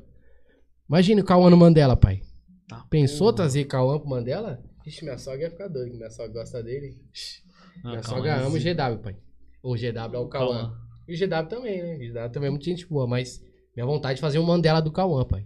Imagina 0.87 1.21
o 1.21 1.25
Cauã 1.25 1.49
no 1.49 1.57
Mandela, 1.57 1.95
pai. 1.95 2.21
Tá, 2.67 2.85
Pensou 2.89 3.27
porra. 3.27 3.35
trazer 3.37 3.65
Cauã 3.65 3.97
pro 3.99 4.09
Mandela? 4.09 4.61
Ixi, 4.85 5.03
minha 5.03 5.17
sogra 5.17 5.41
ia 5.43 5.51
ficar 5.51 5.67
doida, 5.67 5.89
que 5.89 5.97
minha 5.97 6.09
sogra 6.09 6.33
gosta 6.33 6.63
dele. 6.63 6.97
Ah, 7.83 7.89
minha 7.89 8.03
sogra 8.03 8.35
ama 8.37 8.55
o. 8.55 8.59
GW, 8.59 9.01
pai. 9.03 9.15
O 9.61 9.75
GW 9.75 10.15
é 10.15 10.19
o 10.19 10.27
Cauã. 10.27 10.73
E 11.07 11.13
o 11.13 11.17
GW 11.17 11.47
também, 11.49 11.81
né? 11.81 11.95
O 11.95 11.99
GW 12.13 12.29
também 12.31 12.47
é 12.47 12.51
muito 12.51 12.65
gente 12.65 12.85
boa, 12.87 13.05
mas 13.07 13.41
minha 13.75 13.85
vontade 13.85 14.15
de 14.15 14.21
fazer 14.21 14.39
um 14.39 14.43
Mandela 14.45 14.81
do 14.81 14.91
Cauã, 14.91 15.23
pai. 15.25 15.45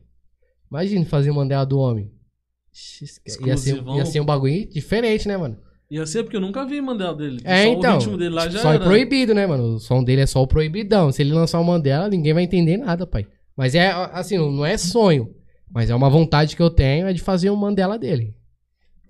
Imagina 0.69 1.05
fazer 1.05 1.31
um 1.31 1.35
Mandela 1.35 1.65
do 1.65 1.77
homem. 1.79 2.11
Esque- 2.73 3.21
Ia 3.47 3.55
ser, 3.57 3.69
Exclusivão. 3.71 3.97
ia 3.97 4.05
ser 4.05 4.19
um 4.19 4.25
bagulho 4.25 4.67
diferente, 4.69 5.27
né, 5.27 5.37
mano? 5.37 5.57
Ia 5.91 6.05
ser 6.07 6.23
porque 6.23 6.35
eu 6.37 6.41
nunca 6.41 6.65
vi 6.65 6.81
Mandela 6.81 7.13
dele. 7.15 7.39
É, 7.43 7.65
Só 7.65 7.69
então. 7.73 7.95
O 7.95 7.99
ritmo 7.99 8.17
dele 8.17 8.33
lá 8.33 8.49
já 8.49 8.59
só 8.61 8.73
era. 8.73 8.83
é 8.83 8.87
proibido, 8.87 9.33
né, 9.35 9.45
mano? 9.45 9.75
O 9.75 9.79
som 9.79 10.03
dele 10.03 10.21
é 10.21 10.25
só 10.25 10.41
o 10.41 10.47
proibidão. 10.47 11.11
Se 11.11 11.21
ele 11.21 11.33
lançar 11.33 11.59
o 11.59 11.63
Mandela, 11.63 12.09
ninguém 12.09 12.33
vai 12.33 12.43
entender 12.43 12.77
nada, 12.77 13.05
pai. 13.05 13.27
Mas 13.55 13.75
é, 13.75 13.89
assim, 13.91 14.37
não 14.37 14.65
é 14.65 14.75
sonho. 14.77 15.35
Mas 15.69 15.89
é 15.91 15.95
uma 15.95 16.09
vontade 16.09 16.55
que 16.55 16.61
eu 16.61 16.69
tenho 16.69 17.07
é 17.07 17.13
de 17.13 17.21
fazer 17.21 17.49
um 17.51 17.55
Mandela 17.55 17.97
dele. 17.99 18.35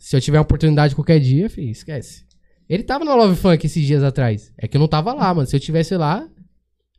Se 0.04 0.18
eu 0.18 0.20
tiver 0.20 0.38
uma 0.38 0.44
oportunidade 0.44 0.94
qualquer 0.96 1.18
dia, 1.18 1.50
filho, 1.50 1.70
esquece. 1.72 2.26
Ele 2.68 2.84
tava 2.84 3.06
no 3.06 3.16
Love 3.16 3.38
Funk 3.38 3.66
esses 3.66 3.86
dias 3.86 4.04
atrás. 4.04 4.52
É 4.58 4.68
que 4.68 4.76
eu 4.76 4.80
não 4.80 4.88
tava 4.88 5.14
lá, 5.14 5.34
mano. 5.34 5.48
Se 5.48 5.56
eu 5.56 5.62
tivesse 5.62 5.96
lá, 5.96 6.28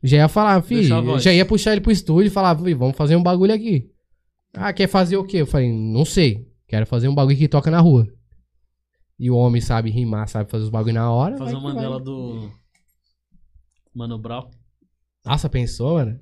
Já 0.01 0.17
ia 0.17 0.27
falar, 0.27 0.59
filho, 0.63 1.19
já 1.19 1.31
ia 1.31 1.45
puxar 1.45 1.71
ele 1.73 1.81
pro 1.81 1.91
estúdio 1.91 2.27
e 2.27 2.31
falar, 2.31 2.57
"Fih, 2.57 2.73
vamos 2.73 2.97
fazer 2.97 3.15
um 3.15 3.21
bagulho 3.21 3.53
aqui. 3.53 3.91
Ah, 4.53 4.73
quer 4.73 4.87
fazer 4.87 5.17
o 5.17 5.23
quê? 5.23 5.37
Eu 5.37 5.45
falei, 5.45 5.71
não 5.71 6.03
sei. 6.03 6.47
Quero 6.67 6.85
fazer 6.87 7.07
um 7.07 7.13
bagulho 7.13 7.37
que 7.37 7.47
toca 7.47 7.69
na 7.69 7.79
rua. 7.79 8.07
E 9.19 9.29
o 9.29 9.35
homem 9.35 9.61
sabe 9.61 9.91
rimar, 9.91 10.27
sabe 10.27 10.49
fazer 10.49 10.63
os 10.63 10.69
bagulho 10.71 10.95
na 10.95 11.11
hora. 11.11 11.37
Fazer 11.37 11.55
uma. 11.55 11.73
Mandela 11.75 11.99
do. 11.99 12.51
Mano 13.93 14.17
Brown. 14.17 14.49
Nossa, 15.23 15.47
pensou, 15.47 15.95
mano? 15.95 16.17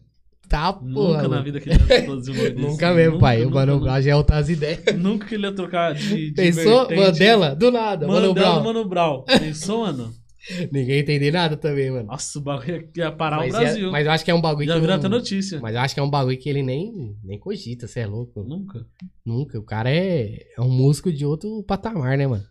Tá, 0.49 0.71
porra. 0.73 0.87
Nunca 0.89 1.21
na 1.23 1.29
mano. 1.29 1.43
vida 1.43 1.59
que 1.59 1.69
ele 1.69 1.79
ia 1.89 2.03
produzir 2.03 2.31
um 2.31 2.33
bagulho 2.35 2.55
desse. 2.55 2.67
Nunca 2.67 2.93
mesmo, 2.93 3.19
pai. 3.19 3.41
O 3.41 3.45
nunca, 3.45 3.55
Mano 3.55 3.73
nunca. 3.73 3.85
Brown 3.85 4.01
já 4.01 4.11
é 4.11 4.15
outras 4.15 4.49
ideias. 4.49 4.83
Nunca 4.97 5.25
que 5.27 5.35
ele 5.35 5.47
ia 5.47 5.51
trocar 5.55 5.93
de. 5.95 6.27
de 6.29 6.31
Pensou? 6.35 6.87
vertente. 6.87 6.99
Mandela? 7.01 7.55
Do 7.55 7.71
nada. 7.71 8.07
Mano 8.07 8.27
Mandela 8.27 8.33
Brown. 8.49 8.57
do 8.59 8.63
Mano 8.65 8.85
Brown. 8.87 9.23
Pensou, 9.25 9.79
mano? 9.85 10.13
Ninguém 10.71 10.99
entender 10.99 11.31
nada 11.31 11.55
também, 11.55 11.89
mano. 11.89 12.07
Nossa, 12.07 12.37
o 12.37 12.41
bagulho 12.41 12.89
ia- 12.95 13.11
parar 13.13 13.37
mas, 13.37 13.53
o 13.53 13.57
é- 13.57 13.59
Brasil. 13.61 13.91
mas 13.91 14.05
eu 14.05 14.11
acho 14.11 14.25
que 14.25 14.31
é 14.31 14.33
um 14.35 14.41
bagulho 14.41 14.67
Já 14.67 14.73
que. 14.73 14.79
virou 14.81 14.93
eu- 14.95 14.99
até 14.99 15.07
notícia. 15.07 15.59
Mas 15.61 15.73
eu 15.73 15.81
acho 15.81 15.93
que 15.93 15.99
é 15.99 16.03
um 16.03 16.09
bagulho 16.09 16.37
que 16.37 16.49
ele 16.49 16.61
nem, 16.61 17.15
nem 17.23 17.39
cogita, 17.39 17.87
você 17.87 18.01
é 18.01 18.05
louco. 18.05 18.43
Nunca. 18.43 18.85
Nunca. 19.25 19.57
O 19.57 19.63
cara 19.63 19.89
é, 19.89 20.37
é 20.57 20.61
um 20.61 20.69
músico 20.69 21.11
de 21.13 21.25
outro 21.25 21.63
patamar, 21.63 22.17
né, 22.17 22.27
mano? 22.27 22.43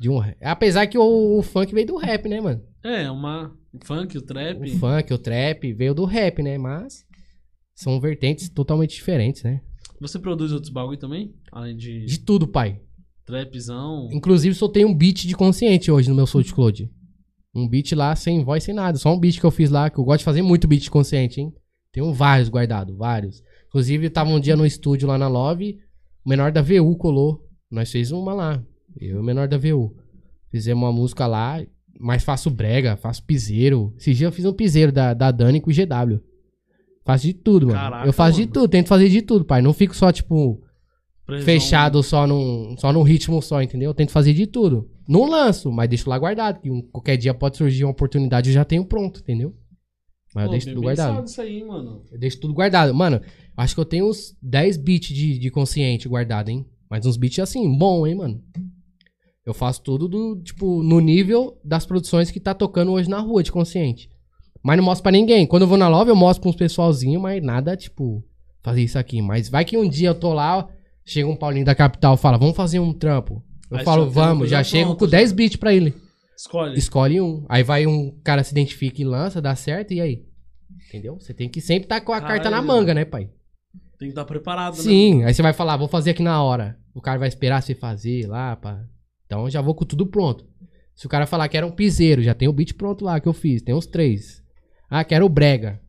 De 0.00 0.08
um, 0.08 0.20
apesar 0.40 0.86
que 0.86 0.96
o, 0.96 1.38
o 1.38 1.42
funk 1.42 1.74
veio 1.74 1.88
do 1.88 1.96
rap, 1.96 2.28
né, 2.28 2.40
mano? 2.40 2.62
É, 2.84 3.10
uma. 3.10 3.52
O 3.72 3.84
funk, 3.84 4.16
o 4.16 4.22
trap. 4.22 4.62
O 4.62 4.78
funk, 4.78 5.12
o 5.12 5.18
trap 5.18 5.72
veio 5.72 5.92
do 5.92 6.04
rap, 6.04 6.40
né? 6.40 6.56
Mas 6.56 7.04
são 7.78 8.00
vertentes 8.00 8.48
totalmente 8.48 8.94
diferentes, 8.96 9.44
né? 9.44 9.60
Você 10.00 10.18
produz 10.18 10.50
outros 10.50 10.72
bagulho 10.72 10.98
também? 10.98 11.32
Além 11.52 11.76
de 11.76 12.04
De 12.06 12.18
tudo, 12.18 12.46
pai. 12.46 12.80
trapzão. 13.24 14.08
Inclusive, 14.12 14.54
soltei 14.54 14.84
um 14.84 14.92
beat 14.94 15.26
de 15.26 15.34
consciente 15.36 15.90
hoje 15.90 16.08
no 16.08 16.14
meu 16.14 16.26
SoundCloud. 16.26 16.90
Um 17.54 17.68
beat 17.68 17.92
lá 17.92 18.14
sem 18.16 18.42
voz, 18.44 18.64
sem 18.64 18.74
nada. 18.74 18.98
Só 18.98 19.14
um 19.14 19.18
beat 19.18 19.38
que 19.38 19.46
eu 19.46 19.50
fiz 19.50 19.70
lá, 19.70 19.88
que 19.90 19.98
eu 19.98 20.04
gosto 20.04 20.18
de 20.20 20.24
fazer 20.24 20.42
muito 20.42 20.66
beat 20.66 20.82
de 20.82 20.90
consciente, 20.90 21.40
hein? 21.40 21.52
Tenho 21.92 22.12
vários 22.12 22.48
guardados, 22.48 22.96
vários. 22.96 23.42
Inclusive, 23.68 24.06
eu 24.06 24.10
tava 24.10 24.30
um 24.30 24.40
dia 24.40 24.56
no 24.56 24.66
estúdio 24.66 25.06
lá 25.06 25.16
na 25.16 25.28
Love, 25.28 25.78
o 26.24 26.28
menor 26.28 26.50
da 26.50 26.62
VU 26.62 26.96
colou. 26.96 27.46
Nós 27.70 27.90
fez 27.92 28.10
uma 28.10 28.34
lá. 28.34 28.62
Eu 29.00 29.16
e 29.16 29.20
o 29.20 29.22
menor 29.22 29.46
da 29.46 29.56
VU. 29.58 29.94
Fizemos 30.50 30.82
uma 30.82 30.92
música 30.92 31.26
lá, 31.26 31.64
mas 32.00 32.24
faço 32.24 32.50
brega, 32.50 32.96
faço 32.96 33.22
piseiro. 33.24 33.94
Esse 33.98 34.14
dia 34.14 34.26
eu 34.26 34.32
fiz 34.32 34.44
um 34.44 34.52
piseiro 34.52 34.90
da, 34.90 35.12
da 35.14 35.30
Dani 35.30 35.60
com 35.60 35.70
o 35.70 35.74
GW. 35.74 36.20
Faço 37.08 37.26
de 37.26 37.32
tudo, 37.32 37.68
mano. 37.68 37.78
Caraca, 37.78 38.06
eu 38.06 38.12
faço 38.12 38.34
de 38.36 38.42
mano. 38.42 38.52
tudo, 38.52 38.68
tento 38.68 38.86
fazer 38.88 39.08
de 39.08 39.22
tudo, 39.22 39.42
pai. 39.42 39.62
Não 39.62 39.72
fico 39.72 39.96
só, 39.96 40.12
tipo, 40.12 40.62
Presão. 41.24 41.44
fechado 41.46 42.02
só 42.02 42.26
num, 42.26 42.76
só 42.76 42.92
num 42.92 43.02
ritmo 43.02 43.40
só, 43.40 43.62
entendeu? 43.62 43.88
Eu 43.88 43.94
tento 43.94 44.10
fazer 44.12 44.34
de 44.34 44.46
tudo. 44.46 44.90
Não 45.08 45.24
lanço, 45.26 45.72
mas 45.72 45.88
deixo 45.88 46.10
lá 46.10 46.18
guardado, 46.18 46.60
que 46.60 46.70
um- 46.70 46.82
qualquer 46.82 47.16
dia 47.16 47.32
pode 47.32 47.56
surgir 47.56 47.84
uma 47.84 47.92
oportunidade, 47.92 48.50
eu 48.50 48.54
já 48.54 48.62
tenho 48.62 48.84
pronto, 48.84 49.20
entendeu? 49.20 49.54
Mas 50.34 50.42
eu 50.44 50.48
Pô, 50.48 50.50
deixo 50.52 50.66
bem 50.66 50.74
tudo 50.74 50.82
guardado. 50.84 51.24
isso 51.26 51.40
aí, 51.40 51.64
mano. 51.64 52.02
Eu 52.12 52.18
deixo 52.18 52.38
tudo 52.38 52.52
guardado. 52.52 52.94
Mano, 52.94 53.22
acho 53.56 53.74
que 53.74 53.80
eu 53.80 53.86
tenho 53.86 54.06
uns 54.10 54.36
10 54.42 54.76
beats 54.76 55.08
de, 55.08 55.38
de 55.38 55.50
consciente 55.50 56.06
guardado, 56.06 56.50
hein? 56.50 56.66
Mas 56.90 57.06
uns 57.06 57.16
beats 57.16 57.38
assim, 57.38 57.74
bom, 57.78 58.06
hein, 58.06 58.16
mano? 58.16 58.42
Eu 59.46 59.54
faço 59.54 59.80
tudo 59.82 60.06
do, 60.08 60.36
tipo, 60.42 60.82
no 60.82 61.00
nível 61.00 61.58
das 61.64 61.86
produções 61.86 62.30
que 62.30 62.38
tá 62.38 62.52
tocando 62.52 62.92
hoje 62.92 63.08
na 63.08 63.18
rua 63.18 63.42
de 63.42 63.50
consciente. 63.50 64.10
Mas 64.62 64.76
não 64.76 64.84
mostro 64.84 65.02
pra 65.02 65.12
ninguém. 65.12 65.46
Quando 65.46 65.62
eu 65.62 65.68
vou 65.68 65.78
na 65.78 65.88
Love, 65.88 66.10
eu 66.10 66.16
mostro 66.16 66.42
pra 66.42 66.50
uns 66.50 66.56
pessoalzinho, 66.56 67.20
mas 67.20 67.42
nada, 67.42 67.76
tipo, 67.76 68.24
fazer 68.62 68.82
isso 68.82 68.98
aqui. 68.98 69.22
Mas 69.22 69.48
vai 69.48 69.64
que 69.64 69.76
um 69.76 69.88
dia 69.88 70.08
eu 70.08 70.14
tô 70.14 70.32
lá, 70.32 70.68
chega 71.04 71.28
um 71.28 71.36
Paulinho 71.36 71.64
da 71.64 71.74
capital 71.74 72.14
e 72.14 72.18
fala, 72.18 72.38
vamos 72.38 72.56
fazer 72.56 72.78
um 72.78 72.92
trampo. 72.92 73.42
Eu 73.70 73.78
Aí 73.78 73.84
falo, 73.84 74.10
vamos, 74.10 74.48
já 74.48 74.62
chego 74.64 74.96
com 74.96 75.04
já. 75.06 75.18
10 75.18 75.32
beats 75.32 75.56
pra 75.56 75.74
ele. 75.74 75.94
Escolhe. 76.36 76.78
Escolhe 76.78 77.20
um. 77.20 77.44
Aí 77.48 77.62
vai 77.62 77.86
um 77.86 78.16
cara 78.22 78.42
se 78.44 78.52
identifica 78.52 79.02
e 79.02 79.04
lança, 79.04 79.42
dá 79.42 79.54
certo, 79.54 79.92
e 79.92 80.00
aí? 80.00 80.24
Entendeu? 80.88 81.18
Você 81.20 81.34
tem 81.34 81.48
que 81.48 81.60
sempre 81.60 81.84
estar 81.84 82.00
com 82.00 82.12
a 82.12 82.20
carta 82.20 82.44
na 82.50 82.58
Caralho. 82.58 82.66
manga, 82.66 82.94
né, 82.94 83.04
pai? 83.04 83.28
Tem 83.98 84.08
que 84.08 84.12
estar 84.12 84.24
preparado, 84.24 84.76
né? 84.76 84.82
Sim, 84.82 85.24
aí 85.24 85.34
você 85.34 85.42
vai 85.42 85.52
falar, 85.52 85.76
vou 85.76 85.88
fazer 85.88 86.10
aqui 86.10 86.22
na 86.22 86.42
hora. 86.42 86.78
O 86.94 87.00
cara 87.00 87.18
vai 87.18 87.28
esperar 87.28 87.60
você 87.62 87.74
fazer 87.74 88.26
lá, 88.26 88.54
pá. 88.56 88.80
Então 89.26 89.44
eu 89.44 89.50
já 89.50 89.60
vou 89.60 89.74
com 89.74 89.84
tudo 89.84 90.06
pronto. 90.06 90.46
Se 90.94 91.04
o 91.06 91.08
cara 91.08 91.26
falar 91.26 91.48
que 91.48 91.56
era 91.56 91.66
um 91.66 91.70
piseiro, 91.70 92.22
já 92.22 92.34
tem 92.34 92.48
o 92.48 92.52
beat 92.52 92.74
pronto 92.74 93.04
lá 93.04 93.20
que 93.20 93.28
eu 93.28 93.32
fiz, 93.32 93.60
tem 93.60 93.74
uns 93.74 93.86
três. 93.86 94.42
Ah, 94.88 95.04
quero 95.04 95.26
o 95.26 95.28
brega. 95.28 95.80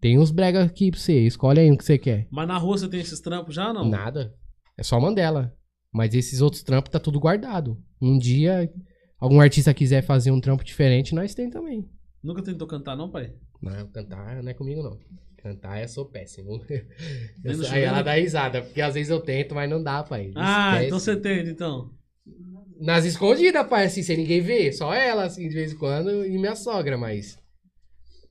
Tem 0.00 0.18
uns 0.18 0.30
brega 0.30 0.64
aqui 0.64 0.90
pra 0.90 0.98
você, 1.00 1.20
escolhe 1.20 1.60
aí 1.60 1.70
um 1.70 1.76
que 1.76 1.84
você 1.84 1.96
quer. 1.96 2.26
Mas 2.30 2.48
na 2.48 2.58
rua 2.58 2.76
você 2.76 2.88
tem 2.88 3.00
esses 3.00 3.20
trampos 3.20 3.54
já, 3.54 3.72
não? 3.72 3.88
Nada. 3.88 4.34
É 4.76 4.82
só 4.82 4.98
Mandela. 5.00 5.54
Mas 5.92 6.14
esses 6.14 6.40
outros 6.40 6.62
trampos 6.62 6.90
tá 6.90 6.98
tudo 6.98 7.20
guardado. 7.20 7.78
Um 8.00 8.18
dia, 8.18 8.70
algum 9.18 9.40
artista 9.40 9.72
quiser 9.74 10.02
fazer 10.02 10.30
um 10.30 10.40
trampo 10.40 10.64
diferente, 10.64 11.14
nós 11.14 11.34
tem 11.34 11.48
também. 11.50 11.88
Nunca 12.22 12.42
tentou 12.42 12.66
cantar, 12.66 12.96
não, 12.96 13.10
pai? 13.10 13.32
Não, 13.60 13.86
cantar 13.88 14.42
não 14.42 14.50
é 14.50 14.54
comigo, 14.54 14.82
não. 14.82 14.98
Cantar 15.36 15.80
eu 15.82 15.88
sou 15.88 16.04
péssimo. 16.06 16.64
Eu 17.44 17.54
sou- 17.54 17.66
aí 17.70 17.82
ela 17.82 18.00
dá 18.02 18.14
risada, 18.14 18.62
porque 18.62 18.80
às 18.80 18.94
vezes 18.94 19.10
eu 19.10 19.20
tento, 19.20 19.54
mas 19.56 19.68
não 19.68 19.82
dá, 19.82 20.02
pai. 20.04 20.30
Ah, 20.36 20.70
Esquece. 20.74 20.86
então 20.86 20.98
você 21.00 21.16
tenta, 21.16 21.50
então. 21.50 21.90
Nas 22.80 23.04
escondidas, 23.04 23.66
pai, 23.68 23.86
assim, 23.86 24.02
sem 24.04 24.16
ninguém 24.16 24.40
ver. 24.40 24.72
Só 24.72 24.94
ela, 24.94 25.24
assim, 25.24 25.48
de 25.48 25.54
vez 25.54 25.72
em 25.72 25.76
quando, 25.76 26.24
e 26.24 26.38
minha 26.38 26.54
sogra, 26.54 26.96
mas. 26.96 27.36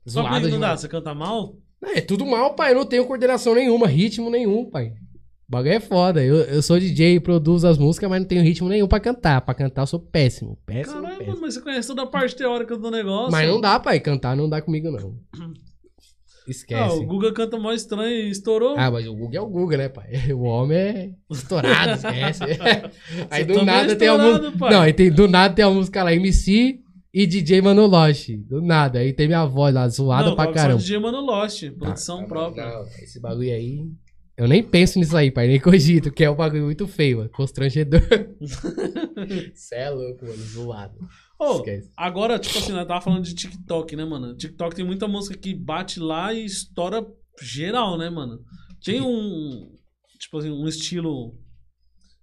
Só 0.05 0.21
Zoado 0.21 0.45
que 0.45 0.51
não 0.51 0.59
dá, 0.59 0.75
você 0.75 0.87
canta 0.87 1.13
mal? 1.13 1.55
É 1.83 2.01
tudo 2.01 2.25
mal, 2.25 2.53
pai. 2.55 2.71
Eu 2.71 2.75
não 2.75 2.85
tenho 2.85 3.05
coordenação 3.05 3.55
nenhuma, 3.55 3.87
ritmo 3.87 4.29
nenhum, 4.29 4.69
pai. 4.69 4.93
O 5.47 5.51
bagulho 5.51 5.73
é 5.73 5.79
foda. 5.79 6.23
Eu, 6.23 6.37
eu 6.37 6.61
sou 6.61 6.79
DJ, 6.79 7.19
produzo 7.19 7.67
as 7.67 7.77
músicas, 7.77 8.09
mas 8.09 8.21
não 8.21 8.27
tenho 8.27 8.43
ritmo 8.43 8.69
nenhum 8.69 8.87
pra 8.87 8.99
cantar. 8.99 9.41
Pra 9.41 9.53
cantar 9.53 9.81
eu 9.81 9.87
sou 9.87 9.99
péssimo. 9.99 10.57
Péssimo, 10.65 11.01
Caralho, 11.01 11.17
péssimo. 11.17 11.41
mas 11.41 11.53
você 11.55 11.61
conhece 11.61 11.87
toda 11.87 12.03
a 12.03 12.07
parte 12.07 12.35
teórica 12.35 12.77
do 12.77 12.89
negócio. 12.89 13.31
Mas 13.31 13.47
não 13.47 13.59
dá, 13.59 13.79
pai. 13.79 13.99
Cantar 13.99 14.35
não 14.35 14.47
dá 14.49 14.61
comigo, 14.61 14.89
não. 14.91 15.15
Ah, 16.43 16.49
Esquece. 16.51 16.95
o 16.97 17.05
Guga 17.05 17.31
canta 17.31 17.57
mó 17.57 17.71
estranho 17.71 18.09
e 18.25 18.29
estourou. 18.31 18.75
Ah, 18.75 18.89
mas 18.89 19.07
o 19.07 19.13
Google 19.13 19.35
é 19.37 19.41
o 19.41 19.45
Google, 19.45 19.77
né, 19.77 19.89
pai? 19.89 20.09
O 20.33 20.41
homem 20.41 20.77
é 20.77 21.09
estourado, 21.29 21.93
esquece. 21.93 22.43
Aí 23.29 23.43
Você 23.43 23.45
do 23.45 23.53
também 23.53 23.65
nada 23.65 23.91
é 23.91 23.95
tem 23.95 24.07
a 24.07 24.17
música. 24.17 24.69
Não, 24.71 24.81
aí 24.81 24.91
tem, 24.91 25.11
do 25.11 25.27
nada 25.27 25.53
tem 25.53 25.63
a 25.63 25.69
música 25.69 26.03
lá, 26.03 26.13
MC 26.13 26.81
e 27.13 27.27
DJ 27.27 27.61
Manoloche. 27.61 28.37
Do 28.37 28.61
nada. 28.61 28.99
Aí 28.99 29.13
tem 29.13 29.27
minha 29.27 29.45
voz 29.45 29.73
lá, 29.73 29.87
zoada 29.87 30.29
não, 30.29 30.35
pra 30.35 30.51
caramba. 30.51 30.79
DJ 30.79 30.97
Mano 30.97 31.21
Lost, 31.21 31.69
produção 31.71 32.17
Tá, 32.17 32.23
tá, 32.23 32.29
própria. 32.29 32.65
Não, 32.65 32.83
esse 33.01 33.19
bagulho 33.19 33.51
aí. 33.51 33.85
Eu 34.37 34.47
nem 34.47 34.63
penso 34.63 34.97
nisso 34.97 35.15
aí, 35.15 35.29
pai. 35.29 35.47
Nem 35.47 35.59
cogito, 35.59 36.09
porque 36.09 36.23
é 36.23 36.31
um 36.31 36.35
bagulho 36.35 36.63
muito 36.63 36.87
feio, 36.87 37.17
mano. 37.17 37.29
Constrangedor. 37.29 38.01
Cê 39.53 39.75
é 39.75 39.89
louco, 39.89 40.25
mano. 40.25 40.37
Zoado. 40.37 40.97
Esquece. 41.55 41.91
agora, 41.97 42.39
tipo 42.39 42.57
assim, 42.57 42.71
nós 42.71 42.87
tava 42.87 43.01
falando 43.01 43.23
de 43.23 43.33
TikTok, 43.33 43.95
né, 43.95 44.05
mano? 44.05 44.35
TikTok 44.35 44.75
tem 44.75 44.85
muita 44.85 45.07
música 45.07 45.37
que 45.37 45.53
bate 45.53 45.99
lá 45.99 46.33
e 46.33 46.45
estoura 46.45 47.05
geral, 47.41 47.97
né, 47.97 48.09
mano? 48.09 48.39
Tem 48.83 49.01
um, 49.01 49.71
tipo 50.19 50.37
assim, 50.37 50.51
um 50.51 50.67
estilo 50.67 51.35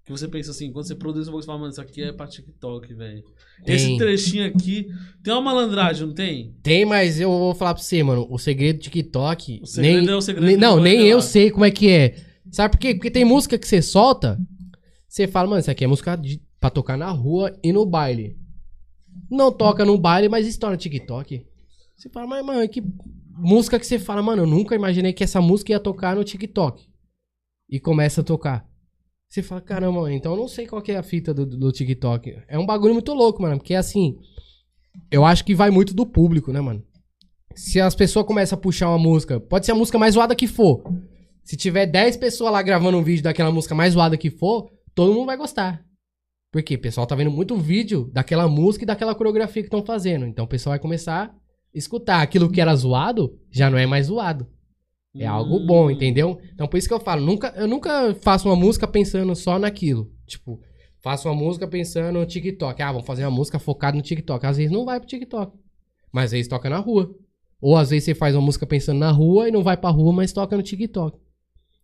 que 0.08 0.18
você 0.18 0.26
pensa 0.26 0.50
assim, 0.50 0.72
quando 0.72 0.86
você 0.86 0.94
produz 0.94 1.28
uma 1.28 1.32
coisa, 1.32 1.44
você 1.44 1.46
fala, 1.46 1.58
mano, 1.58 1.70
isso 1.70 1.80
aqui 1.80 2.02
é 2.02 2.12
pra 2.12 2.26
TikTok, 2.26 2.94
velho. 2.94 3.22
Esse 3.66 3.96
trechinho 3.98 4.46
aqui 4.46 4.88
tem 5.22 5.32
uma 5.34 5.42
malandragem, 5.42 6.06
não 6.06 6.14
tem? 6.14 6.54
Tem, 6.62 6.84
mas 6.86 7.20
eu 7.20 7.30
vou 7.30 7.54
falar 7.54 7.74
pra 7.74 7.82
você, 7.82 8.02
mano. 8.02 8.26
O 8.30 8.38
segredo 8.38 8.78
do 8.78 8.82
TikTok. 8.82 9.60
O 9.62 9.66
segredo 9.66 10.06
nem, 10.06 10.08
é 10.14 10.16
o 10.16 10.20
segredo 10.20 10.46
nem- 10.46 10.56
Não, 10.56 10.80
nem 10.80 11.02
eu 11.06 11.20
sei 11.20 11.50
como 11.50 11.64
é 11.64 11.70
que 11.70 11.90
é. 11.90 12.16
Sabe 12.50 12.72
por 12.72 12.78
quê? 12.80 12.94
Porque 12.94 13.10
tem 13.10 13.24
música 13.24 13.58
que 13.58 13.68
você 13.68 13.82
solta, 13.82 14.38
você 15.06 15.26
fala, 15.26 15.48
mano, 15.48 15.60
isso 15.60 15.70
aqui 15.70 15.84
é 15.84 15.86
música 15.86 16.16
de, 16.16 16.40
pra 16.58 16.70
tocar 16.70 16.96
na 16.96 17.10
rua 17.10 17.54
e 17.62 17.72
no 17.72 17.84
baile. 17.84 18.38
Não 19.30 19.52
toca 19.52 19.84
no 19.84 19.98
baile, 19.98 20.28
mas 20.28 20.46
estoura 20.46 20.76
TikTok. 20.76 21.44
Você 21.96 22.08
fala, 22.08 22.26
mas, 22.26 22.44
mano, 22.44 22.66
que 22.68 22.82
música 23.36 23.78
que 23.78 23.86
você 23.86 23.98
fala, 23.98 24.22
mano, 24.22 24.42
eu 24.42 24.46
nunca 24.46 24.74
imaginei 24.74 25.12
que 25.12 25.22
essa 25.24 25.40
música 25.40 25.72
ia 25.72 25.80
tocar 25.80 26.16
no 26.16 26.24
TikTok. 26.24 26.86
E 27.70 27.78
começa 27.78 28.20
a 28.22 28.24
tocar. 28.24 28.67
Você 29.28 29.42
fala, 29.42 29.60
caramba, 29.60 30.00
mano, 30.00 30.14
então 30.14 30.32
eu 30.32 30.38
não 30.38 30.48
sei 30.48 30.66
qual 30.66 30.80
que 30.80 30.90
é 30.90 30.96
a 30.96 31.02
fita 31.02 31.34
do, 31.34 31.44
do 31.44 31.70
TikTok. 31.70 32.34
É 32.48 32.58
um 32.58 32.64
bagulho 32.64 32.94
muito 32.94 33.12
louco, 33.12 33.42
mano, 33.42 33.58
porque 33.58 33.74
assim, 33.74 34.18
eu 35.10 35.24
acho 35.24 35.44
que 35.44 35.54
vai 35.54 35.70
muito 35.70 35.94
do 35.94 36.06
público, 36.06 36.50
né, 36.50 36.60
mano? 36.60 36.82
Se 37.54 37.80
as 37.80 37.94
pessoas 37.94 38.24
começam 38.24 38.58
a 38.58 38.60
puxar 38.60 38.88
uma 38.88 38.98
música, 38.98 39.38
pode 39.38 39.66
ser 39.66 39.72
a 39.72 39.74
música 39.74 39.98
mais 39.98 40.14
zoada 40.14 40.34
que 40.34 40.46
for. 40.46 40.82
Se 41.44 41.56
tiver 41.56 41.86
10 41.86 42.16
pessoas 42.16 42.52
lá 42.52 42.62
gravando 42.62 42.98
um 42.98 43.02
vídeo 43.02 43.22
daquela 43.22 43.50
música 43.50 43.74
mais 43.74 43.94
zoada 43.94 44.16
que 44.16 44.30
for, 44.30 44.70
todo 44.94 45.12
mundo 45.12 45.26
vai 45.26 45.36
gostar. 45.36 45.84
Por 46.50 46.62
quê? 46.62 46.76
O 46.76 46.80
pessoal 46.80 47.06
tá 47.06 47.14
vendo 47.14 47.30
muito 47.30 47.56
vídeo 47.56 48.10
daquela 48.12 48.48
música 48.48 48.84
e 48.84 48.86
daquela 48.86 49.14
coreografia 49.14 49.62
que 49.62 49.66
estão 49.66 49.84
fazendo. 49.84 50.24
Então 50.24 50.46
o 50.46 50.48
pessoal 50.48 50.72
vai 50.72 50.78
começar 50.78 51.24
a 51.24 51.34
escutar. 51.74 52.22
Aquilo 52.22 52.50
que 52.50 52.60
era 52.60 52.74
zoado, 52.74 53.38
já 53.50 53.68
não 53.68 53.76
é 53.76 53.86
mais 53.86 54.06
zoado. 54.06 54.46
É 55.16 55.26
algo 55.26 55.60
bom, 55.60 55.90
entendeu? 55.90 56.38
Então 56.52 56.68
por 56.68 56.76
isso 56.76 56.86
que 56.86 56.94
eu 56.94 57.00
falo, 57.00 57.24
nunca, 57.24 57.52
eu 57.56 57.66
nunca 57.66 58.14
faço 58.14 58.48
uma 58.48 58.56
música 58.56 58.86
pensando 58.86 59.34
só 59.34 59.58
naquilo. 59.58 60.10
Tipo, 60.26 60.60
faço 61.00 61.28
uma 61.28 61.34
música 61.34 61.66
pensando 61.66 62.18
no 62.18 62.26
TikTok. 62.26 62.80
Ah, 62.82 62.92
vamos 62.92 63.06
fazer 63.06 63.24
uma 63.24 63.30
música 63.30 63.58
focada 63.58 63.96
no 63.96 64.02
TikTok. 64.02 64.44
Às 64.46 64.56
vezes 64.58 64.72
não 64.72 64.84
vai 64.84 65.00
pro 65.00 65.08
TikTok. 65.08 65.56
Mas 66.12 66.26
às 66.26 66.32
vezes 66.32 66.48
toca 66.48 66.68
na 66.68 66.78
rua. 66.78 67.10
Ou 67.60 67.76
às 67.76 67.90
vezes 67.90 68.04
você 68.04 68.14
faz 68.14 68.34
uma 68.34 68.42
música 68.42 68.66
pensando 68.66 68.98
na 68.98 69.10
rua 69.10 69.48
e 69.48 69.50
não 69.50 69.62
vai 69.62 69.76
pra 69.76 69.90
rua, 69.90 70.12
mas 70.12 70.32
toca 70.32 70.56
no 70.56 70.62
TikTok. 70.62 71.18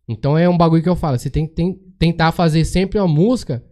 Então 0.09 0.37
é 0.37 0.49
um 0.49 0.57
bagulho 0.57 0.83
que 0.83 0.89
eu 0.89 0.97
falo. 0.97 1.19
Você 1.19 1.31
tem 1.31 1.47
que 1.47 1.73
tentar 1.99 2.33
fazer 2.33 2.65
sempre 2.65 2.99
uma 2.99 3.09
música 3.09 3.65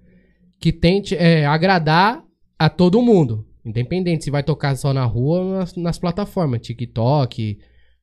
que 0.58 0.72
tente 0.72 1.14
é, 1.14 1.44
agradar 1.46 2.24
a 2.58 2.68
todo 2.68 3.02
mundo. 3.02 3.46
Independente 3.64 4.24
se 4.24 4.30
vai 4.30 4.42
tocar 4.42 4.76
só 4.76 4.92
na 4.92 5.04
rua 5.04 5.40
ou 5.40 5.52
nas, 5.58 5.76
nas 5.76 5.98
plataformas. 5.98 6.60
TikTok, 6.62 7.58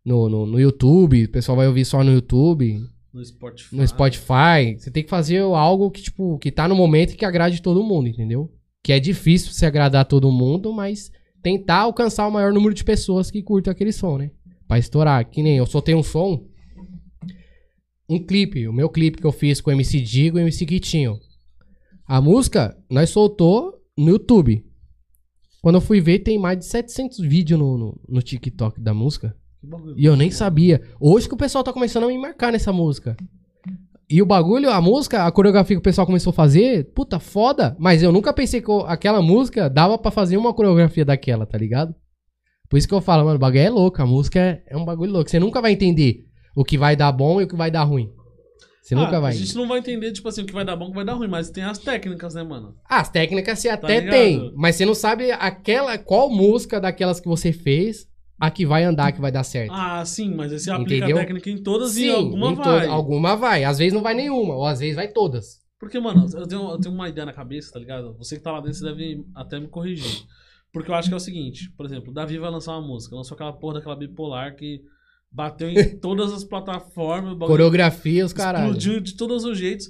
no, 0.06 0.30
no, 0.30 0.46
no 0.46 0.60
YouTube, 0.60 1.26
o 1.26 1.30
pessoal 1.30 1.56
vai 1.58 1.68
ouvir 1.68 1.86
só 1.86 2.04
no 2.04 2.12
YouTube, 2.12 2.80
No 3.14 3.24
Spotify. 3.24 3.76
no 3.76 3.88
Spotify. 3.88 4.76
Você 4.78 4.90
tem 4.92 5.04
que 5.04 5.10
fazer 5.10 5.40
algo 5.40 5.92
que, 5.92 6.02
tipo, 6.02 6.38
que 6.40 6.52
tá 6.52 6.68
no 6.68 6.76
momento 6.76 7.14
e 7.14 7.18
que 7.18 7.26
agrade 7.26 7.62
todo 7.62 7.84
mundo, 7.84 8.08
entendeu? 8.08 8.52
Que 8.84 8.94
é 8.94 9.00
difícil 9.00 9.52
se 9.52 9.66
agradar 9.66 10.06
todo 10.06 10.32
mundo, 10.32 10.72
mas 10.74 11.12
tentar 11.42 11.80
alcançar 11.80 12.28
o 12.28 12.32
maior 12.32 12.54
número 12.54 12.74
de 12.74 12.84
pessoas 12.84 13.30
que 13.30 13.44
curtem 13.44 13.72
aquele 13.72 13.92
som, 13.92 14.18
né? 14.18 14.32
Pra 14.68 14.80
estourar. 14.80 15.30
Que 15.30 15.44
nem 15.44 15.58
eu 15.58 15.66
soltei 15.66 15.94
um 15.96 16.04
som. 16.04 16.46
Um 18.10 18.18
clipe, 18.24 18.68
o 18.68 18.74
meu 18.74 18.90
clipe 18.90 19.20
que 19.20 19.26
eu 19.28 19.32
fiz 19.32 19.62
com 19.62 19.70
o 19.70 19.74
MC 19.74 20.00
Digo 20.02 20.40
e 20.40 20.42
o 20.42 20.44
MC 20.44 20.66
Quitinho. 20.66 21.20
A 22.08 22.20
música, 22.20 22.76
nós 22.90 23.12
soltou 23.12 23.74
no 23.98 24.10
YouTube. 24.10 24.66
Quando 25.62 25.76
eu 25.76 25.82
fui 25.82 26.02
ver, 26.02 26.20
tem 26.20 26.40
mais 26.40 26.58
de 26.58 26.66
700 26.66 27.20
vídeos 27.20 27.60
no, 27.60 27.78
no, 27.78 28.02
no 28.08 28.22
TikTok 28.22 28.80
da 28.82 28.94
música. 28.94 29.36
Que 29.60 29.68
bagulho. 29.68 29.96
E 29.98 30.06
eu 30.06 30.16
nem 30.16 30.32
sabia. 30.32 30.82
Hoje 31.00 31.28
que 31.28 31.34
o 31.34 31.38
pessoal 31.38 31.64
tá 31.64 31.74
começando 31.74 32.04
a 32.06 32.08
me 32.08 32.18
marcar 32.18 32.52
nessa 32.52 32.72
música. 32.72 33.16
E 34.10 34.22
o 34.22 34.26
bagulho, 34.26 34.70
a 34.72 34.82
música, 34.82 35.26
a 35.26 35.32
coreografia 35.32 35.76
que 35.76 35.80
o 35.80 35.84
pessoal 35.84 36.08
começou 36.08 36.32
a 36.32 36.34
fazer, 36.34 36.86
puta, 36.96 37.20
foda. 37.20 37.76
Mas 37.80 38.02
eu 38.02 38.12
nunca 38.12 38.34
pensei 38.34 38.62
que 38.62 38.70
eu- 38.70 38.86
aquela 38.88 39.22
música 39.22 39.70
dava 39.70 39.98
pra 39.98 40.10
fazer 40.10 40.36
uma 40.38 40.54
coreografia 40.54 41.06
daquela, 41.06 41.46
tá 41.46 41.58
ligado? 41.58 41.94
Por 42.70 42.78
isso 42.78 42.88
que 42.88 42.94
eu 42.94 43.02
falo, 43.02 43.24
mano, 43.26 43.36
o 43.36 43.40
bagulho 43.40 43.60
é 43.62 43.70
louco. 43.70 44.02
A 44.02 44.06
música 44.06 44.40
é, 44.40 44.64
é 44.68 44.78
um 44.78 44.86
bagulho 44.86 45.12
louco. 45.12 45.30
Você 45.30 45.40
nunca 45.40 45.62
vai 45.62 45.74
entender 45.74 46.26
o 46.56 46.64
que 46.64 46.78
vai 46.78 46.96
dar 46.96 47.12
bom 47.12 47.40
e 47.40 47.44
o 47.44 47.48
que 47.48 47.56
vai 47.56 47.70
dar 47.70 47.84
ruim. 47.84 48.10
Você 48.82 48.96
nunca 48.96 49.18
Ah, 49.18 49.20
vai. 49.20 49.34
A 49.34 49.36
gente 49.36 49.56
não 49.56 49.68
vai 49.68 49.78
entender, 49.80 50.12
tipo 50.12 50.28
assim, 50.28 50.42
o 50.42 50.46
que 50.46 50.54
vai 50.54 50.66
dar 50.66 50.76
bom 50.76 50.86
e 50.86 50.88
o 50.88 50.92
que 50.92 50.96
vai 50.96 51.06
dar 51.06 51.14
ruim, 51.14 51.28
mas 51.28 51.52
tem 51.52 51.64
as 51.64 51.78
técnicas, 51.78 52.34
né, 52.34 52.42
mano? 52.42 52.74
Ah, 52.90 53.02
as 53.02 53.10
técnicas 53.10 53.60
você 53.60 53.70
até 53.70 54.00
ligado? 54.00 54.12
tem, 54.12 54.54
mas 54.56 54.76
você 54.76 54.86
não 54.86 54.96
sabe 54.96 55.32
aquela 55.32 55.96
qual 56.00 56.30
música 56.32 56.80
daquelas 56.82 57.20
que 57.20 57.28
você 57.28 57.52
fez 57.54 58.08
a 58.40 58.50
que 58.50 58.66
vai 58.66 58.84
andar, 58.84 59.12
que 59.12 59.20
vai 59.22 59.32
dar 59.32 59.44
certo. 59.44 59.72
Ah, 59.74 60.04
sim, 60.06 60.34
mas 60.34 60.52
você 60.52 60.72
aplica 60.72 60.96
Entendeu? 61.06 61.18
a 61.18 61.20
técnica 61.22 61.50
em 61.50 61.58
todas 61.62 61.98
e 61.98 62.02
Sim, 62.02 62.10
alguma 62.12 62.52
em 62.52 62.56
to- 62.56 62.62
vai. 62.64 62.88
alguma 62.88 63.36
vai. 63.36 63.64
Às 63.64 63.78
vezes 63.78 63.94
não 63.94 64.02
vai 64.02 64.14
nenhuma, 64.14 64.56
ou 64.56 64.66
às 64.66 64.80
vezes 64.80 64.96
vai 64.96 65.08
todas. 65.10 65.60
Porque, 65.80 66.00
mano, 66.00 66.26
eu 66.34 66.48
tenho, 66.48 66.70
eu 66.72 66.78
tenho 66.80 66.94
uma 66.94 67.08
ideia 67.10 67.26
na 67.26 67.34
cabeça, 67.34 67.72
tá 67.74 67.80
ligado? 67.80 68.14
Você 68.18 68.36
que 68.38 68.44
tá 68.44 68.52
lá 68.52 68.60
dentro, 68.60 68.78
você 68.78 68.84
deve 68.86 69.24
até 69.36 69.60
me 69.60 69.68
corrigir. 69.68 70.24
Porque 70.72 70.92
eu 70.92 70.96
acho 70.96 71.08
que 71.08 71.14
é 71.14 71.18
o 71.18 71.22
seguinte, 71.22 71.72
por 71.76 71.86
exemplo, 71.86 72.12
o 72.12 72.14
Davi 72.14 72.38
vai 72.38 72.52
lançar 72.52 72.74
uma 72.78 72.88
música, 72.88 73.16
lançou 73.16 73.34
aquela 73.36 73.54
porra 73.54 73.76
daquela 73.76 73.96
bipolar 73.96 74.56
que 74.56 74.82
bateu 75.32 75.70
em 75.70 75.76
todas 76.00 76.32
as 76.34 76.44
plataformas, 76.44 77.32
o 77.32 77.36
bagulho 77.36 77.48
Coreografia, 77.48 78.26
os 78.26 78.34
caras. 78.34 78.62
explodiu 78.62 79.00
de 79.00 79.16
todos 79.16 79.46
os 79.46 79.58
jeitos. 79.58 79.88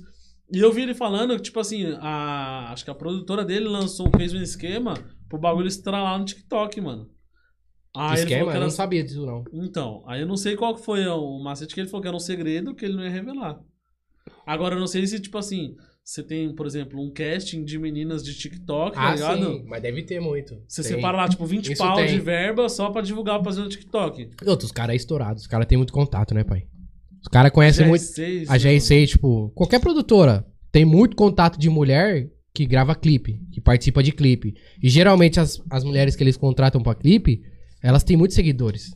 E 0.52 0.60
eu 0.60 0.72
vi 0.72 0.82
ele 0.84 0.93
falando 0.95 1.36
que, 1.36 1.41
tipo 1.43 1.60
assim, 1.60 1.86
a, 2.00 2.72
acho 2.72 2.84
que 2.86 2.89
a 2.91 2.95
produtora 2.95 3.43
dele 3.45 3.68
lançou, 3.68 4.10
fez 4.16 4.34
um 4.34 4.41
esquema 4.41 4.93
pro 5.28 5.38
bagulho 5.38 5.68
estralar 5.68 6.18
no 6.18 6.26
TikTok, 6.26 6.80
mano. 6.82 7.08
Ele 8.08 8.20
Esquema, 8.22 8.39
falou 8.39 8.45
que 8.45 8.50
eu 8.50 8.56
era 8.58 8.66
não 8.66 8.70
sabia 8.72 9.04
disso, 9.04 9.26
não. 9.26 9.43
então, 9.54 10.04
aí 10.08 10.22
eu 10.22 10.28
não 10.28 10.38
sei 10.38 10.56
qual 10.56 10.76
foi 10.78 11.06
o 11.08 11.39
macete 11.43 11.74
que 11.74 11.82
ele 11.82 11.88
falou 11.89 12.02
que 12.02 12.08
era 12.08 12.16
um 12.18 12.20
segredo 12.20 12.74
que 12.74 12.86
ele 12.86 12.95
não 12.95 13.04
ia 13.04 13.10
revelar. 13.10 13.60
Agora, 14.45 14.76
eu 14.76 14.80
não 14.80 14.88
sei 14.88 15.06
se, 15.06 15.20
tipo 15.20 15.38
assim, 15.38 15.76
você 16.04 16.24
tem, 16.24 16.54
por 16.56 16.66
exemplo, 16.66 17.00
um 17.00 17.12
casting 17.12 17.64
de 17.64 17.78
meninas 17.78 18.24
de 18.24 18.34
TikTok, 18.36 18.95
tá 18.95 19.10
Ah, 19.10 19.14
ligado? 19.14 19.45
sim, 19.45 19.64
mas 19.68 19.82
deve 19.82 20.02
ter 20.04 20.20
muito. 20.20 20.56
Você 20.68 20.82
Tem. 20.82 20.93
separa 20.95 21.18
lá, 21.18 21.28
tipo, 21.30 21.45
20 21.45 21.72
Isso 21.74 21.84
pau 21.84 21.95
tem. 21.97 22.08
de 22.08 22.20
verba 22.20 22.68
só 22.70 22.89
pra 22.89 23.02
divulgar 23.02 23.36
pra 23.36 23.45
fazer 23.45 23.62
no 23.62 23.70
TikTok. 23.70 24.30
Outros 24.45 24.72
caras 24.72 24.93
é 24.93 24.95
estourado, 24.97 25.39
os 25.39 25.47
caras 25.47 25.68
têm 25.68 25.78
muito 25.78 25.93
contato, 25.93 26.34
né, 26.34 26.43
pai? 26.43 26.64
Os 27.22 27.28
caras 27.28 27.52
conhecem 27.52 27.88
muito. 27.88 28.02
GR6, 28.02 28.45
A 28.50 28.58
GR6, 28.58 29.08
tipo, 29.08 29.50
qualquer 29.54 29.80
produtora 29.80 30.45
tem 30.72 30.86
muito 30.86 31.16
contato 31.16 31.60
de 31.60 31.70
mulher 31.70 32.30
que 32.54 32.66
grava 32.66 32.95
clipe, 32.95 33.39
que 33.52 33.62
participa 33.62 34.02
de 34.02 34.12
clipe. 34.12 34.54
E 34.82 34.89
geralmente 34.89 35.39
as, 35.39 35.62
as 35.70 35.84
mulheres 35.84 36.16
que 36.16 36.24
eles 36.24 36.38
contratam 36.38 36.82
pra 36.82 36.95
clipe, 36.95 37.41
elas 37.82 38.03
têm 38.03 38.17
muitos 38.17 38.36
seguidores. 38.36 38.91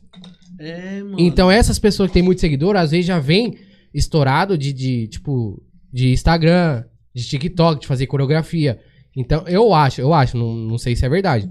É, 0.60 1.02
mano. 1.02 1.16
Então 1.20 1.50
essas 1.50 1.80
pessoas 1.80 2.10
que 2.10 2.14
têm 2.14 2.24
muito 2.24 2.42
seguidor, 2.42 2.76
às 2.76 2.92
vezes 2.92 3.06
já 3.06 3.20
vem 3.20 3.58
estourado 3.94 4.58
de, 4.58 4.72
de, 4.74 5.08
tipo, 5.08 5.62
de 5.92 6.12
Instagram, 6.12 6.84
de 7.14 7.24
TikTok, 7.24 7.82
de 7.82 7.88
fazer 7.88 8.08
coreografia. 8.08 8.80
Então 9.16 9.44
eu 9.48 9.74
acho, 9.74 10.02
eu 10.02 10.14
acho, 10.14 10.38
não, 10.38 10.54
não 10.56 10.78
sei 10.78 10.96
se 10.96 11.06
é 11.06 11.10
verdade. 11.10 11.50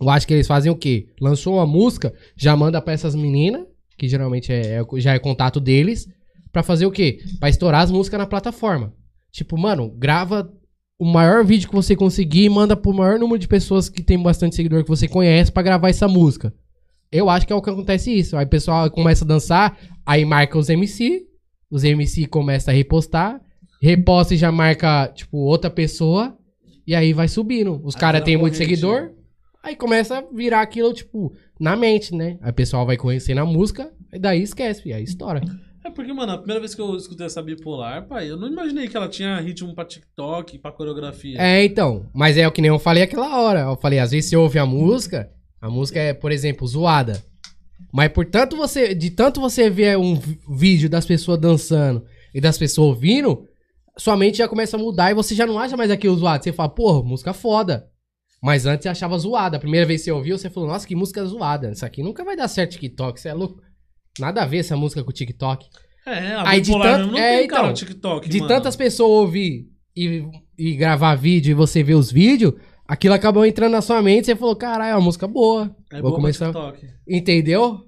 Eu 0.00 0.08
acho 0.08 0.26
que 0.26 0.32
eles 0.34 0.46
fazem 0.46 0.72
o 0.72 0.76
quê? 0.76 1.08
Lançou 1.20 1.54
uma 1.56 1.66
música, 1.66 2.12
já 2.36 2.56
manda 2.56 2.80
pra 2.80 2.94
essas 2.94 3.14
meninas, 3.14 3.66
que 3.98 4.08
geralmente 4.08 4.50
é, 4.52 4.80
é- 4.80 5.00
já 5.00 5.12
é 5.12 5.18
contato 5.18 5.60
deles, 5.60 6.08
pra 6.50 6.62
fazer 6.62 6.86
o 6.86 6.90
quê? 6.90 7.18
Pra 7.38 7.48
estourar 7.48 7.82
as 7.82 7.90
músicas 7.90 8.18
na 8.18 8.26
plataforma. 8.26 8.92
Tipo, 9.30 9.58
mano, 9.58 9.90
grava 9.90 10.50
o 10.98 11.04
maior 11.04 11.44
vídeo 11.44 11.68
que 11.68 11.74
você 11.74 11.94
conseguir 11.96 12.44
e 12.44 12.48
manda 12.48 12.76
pro 12.76 12.92
maior 12.94 13.18
número 13.18 13.38
de 13.38 13.48
pessoas 13.48 13.88
que 13.88 14.02
tem 14.02 14.18
bastante 14.18 14.54
seguidor 14.56 14.82
que 14.82 14.88
você 14.88 15.08
conhece 15.08 15.50
pra 15.50 15.62
gravar 15.62 15.88
essa 15.90 16.06
música. 16.08 16.54
Eu 17.12 17.28
acho 17.28 17.46
que 17.46 17.52
é 17.52 17.56
o 17.56 17.60
que 17.60 17.68
acontece 17.68 18.10
isso. 18.10 18.36
Aí 18.36 18.46
o 18.46 18.48
pessoal 18.48 18.90
começa 18.90 19.24
a 19.24 19.28
dançar, 19.28 19.78
aí 20.04 20.24
marca 20.24 20.58
os 20.58 20.70
MC, 20.70 21.26
os 21.70 21.84
MC 21.84 22.26
começam 22.26 22.72
a 22.72 22.76
repostar, 22.76 23.40
reposta 23.82 24.34
e 24.34 24.38
já 24.38 24.50
marca, 24.50 25.08
tipo, 25.08 25.36
outra 25.36 25.68
pessoa, 25.68 26.36
e 26.86 26.94
aí 26.94 27.12
vai 27.12 27.28
subindo. 27.28 27.80
Os 27.84 27.94
caras 27.94 28.22
têm 28.22 28.36
muito 28.36 28.56
seguidor, 28.56 29.10
aí 29.62 29.76
começa 29.76 30.18
a 30.18 30.24
virar 30.34 30.62
aquilo, 30.62 30.94
tipo, 30.94 31.34
na 31.60 31.76
mente, 31.76 32.14
né? 32.14 32.38
Aí 32.40 32.50
o 32.50 32.54
pessoal 32.54 32.86
vai 32.86 32.96
conhecendo 32.96 33.42
a 33.42 33.44
música, 33.44 33.92
e 34.12 34.18
daí 34.18 34.42
esquece, 34.42 34.88
e 34.88 34.92
aí 34.92 35.04
estoura. 35.04 35.42
É 35.84 35.90
porque, 35.90 36.12
mano, 36.12 36.32
a 36.32 36.38
primeira 36.38 36.60
vez 36.60 36.74
que 36.74 36.80
eu 36.80 36.96
escutei 36.96 37.26
essa 37.26 37.42
bipolar, 37.42 38.06
pai, 38.06 38.30
eu 38.30 38.36
não 38.36 38.46
imaginei 38.46 38.86
que 38.86 38.96
ela 38.96 39.08
tinha 39.08 39.40
ritmo 39.40 39.74
pra 39.74 39.84
TikTok, 39.84 40.58
pra 40.58 40.70
coreografia. 40.70 41.36
É, 41.40 41.64
então. 41.64 42.06
Mas 42.14 42.38
é 42.38 42.46
o 42.46 42.52
que 42.52 42.62
nem 42.62 42.68
eu 42.68 42.78
falei 42.78 43.02
aquela 43.02 43.40
hora. 43.40 43.60
Eu 43.62 43.76
falei, 43.76 43.98
às 43.98 44.12
vezes 44.12 44.30
você 44.30 44.36
ouve 44.36 44.60
a 44.60 44.66
música, 44.66 45.28
a 45.62 45.70
música 45.70 45.98
é, 46.00 46.12
por 46.12 46.30
exemplo, 46.32 46.66
zoada. 46.66 47.22
Mas 47.92 48.10
por 48.12 48.26
tanto 48.26 48.56
você, 48.56 48.94
de 48.94 49.10
tanto 49.10 49.40
você 49.40 49.70
ver 49.70 49.96
um 49.96 50.20
vídeo 50.54 50.88
das 50.90 51.06
pessoas 51.06 51.38
dançando 51.38 52.04
e 52.34 52.40
das 52.40 52.58
pessoas 52.58 52.88
ouvindo, 52.88 53.46
sua 53.96 54.16
mente 54.16 54.38
já 54.38 54.48
começa 54.48 54.76
a 54.76 54.80
mudar 54.80 55.10
e 55.10 55.14
você 55.14 55.34
já 55.34 55.46
não 55.46 55.58
acha 55.58 55.76
mais 55.76 55.90
aquilo 55.90 56.16
zoado. 56.16 56.42
Você 56.42 56.52
fala, 56.52 56.68
porra, 56.68 57.02
música 57.02 57.32
foda. 57.32 57.86
Mas 58.42 58.66
antes 58.66 58.82
você 58.82 58.88
achava 58.88 59.16
zoada. 59.18 59.56
A 59.56 59.60
primeira 59.60 59.86
vez 59.86 60.00
que 60.00 60.06
você 60.06 60.12
ouviu, 60.12 60.36
você 60.36 60.50
falou, 60.50 60.68
nossa, 60.68 60.86
que 60.86 60.96
música 60.96 61.24
zoada. 61.24 61.70
Isso 61.70 61.86
aqui 61.86 62.02
nunca 62.02 62.24
vai 62.24 62.34
dar 62.36 62.48
certo 62.48 62.72
TikTok, 62.72 63.20
você 63.20 63.28
é 63.28 63.34
louco. 63.34 63.60
Nada 64.18 64.42
a 64.42 64.46
ver 64.46 64.58
essa 64.58 64.76
música 64.76 65.02
com 65.04 65.10
o 65.10 65.12
TikTok. 65.12 65.66
É, 66.04 66.32
a 66.32 66.48
Aí 66.48 66.60
de 66.60 66.72
tanto- 66.72 67.12
não 67.12 67.18
é, 67.18 67.38
tem 67.38 67.48
cara 67.48 67.62
então, 67.62 67.68
no 67.68 67.74
TikTok, 67.74 68.28
De 68.28 68.38
mano. 68.38 68.48
tantas 68.48 68.74
pessoas 68.74 69.10
ouvir 69.10 69.68
e, 69.96 70.24
e 70.58 70.74
gravar 70.74 71.14
vídeo 71.14 71.52
e 71.52 71.54
você 71.54 71.82
ver 71.84 71.94
os 71.94 72.10
vídeos, 72.10 72.54
aquilo 72.92 73.14
acabou 73.14 73.46
entrando 73.46 73.72
na 73.72 73.80
sua 73.80 74.02
mente 74.02 74.24
e 74.24 74.26
você 74.26 74.36
falou, 74.36 74.54
caralho, 74.54 74.92
é 74.92 74.94
uma 74.94 75.00
música 75.00 75.26
boa. 75.26 75.74
É 75.90 75.94
Vou 75.94 76.10
boa 76.10 76.16
começar. 76.16 76.52
TikTok. 76.52 76.86
Entendeu? 77.08 77.86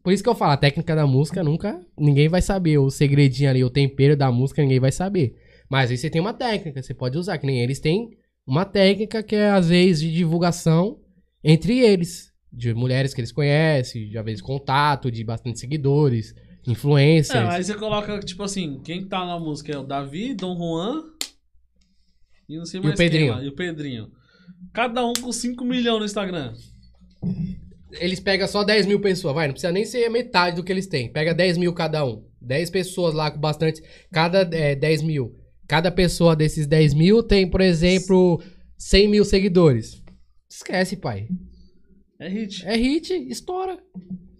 Por 0.00 0.12
isso 0.12 0.22
que 0.22 0.28
eu 0.28 0.34
falo, 0.36 0.52
a 0.52 0.56
técnica 0.56 0.94
da 0.94 1.04
música 1.08 1.42
nunca. 1.42 1.84
Ninguém 1.98 2.28
vai 2.28 2.40
saber. 2.40 2.78
O 2.78 2.88
segredinho 2.88 3.50
ali, 3.50 3.64
o 3.64 3.70
tempero 3.70 4.16
da 4.16 4.30
música, 4.30 4.62
ninguém 4.62 4.78
vai 4.78 4.92
saber. 4.92 5.34
Mas 5.68 5.90
aí 5.90 5.96
você 5.96 6.08
tem 6.08 6.20
uma 6.20 6.32
técnica, 6.32 6.80
você 6.80 6.94
pode 6.94 7.18
usar, 7.18 7.36
que 7.36 7.46
nem 7.46 7.62
eles 7.62 7.80
têm 7.80 8.10
uma 8.46 8.64
técnica 8.64 9.24
que 9.24 9.34
é, 9.34 9.50
às 9.50 9.68
vezes, 9.68 10.00
de 10.00 10.12
divulgação 10.12 11.00
entre 11.42 11.80
eles. 11.80 12.30
De 12.52 12.72
mulheres 12.72 13.12
que 13.12 13.20
eles 13.20 13.32
conhecem, 13.32 14.08
de 14.08 14.16
às 14.16 14.24
vezes 14.24 14.40
contato, 14.40 15.10
de 15.10 15.24
bastante 15.24 15.58
seguidores, 15.58 16.32
influencers. 16.64 17.40
É, 17.40 17.56
aí 17.56 17.64
você 17.64 17.74
coloca, 17.74 18.20
tipo 18.20 18.44
assim, 18.44 18.78
quem 18.84 19.04
tá 19.08 19.26
na 19.26 19.40
música 19.40 19.72
é 19.72 19.78
o 19.78 19.82
Davi, 19.82 20.32
Dom 20.32 20.56
Juan 20.56 21.02
e 22.48 22.56
não 22.56 22.64
sei 22.64 22.80
o 22.80 22.82
mais 22.82 22.96
quem 22.96 23.08
Pedrinho. 23.08 23.32
lá, 23.32 23.42
e 23.42 23.48
o 23.48 23.54
Pedrinho. 23.54 24.10
Cada 24.72 25.04
um 25.04 25.12
com 25.12 25.32
5 25.32 25.64
milhões 25.64 25.98
no 25.98 26.04
Instagram. 26.04 26.54
Eles 27.92 28.20
pegam 28.20 28.48
só 28.48 28.64
10 28.64 28.86
mil 28.86 29.00
pessoas, 29.00 29.34
vai, 29.34 29.46
não 29.46 29.52
precisa 29.52 29.72
nem 29.72 29.84
ser 29.84 30.08
metade 30.08 30.56
do 30.56 30.64
que 30.64 30.72
eles 30.72 30.86
têm. 30.86 31.12
Pega 31.12 31.34
10 31.34 31.58
mil 31.58 31.72
cada 31.72 32.04
um. 32.04 32.24
10 32.40 32.70
pessoas 32.70 33.14
lá 33.14 33.30
com 33.30 33.38
bastante. 33.38 33.82
Cada 34.10 34.48
é, 34.56 34.74
10 34.74 35.02
mil. 35.02 35.38
Cada 35.68 35.90
pessoa 35.90 36.34
desses 36.34 36.66
10 36.66 36.94
mil 36.94 37.22
tem, 37.22 37.48
por 37.48 37.60
exemplo, 37.60 38.42
100 38.78 39.08
mil 39.08 39.24
seguidores. 39.24 40.02
Esquece, 40.50 40.96
pai. 40.96 41.28
É 42.18 42.28
hit. 42.28 42.66
É 42.66 42.76
hit, 42.76 43.12
estoura. 43.28 43.78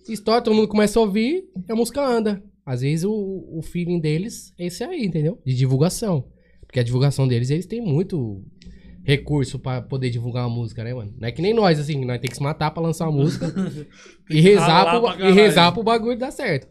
Estoura, 0.09 0.43
todo 0.43 0.55
mundo 0.55 0.69
começa 0.69 0.99
a 0.99 1.03
ouvir 1.03 1.45
e 1.69 1.73
a 1.73 1.77
música 1.77 2.05
anda. 2.05 2.43
Às 2.65 2.81
vezes 2.81 3.05
o, 3.05 3.13
o 3.13 3.63
feeling 3.63 4.01
deles 4.01 4.53
é 4.59 4.67
esse 4.67 4.85
aí, 4.85 5.05
entendeu? 5.05 5.41
De 5.45 5.55
divulgação. 5.55 6.29
Porque 6.73 6.81
a 6.81 6.83
divulgação 6.83 7.29
deles, 7.29 7.51
eles 7.51 7.67
têm 7.67 7.83
muito 7.83 8.43
recurso 9.05 9.59
pra 9.59 9.83
poder 9.83 10.09
divulgar 10.09 10.47
uma 10.47 10.57
música, 10.57 10.83
né, 10.83 10.95
mano? 10.95 11.13
Não 11.19 11.29
é 11.29 11.31
que 11.31 11.43
nem 11.43 11.53
nós, 11.53 11.79
assim, 11.79 12.03
nós 12.03 12.19
tem 12.19 12.31
que 12.31 12.37
se 12.37 12.43
matar 12.43 12.71
pra 12.71 12.83
lançar 12.83 13.11
uma 13.11 13.23
música 13.23 13.53
e, 14.31 14.41
rezar 14.41 14.87
pro, 14.99 15.07
e 15.11 15.13
caralho. 15.19 15.35
rezar 15.35 15.73
pro 15.73 15.83
bagulho 15.83 16.19
dar 16.19 16.31
certo. 16.31 16.67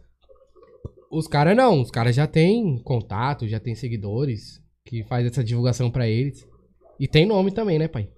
Os 1.11 1.27
caras 1.27 1.55
não, 1.55 1.81
os 1.83 1.91
caras 1.91 2.15
já 2.15 2.25
têm 2.25 2.81
contato, 2.83 3.47
já 3.47 3.59
têm 3.59 3.75
seguidores 3.75 4.59
que 4.87 5.03
faz 5.03 5.23
essa 5.27 5.43
divulgação 5.43 5.91
pra 5.91 6.07
eles. 6.09 6.47
E 6.99 7.07
tem 7.07 7.27
nome 7.27 7.51
também, 7.51 7.77
né, 7.77 7.87
pai? 7.87 8.09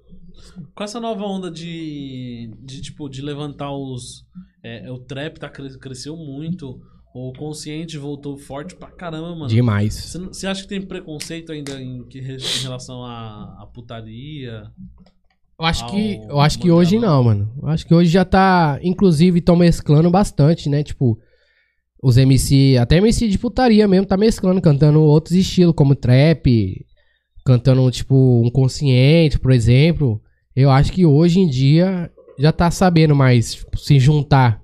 Com 0.73 0.83
essa 0.85 1.01
nova 1.01 1.25
onda 1.25 1.51
de, 1.51 2.49
de 2.61 2.81
tipo, 2.81 3.09
de 3.09 3.21
levantar 3.21 3.75
os... 3.75 4.25
É, 4.63 4.89
o 4.89 4.99
trap 4.99 5.37
tá, 5.37 5.49
cre- 5.49 5.77
cresceu 5.79 6.15
muito. 6.15 6.79
O 7.13 7.31
consciente 7.33 7.95
voltou 7.95 8.37
forte 8.37 8.75
pra 8.75 8.89
caramba, 8.89 9.35
mano. 9.35 9.47
Demais. 9.47 10.15
Você, 10.31 10.47
acha 10.47 10.63
que 10.63 10.67
tem 10.67 10.81
preconceito 10.81 11.51
ainda 11.51 11.79
em, 11.79 12.03
que, 12.05 12.19
em 12.19 12.63
relação 12.63 13.05
à, 13.05 13.55
à 13.59 13.67
putaria? 13.67 14.63
Eu 15.59 15.65
acho 15.65 15.85
que, 15.91 16.15
eu 16.27 16.39
acho 16.39 16.57
que 16.57 16.71
hoje 16.71 16.97
não, 16.97 17.23
mano. 17.23 17.53
Eu 17.61 17.67
acho 17.67 17.85
que 17.85 17.93
hoje 17.93 18.09
já 18.09 18.25
tá, 18.25 18.79
inclusive, 18.81 19.37
estão 19.37 19.55
mesclando 19.55 20.09
bastante, 20.09 20.67
né? 20.67 20.81
Tipo, 20.81 21.19
os 22.01 22.17
MC, 22.17 22.77
até 22.79 22.97
MC 22.97 23.27
de 23.27 23.37
putaria 23.37 23.87
mesmo, 23.87 24.07
tá 24.07 24.17
mesclando, 24.17 24.59
cantando 24.59 24.99
outros 24.99 25.35
estilos, 25.35 25.75
como 25.75 25.95
trap, 25.95 26.83
cantando, 27.45 27.91
tipo, 27.91 28.41
um 28.43 28.49
consciente, 28.49 29.37
por 29.37 29.51
exemplo. 29.51 30.19
Eu 30.55 30.71
acho 30.71 30.91
que 30.91 31.05
hoje 31.05 31.39
em 31.39 31.47
dia 31.47 32.11
já 32.39 32.51
tá 32.51 32.71
sabendo 32.71 33.15
mais 33.15 33.53
tipo, 33.53 33.77
se 33.77 33.99
juntar 33.99 34.62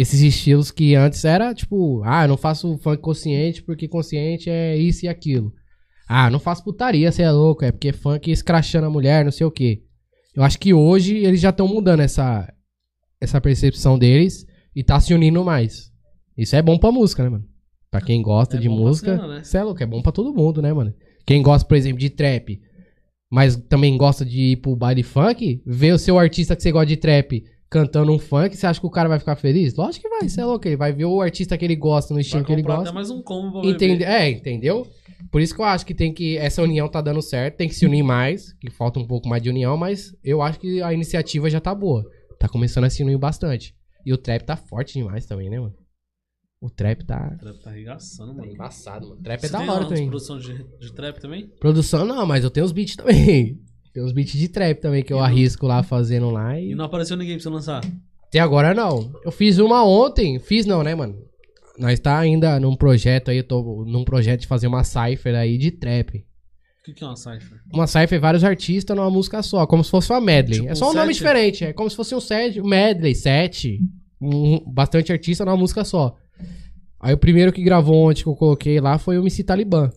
esses 0.00 0.20
estilos 0.22 0.70
que 0.70 0.94
antes 0.94 1.24
era, 1.24 1.52
tipo, 1.52 2.02
ah, 2.04 2.24
eu 2.24 2.28
não 2.28 2.36
faço 2.36 2.78
funk 2.78 3.02
consciente 3.02 3.62
porque 3.62 3.86
consciente 3.86 4.48
é 4.48 4.76
isso 4.76 5.04
e 5.04 5.08
aquilo. 5.08 5.52
Ah, 6.08 6.30
não 6.30 6.38
faço 6.40 6.64
putaria, 6.64 7.12
você 7.12 7.22
é 7.22 7.30
louco, 7.30 7.64
é 7.64 7.70
porque 7.70 7.92
funk 7.92 8.30
escrachando 8.30 8.86
a 8.86 8.90
mulher, 8.90 9.24
não 9.24 9.32
sei 9.32 9.46
o 9.46 9.50
quê. 9.50 9.82
Eu 10.34 10.42
acho 10.42 10.58
que 10.58 10.72
hoje 10.72 11.16
eles 11.18 11.40
já 11.40 11.50
estão 11.50 11.68
mudando 11.68 12.00
essa, 12.00 12.50
essa 13.20 13.40
percepção 13.40 13.98
deles 13.98 14.46
e 14.74 14.82
tá 14.82 14.98
se 14.98 15.12
unindo 15.12 15.44
mais. 15.44 15.90
Isso 16.36 16.56
é 16.56 16.62
bom 16.62 16.78
pra 16.78 16.90
música, 16.90 17.22
né, 17.22 17.28
mano? 17.28 17.44
Pra 17.90 18.00
quem 18.00 18.22
gosta 18.22 18.56
É 18.56 18.60
de 18.60 18.68
música, 18.68 19.16
cena, 19.16 19.28
né? 19.28 19.42
é 19.52 19.62
louco, 19.62 19.82
é 19.82 19.86
bom 19.86 20.00
pra 20.00 20.12
todo 20.12 20.32
mundo, 20.32 20.62
né, 20.62 20.72
mano? 20.72 20.94
Quem 21.26 21.42
gosta, 21.42 21.68
por 21.68 21.76
exemplo, 21.76 21.98
de 21.98 22.08
trap, 22.08 22.58
mas 23.30 23.56
também 23.56 23.96
gosta 23.96 24.24
de 24.24 24.52
ir 24.52 24.56
pro 24.56 24.74
baile 24.74 25.02
funk, 25.02 25.62
vê 25.66 25.92
o 25.92 25.98
seu 25.98 26.18
artista 26.18 26.56
que 26.56 26.62
você 26.62 26.72
gosta 26.72 26.86
de 26.86 26.96
trap 26.96 27.44
cantando 27.70 28.12
um 28.12 28.18
funk, 28.18 28.56
você 28.56 28.66
acha 28.66 28.80
que 28.80 28.86
o 28.86 28.90
cara 28.90 29.08
vai 29.08 29.18
ficar 29.18 29.36
feliz? 29.36 29.74
Lógico 29.76 30.02
que 30.02 30.08
vai, 30.08 30.28
você 30.28 30.40
é 30.40 30.44
louco, 30.44 30.66
ele 30.66 30.76
vai 30.76 30.92
ver 30.92 31.04
o 31.04 31.20
artista 31.20 31.56
que 31.56 31.64
ele 31.64 31.76
gosta, 31.76 32.12
no 32.12 32.18
estilo 32.20 32.44
que 32.44 32.52
ele 32.52 32.62
gosta. 32.62 32.82
até 32.82 32.92
mais 32.92 33.10
um 33.10 33.22
combo 33.22 33.64
Entende? 33.64 34.02
É, 34.04 34.28
entendeu? 34.28 34.86
Por 35.30 35.40
isso 35.40 35.54
que 35.54 35.60
eu 35.60 35.64
acho 35.64 35.86
que 35.86 35.94
tem 35.94 36.12
que. 36.12 36.36
Essa 36.36 36.62
união 36.62 36.88
tá 36.88 37.00
dando 37.00 37.22
certo, 37.22 37.56
tem 37.56 37.68
que 37.68 37.74
se 37.74 37.86
unir 37.86 38.02
mais, 38.02 38.52
que 38.54 38.68
falta 38.70 38.98
um 38.98 39.06
pouco 39.06 39.28
mais 39.28 39.40
de 39.42 39.48
união, 39.48 39.76
mas 39.76 40.12
eu 40.24 40.42
acho 40.42 40.58
que 40.58 40.82
a 40.82 40.92
iniciativa 40.92 41.48
já 41.48 41.60
tá 41.60 41.72
boa. 41.74 42.04
Tá 42.38 42.48
começando 42.48 42.84
a 42.84 42.90
se 42.90 43.02
unir 43.04 43.16
bastante. 43.18 43.74
E 44.04 44.12
o 44.12 44.18
trap 44.18 44.42
tá 44.44 44.56
forte 44.56 44.94
demais 44.94 45.26
também, 45.26 45.48
né, 45.50 45.60
mano? 45.60 45.74
O 46.60 46.68
trap 46.68 47.04
tá. 47.04 47.36
Trap 47.38 47.58
tá 47.62 47.70
arregaçando, 47.70 48.32
Tá 48.34 48.40
mano. 48.40 48.52
embaçado, 48.52 49.08
mano. 49.10 49.22
Trap 49.22 49.38
é 49.44 49.46
Você 49.46 49.52
da 49.52 49.58
tem 49.60 49.68
hora 49.70 49.84
também. 49.84 50.08
produção 50.08 50.38
de, 50.38 50.64
de 50.80 50.92
trap 50.92 51.20
também? 51.20 51.46
Produção 51.60 52.04
não, 52.04 52.26
mas 52.26 52.42
eu 52.42 52.50
tenho 52.50 52.66
os 52.66 52.72
beats 52.72 52.96
também. 52.96 53.60
Tem 53.92 54.02
uns 54.04 54.12
beats 54.12 54.32
de 54.38 54.48
trap 54.48 54.80
também 54.80 55.02
que 55.02 55.12
eu 55.12 55.16
E 55.16 55.20
não- 55.20 55.26
arrisco 55.26 55.66
lá 55.66 55.82
fazendo 55.82 56.30
lá 56.30 56.58
E 56.58 56.72
e. 56.72 56.74
não 56.74 56.84
apareceu 56.84 57.16
ninguém 57.16 57.34
pra 57.36 57.42
você 57.42 57.48
lançar? 57.48 57.84
Até 58.24 58.38
agora 58.38 58.72
não. 58.72 59.12
Eu 59.24 59.32
fiz 59.32 59.58
uma 59.58 59.84
ontem. 59.84 60.38
Fiz 60.38 60.64
não, 60.66 60.82
né, 60.84 60.94
mano? 60.94 61.16
Nós 61.78 61.98
tá 61.98 62.18
ainda 62.18 62.60
num 62.60 62.76
projeto 62.76 63.30
aí, 63.30 63.38
eu 63.38 63.44
tô 63.44 63.84
num 63.86 64.04
projeto 64.04 64.40
de 64.42 64.46
fazer 64.46 64.66
uma 64.68 64.84
cipher 64.84 65.34
aí 65.34 65.56
de 65.58 65.70
trap. 65.70 66.18
O 66.18 66.82
que, 66.84 66.92
que 66.94 67.02
é 67.02 67.06
uma 67.06 67.16
cipher? 67.16 67.58
Uma 67.72 67.86
cipher, 67.86 68.20
vários 68.20 68.44
artistas 68.44 68.96
numa 68.96 69.10
música 69.10 69.42
só, 69.42 69.66
como 69.66 69.82
se 69.82 69.90
fosse 69.90 70.10
uma 70.12 70.20
medley. 70.20 70.60
Tipo 70.60 70.70
é 70.70 70.74
só 70.74 70.88
um 70.88 70.90
um 70.90 70.94
nome 70.94 71.12
diferente, 71.12 71.64
é 71.64 71.72
como 71.72 71.90
se 71.90 71.96
fosse 71.96 72.14
um 72.14 72.20
set, 72.20 72.60
um 72.60 72.66
medley, 72.66 73.14
set. 73.14 73.80
Um, 74.20 74.60
bastante 74.70 75.10
artista 75.10 75.44
numa 75.44 75.56
música 75.56 75.82
só. 75.84 76.14
Aí 77.00 77.14
o 77.14 77.18
primeiro 77.18 77.52
que 77.52 77.62
gravou 77.62 77.96
ontem 78.10 78.22
que 78.22 78.28
eu 78.28 78.34
coloquei 78.36 78.78
lá 78.80 78.98
foi 78.98 79.18
o 79.18 79.22
MC 79.22 79.42
Talibã. 79.42 79.90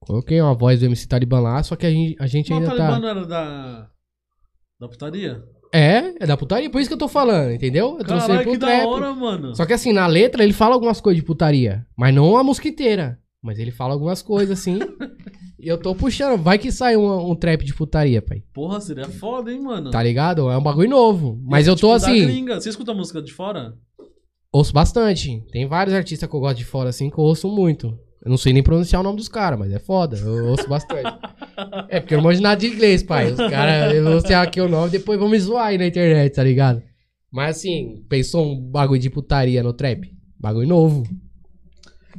Coloquei 0.00 0.40
uma 0.40 0.54
voz 0.54 0.80
do 0.80 0.86
MC 0.86 1.06
Talibã 1.06 1.40
lá, 1.40 1.62
só 1.62 1.76
que 1.76 1.86
a 1.86 1.90
gente, 1.90 2.16
a 2.18 2.26
gente 2.26 2.50
Mas 2.50 2.58
o 2.58 2.62
ainda 2.62 2.76
Talibã 2.76 2.94
tá. 2.94 3.00
não 3.00 3.08
era 3.08 3.26
da. 3.26 3.90
Da 4.80 4.88
putaria? 4.88 5.42
É, 5.74 6.14
é 6.22 6.26
da 6.26 6.36
putaria, 6.36 6.70
por 6.70 6.80
isso 6.80 6.88
que 6.88 6.94
eu 6.94 6.98
tô 6.98 7.08
falando, 7.08 7.52
entendeu? 7.52 7.96
Eu 7.98 8.04
trouxe 8.04 8.26
Caralho, 8.26 8.42
pro 8.44 8.52
que 8.52 8.58
trap. 8.58 8.82
da 8.82 8.88
hora, 8.88 9.14
mano. 9.14 9.54
Só 9.54 9.66
que 9.66 9.72
assim, 9.74 9.92
na 9.92 10.06
letra 10.06 10.42
ele 10.42 10.52
fala 10.52 10.74
algumas 10.74 11.00
coisas 11.00 11.20
de 11.20 11.26
putaria, 11.26 11.86
mas 11.96 12.14
não 12.14 12.36
a 12.38 12.44
música 12.44 12.68
inteira. 12.68 13.18
Mas 13.42 13.58
ele 13.58 13.70
fala 13.70 13.92
algumas 13.92 14.22
coisas 14.22 14.58
assim. 14.58 14.78
e 15.58 15.68
eu 15.68 15.76
tô 15.78 15.94
puxando, 15.94 16.40
vai 16.40 16.58
que 16.58 16.72
sai 16.72 16.96
um, 16.96 17.30
um 17.30 17.36
trap 17.36 17.64
de 17.64 17.74
putaria, 17.74 18.22
pai. 18.22 18.42
Porra, 18.52 18.80
seria 18.80 19.08
foda, 19.08 19.52
hein, 19.52 19.60
mano. 19.60 19.90
Tá 19.90 20.02
ligado? 20.02 20.50
É 20.50 20.56
um 20.56 20.62
bagulho 20.62 20.88
novo. 20.88 21.38
Mas 21.44 21.66
eu 21.66 21.74
tô 21.76 21.94
Tipo, 21.94 22.06
da 22.06 22.12
assim, 22.12 22.26
gringa. 22.26 22.60
Você 22.60 22.68
escuta 22.70 22.94
música 22.94 23.20
de 23.20 23.32
fora? 23.32 23.74
ouço 24.52 24.72
bastante. 24.72 25.44
Tem 25.52 25.66
vários 25.66 25.94
artistas 25.94 26.28
que 26.28 26.34
eu 26.34 26.40
gosto 26.40 26.56
de 26.56 26.64
fora 26.64 26.88
assim 26.88 27.10
que 27.10 27.18
eu 27.18 27.24
ouço 27.24 27.48
muito. 27.48 27.96
Eu 28.22 28.30
não 28.30 28.36
sei 28.36 28.52
nem 28.52 28.62
pronunciar 28.62 29.00
o 29.00 29.04
nome 29.04 29.16
dos 29.16 29.28
caras, 29.28 29.58
mas 29.58 29.72
é 29.72 29.78
foda. 29.78 30.16
Eu 30.18 30.46
ouço 30.48 30.68
bastante. 30.68 31.08
é 31.88 32.00
porque 32.00 32.14
eu 32.14 32.18
não 32.18 32.24
manjo 32.24 32.40
nada 32.42 32.60
de 32.60 32.66
inglês, 32.66 33.02
pai. 33.02 33.30
Os 33.30 33.36
caras 33.36 33.94
enunciar 33.94 34.44
aqui 34.46 34.60
o 34.60 34.68
nome, 34.68 34.90
depois 34.90 35.18
vão 35.18 35.28
me 35.28 35.38
zoar 35.38 35.66
aí 35.68 35.78
na 35.78 35.86
internet, 35.86 36.34
tá 36.34 36.42
ligado? 36.42 36.82
Mas 37.30 37.58
assim, 37.58 38.04
pensou 38.08 38.44
um 38.52 38.60
bagulho 38.60 39.00
de 39.00 39.10
putaria 39.10 39.62
no 39.62 39.72
trap? 39.72 40.10
Bagulho 40.38 40.66
novo. 40.68 41.04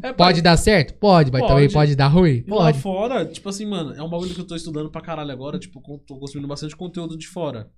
É, 0.01 0.13
Pode 0.13 0.41
dar 0.41 0.55
certo? 0.55 0.93
Pode, 0.93 1.29
mas 1.31 1.41
Pode. 1.41 1.53
também 1.53 1.69
pode 1.69 1.95
dar 1.95 2.07
ruim? 2.07 2.43
E 2.47 2.49
lá 2.49 2.65
Pode. 2.65 2.79
fora, 2.79 3.25
tipo 3.25 3.49
assim, 3.49 3.65
mano, 3.65 3.93
é 3.93 4.01
um 4.01 4.09
bagulho 4.09 4.33
que 4.33 4.39
eu 4.39 4.47
tô 4.47 4.55
estudando 4.55 4.89
pra 4.89 5.01
caralho 5.01 5.31
agora, 5.31 5.59
tipo, 5.59 5.81
tô 6.07 6.17
consumindo 6.17 6.47
bastante 6.47 6.73
conteúdo 6.75 7.17
de 7.17 7.27
fora. 7.27 7.69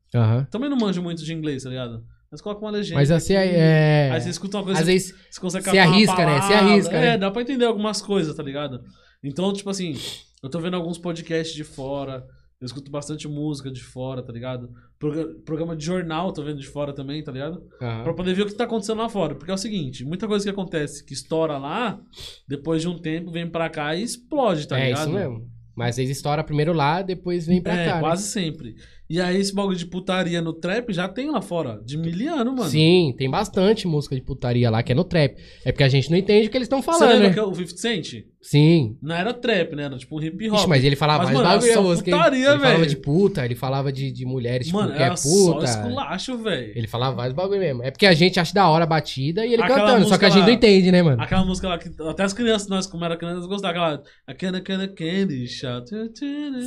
Também 0.52 0.70
não 0.70 0.78
manjo 0.78 1.02
muito 1.02 1.24
de 1.24 1.34
inglês, 1.34 1.64
tá 1.64 1.70
ligado? 1.70 2.04
Mas 2.32 2.40
coloca 2.42 2.62
uma 2.62 2.72
legenda. 2.72 2.96
Mas 2.96 3.12
assim, 3.12 3.34
é... 3.34 4.10
Aí 4.12 4.22
você 4.22 4.30
escuta 4.30 4.58
uma 4.58 4.64
coisa, 4.64 4.80
Às 4.80 4.86
vezes, 4.88 5.14
você 5.30 5.42
consegue 5.42 5.70
uma 5.70 5.82
arrisca, 5.82 6.16
né? 6.18 6.40
Palavra. 6.40 6.58
arrisca, 6.58 6.96
É, 6.96 7.02
né? 7.02 7.18
dá 7.18 7.30
pra 7.30 7.42
entender 7.42 7.66
algumas 7.66 8.02
coisas, 8.02 8.34
tá 8.34 8.42
ligado? 8.42 8.82
Então, 9.24 9.52
tipo 9.52 9.70
assim, 9.70 9.96
eu 10.42 10.50
tô 10.50 10.60
vendo 10.60 10.76
alguns 10.76 10.98
podcasts 10.98 11.54
de 11.54 11.64
fora, 11.66 12.26
eu 12.62 12.66
escuto 12.66 12.90
bastante 12.90 13.28
música 13.28 13.70
de 13.70 13.84
fora, 13.84 14.24
tá 14.24 14.32
ligado? 14.32 14.70
Progra- 14.98 15.28
programa 15.46 15.76
de 15.76 15.84
jornal 15.84 16.32
tô 16.32 16.42
vendo 16.44 16.60
de 16.60 16.68
fora 16.68 16.94
também, 16.94 17.22
tá 17.24 17.32
ligado? 17.32 17.64
Aham. 17.82 18.04
Pra 18.04 18.14
poder 18.14 18.34
ver 18.34 18.44
o 18.44 18.46
que 18.46 18.54
tá 18.54 18.64
acontecendo 18.64 19.00
lá 19.00 19.10
fora. 19.10 19.36
Porque 19.36 19.52
é 19.52 19.54
o 19.54 19.58
seguinte, 19.58 20.06
muita 20.06 20.28
coisa 20.28 20.46
que 20.46 20.50
acontece 20.52 21.04
que 21.06 21.14
estoura 21.14 21.58
lá, 21.58 22.00
depois 22.48 22.82
de 22.82 22.88
um 22.88 22.98
tempo 22.98 23.30
vem 23.30 23.50
pra 23.50 23.70
cá 23.70 23.94
e 23.96 24.04
explode, 24.04 24.68
tá 24.68 24.80
é 24.80 24.86
ligado? 24.86 25.02
isso 25.02 25.12
mesmo. 25.12 25.50
Mas 25.76 25.98
eles 25.98 26.12
estouram 26.18 26.44
primeiro 26.44 26.74
lá, 26.74 27.02
depois 27.02 27.48
vem 27.48 27.62
pra 27.62 27.74
é, 27.74 27.86
cá. 27.88 27.94
né? 27.96 28.00
quase 28.00 28.24
sempre. 28.24 28.76
E 29.14 29.20
aí 29.20 29.36
esse 29.42 29.54
bagulho 29.54 29.76
de 29.78 29.86
putaria 29.86 30.42
no 30.42 30.54
trap 30.54 30.94
já 30.94 31.06
tem 31.06 31.30
lá 31.30 31.42
fora, 31.42 31.82
de 31.84 31.98
miliano, 31.98 32.56
mano. 32.56 32.70
Sim, 32.70 33.14
tem 33.18 33.30
bastante 33.30 33.86
música 33.86 34.16
de 34.16 34.22
putaria 34.22 34.70
lá 34.70 34.82
que 34.82 34.94
é 34.94 34.96
no 34.96 35.04
trap. 35.04 35.36
É 35.66 35.72
porque 35.74 35.84
a 35.84 35.90
gente 35.90 36.10
não 36.10 36.18
entende 36.18 36.48
o 36.48 36.50
que 36.50 36.58
eles 36.58 36.66
estão 36.68 36.82
Você 36.82 36.86
falando, 36.92 37.10
lembra 37.12 37.28
né? 37.28 37.34
que 37.34 37.40
o 37.42 37.54
50 37.54 37.78
Cent? 37.78 38.24
Sim. 38.42 38.98
Não 39.02 39.14
era 39.14 39.34
trap, 39.34 39.76
né? 39.76 39.84
Era 39.84 39.98
tipo 39.98 40.18
um 40.18 40.24
hip 40.24 40.50
hop. 40.50 40.58
Ixi, 40.60 40.68
mas 40.68 40.84
ele 40.84 40.96
falava 40.96 41.26
Mas, 41.26 41.34
mais 41.34 41.48
bagulho 41.48 41.74
só 41.74 41.84
música. 41.84 42.10
putaria, 42.12 42.50
ele 42.50 42.58
falava 42.60 42.78
velho. 42.78 42.90
de 42.90 42.96
puta, 42.96 43.46
ele 43.46 43.56
falava 43.56 43.92
de, 43.92 44.12
de 44.12 44.26
mulheres, 44.26 44.66
tipo, 44.68 44.80
Mano, 44.80 44.94
que 44.96 45.00
é 45.02 45.06
era 45.06 45.16
só 45.18 45.54
puta. 45.54 45.66
esculacho, 45.66 46.38
velho. 46.38 46.72
Ele 46.76 46.88
falava 46.88 47.16
vários 47.18 47.36
bagulho 47.36 47.60
mesmo. 47.60 47.84
É 47.84 47.92
porque 47.92 48.06
a 48.08 48.14
gente 48.14 48.40
acha 48.40 48.54
da 48.54 48.68
hora 48.70 48.86
a 48.86 48.88
batida 48.88 49.46
e 49.46 49.54
ele 49.54 49.62
Aquela 49.62 49.80
cantando, 49.82 50.08
só 50.08 50.18
que 50.18 50.26
a 50.26 50.30
gente 50.30 50.40
lá- 50.40 50.48
não 50.48 50.54
entende, 50.54 50.90
né, 50.92 51.04
mano? 51.04 51.22
Aquela 51.22 51.46
música 51.46 51.68
lá 51.68 51.78
que 51.78 51.90
até 52.02 52.24
as 52.24 52.34
crianças, 52.34 52.68
nós 52.70 52.88
como 52.88 53.04
era 53.06 53.16
crianças, 53.18 53.46
gostavam. 53.46 53.72
Aquela. 53.72 54.02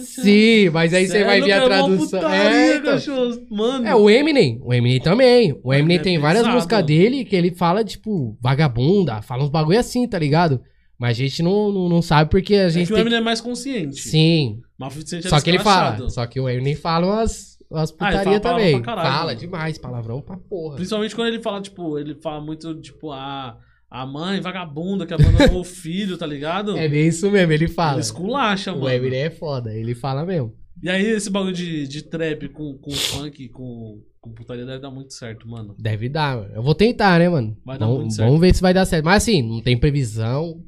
Sim, 0.05 0.71
mas 0.71 0.93
aí 0.95 1.07
você 1.07 1.25
vai 1.25 1.41
ver 1.41 1.53
a 1.53 1.65
tradução. 1.65 2.21
É, 2.35 2.73
É, 2.73 2.77
então. 2.77 2.93
cachorro. 2.93 3.47
Mano. 3.51 3.87
É, 3.87 3.95
o 3.95 4.09
Eminem. 4.11 4.61
O 4.63 4.73
Eminem 4.75 5.01
também. 5.01 5.59
O 5.63 5.73
Eminem 5.73 5.99
é 5.99 6.01
tem 6.03 6.19
várias 6.19 6.43
pesado. 6.43 6.55
músicas 6.57 6.85
dele 6.85 7.25
que 7.25 7.35
ele 7.37 7.51
fala, 7.55 7.85
tipo, 7.85 8.37
vagabunda, 8.41 9.23
fala 9.23 9.45
uns 9.45 9.51
bagulho 9.51 9.79
assim, 9.79 10.07
tá 10.09 10.19
ligado? 10.19 10.61
Mas 10.99 11.11
a 11.19 11.21
gente 11.23 11.43
não, 11.43 11.73
não, 11.73 11.89
não 11.89 12.01
sabe 12.03 12.31
porque 12.31 12.55
a 12.55 12.63
É 12.65 12.71
gente 12.71 12.87
que 12.87 12.93
o 12.93 12.97
tem 12.97 13.03
Eminem 13.03 13.19
é 13.19 13.23
mais 13.23 13.41
consciente. 13.41 14.01
Sim. 14.01 14.61
Mas 14.79 14.93
o 14.97 15.01
50 15.01 15.09
Cent 15.09 15.21
era 15.25 15.29
Só 15.31 15.41
que 15.43 15.51
ele 15.51 15.59
fala. 15.59 16.09
Só 16.11 16.27
que 16.27 16.39
o 16.41 16.49
Eminem 16.49 16.75
fala 16.77 17.07
umas, 17.07 17.59
umas 17.71 17.91
Ah, 17.91 17.93
putaria 17.93 18.19
fala 18.23 18.41
palavrão 18.41 18.41
também. 18.41 18.83
caralho, 18.83 19.09
fala 19.11 19.27
mano. 19.27 19.39
demais, 19.41 19.79
palavrão 19.79 20.21
pra 20.21 20.37
porra. 20.37 20.77
Principalmente 20.77 21.15
quando 21.15 21.29
ele 21.29 21.41
fala, 21.43 21.61
tipo, 21.61 21.99
ele 21.99 22.15
fala 22.15 22.41
muito, 22.41 22.75
tipo, 22.81 23.11
a, 23.11 23.57
a 23.91 24.07
mãe 24.07 24.41
vagabunda 24.41 25.05
que 25.05 25.13
abandonou 25.13 25.61
o 25.61 25.65
filho, 25.65 26.17
tá 26.17 26.27
ligado? 26.27 26.77
É 26.79 26.89
bem 26.89 27.09
isso 27.09 27.29
mesmo, 27.31 27.53
ele 27.53 27.67
fala. 27.69 27.95
Ele 27.95 28.01
esculacha, 28.01 28.73
O 28.73 28.81
mano. 28.81 28.91
Eminem 28.95 29.21
é 29.23 29.31
foda, 29.31 29.75
ele 29.75 29.95
fala 29.97 30.25
mesmo. 30.25 30.55
E 30.83 30.91
aí, 30.91 31.07
esse 31.07 31.31
bagulho 31.31 31.55
de, 31.55 31.87
de 31.89 32.03
trap 32.03 32.49
com, 32.49 32.77
com 32.79 32.91
funk, 32.91 33.49
com, 33.49 34.01
com 34.21 34.33
putaria 34.33 34.67
deve 34.67 34.81
dar 34.81 34.91
muito 34.91 35.15
certo, 35.15 35.49
mano. 35.49 35.75
Deve 35.79 36.09
dar, 36.09 36.37
mano. 36.37 36.55
Eu 36.55 36.63
vou 36.63 36.75
tentar, 36.75 37.19
né, 37.19 37.29
mano? 37.29 37.57
Vai 37.65 37.79
dar 37.79 37.87
vamos, 37.87 38.01
muito 38.01 38.15
certo. 38.15 38.27
vamos 38.27 38.41
ver 38.41 38.55
se 38.55 38.61
vai 38.61 38.75
dar 38.75 38.85
certo. 38.85 39.05
Mas 39.05 39.23
assim, 39.23 39.43
não 39.43 39.63
tem 39.63 39.77
previsão, 39.79 40.61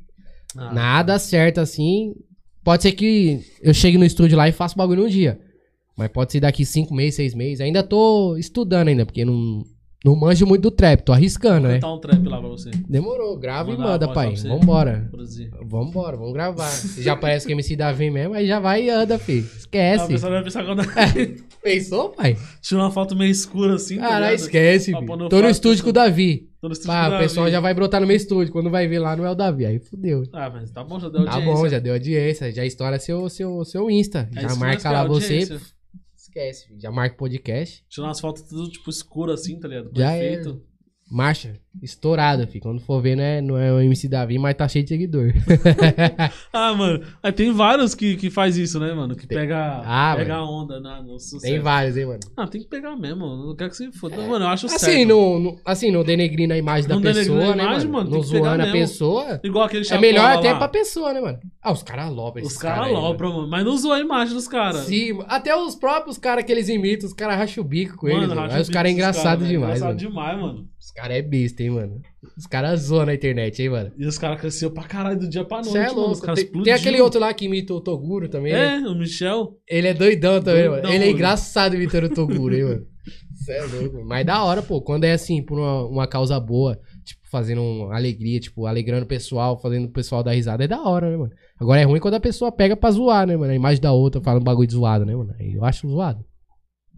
Ah, 0.57 0.73
nada 0.73 1.19
certo 1.19 1.59
assim. 1.61 2.15
Pode 2.65 2.83
ser 2.83 2.93
que 2.93 3.41
eu 3.63 3.75
chegue 3.75 3.99
no 3.99 4.05
estúdio 4.05 4.37
lá 4.39 4.49
e 4.49 4.53
faça 4.53 4.75
o 4.75 4.79
bagulho 4.79 5.03
num 5.03 5.09
dia. 5.09 5.39
Mas 5.97 6.09
pode 6.09 6.33
ser 6.33 6.41
daqui 6.41 6.65
cinco 6.65 6.95
meses, 6.95 7.15
seis 7.15 7.35
meses. 7.35 7.61
Ainda 7.61 7.83
tô 7.83 8.37
estudando 8.37 8.89
ainda, 8.89 9.05
porque 9.07 9.25
não, 9.25 9.63
não 10.07 10.17
manjo 10.17 10.47
muito 10.47 10.63
do 10.63 10.71
trap, 10.71 11.03
tô 11.03 11.13
arriscando, 11.13 11.63
Vou 11.63 11.69
né? 11.69 11.75
cantar 11.75 11.93
um 11.93 11.99
trap 12.01 12.29
lá 12.29 12.39
pra 12.39 12.49
você. 12.49 12.71
Demorou, 12.89 13.37
grava 13.37 13.71
e 13.73 13.77
manda, 13.77 14.07
pai. 14.13 14.35
Vambora. 14.37 15.07
Produzir. 15.11 15.51
Vambora, 15.65 16.17
vamos 16.17 16.33
gravar. 16.33 16.71
Já 16.99 17.15
parece 17.17 17.47
que 17.47 17.53
MC 17.53 17.77
Davi 17.77 18.11
mesmo, 18.11 18.35
aí 18.35 18.47
já 18.47 18.59
vai 18.61 18.85
e 18.85 18.91
anda, 18.91 19.19
filho. 19.19 19.47
Esquece. 19.57 20.07
pessoal 20.09 20.33
vai 20.33 20.43
pensar 20.45 20.65
quando. 20.65 20.83
Pensou, 21.63 22.11
pai? 22.11 22.37
Tira 22.63 22.81
uma 22.81 22.91
foto 22.93 23.17
meio 23.17 23.31
escura 23.31 23.75
assim. 23.75 23.97
tá 23.97 24.03
Caralho, 24.03 24.25
ligado? 24.27 24.41
esquece, 24.41 24.95
filho. 24.95 25.29
Tô 25.29 25.43
no 25.43 25.49
estúdio 25.49 25.83
com 25.83 25.91
o 25.91 25.93
Davi. 25.93 26.49
Tô 26.61 26.69
no 26.69 26.73
estúdio 26.73 26.93
Ah, 26.93 27.09
do 27.11 27.17
o 27.17 27.19
pessoal 27.19 27.45
Davi. 27.47 27.53
já 27.53 27.61
vai 27.61 27.75
brotar 27.75 28.01
no 28.01 28.07
meu 28.07 28.17
estúdio. 28.17 28.53
Quando 28.53 28.71
vai 28.71 28.87
ver 28.87 29.01
lá, 29.01 29.17
não 29.17 29.27
é 29.27 29.31
o 29.31 29.35
Davi. 29.35 29.67
Aí 29.67 29.79
fudeu. 29.81 30.23
Ah, 30.33 30.49
mas 30.49 30.71
tá 30.71 30.85
bom, 30.85 31.01
já 31.01 31.09
deu 31.09 31.25
Tá 31.25 31.33
audiência. 31.35 31.55
bom, 31.63 31.69
já 31.69 31.79
deu 31.81 31.93
audiência. 31.95 32.53
Já 32.53 32.65
estoura 32.65 32.99
seu, 33.01 33.29
seu, 33.29 33.65
seu 33.65 33.91
Insta. 33.91 34.29
É 34.37 34.43
já 34.43 34.55
marca 34.55 34.91
lá 34.93 35.05
você. 35.05 35.33
audiência. 35.35 35.61
Esquece, 36.37 36.67
filho. 36.67 36.81
já 36.81 36.91
marca 36.91 37.15
o 37.15 37.19
podcast. 37.19 37.83
Tirar 37.89 38.09
umas 38.09 38.21
fotos 38.21 38.43
tudo, 38.43 38.71
tipo, 38.71 38.91
escuro 38.91 39.33
assim, 39.33 39.59
tá 39.59 39.67
ligado? 39.69 39.91
Já 39.97 40.13
é. 40.13 40.21
Perfeito. 40.21 40.66
Marcha. 41.09 41.55
Estourado, 41.83 42.47
fi. 42.49 42.59
Quando 42.59 42.81
for 42.81 43.01
ver, 43.03 43.15
não 43.17 43.23
é, 43.23 43.41
não 43.43 43.57
é 43.59 43.71
o 43.73 43.79
MC 43.81 44.09
Davi, 44.09 44.39
mas 44.39 44.55
tá 44.55 44.67
cheio 44.67 44.83
de 44.83 44.89
seguidor. 44.89 45.31
Ah, 46.53 46.73
mano. 46.75 47.05
Aí 47.23 47.31
tem 47.33 47.53
vários 47.53 47.95
que, 47.95 48.17
que 48.17 48.31
faz 48.31 48.57
isso, 48.57 48.81
né, 48.81 48.93
mano? 48.95 49.15
Que 49.15 49.27
pega, 49.27 49.83
Ah, 49.85 50.15
pega 50.17 50.35
mano. 50.39 50.51
onda 50.51 50.81
na, 50.81 51.03
no 51.03 51.19
sucesso. 51.21 51.43
Tem 51.43 51.61
vários, 51.61 51.97
hein, 51.99 52.07
mano. 52.07 52.21
Ah, 52.37 52.47
tem 52.49 52.63
que 52.63 52.67
pegar 52.69 52.97
mesmo. 52.97 53.27
Não 53.27 53.55
quero 53.55 53.71
que 53.71 53.77
se 53.77 53.93
foda. 53.93 54.17
Mano, 54.17 54.47
eu 54.47 54.49
acho 54.49 54.67
Assim, 54.67 54.79
certo. 54.79 55.09
no, 55.09 55.39
no- 55.39 55.61
assim, 55.67 55.91
não 55.91 56.03
denegrindo 56.03 56.55
a 56.55 56.57
imagem 56.57 56.89
da 56.89 56.95
Não 56.95 57.03
denegrindo 57.03 57.35
pessoa, 57.37 57.53
a 57.53 57.57
né, 57.57 57.63
imagem, 57.65 57.89
mano? 57.91 58.11
mano, 58.11 58.11
Não 58.23 58.29
tem 58.31 58.41
zoando 58.41 58.63
a 58.63 58.73
pessoa. 58.73 59.41
Igual 59.45 59.65
aquele 59.67 59.87
É 59.89 59.99
melhor 59.99 60.31
até 60.39 60.53
lá. 60.53 60.59
pra 60.59 60.69
pessoa, 60.69 61.13
né, 61.13 61.21
mano? 61.21 61.39
Ah, 61.63 61.73
os 61.73 61.83
caras 61.83 62.07
alopram 62.07 62.43
Os 62.43 62.49
esses 62.49 62.63
caras 62.63 62.87
mano. 62.87 62.97
alopram, 62.97 63.33
mano. 63.35 63.49
Mas 63.49 63.65
não 63.65 63.77
zoa 63.77 63.97
a 63.97 64.01
imagem 64.01 64.35
dos 64.35 64.49
caras. 64.49 64.81
Sim, 64.87 65.19
até 65.29 65.55
os 65.55 65.75
próprios 65.77 66.17
caras 66.17 66.45
que 66.45 66.51
eles 66.53 66.69
imitam, 66.71 67.07
os 67.07 67.13
caras 67.13 67.37
racham 67.37 67.63
o 67.63 67.67
bico 67.67 67.97
com 67.97 68.09
eles. 68.09 68.27
Mano, 68.29 68.41
racha 68.41 68.55
Aí 68.55 68.61
o 68.61 68.63
os 68.63 68.71
caras 68.71 68.91
é 68.91 68.95
engraçado 68.95 69.43
né? 69.43 69.49
demais, 69.49 69.77
Engraçado 69.77 69.89
mano. 69.89 70.09
demais, 70.09 70.41
mano. 70.41 70.69
Os 70.87 70.93
caras 70.93 71.17
é 71.17 71.23
besta, 71.23 71.63
hein, 71.65 71.71
mano. 71.71 72.01
Os 72.39 72.47
caras 72.47 72.81
zoam 72.83 73.07
na 73.07 73.15
internet, 73.15 73.61
hein, 73.61 73.71
mano. 73.71 73.91
E 73.99 74.07
os 74.07 74.17
caras 74.19 74.41
cresceram 74.41 74.73
pra 74.73 74.85
caralho 74.85 75.19
do 75.19 75.29
dia 75.29 75.45
pra 75.45 75.57
noite, 75.59 75.73
Você 75.73 75.79
é 75.79 75.87
mano. 75.89 76.01
Os 76.01 76.07
louco. 76.07 76.21
caras 76.27 76.45
Tem, 76.45 76.63
tem 76.63 76.73
aquele 76.73 77.01
outro 77.01 77.19
lá 77.21 77.35
que 77.35 77.45
imita 77.47 77.75
o 77.75 77.81
Toguro 77.81 78.29
também. 78.29 78.53
né? 78.53 78.77
É, 78.85 78.89
o 78.89 78.95
Michel. 78.95 79.59
Ele 79.69 79.89
é 79.89 79.93
doidão 79.95 80.41
também, 80.41 80.63
Doidão, 80.69 80.83
mano. 80.83 80.87
Ele 80.89 80.97
é 80.97 81.07
mano. 81.07 81.11
engraçado 81.11 81.75
imitando 81.75 82.05
o 82.05 82.15
Toguro, 82.15 82.55
hein, 82.55 82.63
mano. 82.65 82.87
Cê 83.45 83.53
é 83.53 83.63
louco. 83.65 84.05
Mas 84.05 84.25
da 84.25 84.45
hora, 84.45 84.63
pô. 84.63 84.81
Quando 84.81 85.03
é 85.05 85.13
assim, 85.13 85.43
por 85.43 85.59
uma, 85.59 85.85
uma 85.89 86.07
causa 86.07 86.39
boa, 86.39 86.79
tipo, 87.05 87.21
fazendo 87.33 87.61
uma 87.63 87.97
alegria, 87.97 88.39
tipo, 88.39 88.65
alegrando 88.67 89.05
o 89.05 89.09
pessoal, 89.09 89.61
fazendo 89.61 89.87
o 89.87 89.93
pessoal 89.93 90.23
dar 90.23 90.33
risada, 90.33 90.63
é 90.65 90.69
da 90.69 90.81
hora, 90.83 91.11
né, 91.11 91.17
mano? 91.17 91.33
Agora 91.61 91.81
é 91.81 91.85
ruim 91.85 91.99
quando 92.01 92.15
a 92.15 92.21
pessoa 92.21 92.53
pega 92.53 92.77
pra 92.77 92.93
zoar, 92.93 93.27
né, 93.27 93.37
mano? 93.37 93.51
A 93.51 93.57
imagem 93.57 93.81
da 93.81 93.93
outra 93.93 94.21
fala 94.21 94.39
um 94.39 94.45
bagulho 94.45 94.69
de 94.69 94.75
zoado, 94.75 95.05
né, 95.05 95.17
mano? 95.17 95.35
Eu 95.41 95.65
acho 95.65 95.89
zoado. 95.89 96.25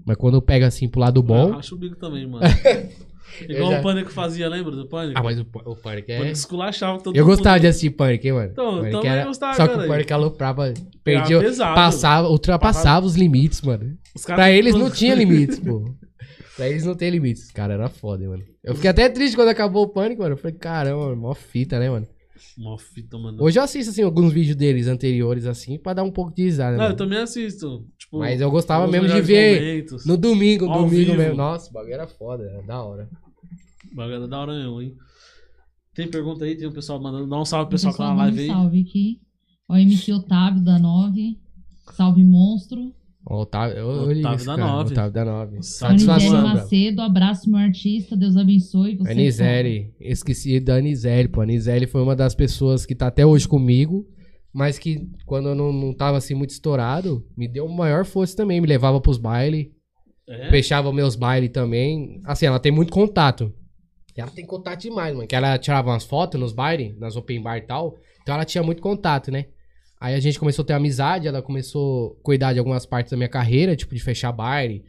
Mas 0.06 0.16
quando 0.18 0.40
pega 0.42 0.66
assim 0.66 0.88
pro 0.88 1.00
lado 1.00 1.22
bom. 1.22 1.54
Ah, 1.54 1.56
acho 1.56 1.74
o 1.74 1.78
bico 1.78 1.96
também, 1.96 2.26
mano. 2.26 2.44
Igual 3.48 3.72
já- 3.72 3.78
o 3.78 3.82
Pânico 3.82 4.10
fazia, 4.10 4.48
lembra 4.48 4.72
do 4.72 4.86
Pânico? 4.88 5.18
Ah, 5.18 5.22
mas 5.22 5.38
o, 5.38 5.46
o 5.64 5.76
Pânico 5.76 6.08
O 6.10 6.12
é. 6.12 6.16
Pânico 6.18 6.36
esculachava 6.36 6.98
todo 7.00 7.16
Eu 7.16 7.24
mundo. 7.24 7.34
gostava 7.36 7.60
de 7.60 7.66
assistir 7.66 7.90
Pânico, 7.90 8.26
hein, 8.26 8.32
mano? 8.32 8.50
Então, 8.52 8.64
eu 8.64 8.78
Pânico 8.78 8.96
também 8.96 9.10
era- 9.10 9.24
gostava, 9.24 9.54
Só 9.54 9.66
que 9.68 9.74
cara. 9.74 9.84
o 9.84 9.88
Pânico 9.88 10.14
aloprava, 10.14 10.74
perdia, 11.04 11.40
pesado. 11.40 11.74
passava, 11.74 12.28
ultrapassava 12.28 13.06
os 13.06 13.14
limites, 13.16 13.62
mano. 13.62 13.96
Os 14.14 14.24
Pra 14.24 14.50
eles 14.50 14.74
não 14.74 14.90
tinha 14.90 15.14
limites, 15.14 15.58
pô. 15.60 15.84
Pra 16.56 16.68
eles 16.68 16.84
não 16.84 16.94
tem 16.96 17.08
limites. 17.10 17.44
Os 17.44 17.50
caras 17.52 17.78
eram 17.78 17.88
foda, 17.88 18.22
hein, 18.24 18.28
mano. 18.30 18.42
Eu 18.64 18.74
fiquei 18.74 18.90
até 18.90 19.08
triste 19.08 19.36
quando 19.36 19.48
acabou 19.48 19.84
o 19.84 19.88
pânico, 19.88 20.22
mano. 20.22 20.34
Eu 20.34 20.38
falei, 20.38 20.56
caramba, 20.56 21.04
mano, 21.06 21.16
mó 21.16 21.34
fita, 21.34 21.78
né, 21.78 21.88
mano? 21.88 22.06
Mano. 22.56 23.42
Hoje 23.42 23.58
eu 23.58 23.62
assisto, 23.62 23.90
assim, 23.90 24.02
alguns 24.02 24.32
vídeos 24.32 24.56
deles 24.56 24.86
anteriores, 24.86 25.46
assim, 25.46 25.78
pra 25.78 25.94
dar 25.94 26.02
um 26.02 26.10
pouco 26.10 26.34
de 26.34 26.42
risada, 26.44 26.72
Não, 26.72 26.78
mano. 26.84 26.92
eu 26.92 26.96
também 26.96 27.18
assisto. 27.18 27.86
Tipo, 27.98 28.18
Mas 28.18 28.40
eu 28.40 28.50
gostava 28.50 28.84
os 28.86 28.90
mesmo 28.90 29.08
de 29.08 29.20
ver 29.20 29.60
momentos. 29.60 30.06
no 30.06 30.16
domingo, 30.16 30.66
Ao 30.66 30.78
domingo 30.84 30.96
vivo. 31.12 31.16
mesmo. 31.16 31.36
Nossa, 31.36 31.70
o 31.70 31.72
bagulho 31.72 31.94
era 31.94 32.06
foda, 32.06 32.44
era 32.44 32.62
da 32.62 32.82
hora. 32.82 33.08
Bagulho 33.92 34.26
da 34.28 34.38
hora 34.40 34.52
mesmo, 34.52 34.82
hein? 34.82 34.94
Tem 35.94 36.08
pergunta 36.08 36.44
aí? 36.44 36.56
Tem 36.56 36.68
um 36.68 36.72
pessoal 36.72 37.00
mandando. 37.02 37.26
Dá 37.28 37.40
um 37.40 37.44
salve 37.44 37.64
O 37.64 37.68
pro 37.68 37.74
pessoal 37.74 37.92
que 37.92 37.98
tá 37.98 38.08
na 38.08 38.14
live 38.14 38.40
aí. 38.40 38.46
salve 38.46 38.80
aqui. 38.82 39.20
Ó, 39.68 39.76
MC 39.76 40.12
Otávio 40.12 40.62
da 40.62 40.78
9. 40.78 41.36
Salve 41.94 42.22
monstro. 42.24 42.94
Ó, 43.30 43.42
Otávio, 43.42 43.86
Otávio 43.86 44.36
isso, 44.36 44.46
da 44.46 44.56
cara. 44.56 44.72
nove. 44.72 44.92
Otávio 44.92 45.12
da 45.12 45.24
9. 45.24 45.62
Salve, 45.62 45.94
Anisele 45.94 46.20
Satisfação. 46.20 46.42
Macedo, 46.48 47.02
abraço 47.02 47.50
meu 47.50 47.58
artista, 47.60 48.16
Deus 48.16 48.36
abençoe. 48.36 48.96
Você 48.96 49.10
Anisele, 49.12 49.92
esqueci 50.00 50.58
da 50.60 50.76
Anisele, 50.76 51.28
pô. 51.28 51.40
A 51.40 51.44
Anisele 51.44 51.86
foi 51.86 52.00
uma 52.00 52.16
das 52.16 52.34
pessoas 52.34 52.86
que 52.86 52.94
tá 52.94 53.08
até 53.08 53.26
hoje 53.26 53.46
comigo, 53.46 54.06
mas 54.52 54.78
que 54.78 55.06
quando 55.26 55.50
eu 55.50 55.54
não, 55.54 55.70
não 55.72 55.92
tava 55.94 56.16
assim 56.16 56.34
muito 56.34 56.50
estourado, 56.50 57.22
me 57.36 57.46
deu 57.46 57.68
maior 57.68 58.06
força 58.06 58.34
também. 58.34 58.60
Me 58.62 58.66
levava 58.66 58.98
pros 58.98 59.18
bailes, 59.18 59.66
É? 60.26 60.48
fechava 60.48 60.90
meus 60.90 61.14
bailes 61.14 61.50
também. 61.50 62.22
Assim, 62.24 62.46
ela 62.46 62.58
tem 62.58 62.72
muito 62.72 62.90
contato. 62.92 63.52
Ela 64.16 64.30
tem 64.30 64.44
contato 64.46 64.80
demais, 64.80 65.14
mano. 65.14 65.28
Que 65.28 65.36
ela 65.36 65.56
tirava 65.58 65.90
umas 65.90 66.04
fotos 66.04 66.40
nos 66.40 66.52
bailes, 66.52 66.98
nas 66.98 67.14
open 67.14 67.40
bar 67.42 67.58
e 67.58 67.60
tal. 67.60 67.94
Então 68.22 68.34
ela 68.34 68.44
tinha 68.44 68.64
muito 68.64 68.82
contato, 68.82 69.30
né? 69.30 69.46
Aí 70.00 70.14
a 70.14 70.20
gente 70.20 70.38
começou 70.38 70.62
a 70.62 70.66
ter 70.66 70.74
amizade, 70.74 71.26
ela 71.26 71.42
começou 71.42 72.16
a 72.20 72.22
cuidar 72.22 72.52
de 72.52 72.58
algumas 72.58 72.86
partes 72.86 73.10
da 73.10 73.16
minha 73.16 73.28
carreira, 73.28 73.74
tipo, 73.74 73.94
de 73.94 74.00
fechar 74.00 74.30
baile, 74.32 74.84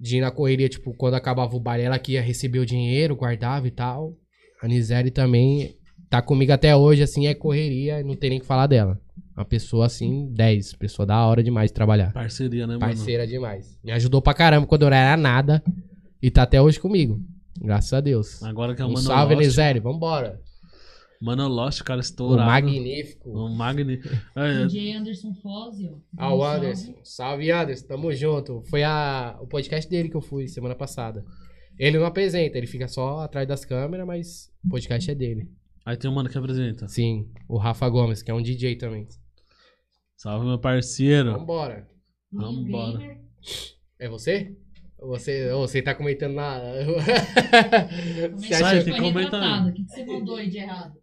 de 0.00 0.18
ir 0.18 0.20
na 0.20 0.30
correria, 0.30 0.68
tipo, 0.68 0.94
quando 0.94 1.14
acabava 1.14 1.54
o 1.54 1.60
baile, 1.60 1.84
ela 1.84 1.98
que 1.98 2.12
ia 2.12 2.22
receber 2.22 2.58
o 2.58 2.66
dinheiro, 2.66 3.14
guardava 3.14 3.66
e 3.68 3.70
tal. 3.70 4.16
A 4.62 4.68
Nizeli 4.68 5.10
também 5.10 5.76
tá 6.08 6.22
comigo 6.22 6.52
até 6.52 6.74
hoje, 6.74 7.02
assim, 7.02 7.26
é 7.26 7.34
correria, 7.34 8.02
não 8.02 8.16
tem 8.16 8.30
nem 8.30 8.38
o 8.38 8.42
que 8.42 8.46
falar 8.46 8.66
dela. 8.66 8.98
Uma 9.36 9.44
pessoa, 9.44 9.86
assim, 9.86 10.32
10, 10.32 10.74
pessoa 10.74 11.04
da 11.04 11.26
hora 11.26 11.42
demais 11.42 11.70
de 11.70 11.74
trabalhar. 11.74 12.12
Parceria, 12.12 12.66
né, 12.66 12.74
mano? 12.74 12.80
Parceira 12.80 13.26
demais. 13.26 13.78
Me 13.82 13.90
ajudou 13.92 14.22
pra 14.22 14.32
caramba 14.32 14.66
quando 14.66 14.82
eu 14.82 14.88
era 14.88 15.16
nada. 15.16 15.62
E 16.22 16.30
tá 16.30 16.44
até 16.44 16.62
hoje 16.62 16.78
comigo. 16.80 17.20
Graças 17.60 17.92
a 17.92 18.00
Deus. 18.00 18.42
Agora 18.42 18.74
que 18.74 18.80
é 18.80 18.84
o 18.84 18.88
Um 18.88 18.92
Mano 18.92 19.04
salve. 19.04 19.34
Elisele. 19.34 19.80
Vambora. 19.80 20.40
Mano 21.20 21.48
Lost, 21.48 21.82
cara 21.82 21.98
O 21.98 22.00
estourado. 22.00 22.50
magnífico. 22.50 23.30
O 23.30 23.48
Magni. 23.48 24.00
foda. 24.02 24.22
É, 24.36 24.66
DJ 24.66 24.92
Anderson 24.94 25.34
Fozio. 25.34 26.02
Ah, 26.16 26.34
o. 26.34 26.44
Anderson. 26.44 26.94
Salve, 27.02 27.50
Anderson. 27.50 27.86
Tamo 27.86 28.12
junto. 28.12 28.62
Foi 28.68 28.82
a, 28.82 29.36
o 29.40 29.46
podcast 29.46 29.88
dele 29.90 30.08
que 30.08 30.16
eu 30.16 30.20
fui 30.20 30.48
semana 30.48 30.74
passada. 30.74 31.24
Ele 31.78 31.98
não 31.98 32.06
apresenta, 32.06 32.56
ele 32.56 32.66
fica 32.66 32.86
só 32.86 33.20
atrás 33.20 33.48
das 33.48 33.64
câmeras, 33.64 34.06
mas 34.06 34.50
o 34.64 34.68
podcast 34.68 35.10
é 35.10 35.14
dele. 35.14 35.50
Aí 35.84 35.96
tem 35.96 36.10
um 36.10 36.14
mano 36.14 36.28
que 36.28 36.38
apresenta. 36.38 36.86
Sim, 36.88 37.28
o 37.48 37.56
Rafa 37.58 37.88
Gomes, 37.88 38.22
que 38.22 38.30
é 38.30 38.34
um 38.34 38.42
DJ 38.42 38.76
também. 38.76 39.06
Salve, 40.16 40.46
meu 40.46 40.58
parceiro. 40.58 41.32
Vambora. 41.32 41.88
Embora. 42.32 42.98
Gamer. 42.98 43.20
É 43.98 44.08
você? 44.08 44.56
Você, 44.98 45.50
você 45.52 45.82
tá 45.82 45.94
comentando 45.94 46.34
na. 46.34 46.58
você 46.58 48.28
Começou 48.30 48.58
Sai, 48.58 48.78
acha 48.78 48.84
tem 48.84 48.94
foi 48.94 49.02
que 49.02 49.12
comentar. 49.12 49.68
O 49.68 49.72
que, 49.72 49.82
que 49.84 49.90
você 49.90 50.04
mandou 50.06 50.36
aí 50.36 50.48
de 50.48 50.58
errado? 50.58 50.94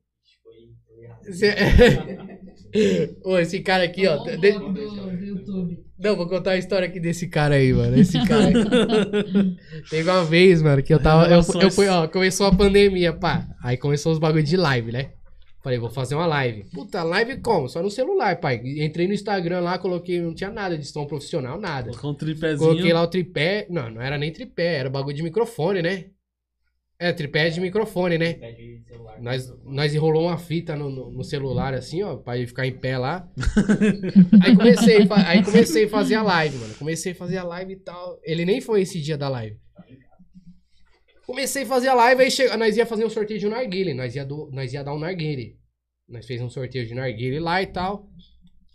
Ô, 3.23 3.37
esse 3.37 3.59
cara 3.59 3.83
aqui, 3.83 4.07
ó. 4.07 4.17
De- 4.23 4.37
do, 4.37 4.71
do 4.71 5.25
YouTube. 5.25 5.79
Não, 5.99 6.15
vou 6.15 6.27
contar 6.27 6.51
a 6.51 6.57
história 6.57 6.87
aqui 6.87 6.99
desse 6.99 7.27
cara 7.27 7.55
aí, 7.55 7.73
mano. 7.73 7.97
Esse 7.99 8.17
cara 8.25 8.47
aí. 8.47 8.53
Teve 9.89 10.09
uma 10.09 10.23
vez, 10.23 10.61
mano, 10.61 10.81
que 10.81 10.93
eu 10.93 10.99
tava. 10.99 11.27
Eu, 11.27 11.41
eu 11.61 11.71
fui, 11.71 11.87
ó, 11.87 12.07
começou 12.07 12.47
a 12.47 12.55
pandemia, 12.55 13.13
pá. 13.13 13.47
Aí 13.63 13.77
começou 13.77 14.11
os 14.11 14.19
bagulho 14.19 14.43
de 14.43 14.57
live, 14.57 14.91
né? 14.91 15.11
Falei, 15.63 15.77
vou 15.77 15.91
fazer 15.91 16.15
uma 16.15 16.25
live. 16.25 16.63
Puta, 16.73 17.03
live 17.03 17.39
como? 17.39 17.69
Só 17.69 17.83
no 17.83 17.91
celular, 17.91 18.39
pai. 18.39 18.59
Entrei 18.77 19.07
no 19.07 19.13
Instagram 19.13 19.59
lá, 19.59 19.77
coloquei, 19.77 20.19
não 20.19 20.33
tinha 20.33 20.49
nada 20.49 20.75
de 20.75 20.87
som 20.87 21.05
profissional, 21.05 21.59
nada. 21.59 21.89
Colocou 21.89 22.11
um 22.11 22.15
tripézinho. 22.15 22.69
Coloquei 22.69 22.91
lá 22.91 23.03
o 23.03 23.07
tripé. 23.07 23.67
Não, 23.69 23.87
não 23.91 24.01
era 24.01 24.17
nem 24.17 24.31
tripé, 24.33 24.77
era 24.77 24.89
bagulho 24.89 25.15
de 25.15 25.21
microfone, 25.21 25.83
né? 25.83 26.05
É, 27.03 27.11
tripé 27.11 27.49
de 27.49 27.59
microfone, 27.59 28.15
né? 28.17 28.33
Nós, 29.21 29.51
nós 29.65 29.93
enrolou 29.95 30.27
uma 30.27 30.37
fita 30.37 30.75
no, 30.75 30.87
no- 30.89 31.11
no 31.11 31.23
celular, 31.23 31.73
assim, 31.73 32.03
ó, 32.03 32.15
pra 32.17 32.37
ele 32.37 32.45
ficar 32.45 32.67
em 32.67 32.77
pé 32.77 32.95
lá. 32.97 33.27
aí, 34.43 34.55
comecei, 34.55 35.07
aí 35.25 35.43
comecei 35.43 35.85
a 35.85 35.89
fazer 35.89 36.15
a 36.15 36.21
live, 36.21 36.57
mano. 36.57 36.75
Comecei 36.75 37.11
a 37.13 37.15
fazer 37.15 37.37
a 37.37 37.43
live 37.43 37.73
e 37.73 37.77
tal. 37.77 38.19
Ele 38.23 38.45
nem 38.45 38.61
foi 38.61 38.81
esse 38.81 39.01
dia 39.01 39.17
da 39.17 39.27
live. 39.29 39.57
Comecei 41.25 41.63
a 41.63 41.65
fazer 41.65 41.87
a 41.87 41.93
live, 41.93 42.21
aí 42.21 42.29
chega, 42.31 42.55
nós 42.57 42.77
ia 42.77 42.85
fazer 42.85 43.05
um 43.05 43.09
sorteio 43.09 43.39
de 43.39 43.47
um 43.47 43.51
narguile. 43.51 43.93
Nós 43.95 44.15
ia, 44.15 44.25
do, 44.25 44.49
nós 44.51 44.71
ia 44.73 44.83
dar 44.83 44.93
um 44.93 44.99
narguile. 44.99 45.57
Nós 46.07 46.25
fez 46.27 46.39
um 46.41 46.49
sorteio 46.49 46.85
de 46.85 46.93
narguile 46.93 47.39
lá 47.39 47.61
e 47.63 47.67
tal. 47.67 48.07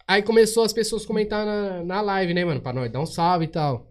Aí 0.09 0.23
começou 0.23 0.65
as 0.65 0.73
pessoas 0.73 1.05
a 1.05 1.07
comentar 1.07 1.45
na, 1.45 1.85
na 1.85 2.01
live, 2.01 2.33
né, 2.35 2.45
mano? 2.45 2.61
Pra 2.61 2.73
nós 2.73 2.91
dar 2.91 3.01
um 3.01 3.07
salve 3.07 3.45
e 3.45 3.49
tal. 3.49 3.91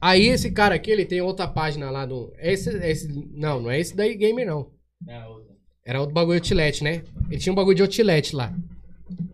Aí 0.00 0.26
esse 0.26 0.50
cara 0.50 0.74
aqui, 0.74 0.90
ele 0.90 1.04
tem 1.04 1.20
outra 1.20 1.46
página 1.46 1.90
lá 1.90 2.06
do. 2.06 2.32
Esse, 2.38 2.70
esse, 2.84 3.08
não, 3.32 3.60
não 3.60 3.70
é 3.70 3.80
esse 3.80 3.96
daí 3.96 4.14
gamer, 4.14 4.46
não. 4.46 4.70
Era 5.84 6.00
outro 6.00 6.14
bagulho 6.14 6.40
de 6.40 6.52
outlet, 6.52 6.84
né? 6.84 7.02
Ele 7.30 7.40
tinha 7.40 7.52
um 7.52 7.56
bagulho 7.56 7.76
de 7.76 7.82
outlet 7.82 8.36
lá. 8.36 8.54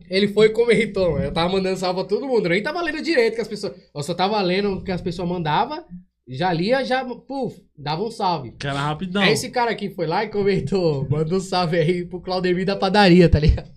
Ele 0.08 0.28
foi 0.28 0.46
e 0.46 0.50
comentou. 0.50 1.18
Eu 1.18 1.32
tava 1.32 1.52
mandando 1.52 1.78
salve 1.78 2.00
pra 2.00 2.08
todo 2.08 2.28
mundo. 2.28 2.46
Eu 2.46 2.50
nem 2.50 2.62
tava 2.62 2.80
lendo 2.80 3.02
direito 3.02 3.34
que 3.34 3.40
as 3.40 3.48
pessoas. 3.48 3.74
Eu 3.94 4.02
só 4.02 4.14
tava 4.14 4.40
lendo 4.40 4.74
o 4.74 4.80
que 4.82 4.92
as 4.92 5.00
pessoas 5.00 5.28
mandavam. 5.28 5.84
Já 6.26 6.52
lia, 6.52 6.84
já, 6.84 7.04
puf, 7.04 7.60
dava 7.76 8.02
um 8.02 8.10
salve. 8.10 8.52
Cara, 8.52 8.80
rapidão. 8.80 9.20
Aí 9.20 9.32
esse 9.32 9.50
cara 9.50 9.70
aqui 9.72 9.90
foi 9.90 10.06
lá 10.06 10.24
e 10.24 10.28
comentou, 10.28 11.06
mandou 11.10 11.36
um 11.36 11.40
salve 11.40 11.76
aí 11.76 12.04
pro 12.06 12.20
Claudemir 12.20 12.64
da 12.64 12.76
padaria, 12.76 13.28
tá 13.28 13.38
ligado? 13.38 13.68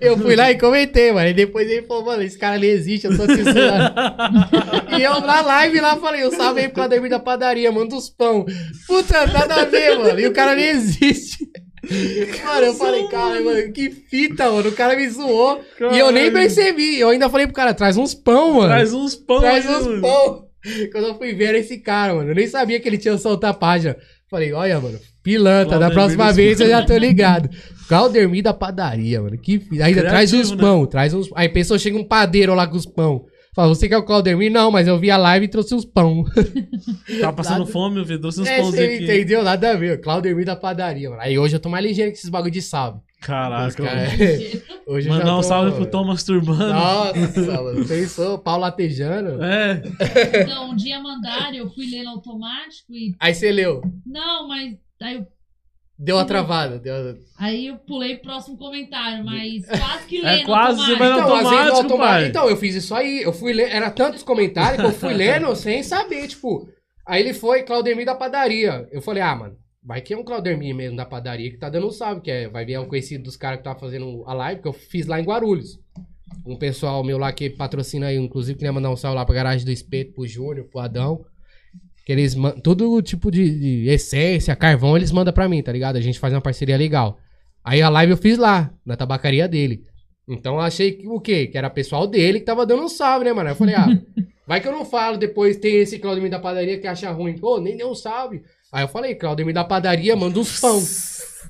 Eu 0.00 0.16
fui 0.16 0.34
lá 0.34 0.50
e 0.50 0.58
comentei, 0.58 1.12
mano. 1.12 1.28
E 1.28 1.34
depois 1.34 1.68
ele 1.68 1.86
falou, 1.86 2.06
mano, 2.06 2.22
esse 2.22 2.38
cara 2.38 2.58
nem 2.58 2.70
existe, 2.70 3.06
eu 3.06 3.16
tô 3.16 3.26
te 3.26 3.38
e 4.98 5.02
eu 5.02 5.20
na 5.20 5.40
live 5.42 5.80
lá 5.80 5.96
falei, 5.96 6.26
um 6.26 6.30
salve 6.30 6.60
aí 6.60 6.68
pro 6.68 6.76
Claudemir 6.76 7.10
da 7.10 7.18
padaria, 7.20 7.70
manda 7.70 7.94
os 7.94 8.08
pão. 8.08 8.46
Puta, 8.86 9.26
nada 9.26 9.62
a 9.62 9.64
ver, 9.64 9.98
mano. 9.98 10.18
E 10.18 10.26
o 10.26 10.32
cara 10.32 10.54
nem 10.54 10.68
existe. 10.68 11.46
Mano, 12.44 12.66
eu 12.66 12.74
falei, 12.74 13.08
cara, 13.08 13.40
mano, 13.40 13.72
que 13.72 13.90
fita, 13.90 14.50
mano. 14.50 14.68
O 14.68 14.72
cara 14.72 14.96
me 14.96 15.08
zoou. 15.08 15.60
E 15.80 15.98
eu 15.98 16.10
nem 16.10 16.30
Caralho. 16.30 16.32
percebi. 16.32 16.98
Eu 16.98 17.10
ainda 17.10 17.30
falei 17.30 17.46
pro 17.46 17.54
cara, 17.54 17.72
traz 17.72 17.96
uns 17.96 18.14
pão, 18.14 18.54
mano. 18.54 18.68
Traz 18.68 18.92
uns 18.92 19.14
pão 19.14 19.40
Traz 19.40 19.66
aí, 19.66 19.74
uns 19.76 19.86
mano. 19.86 20.02
pão. 20.02 20.48
Quando 20.92 21.06
eu 21.08 21.18
fui 21.18 21.34
ver 21.34 21.54
esse 21.54 21.78
cara, 21.78 22.14
mano. 22.14 22.30
Eu 22.30 22.34
nem 22.34 22.46
sabia 22.46 22.80
que 22.80 22.88
ele 22.88 22.98
tinha 22.98 23.16
soltado 23.16 23.50
a 23.50 23.54
página. 23.54 23.96
Falei, 24.30 24.52
olha, 24.52 24.80
mano, 24.80 24.98
pilantra. 25.22 25.78
Da 25.78 25.90
próxima 25.90 26.32
vez 26.32 26.60
eu 26.60 26.68
já 26.68 26.84
tô 26.84 26.96
ligado. 26.96 27.48
Claudemir 27.88 28.42
da 28.42 28.52
padaria, 28.54 29.20
mano. 29.22 29.38
Que 29.38 29.58
fi- 29.58 29.82
Ainda 29.82 30.02
traz 30.02 30.30
Criativo, 30.30 30.42
uns 30.54 30.56
né? 30.56 30.62
pão, 30.62 30.86
traz 30.86 31.14
uns. 31.14 31.28
Aí 31.34 31.48
pensou, 31.48 31.78
chega 31.78 31.96
um 31.96 32.04
padeiro 32.04 32.54
lá 32.54 32.66
com 32.66 32.76
os 32.76 32.86
pão. 32.86 33.24
Fala, 33.54 33.68
você 33.68 33.88
quer 33.88 33.96
o 33.96 34.04
Claudemir? 34.04 34.52
Não, 34.52 34.70
mas 34.70 34.86
eu 34.86 34.96
vi 34.98 35.10
a 35.10 35.16
live 35.16 35.46
e 35.46 35.48
trouxe 35.48 35.74
uns 35.74 35.84
pão. 35.84 36.24
Tava 37.20 37.32
passando 37.32 37.66
fome, 37.66 37.96
meu 37.96 38.06
filho. 38.06 38.20
Trouxe 38.20 38.40
uns 38.40 38.46
É, 38.46 38.58
pãozinhos 38.58 38.94
aqui. 38.94 39.04
entendeu? 39.04 39.42
Nada 39.42 39.70
a 39.72 39.74
ver. 39.76 40.00
Claudemir 40.00 40.44
da 40.44 40.54
padaria, 40.54 41.10
mano. 41.10 41.20
Aí 41.22 41.38
hoje 41.38 41.56
eu 41.56 41.60
tô 41.60 41.68
mais 41.68 41.84
ligeiro 41.84 42.12
que 42.12 42.18
esses 42.18 42.30
bagulho 42.30 42.52
de 42.52 42.62
salve. 42.62 43.00
Caraca, 43.20 43.82
Cara, 43.82 43.96
mano. 43.96 44.12
hoje 44.86 45.08
eu 45.08 45.12
já 45.14 45.18
Mandar 45.18 45.34
um 45.34 45.40
tô- 45.40 45.42
salve 45.42 45.72
pro 45.72 45.86
Thomas 45.86 46.22
Turbano. 46.22 46.72
Nossa, 46.72 47.42
mano. 47.62 47.84
Pensou? 47.84 48.38
Pau 48.38 48.60
latejando. 48.60 49.42
É, 49.42 49.82
Então, 50.42 50.70
um 50.70 50.76
dia 50.76 51.00
mandaram, 51.02 51.54
eu 51.56 51.68
fui 51.70 51.86
ler 51.90 52.04
no 52.04 52.10
automático 52.10 52.92
e. 52.92 53.16
Aí 53.18 53.34
você 53.34 53.50
leu. 53.50 53.80
Não, 54.06 54.46
mas. 54.46 54.74
Aí 55.02 55.16
eu, 55.16 55.26
Deu 55.98 56.16
uma 56.16 56.24
travada. 56.24 56.78
Deu 56.78 56.94
uma... 56.94 57.18
aí 57.38 57.66
eu 57.66 57.76
pulei 57.78 58.14
pro 58.16 58.30
próximo 58.30 58.56
comentário, 58.56 59.24
mas 59.24 59.66
quase 59.66 60.06
que 60.06 60.24
É 60.24 60.38
no 60.40 60.44
quase, 60.44 60.78
você 60.80 60.92
automático. 60.92 60.98
vai 60.98 61.08
no 61.08 61.14
Então, 61.18 61.36
automático, 61.36 61.76
automático- 61.76 61.98
pai. 61.98 62.26
Então, 62.28 62.48
eu 62.48 62.56
fiz 62.56 62.74
isso 62.76 62.94
aí. 62.94 63.22
Eu 63.22 63.32
fui 63.32 63.52
ler. 63.52 63.70
Era 63.70 63.90
tantos 63.90 64.22
comentários 64.22 64.80
que 64.80 64.86
eu 64.86 64.92
fui 64.92 65.12
lendo 65.14 65.54
sem 65.56 65.82
saber, 65.82 66.28
tipo. 66.28 66.68
Aí 67.06 67.22
ele 67.22 67.34
foi 67.34 67.62
Claudemir 67.62 68.06
da 68.06 68.14
padaria. 68.14 68.86
Eu 68.92 69.00
falei, 69.02 69.22
ah, 69.22 69.34
mano, 69.34 69.56
vai 69.82 70.00
que 70.00 70.12
é 70.14 70.16
um 70.18 70.22
Claudemir 70.22 70.74
mesmo 70.74 70.96
da 70.96 71.04
padaria 71.06 71.50
que 71.50 71.56
tá 71.56 71.68
dando 71.70 71.86
um 71.88 71.90
salve, 71.90 72.20
que 72.20 72.30
é, 72.30 72.48
vai 72.48 72.64
ver 72.64 72.74
é 72.74 72.80
um 72.80 72.86
conhecido 72.86 73.24
dos 73.24 73.36
caras 73.36 73.58
que 73.58 73.64
tava 73.64 73.78
fazendo 73.80 74.22
a 74.26 74.34
live, 74.34 74.60
que 74.62 74.68
eu 74.68 74.72
fiz 74.72 75.06
lá 75.06 75.18
em 75.20 75.24
Guarulhos. 75.24 75.80
Um 76.46 76.56
pessoal 76.56 77.02
meu 77.02 77.18
lá 77.18 77.32
que 77.32 77.48
patrocina 77.50 78.06
aí, 78.06 78.16
inclusive, 78.16 78.56
queria 78.58 78.72
mandar 78.72 78.90
um 78.90 78.96
salve 78.96 79.16
lá 79.16 79.24
pra 79.24 79.34
garagem 79.34 79.64
do 79.64 79.72
espeto, 79.72 80.12
pro 80.12 80.26
Júnior, 80.26 80.66
pro 80.70 80.80
Adão. 80.80 81.24
Que 82.08 82.12
eles 82.12 82.34
mandam. 82.34 82.58
Todo 82.60 83.02
tipo 83.02 83.30
de, 83.30 83.84
de 83.84 83.90
essência, 83.90 84.56
carvão, 84.56 84.96
eles 84.96 85.12
mandam 85.12 85.30
pra 85.30 85.46
mim, 85.46 85.62
tá 85.62 85.70
ligado? 85.70 85.96
A 85.96 86.00
gente 86.00 86.18
faz 86.18 86.32
uma 86.32 86.40
parceria 86.40 86.74
legal. 86.74 87.18
Aí 87.62 87.82
a 87.82 87.90
live 87.90 88.12
eu 88.12 88.16
fiz 88.16 88.38
lá, 88.38 88.72
na 88.82 88.96
tabacaria 88.96 89.46
dele. 89.46 89.84
Então 90.26 90.54
eu 90.54 90.60
achei 90.62 90.92
que 90.92 91.06
o 91.06 91.20
quê? 91.20 91.46
Que 91.46 91.58
era 91.58 91.68
pessoal 91.68 92.06
dele 92.06 92.38
que 92.38 92.46
tava 92.46 92.64
dando 92.64 92.82
um 92.82 92.88
salve, 92.88 93.26
né, 93.26 93.32
mano? 93.34 93.50
Eu 93.50 93.54
falei, 93.54 93.74
ah, 93.74 93.88
vai 94.48 94.58
que 94.58 94.66
eu 94.66 94.72
não 94.72 94.86
falo, 94.86 95.18
depois 95.18 95.58
tem 95.58 95.76
esse 95.76 95.98
Claudemir 95.98 96.30
da 96.30 96.38
padaria 96.38 96.78
que 96.78 96.86
acha 96.86 97.10
ruim. 97.10 97.36
Pô, 97.36 97.60
nem 97.60 97.76
deu 97.76 97.90
um 97.90 97.94
salve. 97.94 98.42
Aí 98.72 98.84
eu 98.84 98.88
falei, 98.88 99.14
Claudemir 99.14 99.54
da 99.54 99.64
padaria, 99.64 100.14
manda 100.14 100.38
uns 100.38 100.60
pão. 100.60 100.82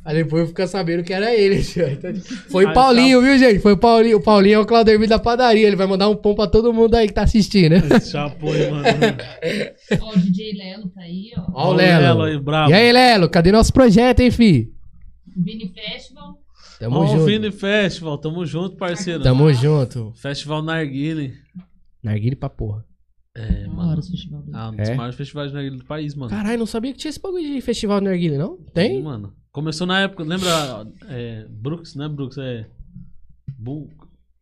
Aí 0.04 0.14
depois 0.22 0.42
eu 0.42 0.48
fiquei 0.48 0.66
sabendo 0.66 1.02
que 1.02 1.12
era 1.12 1.34
ele. 1.34 1.58
Então, 1.76 2.14
Foi 2.50 2.64
o 2.64 2.72
Paulinho, 2.72 3.20
viu, 3.20 3.36
gente? 3.36 3.58
Foi 3.58 3.72
o 3.72 3.76
Paulinho. 3.76 4.18
O 4.18 4.22
Paulinho 4.22 4.54
é 4.54 4.58
o 4.58 4.66
Claudemir 4.66 5.08
da 5.08 5.18
padaria. 5.18 5.66
Ele 5.66 5.76
vai 5.76 5.86
mandar 5.86 6.08
um 6.08 6.14
pão 6.16 6.34
pra 6.34 6.46
todo 6.46 6.72
mundo 6.72 6.94
aí 6.94 7.08
que 7.08 7.12
tá 7.12 7.22
assistindo, 7.22 7.72
né? 7.72 8.00
chapou, 8.00 8.54
hein, 8.54 8.70
mano. 8.70 8.86
Ó, 10.00 10.14
o 10.14 10.18
DJ 10.18 10.52
Lelo 10.56 10.88
tá 10.90 11.00
aí, 11.02 11.32
ó. 11.36 11.42
Ó 11.52 11.70
o 11.70 11.72
Lelo. 11.74 12.22
aí, 12.22 12.38
bravo. 12.38 12.70
E 12.70 12.74
aí, 12.74 12.92
Lelo, 12.92 13.28
cadê 13.28 13.50
nosso 13.50 13.72
projeto, 13.72 14.20
hein, 14.20 14.30
fi? 14.30 14.72
Vini 15.36 15.72
Festival. 15.74 16.38
Tamo 16.78 16.96
Ó, 17.00 17.04
o 17.04 17.06
junto. 17.08 17.24
Vini 17.24 17.50
Festival, 17.50 18.18
tamo 18.18 18.46
junto, 18.46 18.76
parceiro. 18.76 19.22
Tamo 19.22 19.52
junto. 19.52 20.12
Festival 20.16 20.62
Narguile. 20.62 21.34
Narguile 22.02 22.36
pra 22.36 22.48
porra. 22.48 22.84
É, 23.38 23.62
Da 23.64 23.68
mano. 23.72 23.90
hora 23.90 24.00
esse 24.00 24.10
festival 24.10 24.42
dele. 24.42 24.56
Ah, 24.56 24.68
um 24.70 24.76
dos 24.76 24.88
É? 24.88 24.94
maiores 24.94 25.16
de 25.26 25.34
Narguile 25.54 25.76
do 25.78 25.84
país, 25.84 26.14
mano. 26.14 26.30
Caralho, 26.30 26.58
não 26.58 26.66
sabia 26.66 26.92
que 26.92 26.98
tinha 26.98 27.10
esse 27.10 27.20
bagulho 27.20 27.44
de 27.44 27.60
festival 27.60 28.00
de 28.00 28.06
Narguile, 28.06 28.36
não? 28.38 28.56
Sim, 28.56 28.64
Tem? 28.74 29.02
mano. 29.02 29.32
Começou 29.52 29.86
na 29.86 30.00
época, 30.00 30.22
lembra? 30.24 30.48
É, 31.08 31.46
Brooks, 31.48 31.94
né? 31.94 32.08
Brooks 32.08 32.38
é. 32.38 32.66
Bull. 33.58 33.88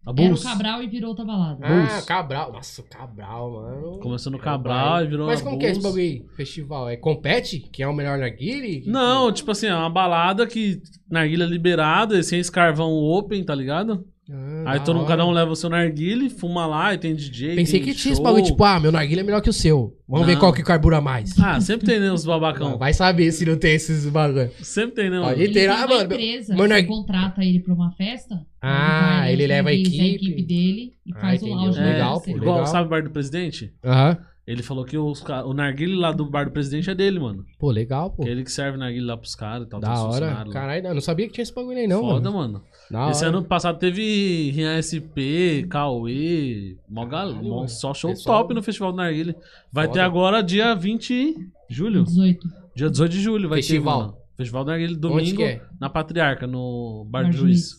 A 0.04 0.10
Era 0.10 0.12
o 0.12 0.14
Bulls. 0.28 0.42
Cabral 0.44 0.82
e 0.82 0.86
virou 0.86 1.10
outra 1.10 1.24
balada. 1.24 1.58
Ah, 1.66 1.68
Bulls. 1.68 2.04
Cabral. 2.04 2.52
Nossa, 2.52 2.82
Cabral, 2.84 3.50
mano. 3.52 3.98
Começou 3.98 4.30
no 4.30 4.38
Cabral 4.38 5.02
e 5.04 5.08
virou 5.08 5.26
Mas 5.26 5.40
a 5.40 5.44
como 5.44 5.58
que 5.58 5.66
é 5.66 5.70
esse 5.70 5.80
Bulls. 5.80 5.94
bagulho 5.96 6.10
aí? 6.12 6.36
Festival? 6.36 6.88
É 6.88 6.96
compete? 6.96 7.60
Quem 7.72 7.84
é 7.84 7.88
o 7.88 7.92
melhor 7.94 8.16
narguile? 8.18 8.84
Não, 8.86 9.32
tipo 9.32 9.50
assim, 9.50 9.66
é 9.66 9.74
uma 9.74 9.90
balada 9.90 10.46
que 10.46 10.80
narguilha 11.10 11.44
liberada, 11.44 12.22
sem 12.22 12.38
esse 12.38 12.52
carvão 12.52 12.92
open, 12.92 13.42
tá 13.44 13.54
ligado? 13.54 14.06
Ah, 14.28 14.72
Aí 14.72 14.80
todo 14.80 14.96
mundo, 14.96 15.06
cada 15.06 15.24
um 15.24 15.30
leva 15.30 15.52
o 15.52 15.54
seu 15.56 15.70
narguile, 15.70 16.28
fuma 16.28 16.66
lá 16.66 16.92
e 16.92 16.98
tem 16.98 17.14
DJ. 17.14 17.54
Pensei 17.54 17.78
tem 17.80 17.88
que 17.88 17.94
tinha 17.94 18.12
esse 18.12 18.20
bagulho, 18.20 18.42
tipo, 18.42 18.64
ah, 18.64 18.80
meu 18.80 18.90
narguile 18.90 19.20
é 19.20 19.22
melhor 19.22 19.40
que 19.40 19.48
o 19.48 19.52
seu. 19.52 19.96
Vamos 20.08 20.26
ver 20.26 20.32
Não. 20.34 20.40
qual 20.40 20.52
que 20.52 20.62
carbura 20.64 21.00
mais. 21.00 21.38
Ah, 21.38 21.60
sempre 21.60 21.86
tem, 21.86 22.00
né, 22.00 22.10
os 22.10 22.24
babacão. 22.26 22.76
Vai 22.76 22.92
saber 22.92 23.30
se 23.30 23.44
não 23.46 23.56
tem 23.56 23.74
esses 23.74 24.04
bagulho. 24.08 24.50
Sempre 24.62 24.96
tem, 24.96 25.10
né, 25.10 25.18
Pode 25.18 25.30
mano? 25.30 25.42
Ele 25.42 25.52
ter, 25.54 25.60
tem 25.60 25.68
ah, 25.68 25.76
uma 25.76 25.86
mano, 25.86 26.02
empresa, 26.04 26.56
mano, 26.56 26.74
você 26.74 26.80
é- 26.80 26.82
contrata 26.84 27.44
ele 27.44 27.60
pra 27.60 27.72
uma 27.74 27.92
festa. 27.92 28.44
Ah, 28.60 29.18
vai, 29.20 29.32
ele 29.32 29.46
leva 29.46 29.68
a 29.68 29.72
organiza 29.72 30.02
equipe. 30.04 30.42
dele 30.42 30.92
e 31.06 31.12
Ah, 31.14 31.20
faz 31.20 31.42
o 31.42 31.46
entendi. 31.46 31.62
lounge. 31.64 31.78
É, 31.78 31.84
Legal, 31.92 32.20
pô, 32.20 32.30
igual, 32.30 32.54
legal. 32.56 32.66
sabe 32.66 32.86
o 32.86 32.90
bar 32.90 33.02
do 33.04 33.10
presidente? 33.10 33.72
Aham. 33.84 34.18
Ele 34.46 34.62
falou 34.62 34.84
que 34.84 34.96
os, 34.96 35.24
o 35.44 35.52
narguile 35.52 35.96
lá 35.96 36.12
do 36.12 36.24
bar 36.30 36.44
do 36.44 36.52
presidente 36.52 36.88
é 36.88 36.94
dele, 36.94 37.18
mano. 37.18 37.44
Pô, 37.58 37.68
legal, 37.72 38.10
pô. 38.10 38.22
Que 38.22 38.28
é 38.28 38.32
ele 38.32 38.44
que 38.44 38.52
serve 38.52 38.78
narguile 38.78 39.04
lá 39.04 39.16
pros 39.16 39.34
caras 39.34 39.66
e 39.66 39.70
tal. 39.70 39.80
Da 39.80 40.00
hora. 40.04 40.44
Caralho, 40.52 40.94
não 40.94 41.00
sabia 41.00 41.26
que 41.26 41.32
tinha 41.32 41.42
esse 41.42 41.52
bagulho 41.52 41.78
aí, 41.78 41.88
não, 41.88 42.00
Foda, 42.00 42.30
mano. 42.30 42.52
mano. 42.54 42.64
Da 42.90 43.10
Esse 43.10 43.24
hora. 43.24 43.36
ano 43.36 43.44
passado 43.44 43.78
teve 43.78 44.50
Rian 44.52 44.78
SP, 44.78 45.66
Cauê, 45.68 46.76
mó 46.88 47.04
gal... 47.04 47.28
Caralho, 47.30 47.48
mó- 47.48 47.56
mano. 47.56 47.68
só 47.68 47.92
show 47.92 48.10
Pessoal- 48.10 48.42
top 48.42 48.54
no 48.54 48.62
Festival 48.62 48.92
do 48.92 48.96
Narguile. 48.98 49.34
Vai 49.72 49.86
Foda. 49.86 49.94
ter 49.98 50.00
agora 50.04 50.42
dia 50.42 50.74
20 50.74 51.34
de 51.34 51.74
julho. 51.74 52.04
18. 52.04 52.46
Dia 52.76 52.90
18 52.90 53.10
de 53.12 53.20
julho 53.20 53.48
vai 53.48 53.58
Festival. 53.58 53.98
ter, 54.00 54.06
mano. 54.06 54.18
Festival 54.36 54.64
do 54.64 54.70
Narguile, 54.70 54.92
Onde 54.92 55.00
domingo, 55.00 55.36
que 55.38 55.42
é? 55.42 55.62
na 55.80 55.88
Patriarca, 55.90 56.46
no 56.46 57.04
Bar, 57.10 57.22
Bar 57.24 57.30
do 57.30 57.36
do 57.36 57.42
Juiz. 57.42 57.70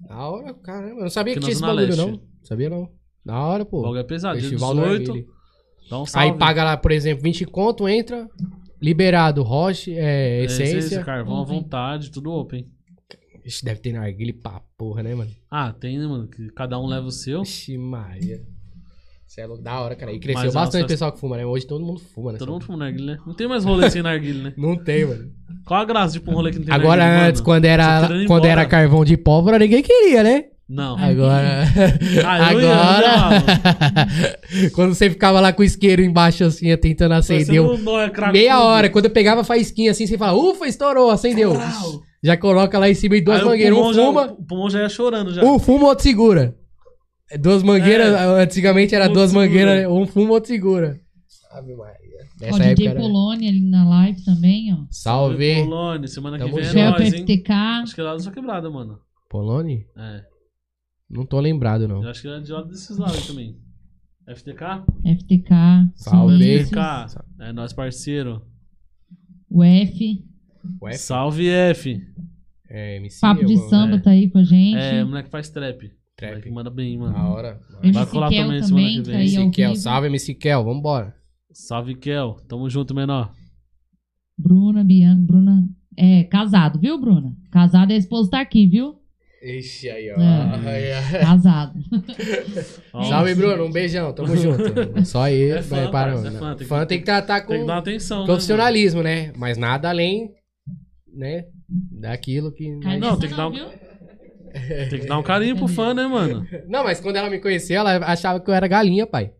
Da 0.00 0.16
hora, 0.28 0.54
caramba. 0.54 0.94
Eu 0.94 1.02
não 1.02 1.10
sabia 1.10 1.32
Aqui 1.34 1.40
que 1.40 1.40
na 1.40 1.46
tinha 1.46 1.52
esse 1.52 1.60
Zona 1.60 1.74
bagulho, 1.74 1.88
Leste. 1.96 2.10
não. 2.12 2.20
Sabia 2.44 2.70
não. 2.70 2.88
Da 3.26 3.38
hora, 3.44 3.62
O 3.64 3.66
pô. 3.66 3.82
bagulho 3.82 4.00
é 4.00 4.04
pesado, 4.04 4.40
Festival 4.40 4.74
dia 4.74 4.82
do 4.84 4.88
18. 4.88 5.06
Narguile. 5.08 5.28
Dá 5.90 6.00
um 6.00 6.06
salve. 6.06 6.28
Aí 6.30 6.38
paga 6.38 6.64
lá, 6.64 6.76
por 6.76 6.92
exemplo, 6.92 7.22
20 7.24 7.44
conto, 7.44 7.88
entra, 7.88 8.26
liberado, 8.80 9.42
roche, 9.42 9.92
é, 9.92 10.40
É, 10.40 10.44
essência. 10.44 11.02
carvão 11.04 11.40
à 11.40 11.44
vontade, 11.44 12.10
tudo 12.10 12.30
open. 12.30 12.66
Ixi, 13.48 13.64
deve 13.64 13.80
ter 13.80 13.92
narguile 13.94 14.32
pra 14.32 14.60
porra, 14.76 15.02
né, 15.02 15.14
mano? 15.14 15.30
Ah, 15.50 15.72
tem, 15.72 15.98
né, 15.98 16.06
mano? 16.06 16.28
Que 16.28 16.48
cada 16.50 16.78
um 16.78 16.86
leva 16.86 17.06
o 17.06 17.10
seu. 17.10 17.42
Ixi, 17.42 17.78
Maria. 17.78 18.42
Isso 19.26 19.40
é 19.40 19.46
louco, 19.46 19.62
da 19.62 19.80
hora, 19.80 19.94
cara. 19.96 20.12
E 20.12 20.18
cresceu 20.18 20.44
Mas 20.44 20.54
é 20.54 20.54
bastante 20.54 20.80
o 20.80 20.82
nossa- 20.84 20.92
pessoal 20.92 21.12
que 21.12 21.20
fuma, 21.20 21.36
né? 21.36 21.44
Hoje 21.46 21.66
todo 21.66 21.84
mundo 21.84 22.00
fuma, 22.00 22.32
né? 22.32 22.38
Todo 22.38 22.52
mundo 22.52 22.64
fuma 22.64 22.78
narguile, 22.78 23.06
né? 23.06 23.18
Não 23.26 23.34
tem 23.34 23.46
mais 23.48 23.64
rolê 23.64 23.90
sem 23.90 24.02
narguile, 24.02 24.42
né? 24.42 24.52
Não 24.58 24.76
tem, 24.76 25.04
mano. 25.06 25.30
Qual 25.66 25.80
a 25.80 25.84
graça 25.84 26.12
de 26.14 26.20
pôr 26.20 26.32
um 26.32 26.34
rolê 26.36 26.50
que 26.50 26.58
não 26.58 26.64
tem 26.66 26.74
Agora, 26.74 27.02
narguile, 27.04 27.28
antes, 27.28 27.40
mano? 27.40 27.44
quando 27.44 27.62
Você 27.64 27.68
era, 27.68 28.00
quando 28.08 28.22
embora. 28.22 28.48
era 28.48 28.66
carvão 28.66 29.04
de 29.04 29.16
pólvora, 29.16 29.58
ninguém 29.58 29.82
queria, 29.82 30.22
né? 30.22 30.44
Não. 30.68 30.98
Agora. 30.98 31.64
Ah, 32.26 32.48
agora. 32.48 33.44
ia, 34.54 34.70
quando 34.72 34.94
você 34.94 35.08
ficava 35.10 35.40
lá 35.40 35.52
com 35.52 35.62
o 35.62 35.64
isqueiro 35.64 36.02
embaixo, 36.02 36.44
assim, 36.44 36.74
tentando 36.76 37.12
acender. 37.14 37.62
Cracudo. 38.12 38.32
Meia 38.32 38.60
hora. 38.62 38.88
Quando 38.90 39.06
eu 39.06 39.10
pegava 39.10 39.40
a 39.40 39.44
faísquinha 39.44 39.90
assim, 39.90 40.06
você 40.06 40.18
fala, 40.18 40.36
ufa, 40.38 40.66
estourou, 40.66 41.10
acendeu. 41.10 41.52
Brau. 41.54 42.02
Já 42.22 42.36
coloca 42.36 42.78
lá 42.78 42.88
em 42.88 42.94
cima 42.94 43.16
e 43.16 43.20
duas 43.20 43.38
Aí 43.38 43.44
o 43.44 43.48
mangueiras. 43.48 43.72
Um 43.78 43.80
pulmão 43.82 43.94
já- 43.94 44.06
fuma, 44.06 44.32
O 44.32 44.44
pulmão 44.44 44.70
já 44.70 44.80
ia 44.82 44.88
chorando 44.88 45.32
já. 45.34 45.44
um 45.44 45.58
fuma, 45.58 45.86
outro 45.86 46.02
segura. 46.02 46.56
É 47.30 47.36
Duas 47.38 47.62
mangueiras, 47.62 48.14
antigamente 48.38 48.94
era 48.94 49.06
duas 49.08 49.30
segura. 49.30 49.46
mangueiras, 49.48 49.90
um 49.92 50.06
fuma, 50.06 50.30
outro 50.32 50.48
segura. 50.48 50.98
Ave 51.52 51.74
Maria. 51.74 51.98
Ó, 52.40 52.44
Nessa 52.46 52.58
DJ 52.58 52.70
época 52.86 52.88
era... 52.90 53.00
Polônia 53.00 53.48
ali 53.50 53.60
na 53.68 53.88
live 53.88 54.24
também, 54.24 54.72
ó. 54.72 54.86
Salve. 54.90 55.56
Polônia, 55.64 56.06
semana 56.08 56.38
que 56.38 56.44
Tamo 56.44 56.56
vem 56.56 56.64
é 56.64 57.02
hein? 57.02 57.10
FTK. 57.22 57.52
Acho 57.52 57.94
que 57.94 58.00
é 58.00 58.04
lá 58.04 58.12
da 58.14 58.18
sua 58.20 58.32
quebrada, 58.32 58.70
mano. 58.70 58.98
Polone? 59.28 59.84
É. 59.96 60.22
Não 61.10 61.26
tô 61.26 61.38
lembrado, 61.40 61.86
não. 61.88 62.02
Eu 62.02 62.10
acho 62.10 62.22
que 62.22 62.28
é 62.28 62.40
de 62.40 62.52
lá 62.52 62.62
desses 62.62 62.96
lados 62.96 63.26
também. 63.26 63.56
FTK? 64.26 64.84
FTK. 65.04 65.54
Salve. 65.96 66.64
FTK. 66.64 66.78
É 67.40 67.52
nós 67.52 67.72
parceiro. 67.72 68.42
O 69.50 69.64
F. 69.64 70.24
O 70.80 70.88
F? 70.88 70.98
Salve 70.98 71.48
F. 71.48 72.00
É, 72.70 72.96
MC. 72.96 73.20
Papo 73.20 73.44
de 73.44 73.52
alguma- 73.54 73.70
samba 73.70 73.96
é. 73.96 73.98
tá 74.00 74.10
aí 74.10 74.28
com 74.30 74.38
a 74.38 74.44
gente. 74.44 74.76
É, 74.76 75.02
moleque 75.04 75.30
faz 75.30 75.48
trap. 75.48 75.90
Trap. 76.16 76.30
Moleque 76.32 76.50
manda 76.50 76.70
bem, 76.70 76.98
mano. 76.98 77.14
Da 77.14 77.24
hora. 77.28 77.60
MC 77.82 77.92
Vai 77.98 78.06
colar 78.06 78.28
Kel 78.28 78.44
também 78.46 78.62
semana 78.62 78.88
que 78.88 78.96
tá 79.02 79.10
vem. 79.10 79.18
ao 79.36 79.42
MC 79.42 79.50
Kel, 79.50 79.76
salve 79.76 80.06
MC 80.08 80.34
Kel, 80.34 80.64
vambora. 80.64 81.14
Salve 81.52 81.94
Kel. 81.94 82.36
Tamo 82.48 82.68
junto, 82.68 82.94
menor. 82.94 83.32
Bruna, 84.36 84.84
Bianca, 84.84 85.22
Bruna. 85.22 85.64
É, 85.96 86.24
casado, 86.24 86.78
viu, 86.78 87.00
Bruna? 87.00 87.34
Casado 87.50 87.90
e 87.90 87.94
a 87.94 87.98
esposa 87.98 88.30
tá 88.30 88.40
aqui, 88.40 88.66
viu? 88.66 88.96
Ixi, 89.42 89.88
aí, 89.90 90.10
ó. 90.12 90.20
É. 90.20 90.68
Aí, 90.68 90.92
ó. 91.16 91.20
Casado. 91.20 91.80
Salve, 93.08 93.34
Bruno, 93.34 93.64
um 93.64 93.70
beijão, 93.72 94.12
tamo 94.12 94.34
junto. 94.36 95.04
Só 95.04 95.22
aí, 95.22 95.50
É 95.50 95.62
fã, 95.62 95.76
vai 95.76 95.90
parça, 95.90 96.28
é 96.28 96.30
fã, 96.32 96.48
tem 96.50 96.56
que- 96.58 96.64
fã 96.64 96.86
tem 96.86 96.98
que 96.98 97.04
tratar 97.04 97.40
com 97.42 97.52
Tem 97.52 97.60
que 97.62 97.66
dar 97.66 97.78
atenção, 97.78 98.24
profissionalismo, 98.24 99.02
né? 99.02 99.32
Mas 99.36 99.56
nada 99.56 99.88
além, 99.88 100.30
né? 101.18 101.44
Daquilo 101.68 102.52
que. 102.52 102.70
Não, 102.70 103.18
tem 103.18 103.28
que 103.28 103.34
dar 103.36 103.48
um-? 103.48 103.52
Tem 104.88 105.00
que 105.00 105.06
dar 105.06 105.18
um 105.18 105.22
carinho 105.22 105.56
pro 105.56 105.68
fã, 105.68 105.92
né, 105.92 106.06
mano? 106.06 106.46
Não, 106.66 106.82
mas 106.84 107.00
quando 107.00 107.16
ela 107.16 107.28
me 107.28 107.38
conheceu, 107.38 107.80
ela 107.80 107.96
achava 108.06 108.40
que 108.40 108.48
eu 108.48 108.54
era 108.54 108.66
galinha, 108.66 109.06
pai. 109.06 109.30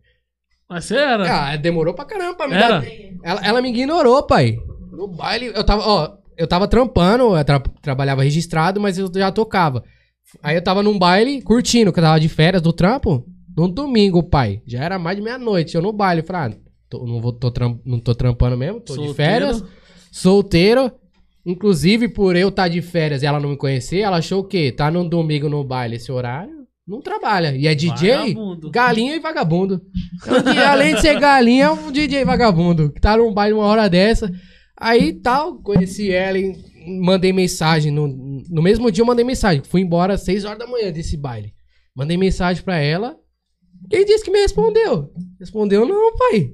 Mas 0.69 0.85
você 0.85 0.95
era. 0.97 1.49
Ah, 1.49 1.55
demorou 1.55 1.95
pra 1.95 2.05
caramba 2.05 2.35
pra 2.35 2.47
me 2.47 2.53
Era? 2.53 2.67
dar. 2.81 2.85
Ela, 3.23 3.41
ela 3.43 3.61
me 3.61 3.69
ignorou, 3.69 4.21
pai. 4.23 4.59
No 4.91 5.07
baile, 5.07 5.47
eu 5.47 5.63
tava, 5.63 5.81
ó, 5.87 6.17
eu 6.37 6.45
tava 6.47 6.67
trampando, 6.67 7.35
eu 7.35 7.43
tra- 7.43 7.59
trabalhava 7.81 8.23
registrado, 8.23 8.79
mas 8.79 8.99
eu 8.99 9.09
já 9.13 9.31
tocava. 9.31 9.83
Aí 10.43 10.55
eu 10.55 10.63
tava 10.63 10.83
num 10.83 10.97
baile, 10.97 11.41
curtindo, 11.41 11.91
que 11.91 11.99
eu 11.99 12.03
tava 12.03 12.19
de 12.19 12.29
férias 12.29 12.61
do 12.61 12.71
trampo, 12.71 13.25
num 13.57 13.67
domingo, 13.69 14.21
pai. 14.21 14.61
Já 14.67 14.83
era 14.83 14.99
mais 14.99 15.17
de 15.17 15.23
meia-noite, 15.23 15.75
eu 15.75 15.81
no 15.81 15.91
baile. 15.91 16.21
Falei, 16.21 16.55
ah, 16.55 16.59
tô- 16.87 17.03
não, 17.03 17.19
vou, 17.19 17.33
tô 17.33 17.49
tram- 17.49 17.81
não 17.83 17.99
tô 17.99 18.13
trampando 18.13 18.55
mesmo, 18.55 18.79
tô 18.79 18.93
de 18.93 19.05
Solteiro. 19.07 19.15
férias, 19.15 19.63
solteiro. 20.11 20.91
Inclusive, 21.49 22.07
por 22.09 22.35
eu 22.35 22.49
estar 22.49 22.67
de 22.67 22.81
férias 22.81 23.23
e 23.23 23.25
ela 23.25 23.39
não 23.39 23.49
me 23.49 23.57
conhecer, 23.57 23.99
ela 23.99 24.17
achou 24.17 24.41
o 24.41 24.43
quê? 24.43 24.71
Tá 24.71 24.91
num 24.91 25.07
domingo 25.07 25.49
no 25.49 25.63
baile 25.63 25.95
esse 25.95 26.11
horário? 26.11 26.59
não 26.89 27.01
trabalha. 27.01 27.55
E 27.55 27.67
é 27.67 27.75
DJ, 27.75 28.33
Vagabundo. 28.33 28.71
galinha 28.71 29.15
e 29.15 29.19
vagabundo. 29.19 29.81
Então, 30.15 30.67
além 30.67 30.95
de 30.95 31.01
ser 31.01 31.19
galinha, 31.19 31.65
é 31.65 31.71
um 31.71 31.91
DJ 31.91 32.25
vagabundo. 32.25 32.91
Que 32.91 32.99
tá 32.99 33.15
num 33.15 33.31
baile 33.31 33.53
uma 33.53 33.65
hora 33.65 33.87
dessa. 33.87 34.31
Aí 34.75 35.13
tal, 35.13 35.61
conheci 35.61 36.11
ela 36.11 36.39
e 36.39 36.51
mandei 36.99 37.31
mensagem. 37.31 37.91
No, 37.91 38.07
no 38.49 38.61
mesmo 38.61 38.91
dia 38.91 39.03
eu 39.03 39.05
mandei 39.05 39.23
mensagem. 39.23 39.61
Fui 39.63 39.81
embora 39.81 40.15
às 40.15 40.21
6 40.23 40.45
horas 40.45 40.57
da 40.57 40.65
manhã 40.65 40.91
desse 40.91 41.15
baile. 41.15 41.53
Mandei 41.95 42.17
mensagem 42.17 42.63
pra 42.63 42.77
ela. 42.79 43.15
Quem 43.87 44.03
disse 44.03 44.25
que 44.25 44.31
me 44.31 44.39
respondeu? 44.39 45.11
Respondeu, 45.39 45.85
não, 45.85 46.15
pai. 46.17 46.51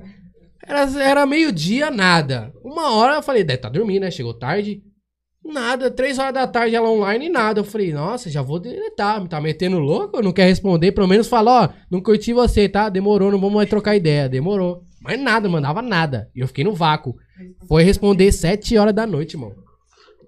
Era, 0.68 1.04
era 1.04 1.26
meio-dia, 1.26 1.92
nada. 1.92 2.52
Uma 2.64 2.94
hora 2.96 3.16
eu 3.16 3.24
falei, 3.24 3.44
deve 3.44 3.60
tá 3.60 3.70
dormindo, 3.70 4.02
né? 4.02 4.12
Chegou 4.12 4.34
tarde. 4.34 4.82
Nada, 5.44 5.92
três 5.92 6.18
horas 6.18 6.34
da 6.34 6.48
tarde 6.48 6.76
ela 6.76 6.90
online 6.90 7.28
e 7.28 7.30
nada. 7.30 7.60
Eu 7.60 7.64
falei, 7.64 7.94
nossa, 7.94 8.32
já 8.32 8.42
vou 8.42 8.60
deletar. 8.60 9.22
Me 9.22 9.28
tá 9.28 9.40
metendo 9.40 9.78
louco? 9.78 10.22
Não 10.22 10.34
quer 10.34 10.46
responder? 10.46 10.92
Pelo 10.92 11.08
menos 11.08 11.28
fala, 11.28 11.66
ó, 11.66 11.70
não 11.90 12.02
curti 12.02 12.34
você, 12.34 12.68
tá? 12.68 12.90
Demorou, 12.90 13.32
não 13.32 13.40
vamos 13.40 13.56
mais 13.56 13.70
trocar 13.70 13.96
ideia. 13.96 14.28
Demorou. 14.28 14.82
Mas 15.02 15.20
nada, 15.20 15.48
mandava 15.48 15.84
nada. 15.84 16.30
E 16.36 16.40
eu 16.40 16.48
fiquei 16.48 16.64
no 16.64 16.74
vácuo. 16.74 17.16
Foi 17.68 17.84
responder 17.84 18.32
sete 18.32 18.76
horas 18.76 18.94
da 18.94 19.06
noite, 19.06 19.36
irmão. 19.36 19.52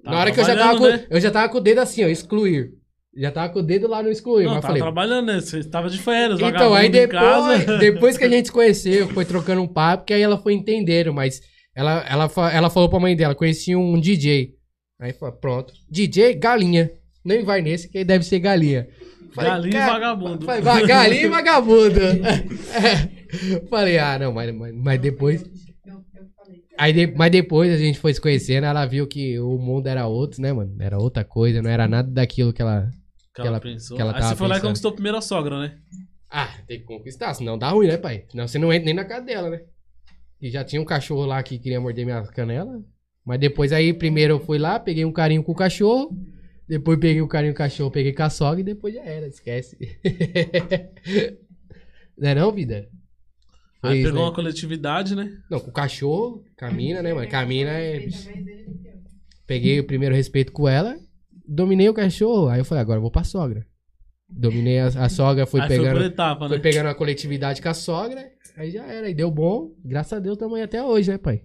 Tá 0.03 0.11
Na 0.11 0.19
hora 0.19 0.31
que 0.31 0.39
eu 0.39 0.45
já 0.45 0.55
tava 0.55 0.77
com, 0.77 0.87
né? 0.87 1.05
eu 1.09 1.19
já 1.19 1.31
tava 1.31 1.49
com 1.49 1.57
o 1.57 1.61
dedo 1.61 1.79
assim, 1.79 2.03
ó, 2.03 2.07
excluir. 2.07 2.73
Já 3.17 3.31
tava 3.31 3.51
com 3.51 3.59
o 3.59 3.63
dedo 3.63 3.87
lá 3.87 4.03
no 4.03 4.09
excluir. 4.11 4.45
Não, 4.45 4.51
mas 4.53 4.61
tá 4.61 4.67
falei, 4.67 4.81
trabalhando, 4.81 5.25
né? 5.27 5.39
Você 5.41 5.63
tava 5.63 5.89
de 5.89 5.97
férias, 5.97 6.39
então, 6.39 6.73
aí 6.73 6.87
depois, 6.89 7.65
depois 7.79 8.17
que 8.17 8.23
a 8.23 8.29
gente 8.29 8.45
se 8.45 8.51
conheceu, 8.51 9.07
foi 9.09 9.25
trocando 9.25 9.61
um 9.61 9.67
papo, 9.67 10.05
que 10.05 10.13
aí 10.13 10.21
ela 10.21 10.37
foi 10.37 10.53
entendendo, 10.53 11.13
mas 11.13 11.41
ela, 11.75 12.05
ela, 12.07 12.29
ela 12.53 12.69
falou 12.69 12.89
pra 12.89 12.99
mãe 12.99 13.15
dela, 13.15 13.33
conhecia 13.33 13.77
um 13.77 13.99
DJ. 13.99 14.53
Aí 14.99 15.13
falou, 15.13 15.35
pronto. 15.35 15.73
DJ, 15.89 16.35
galinha. 16.35 16.91
Nem 17.25 17.43
vai 17.43 17.61
nesse, 17.61 17.89
que 17.89 17.97
aí 17.97 18.03
deve 18.05 18.23
ser 18.23 18.39
galinha. 18.39 18.87
Falei, 19.33 19.51
Galinha 19.51 19.69
e 19.69 19.73
"Cara, 19.73 19.93
vagabundo. 19.93 20.45
Falei, 20.45 20.61
"Va- 20.61 20.81
galinha 20.81 21.21
e 21.23 21.27
vagabundo. 21.27 21.99
É. 22.01 23.17
Falei, 23.69 23.97
ah, 23.99 24.17
não, 24.17 24.31
mas, 24.31 24.55
mas, 24.55 24.73
mas 24.75 25.01
depois. 25.01 25.43
Aí 26.77 26.93
de- 26.93 27.07
mas 27.15 27.31
depois 27.31 27.71
a 27.73 27.77
gente 27.77 27.99
foi 27.99 28.13
se 28.13 28.21
conhecendo, 28.21 28.65
ela 28.65 28.85
viu 28.85 29.07
que 29.07 29.39
o 29.39 29.57
mundo 29.57 29.87
era 29.87 30.07
outro, 30.07 30.41
né, 30.41 30.53
mano? 30.53 30.75
Era 30.79 30.97
outra 30.97 31.23
coisa, 31.23 31.61
não 31.61 31.69
era 31.69 31.87
nada 31.87 32.09
daquilo 32.09 32.53
que 32.53 32.61
ela. 32.61 32.89
Que 33.41 33.47
ela, 33.47 33.57
ela- 33.57 33.59
pensou. 33.59 33.95
que 33.95 34.01
ela 34.01 34.15
aí 34.15 34.23
você 34.23 34.35
foi 34.35 34.47
lá 34.47 34.57
e 34.57 34.61
conquistou 34.61 34.89
a 34.89 34.93
primeira 34.93 35.21
sogra, 35.21 35.59
né? 35.59 35.77
Ah, 36.29 36.53
tem 36.67 36.79
que 36.79 36.85
conquistar, 36.85 37.33
senão 37.33 37.57
dá 37.57 37.69
ruim, 37.69 37.87
né, 37.87 37.97
pai? 37.97 38.25
Senão 38.29 38.47
você 38.47 38.57
não 38.57 38.73
entra 38.73 38.85
nem 38.85 38.93
na 38.93 39.05
casa 39.05 39.25
dela, 39.25 39.49
né? 39.49 39.61
E 40.41 40.49
já 40.49 40.63
tinha 40.63 40.81
um 40.81 40.85
cachorro 40.85 41.25
lá 41.25 41.41
que 41.41 41.57
queria 41.57 41.79
morder 41.79 42.05
minha 42.05 42.21
canela. 42.23 42.83
Mas 43.25 43.39
depois 43.39 43.73
aí, 43.73 43.93
primeiro 43.93 44.35
eu 44.35 44.39
fui 44.39 44.57
lá, 44.57 44.79
peguei 44.79 45.05
um 45.05 45.11
carinho 45.11 45.43
com 45.43 45.51
o 45.51 45.55
cachorro. 45.55 46.15
Depois 46.67 46.99
peguei 46.99 47.21
o 47.21 47.27
carinho 47.27 47.53
com 47.53 47.57
o 47.57 47.65
cachorro, 47.65 47.91
peguei 47.91 48.13
com 48.13 48.23
a 48.23 48.29
sogra 48.29 48.59
e 48.59 48.63
depois 48.63 48.93
já 48.93 49.03
era, 49.03 49.27
esquece. 49.27 49.77
não 52.17 52.29
é 52.29 52.35
não, 52.35 52.51
vida? 52.51 52.89
Foi 53.79 53.91
Aí 53.91 53.97
isso, 53.99 54.07
pegou 54.07 54.23
né? 54.23 54.27
uma 54.27 54.33
coletividade, 54.33 55.15
né? 55.15 55.31
Não, 55.49 55.59
com 55.59 55.69
o 55.69 55.73
cachorro, 55.73 56.43
camina, 56.57 57.01
né, 57.01 57.13
mano? 57.13 57.29
Camina 57.29 57.71
é... 57.71 58.05
Peguei 59.45 59.79
o 59.79 59.85
primeiro 59.85 60.13
respeito 60.13 60.51
com 60.51 60.67
ela, 60.67 60.97
dominei 61.47 61.87
o 61.89 61.93
cachorro. 61.93 62.47
Aí 62.49 62.59
eu 62.59 62.65
falei, 62.65 62.81
agora 62.81 62.97
eu 62.97 63.01
vou 63.01 63.11
pra 63.11 63.23
sogra. 63.23 63.65
Dominei 64.29 64.79
a, 64.79 64.87
a 64.87 65.09
sogra, 65.09 65.45
fui 65.45 65.61
aí 65.61 65.67
foi 65.67 65.77
pegando... 65.77 65.97
por 65.97 66.05
etapa, 66.05 66.47
Foi 66.49 66.57
né? 66.57 66.63
pegando 66.63 66.87
a 66.87 66.95
coletividade 66.95 67.61
com 67.61 67.69
a 67.69 67.73
sogra, 67.73 68.29
aí 68.57 68.71
já 68.71 68.85
era, 68.85 69.09
e 69.09 69.13
deu 69.13 69.31
bom. 69.31 69.71
Graças 69.85 70.13
a 70.13 70.19
Deus 70.19 70.37
também 70.37 70.61
até 70.61 70.83
hoje, 70.83 71.09
né, 71.11 71.17
pai? 71.17 71.43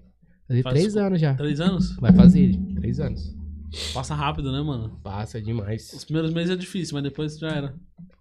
Fazer 0.48 0.62
Faz 0.62 0.74
três 0.80 0.96
anos 0.96 1.20
já. 1.20 1.34
Três 1.34 1.60
anos? 1.60 1.94
Vai 2.00 2.12
fazer, 2.12 2.58
três 2.74 2.98
anos. 2.98 3.36
Passa 3.94 4.14
rápido, 4.14 4.50
né, 4.50 4.60
mano? 4.60 4.98
Passa 5.02 5.40
demais. 5.40 5.92
Os 5.92 6.04
primeiros 6.04 6.32
meses 6.34 6.50
é 6.50 6.56
difícil, 6.56 6.94
mas 6.94 7.04
depois 7.04 7.38
já 7.38 7.48
era. 7.50 7.74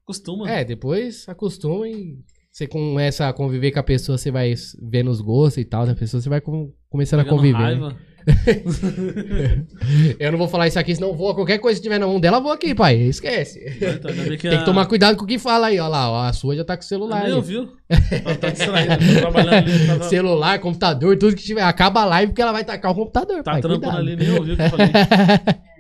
Costuma. 0.06 0.49
É, 0.49 0.64
depois 0.64 1.28
acostuma 1.28 1.88
e 1.88 2.20
você 2.52 2.68
começa 2.68 3.28
a 3.28 3.34
conviver 3.34 3.72
com 3.72 3.80
a 3.80 3.84
pessoa, 3.84 4.18
você 4.18 4.30
vai 4.30 4.53
vendo 4.82 5.10
os 5.10 5.22
gostos 5.22 5.58
e 5.62 5.66
tal 5.66 5.86
da 5.86 5.95
pessoa, 5.95 6.22
você 6.22 6.30
vai 6.30 6.40
com- 6.40 6.72
começando 6.90 7.22
a 7.22 7.24
Pegando 7.24 7.38
conviver. 7.38 7.80
né? 7.80 7.98
Eu 10.19 10.31
não 10.31 10.38
vou 10.39 10.48
falar 10.48 10.68
isso 10.68 10.77
aqui, 10.80 10.93
senão 10.95 11.14
voa. 11.15 11.34
Qualquer 11.35 11.57
coisa 11.60 11.80
que 11.80 11.84
tiver 11.84 11.99
na 11.99 12.07
mão 12.07 12.19
dela, 12.19 12.39
voa 12.39 12.53
aqui, 12.56 12.73
pai. 12.76 12.95
Esquece. 12.98 13.60
Então, 13.81 14.11
bem 14.14 14.38
que 14.38 14.48
Tem 14.49 14.56
a- 14.56 14.60
que 14.60 14.65
tomar 14.65 14.85
cuidado 14.85 15.18
com 15.18 15.23
o 15.23 15.27
que 15.27 15.39
fala 15.39 15.68
aí, 15.68 15.80
ó 15.80 15.88
lá. 15.88 16.10
Ó, 16.11 16.23
a 16.23 16.34
sua 16.34 16.56
já 16.56 16.64
tá 16.64 16.76
com 16.77 16.84
o 16.84 16.85
celular. 16.85 17.30
Ouviu? 17.31 17.69
Ela 17.89 18.35
tá 18.35 18.49
distraída, 18.49 18.98
tá 18.98 19.19
trabalhando 19.19 19.53
ali. 19.53 19.88
Tá, 19.99 20.03
Celular, 20.06 20.60
computador, 20.60 21.18
tudo 21.18 21.35
que 21.35 21.43
tiver. 21.43 21.61
Acaba 21.64 22.02
a 22.02 22.06
live 22.06 22.31
porque 22.31 22.41
ela 22.41 22.52
vai 22.52 22.64
tacar 22.64 22.91
o 22.91 22.95
computador. 22.95 23.43
tá 23.43 23.52
pai, 23.53 23.61
trampando 23.61 23.81
cuidado. 23.81 23.99
ali, 23.99 24.15
nem 24.15 24.31
ouviu 24.38 24.53
o 24.53 24.57
que 24.57 24.64
eu 24.64 24.69
falei. 24.69 24.88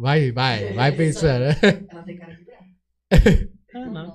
Vai, 0.00 0.30
vai, 0.30 0.72
vai 0.74 0.92
pensando. 0.92 1.42
Ela 1.44 1.54
tem 2.04 2.16
cara 2.16 2.32
de 2.34 2.44
brava. 2.44 3.48
É, 3.74 3.86
não. 3.90 4.14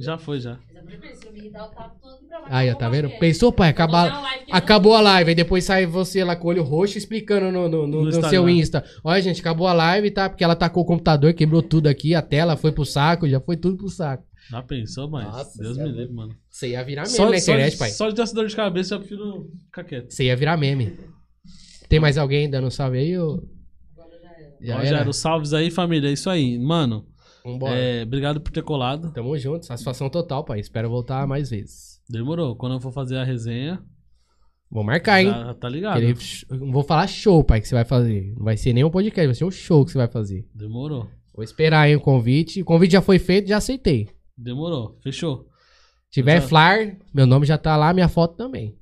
Já 0.00 0.18
foi, 0.18 0.40
já. 0.40 0.58
Baixo. 0.98 2.46
Aí, 2.48 2.70
ó, 2.70 2.74
tá 2.74 2.88
vendo? 2.88 3.10
Pensou, 3.18 3.52
pai? 3.52 3.68
Acabar, 3.70 4.22
acabou 4.50 4.94
a 4.94 5.00
live, 5.00 5.30
aí 5.30 5.34
depois 5.34 5.64
sai 5.64 5.86
você 5.86 6.24
lá 6.24 6.34
com 6.36 6.46
o 6.48 6.50
olho 6.50 6.62
roxo 6.62 6.98
explicando 6.98 7.50
no, 7.52 7.68
no, 7.68 7.86
no- 7.86 8.04
No 8.04 8.10
no 8.10 8.28
seu 8.28 8.48
Insta. 8.48 8.84
Olha, 9.04 9.20
gente, 9.22 9.40
acabou 9.40 9.66
a 9.66 9.72
live, 9.72 10.10
tá? 10.10 10.28
Porque 10.28 10.42
ela 10.44 10.56
tacou 10.56 10.82
o 10.82 10.86
computador, 10.86 11.32
quebrou 11.34 11.62
tudo 11.62 11.86
aqui, 11.88 12.14
a 12.14 12.22
tela 12.22 12.56
foi 12.56 12.72
pro 12.72 12.84
saco, 12.84 13.28
já 13.28 13.40
foi 13.40 13.56
tudo 13.56 13.76
pro 13.76 13.88
saco. 13.88 14.24
Já 14.50 14.62
pensou, 14.62 15.08
mas 15.08 15.26
Nossa, 15.26 15.62
Deus 15.62 15.76
é 15.78 15.80
me 15.82 15.86
louco. 15.86 16.00
livre, 16.00 16.14
mano. 16.14 16.36
Você 16.50 16.68
ia 16.70 16.82
virar 16.82 17.02
meme 17.02 17.14
Só, 17.16 17.30
na 17.30 17.38
só, 17.38 17.52
internet, 17.52 17.72
de, 17.72 17.78
pai. 17.78 17.90
só 17.90 18.08
de 18.08 18.14
ter 18.16 18.22
essa 18.22 18.34
dor 18.34 18.46
de 18.48 18.56
cabeça, 18.56 18.94
eu 18.94 18.98
prefiro 19.00 19.50
ficar 19.66 19.84
quieto. 19.84 20.10
Você 20.12 20.24
ia 20.24 20.36
virar 20.36 20.56
meme. 20.56 20.96
Tem 21.88 22.00
mais 22.00 22.18
alguém 22.18 22.48
dando 22.50 22.66
um 22.66 22.70
salve 22.70 22.98
aí? 22.98 23.16
Ou... 23.18 23.42
Já 24.60 24.76
Rogério, 24.76 24.98
era? 24.98 25.08
os 25.10 25.16
salves 25.16 25.52
aí, 25.54 25.70
família. 25.70 26.08
É 26.08 26.12
isso 26.12 26.28
aí. 26.28 26.58
Mano, 26.58 27.06
Vambora. 27.44 27.74
é, 27.74 28.02
obrigado 28.02 28.40
por 28.40 28.50
ter 28.52 28.62
colado. 28.62 29.10
Tamo 29.12 29.36
junto, 29.38 29.66
satisfação 29.66 30.08
total, 30.10 30.44
pai. 30.44 30.60
Espero 30.60 30.88
voltar 30.90 31.26
mais 31.26 31.50
vezes. 31.50 32.00
Demorou. 32.08 32.56
Quando 32.56 32.74
eu 32.74 32.80
for 32.80 32.92
fazer 32.92 33.16
a 33.16 33.24
resenha, 33.24 33.82
Vou 34.70 34.84
marcar, 34.84 35.20
hein? 35.20 35.28
já, 35.30 35.54
tá 35.54 35.68
ligado. 35.68 36.00
Não 36.50 36.70
vou 36.70 36.84
falar 36.84 37.06
show, 37.08 37.42
pai, 37.42 37.60
que 37.60 37.66
você 37.68 37.74
vai 37.74 37.84
fazer. 37.84 38.32
Não 38.36 38.44
vai 38.44 38.56
ser 38.56 38.72
nem 38.72 38.84
um 38.84 38.90
podcast, 38.90 39.26
vai 39.26 39.34
ser 39.34 39.44
um 39.44 39.50
show 39.50 39.84
que 39.84 39.90
você 39.92 39.98
vai 39.98 40.06
fazer. 40.08 40.46
Demorou. 40.54 41.08
Vou 41.34 41.42
esperar 41.42 41.80
aí 41.82 41.96
o 41.96 42.00
convite. 42.00 42.62
O 42.62 42.64
convite 42.64 42.92
já 42.92 43.00
foi 43.02 43.18
feito, 43.18 43.48
já 43.48 43.56
aceitei. 43.56 44.08
Demorou. 44.38 44.98
Fechou. 45.02 45.48
Se 46.06 46.14
tiver 46.20 46.40
Já. 46.40 46.46
flyer, 46.48 46.98
meu 47.14 47.26
nome 47.26 47.46
já 47.46 47.56
tá 47.58 47.76
lá, 47.76 47.92
minha 47.92 48.08
foto 48.08 48.36
também. 48.36 48.76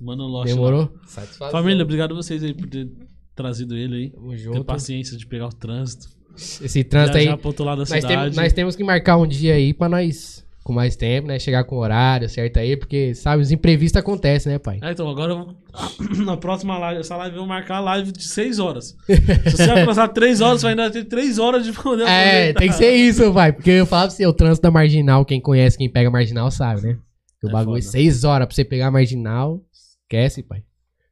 Mano 0.00 0.26
Lost. 0.26 0.48
lá. 0.48 0.54
Demorou? 0.54 0.92
Satisfação. 1.06 1.50
Família, 1.50 1.82
obrigado 1.82 2.12
a 2.12 2.14
vocês 2.16 2.42
aí 2.44 2.54
por 2.54 2.68
ter 2.68 2.88
trazido 3.34 3.76
ele 3.76 3.96
aí. 3.96 4.10
Tamo 4.10 4.30
Ter 4.30 4.36
junto. 4.38 4.64
paciência 4.64 5.16
de 5.16 5.26
pegar 5.26 5.46
o 5.46 5.52
trânsito. 5.52 6.08
Esse 6.38 6.84
trânsito 6.84 7.18
aí. 7.18 7.26
Nós, 7.26 8.04
temos, 8.04 8.36
nós 8.36 8.52
temos 8.52 8.76
que 8.76 8.84
marcar 8.84 9.16
um 9.16 9.26
dia 9.26 9.54
aí 9.54 9.74
pra 9.74 9.88
nós, 9.88 10.44
com 10.62 10.72
mais 10.72 10.96
tempo, 10.96 11.26
né? 11.28 11.38
Chegar 11.38 11.64
com 11.64 11.76
o 11.76 11.78
horário 11.78 12.28
certo 12.28 12.58
aí, 12.58 12.76
porque, 12.76 13.14
sabe, 13.14 13.42
os 13.42 13.50
imprevistos 13.50 13.98
acontecem, 13.98 14.52
né, 14.52 14.58
pai? 14.58 14.78
Ah, 14.82 14.92
então, 14.92 15.08
agora 15.08 15.32
eu 15.32 15.56
na 16.24 16.36
próxima 16.36 16.78
live, 16.78 17.00
essa 17.00 17.16
live 17.16 17.36
eu 17.36 17.40
vou 17.42 17.48
marcar 17.48 17.76
a 17.76 17.80
live 17.80 18.12
de 18.12 18.22
6 18.22 18.58
horas. 18.58 18.96
Se 19.06 19.56
você 19.56 19.62
atrasar 19.70 20.08
3 20.08 20.40
horas, 20.40 20.60
você 20.60 20.66
vai 20.66 20.72
ainda 20.72 20.90
ter 20.90 21.04
3 21.04 21.38
horas 21.38 21.64
de 21.64 21.72
poder 21.72 22.06
É, 22.06 22.52
tem 22.52 22.68
que 22.68 22.74
ser 22.74 22.94
isso, 22.94 23.32
pai. 23.32 23.52
Porque 23.52 23.70
eu 23.70 23.86
falo 23.86 24.08
pra 24.08 24.10
você, 24.10 24.26
o 24.26 24.32
trânsito 24.32 24.62
da 24.62 24.70
marginal, 24.70 25.24
quem 25.24 25.40
conhece, 25.40 25.76
quem 25.78 25.90
pega 25.90 26.10
marginal, 26.10 26.50
sabe, 26.50 26.82
né? 26.82 26.98
Que 27.40 27.46
o 27.46 27.50
É 27.50 27.52
bagulho 27.52 27.78
é 27.78 27.82
foda. 27.82 27.92
seis 27.92 28.24
horas 28.24 28.46
pra 28.46 28.54
você 28.54 28.64
pegar 28.64 28.90
marginal. 28.90 29.62
Esquece, 30.02 30.42
pai. 30.42 30.62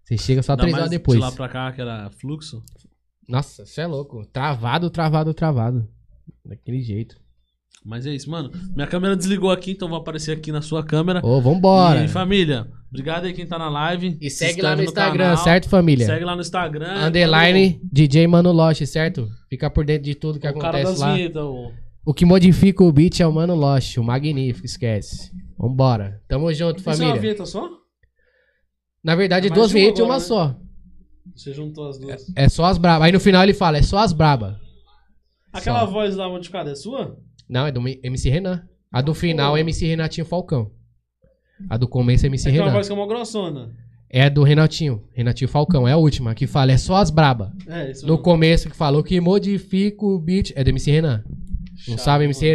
Você 0.05 0.16
chega 0.16 0.43
só 0.43 0.53
Ainda 0.53 0.62
três 0.62 0.77
horas 0.77 0.90
depois. 0.90 1.19
De 1.19 1.24
lá 1.24 1.32
pra 1.32 1.48
cá, 1.48 1.73
que 1.73 1.81
era 1.81 2.11
fluxo. 2.20 2.62
Nossa, 3.28 3.65
você 3.66 3.81
é 3.81 3.86
louco. 3.86 4.24
Travado, 4.32 4.89
travado, 4.90 5.35
travado. 5.35 5.89
Daquele 6.44 6.81
jeito. 6.81 7.16
Mas 7.85 8.05
é 8.07 8.11
isso, 8.15 8.28
mano. 8.31 8.51
Minha 8.74 8.86
câmera 8.89 9.16
desligou 9.16 9.51
aqui, 9.51 9.70
então 9.73 9.89
vou 9.89 9.98
aparecer 9.98 10.32
aqui 10.32 10.51
na 10.51 10.61
sua 10.61 10.82
câmera. 10.85 11.20
Ô, 11.24 11.40
vambora. 11.40 12.05
E 12.05 12.09
família, 12.09 12.66
obrigado 12.89 13.24
aí 13.27 13.32
quem 13.32 13.47
tá 13.47 13.59
na 13.59 13.69
live. 13.69 14.19
E 14.20 14.28
Se 14.28 14.39
segue 14.39 14.61
lá 14.61 14.74
no 14.74 14.82
inscreve 14.82 14.89
Instagram, 15.09 15.24
canal. 15.31 15.44
certo, 15.44 15.69
família? 15.69 16.05
Segue 16.07 16.24
lá 16.24 16.35
no 16.35 16.40
Instagram. 16.40 17.07
Underline 17.07 17.81
DJ 17.85 18.27
Mano 18.27 18.51
Lost, 18.51 18.85
certo? 18.86 19.28
Fica 19.48 19.70
por 19.70 19.85
dentro 19.85 20.03
de 20.05 20.15
tudo 20.16 20.40
que 20.40 20.48
o 20.48 20.55
cara 20.59 20.78
acontece 20.78 20.90
das 20.93 21.01
lá. 21.01 21.15
vinhetas, 21.15 21.43
o... 21.44 21.73
O 22.05 22.15
que 22.15 22.24
modifica 22.24 22.82
o 22.85 22.93
beat 22.93 23.20
é 23.20 23.27
o 23.27 23.32
Mano 23.32 23.55
Lost, 23.55 23.97
o 23.98 24.03
magnífico, 24.05 24.66
esquece. 24.66 25.31
Vambora. 25.59 26.20
Tamo 26.28 26.53
junto, 26.53 26.81
Isso 26.81 26.89
é 26.89 26.93
uma 26.93 26.97
família. 26.98 27.20
vinheta 27.20 27.47
só? 27.47 27.69
Na 29.03 29.15
verdade, 29.15 29.47
É 29.47 29.51
duas 29.51 29.70
uma 29.70 29.74
vinhetas 29.78 29.98
e 30.01 30.03
uma 30.03 30.16
agora, 30.16 30.20
né? 30.20 30.27
só. 30.55 30.61
Você 31.35 31.53
juntou 31.53 31.89
as 31.89 31.98
duas. 31.98 32.24
É 32.35 32.48
só 32.48 32.65
as 32.66 32.78
brabas. 32.78 33.07
Aí 33.07 33.12
no 33.12 33.20
final 33.20 33.43
ele 33.43 33.55
fala, 33.55 33.78
é 33.78 33.82
só 33.82 33.98
as 33.98 34.12
braba. 34.12 34.59
Aquela 35.53 35.81
só. 35.81 35.86
voz 35.86 36.15
lá 36.16 36.28
modificada 36.28 36.70
é 36.70 36.74
sua? 36.74 37.16
Não, 37.48 37.66
é 37.66 37.73
do 37.73 37.81
MC 37.86 38.28
Renan. 38.31 38.62
A 38.93 39.01
do 39.03 39.15
final 39.15 39.57
é 39.57 39.61
MC 39.61 39.86
Renatinho 39.86 40.27
Falcão. 40.27 40.70
A 41.70 41.77
do 41.77 41.89
começo 41.89 42.27
é 42.27 42.28
MC 42.28 42.48
É 42.48 42.53
Renan. 42.53 42.70
voz 42.70 42.86
que 42.86 42.93
é 42.93 42.97
uma 42.97 43.07
grossona. 43.07 43.70
É 44.09 44.31
do 44.31 44.43
Renatinho. 44.43 45.03
Renatinho 45.12 45.48
Falcão. 45.48 45.86
É 45.89 45.93
a 45.93 45.97
última 45.97 46.35
que 46.35 46.47
fala, 46.47 46.73
é 46.73 46.77
só 46.78 46.97
as 46.97 47.11
braba. 47.11 47.53
É, 47.66 47.90
isso 47.90 48.03
No 48.07 48.12
mesmo. 48.12 48.23
começo 48.24 48.70
que 48.70 48.77
falou 48.77 49.03
que 49.03 49.20
modifica 49.20 50.05
o 50.05 50.19
beat 50.19 50.53
é 50.55 50.62
do 50.62 50.70
MC 50.70 50.90
Renan. 50.90 51.24
Não 51.89 51.97
Chato, 51.97 52.05
sabe 52.05 52.24
MC 52.24 52.40
mano. 52.40 52.44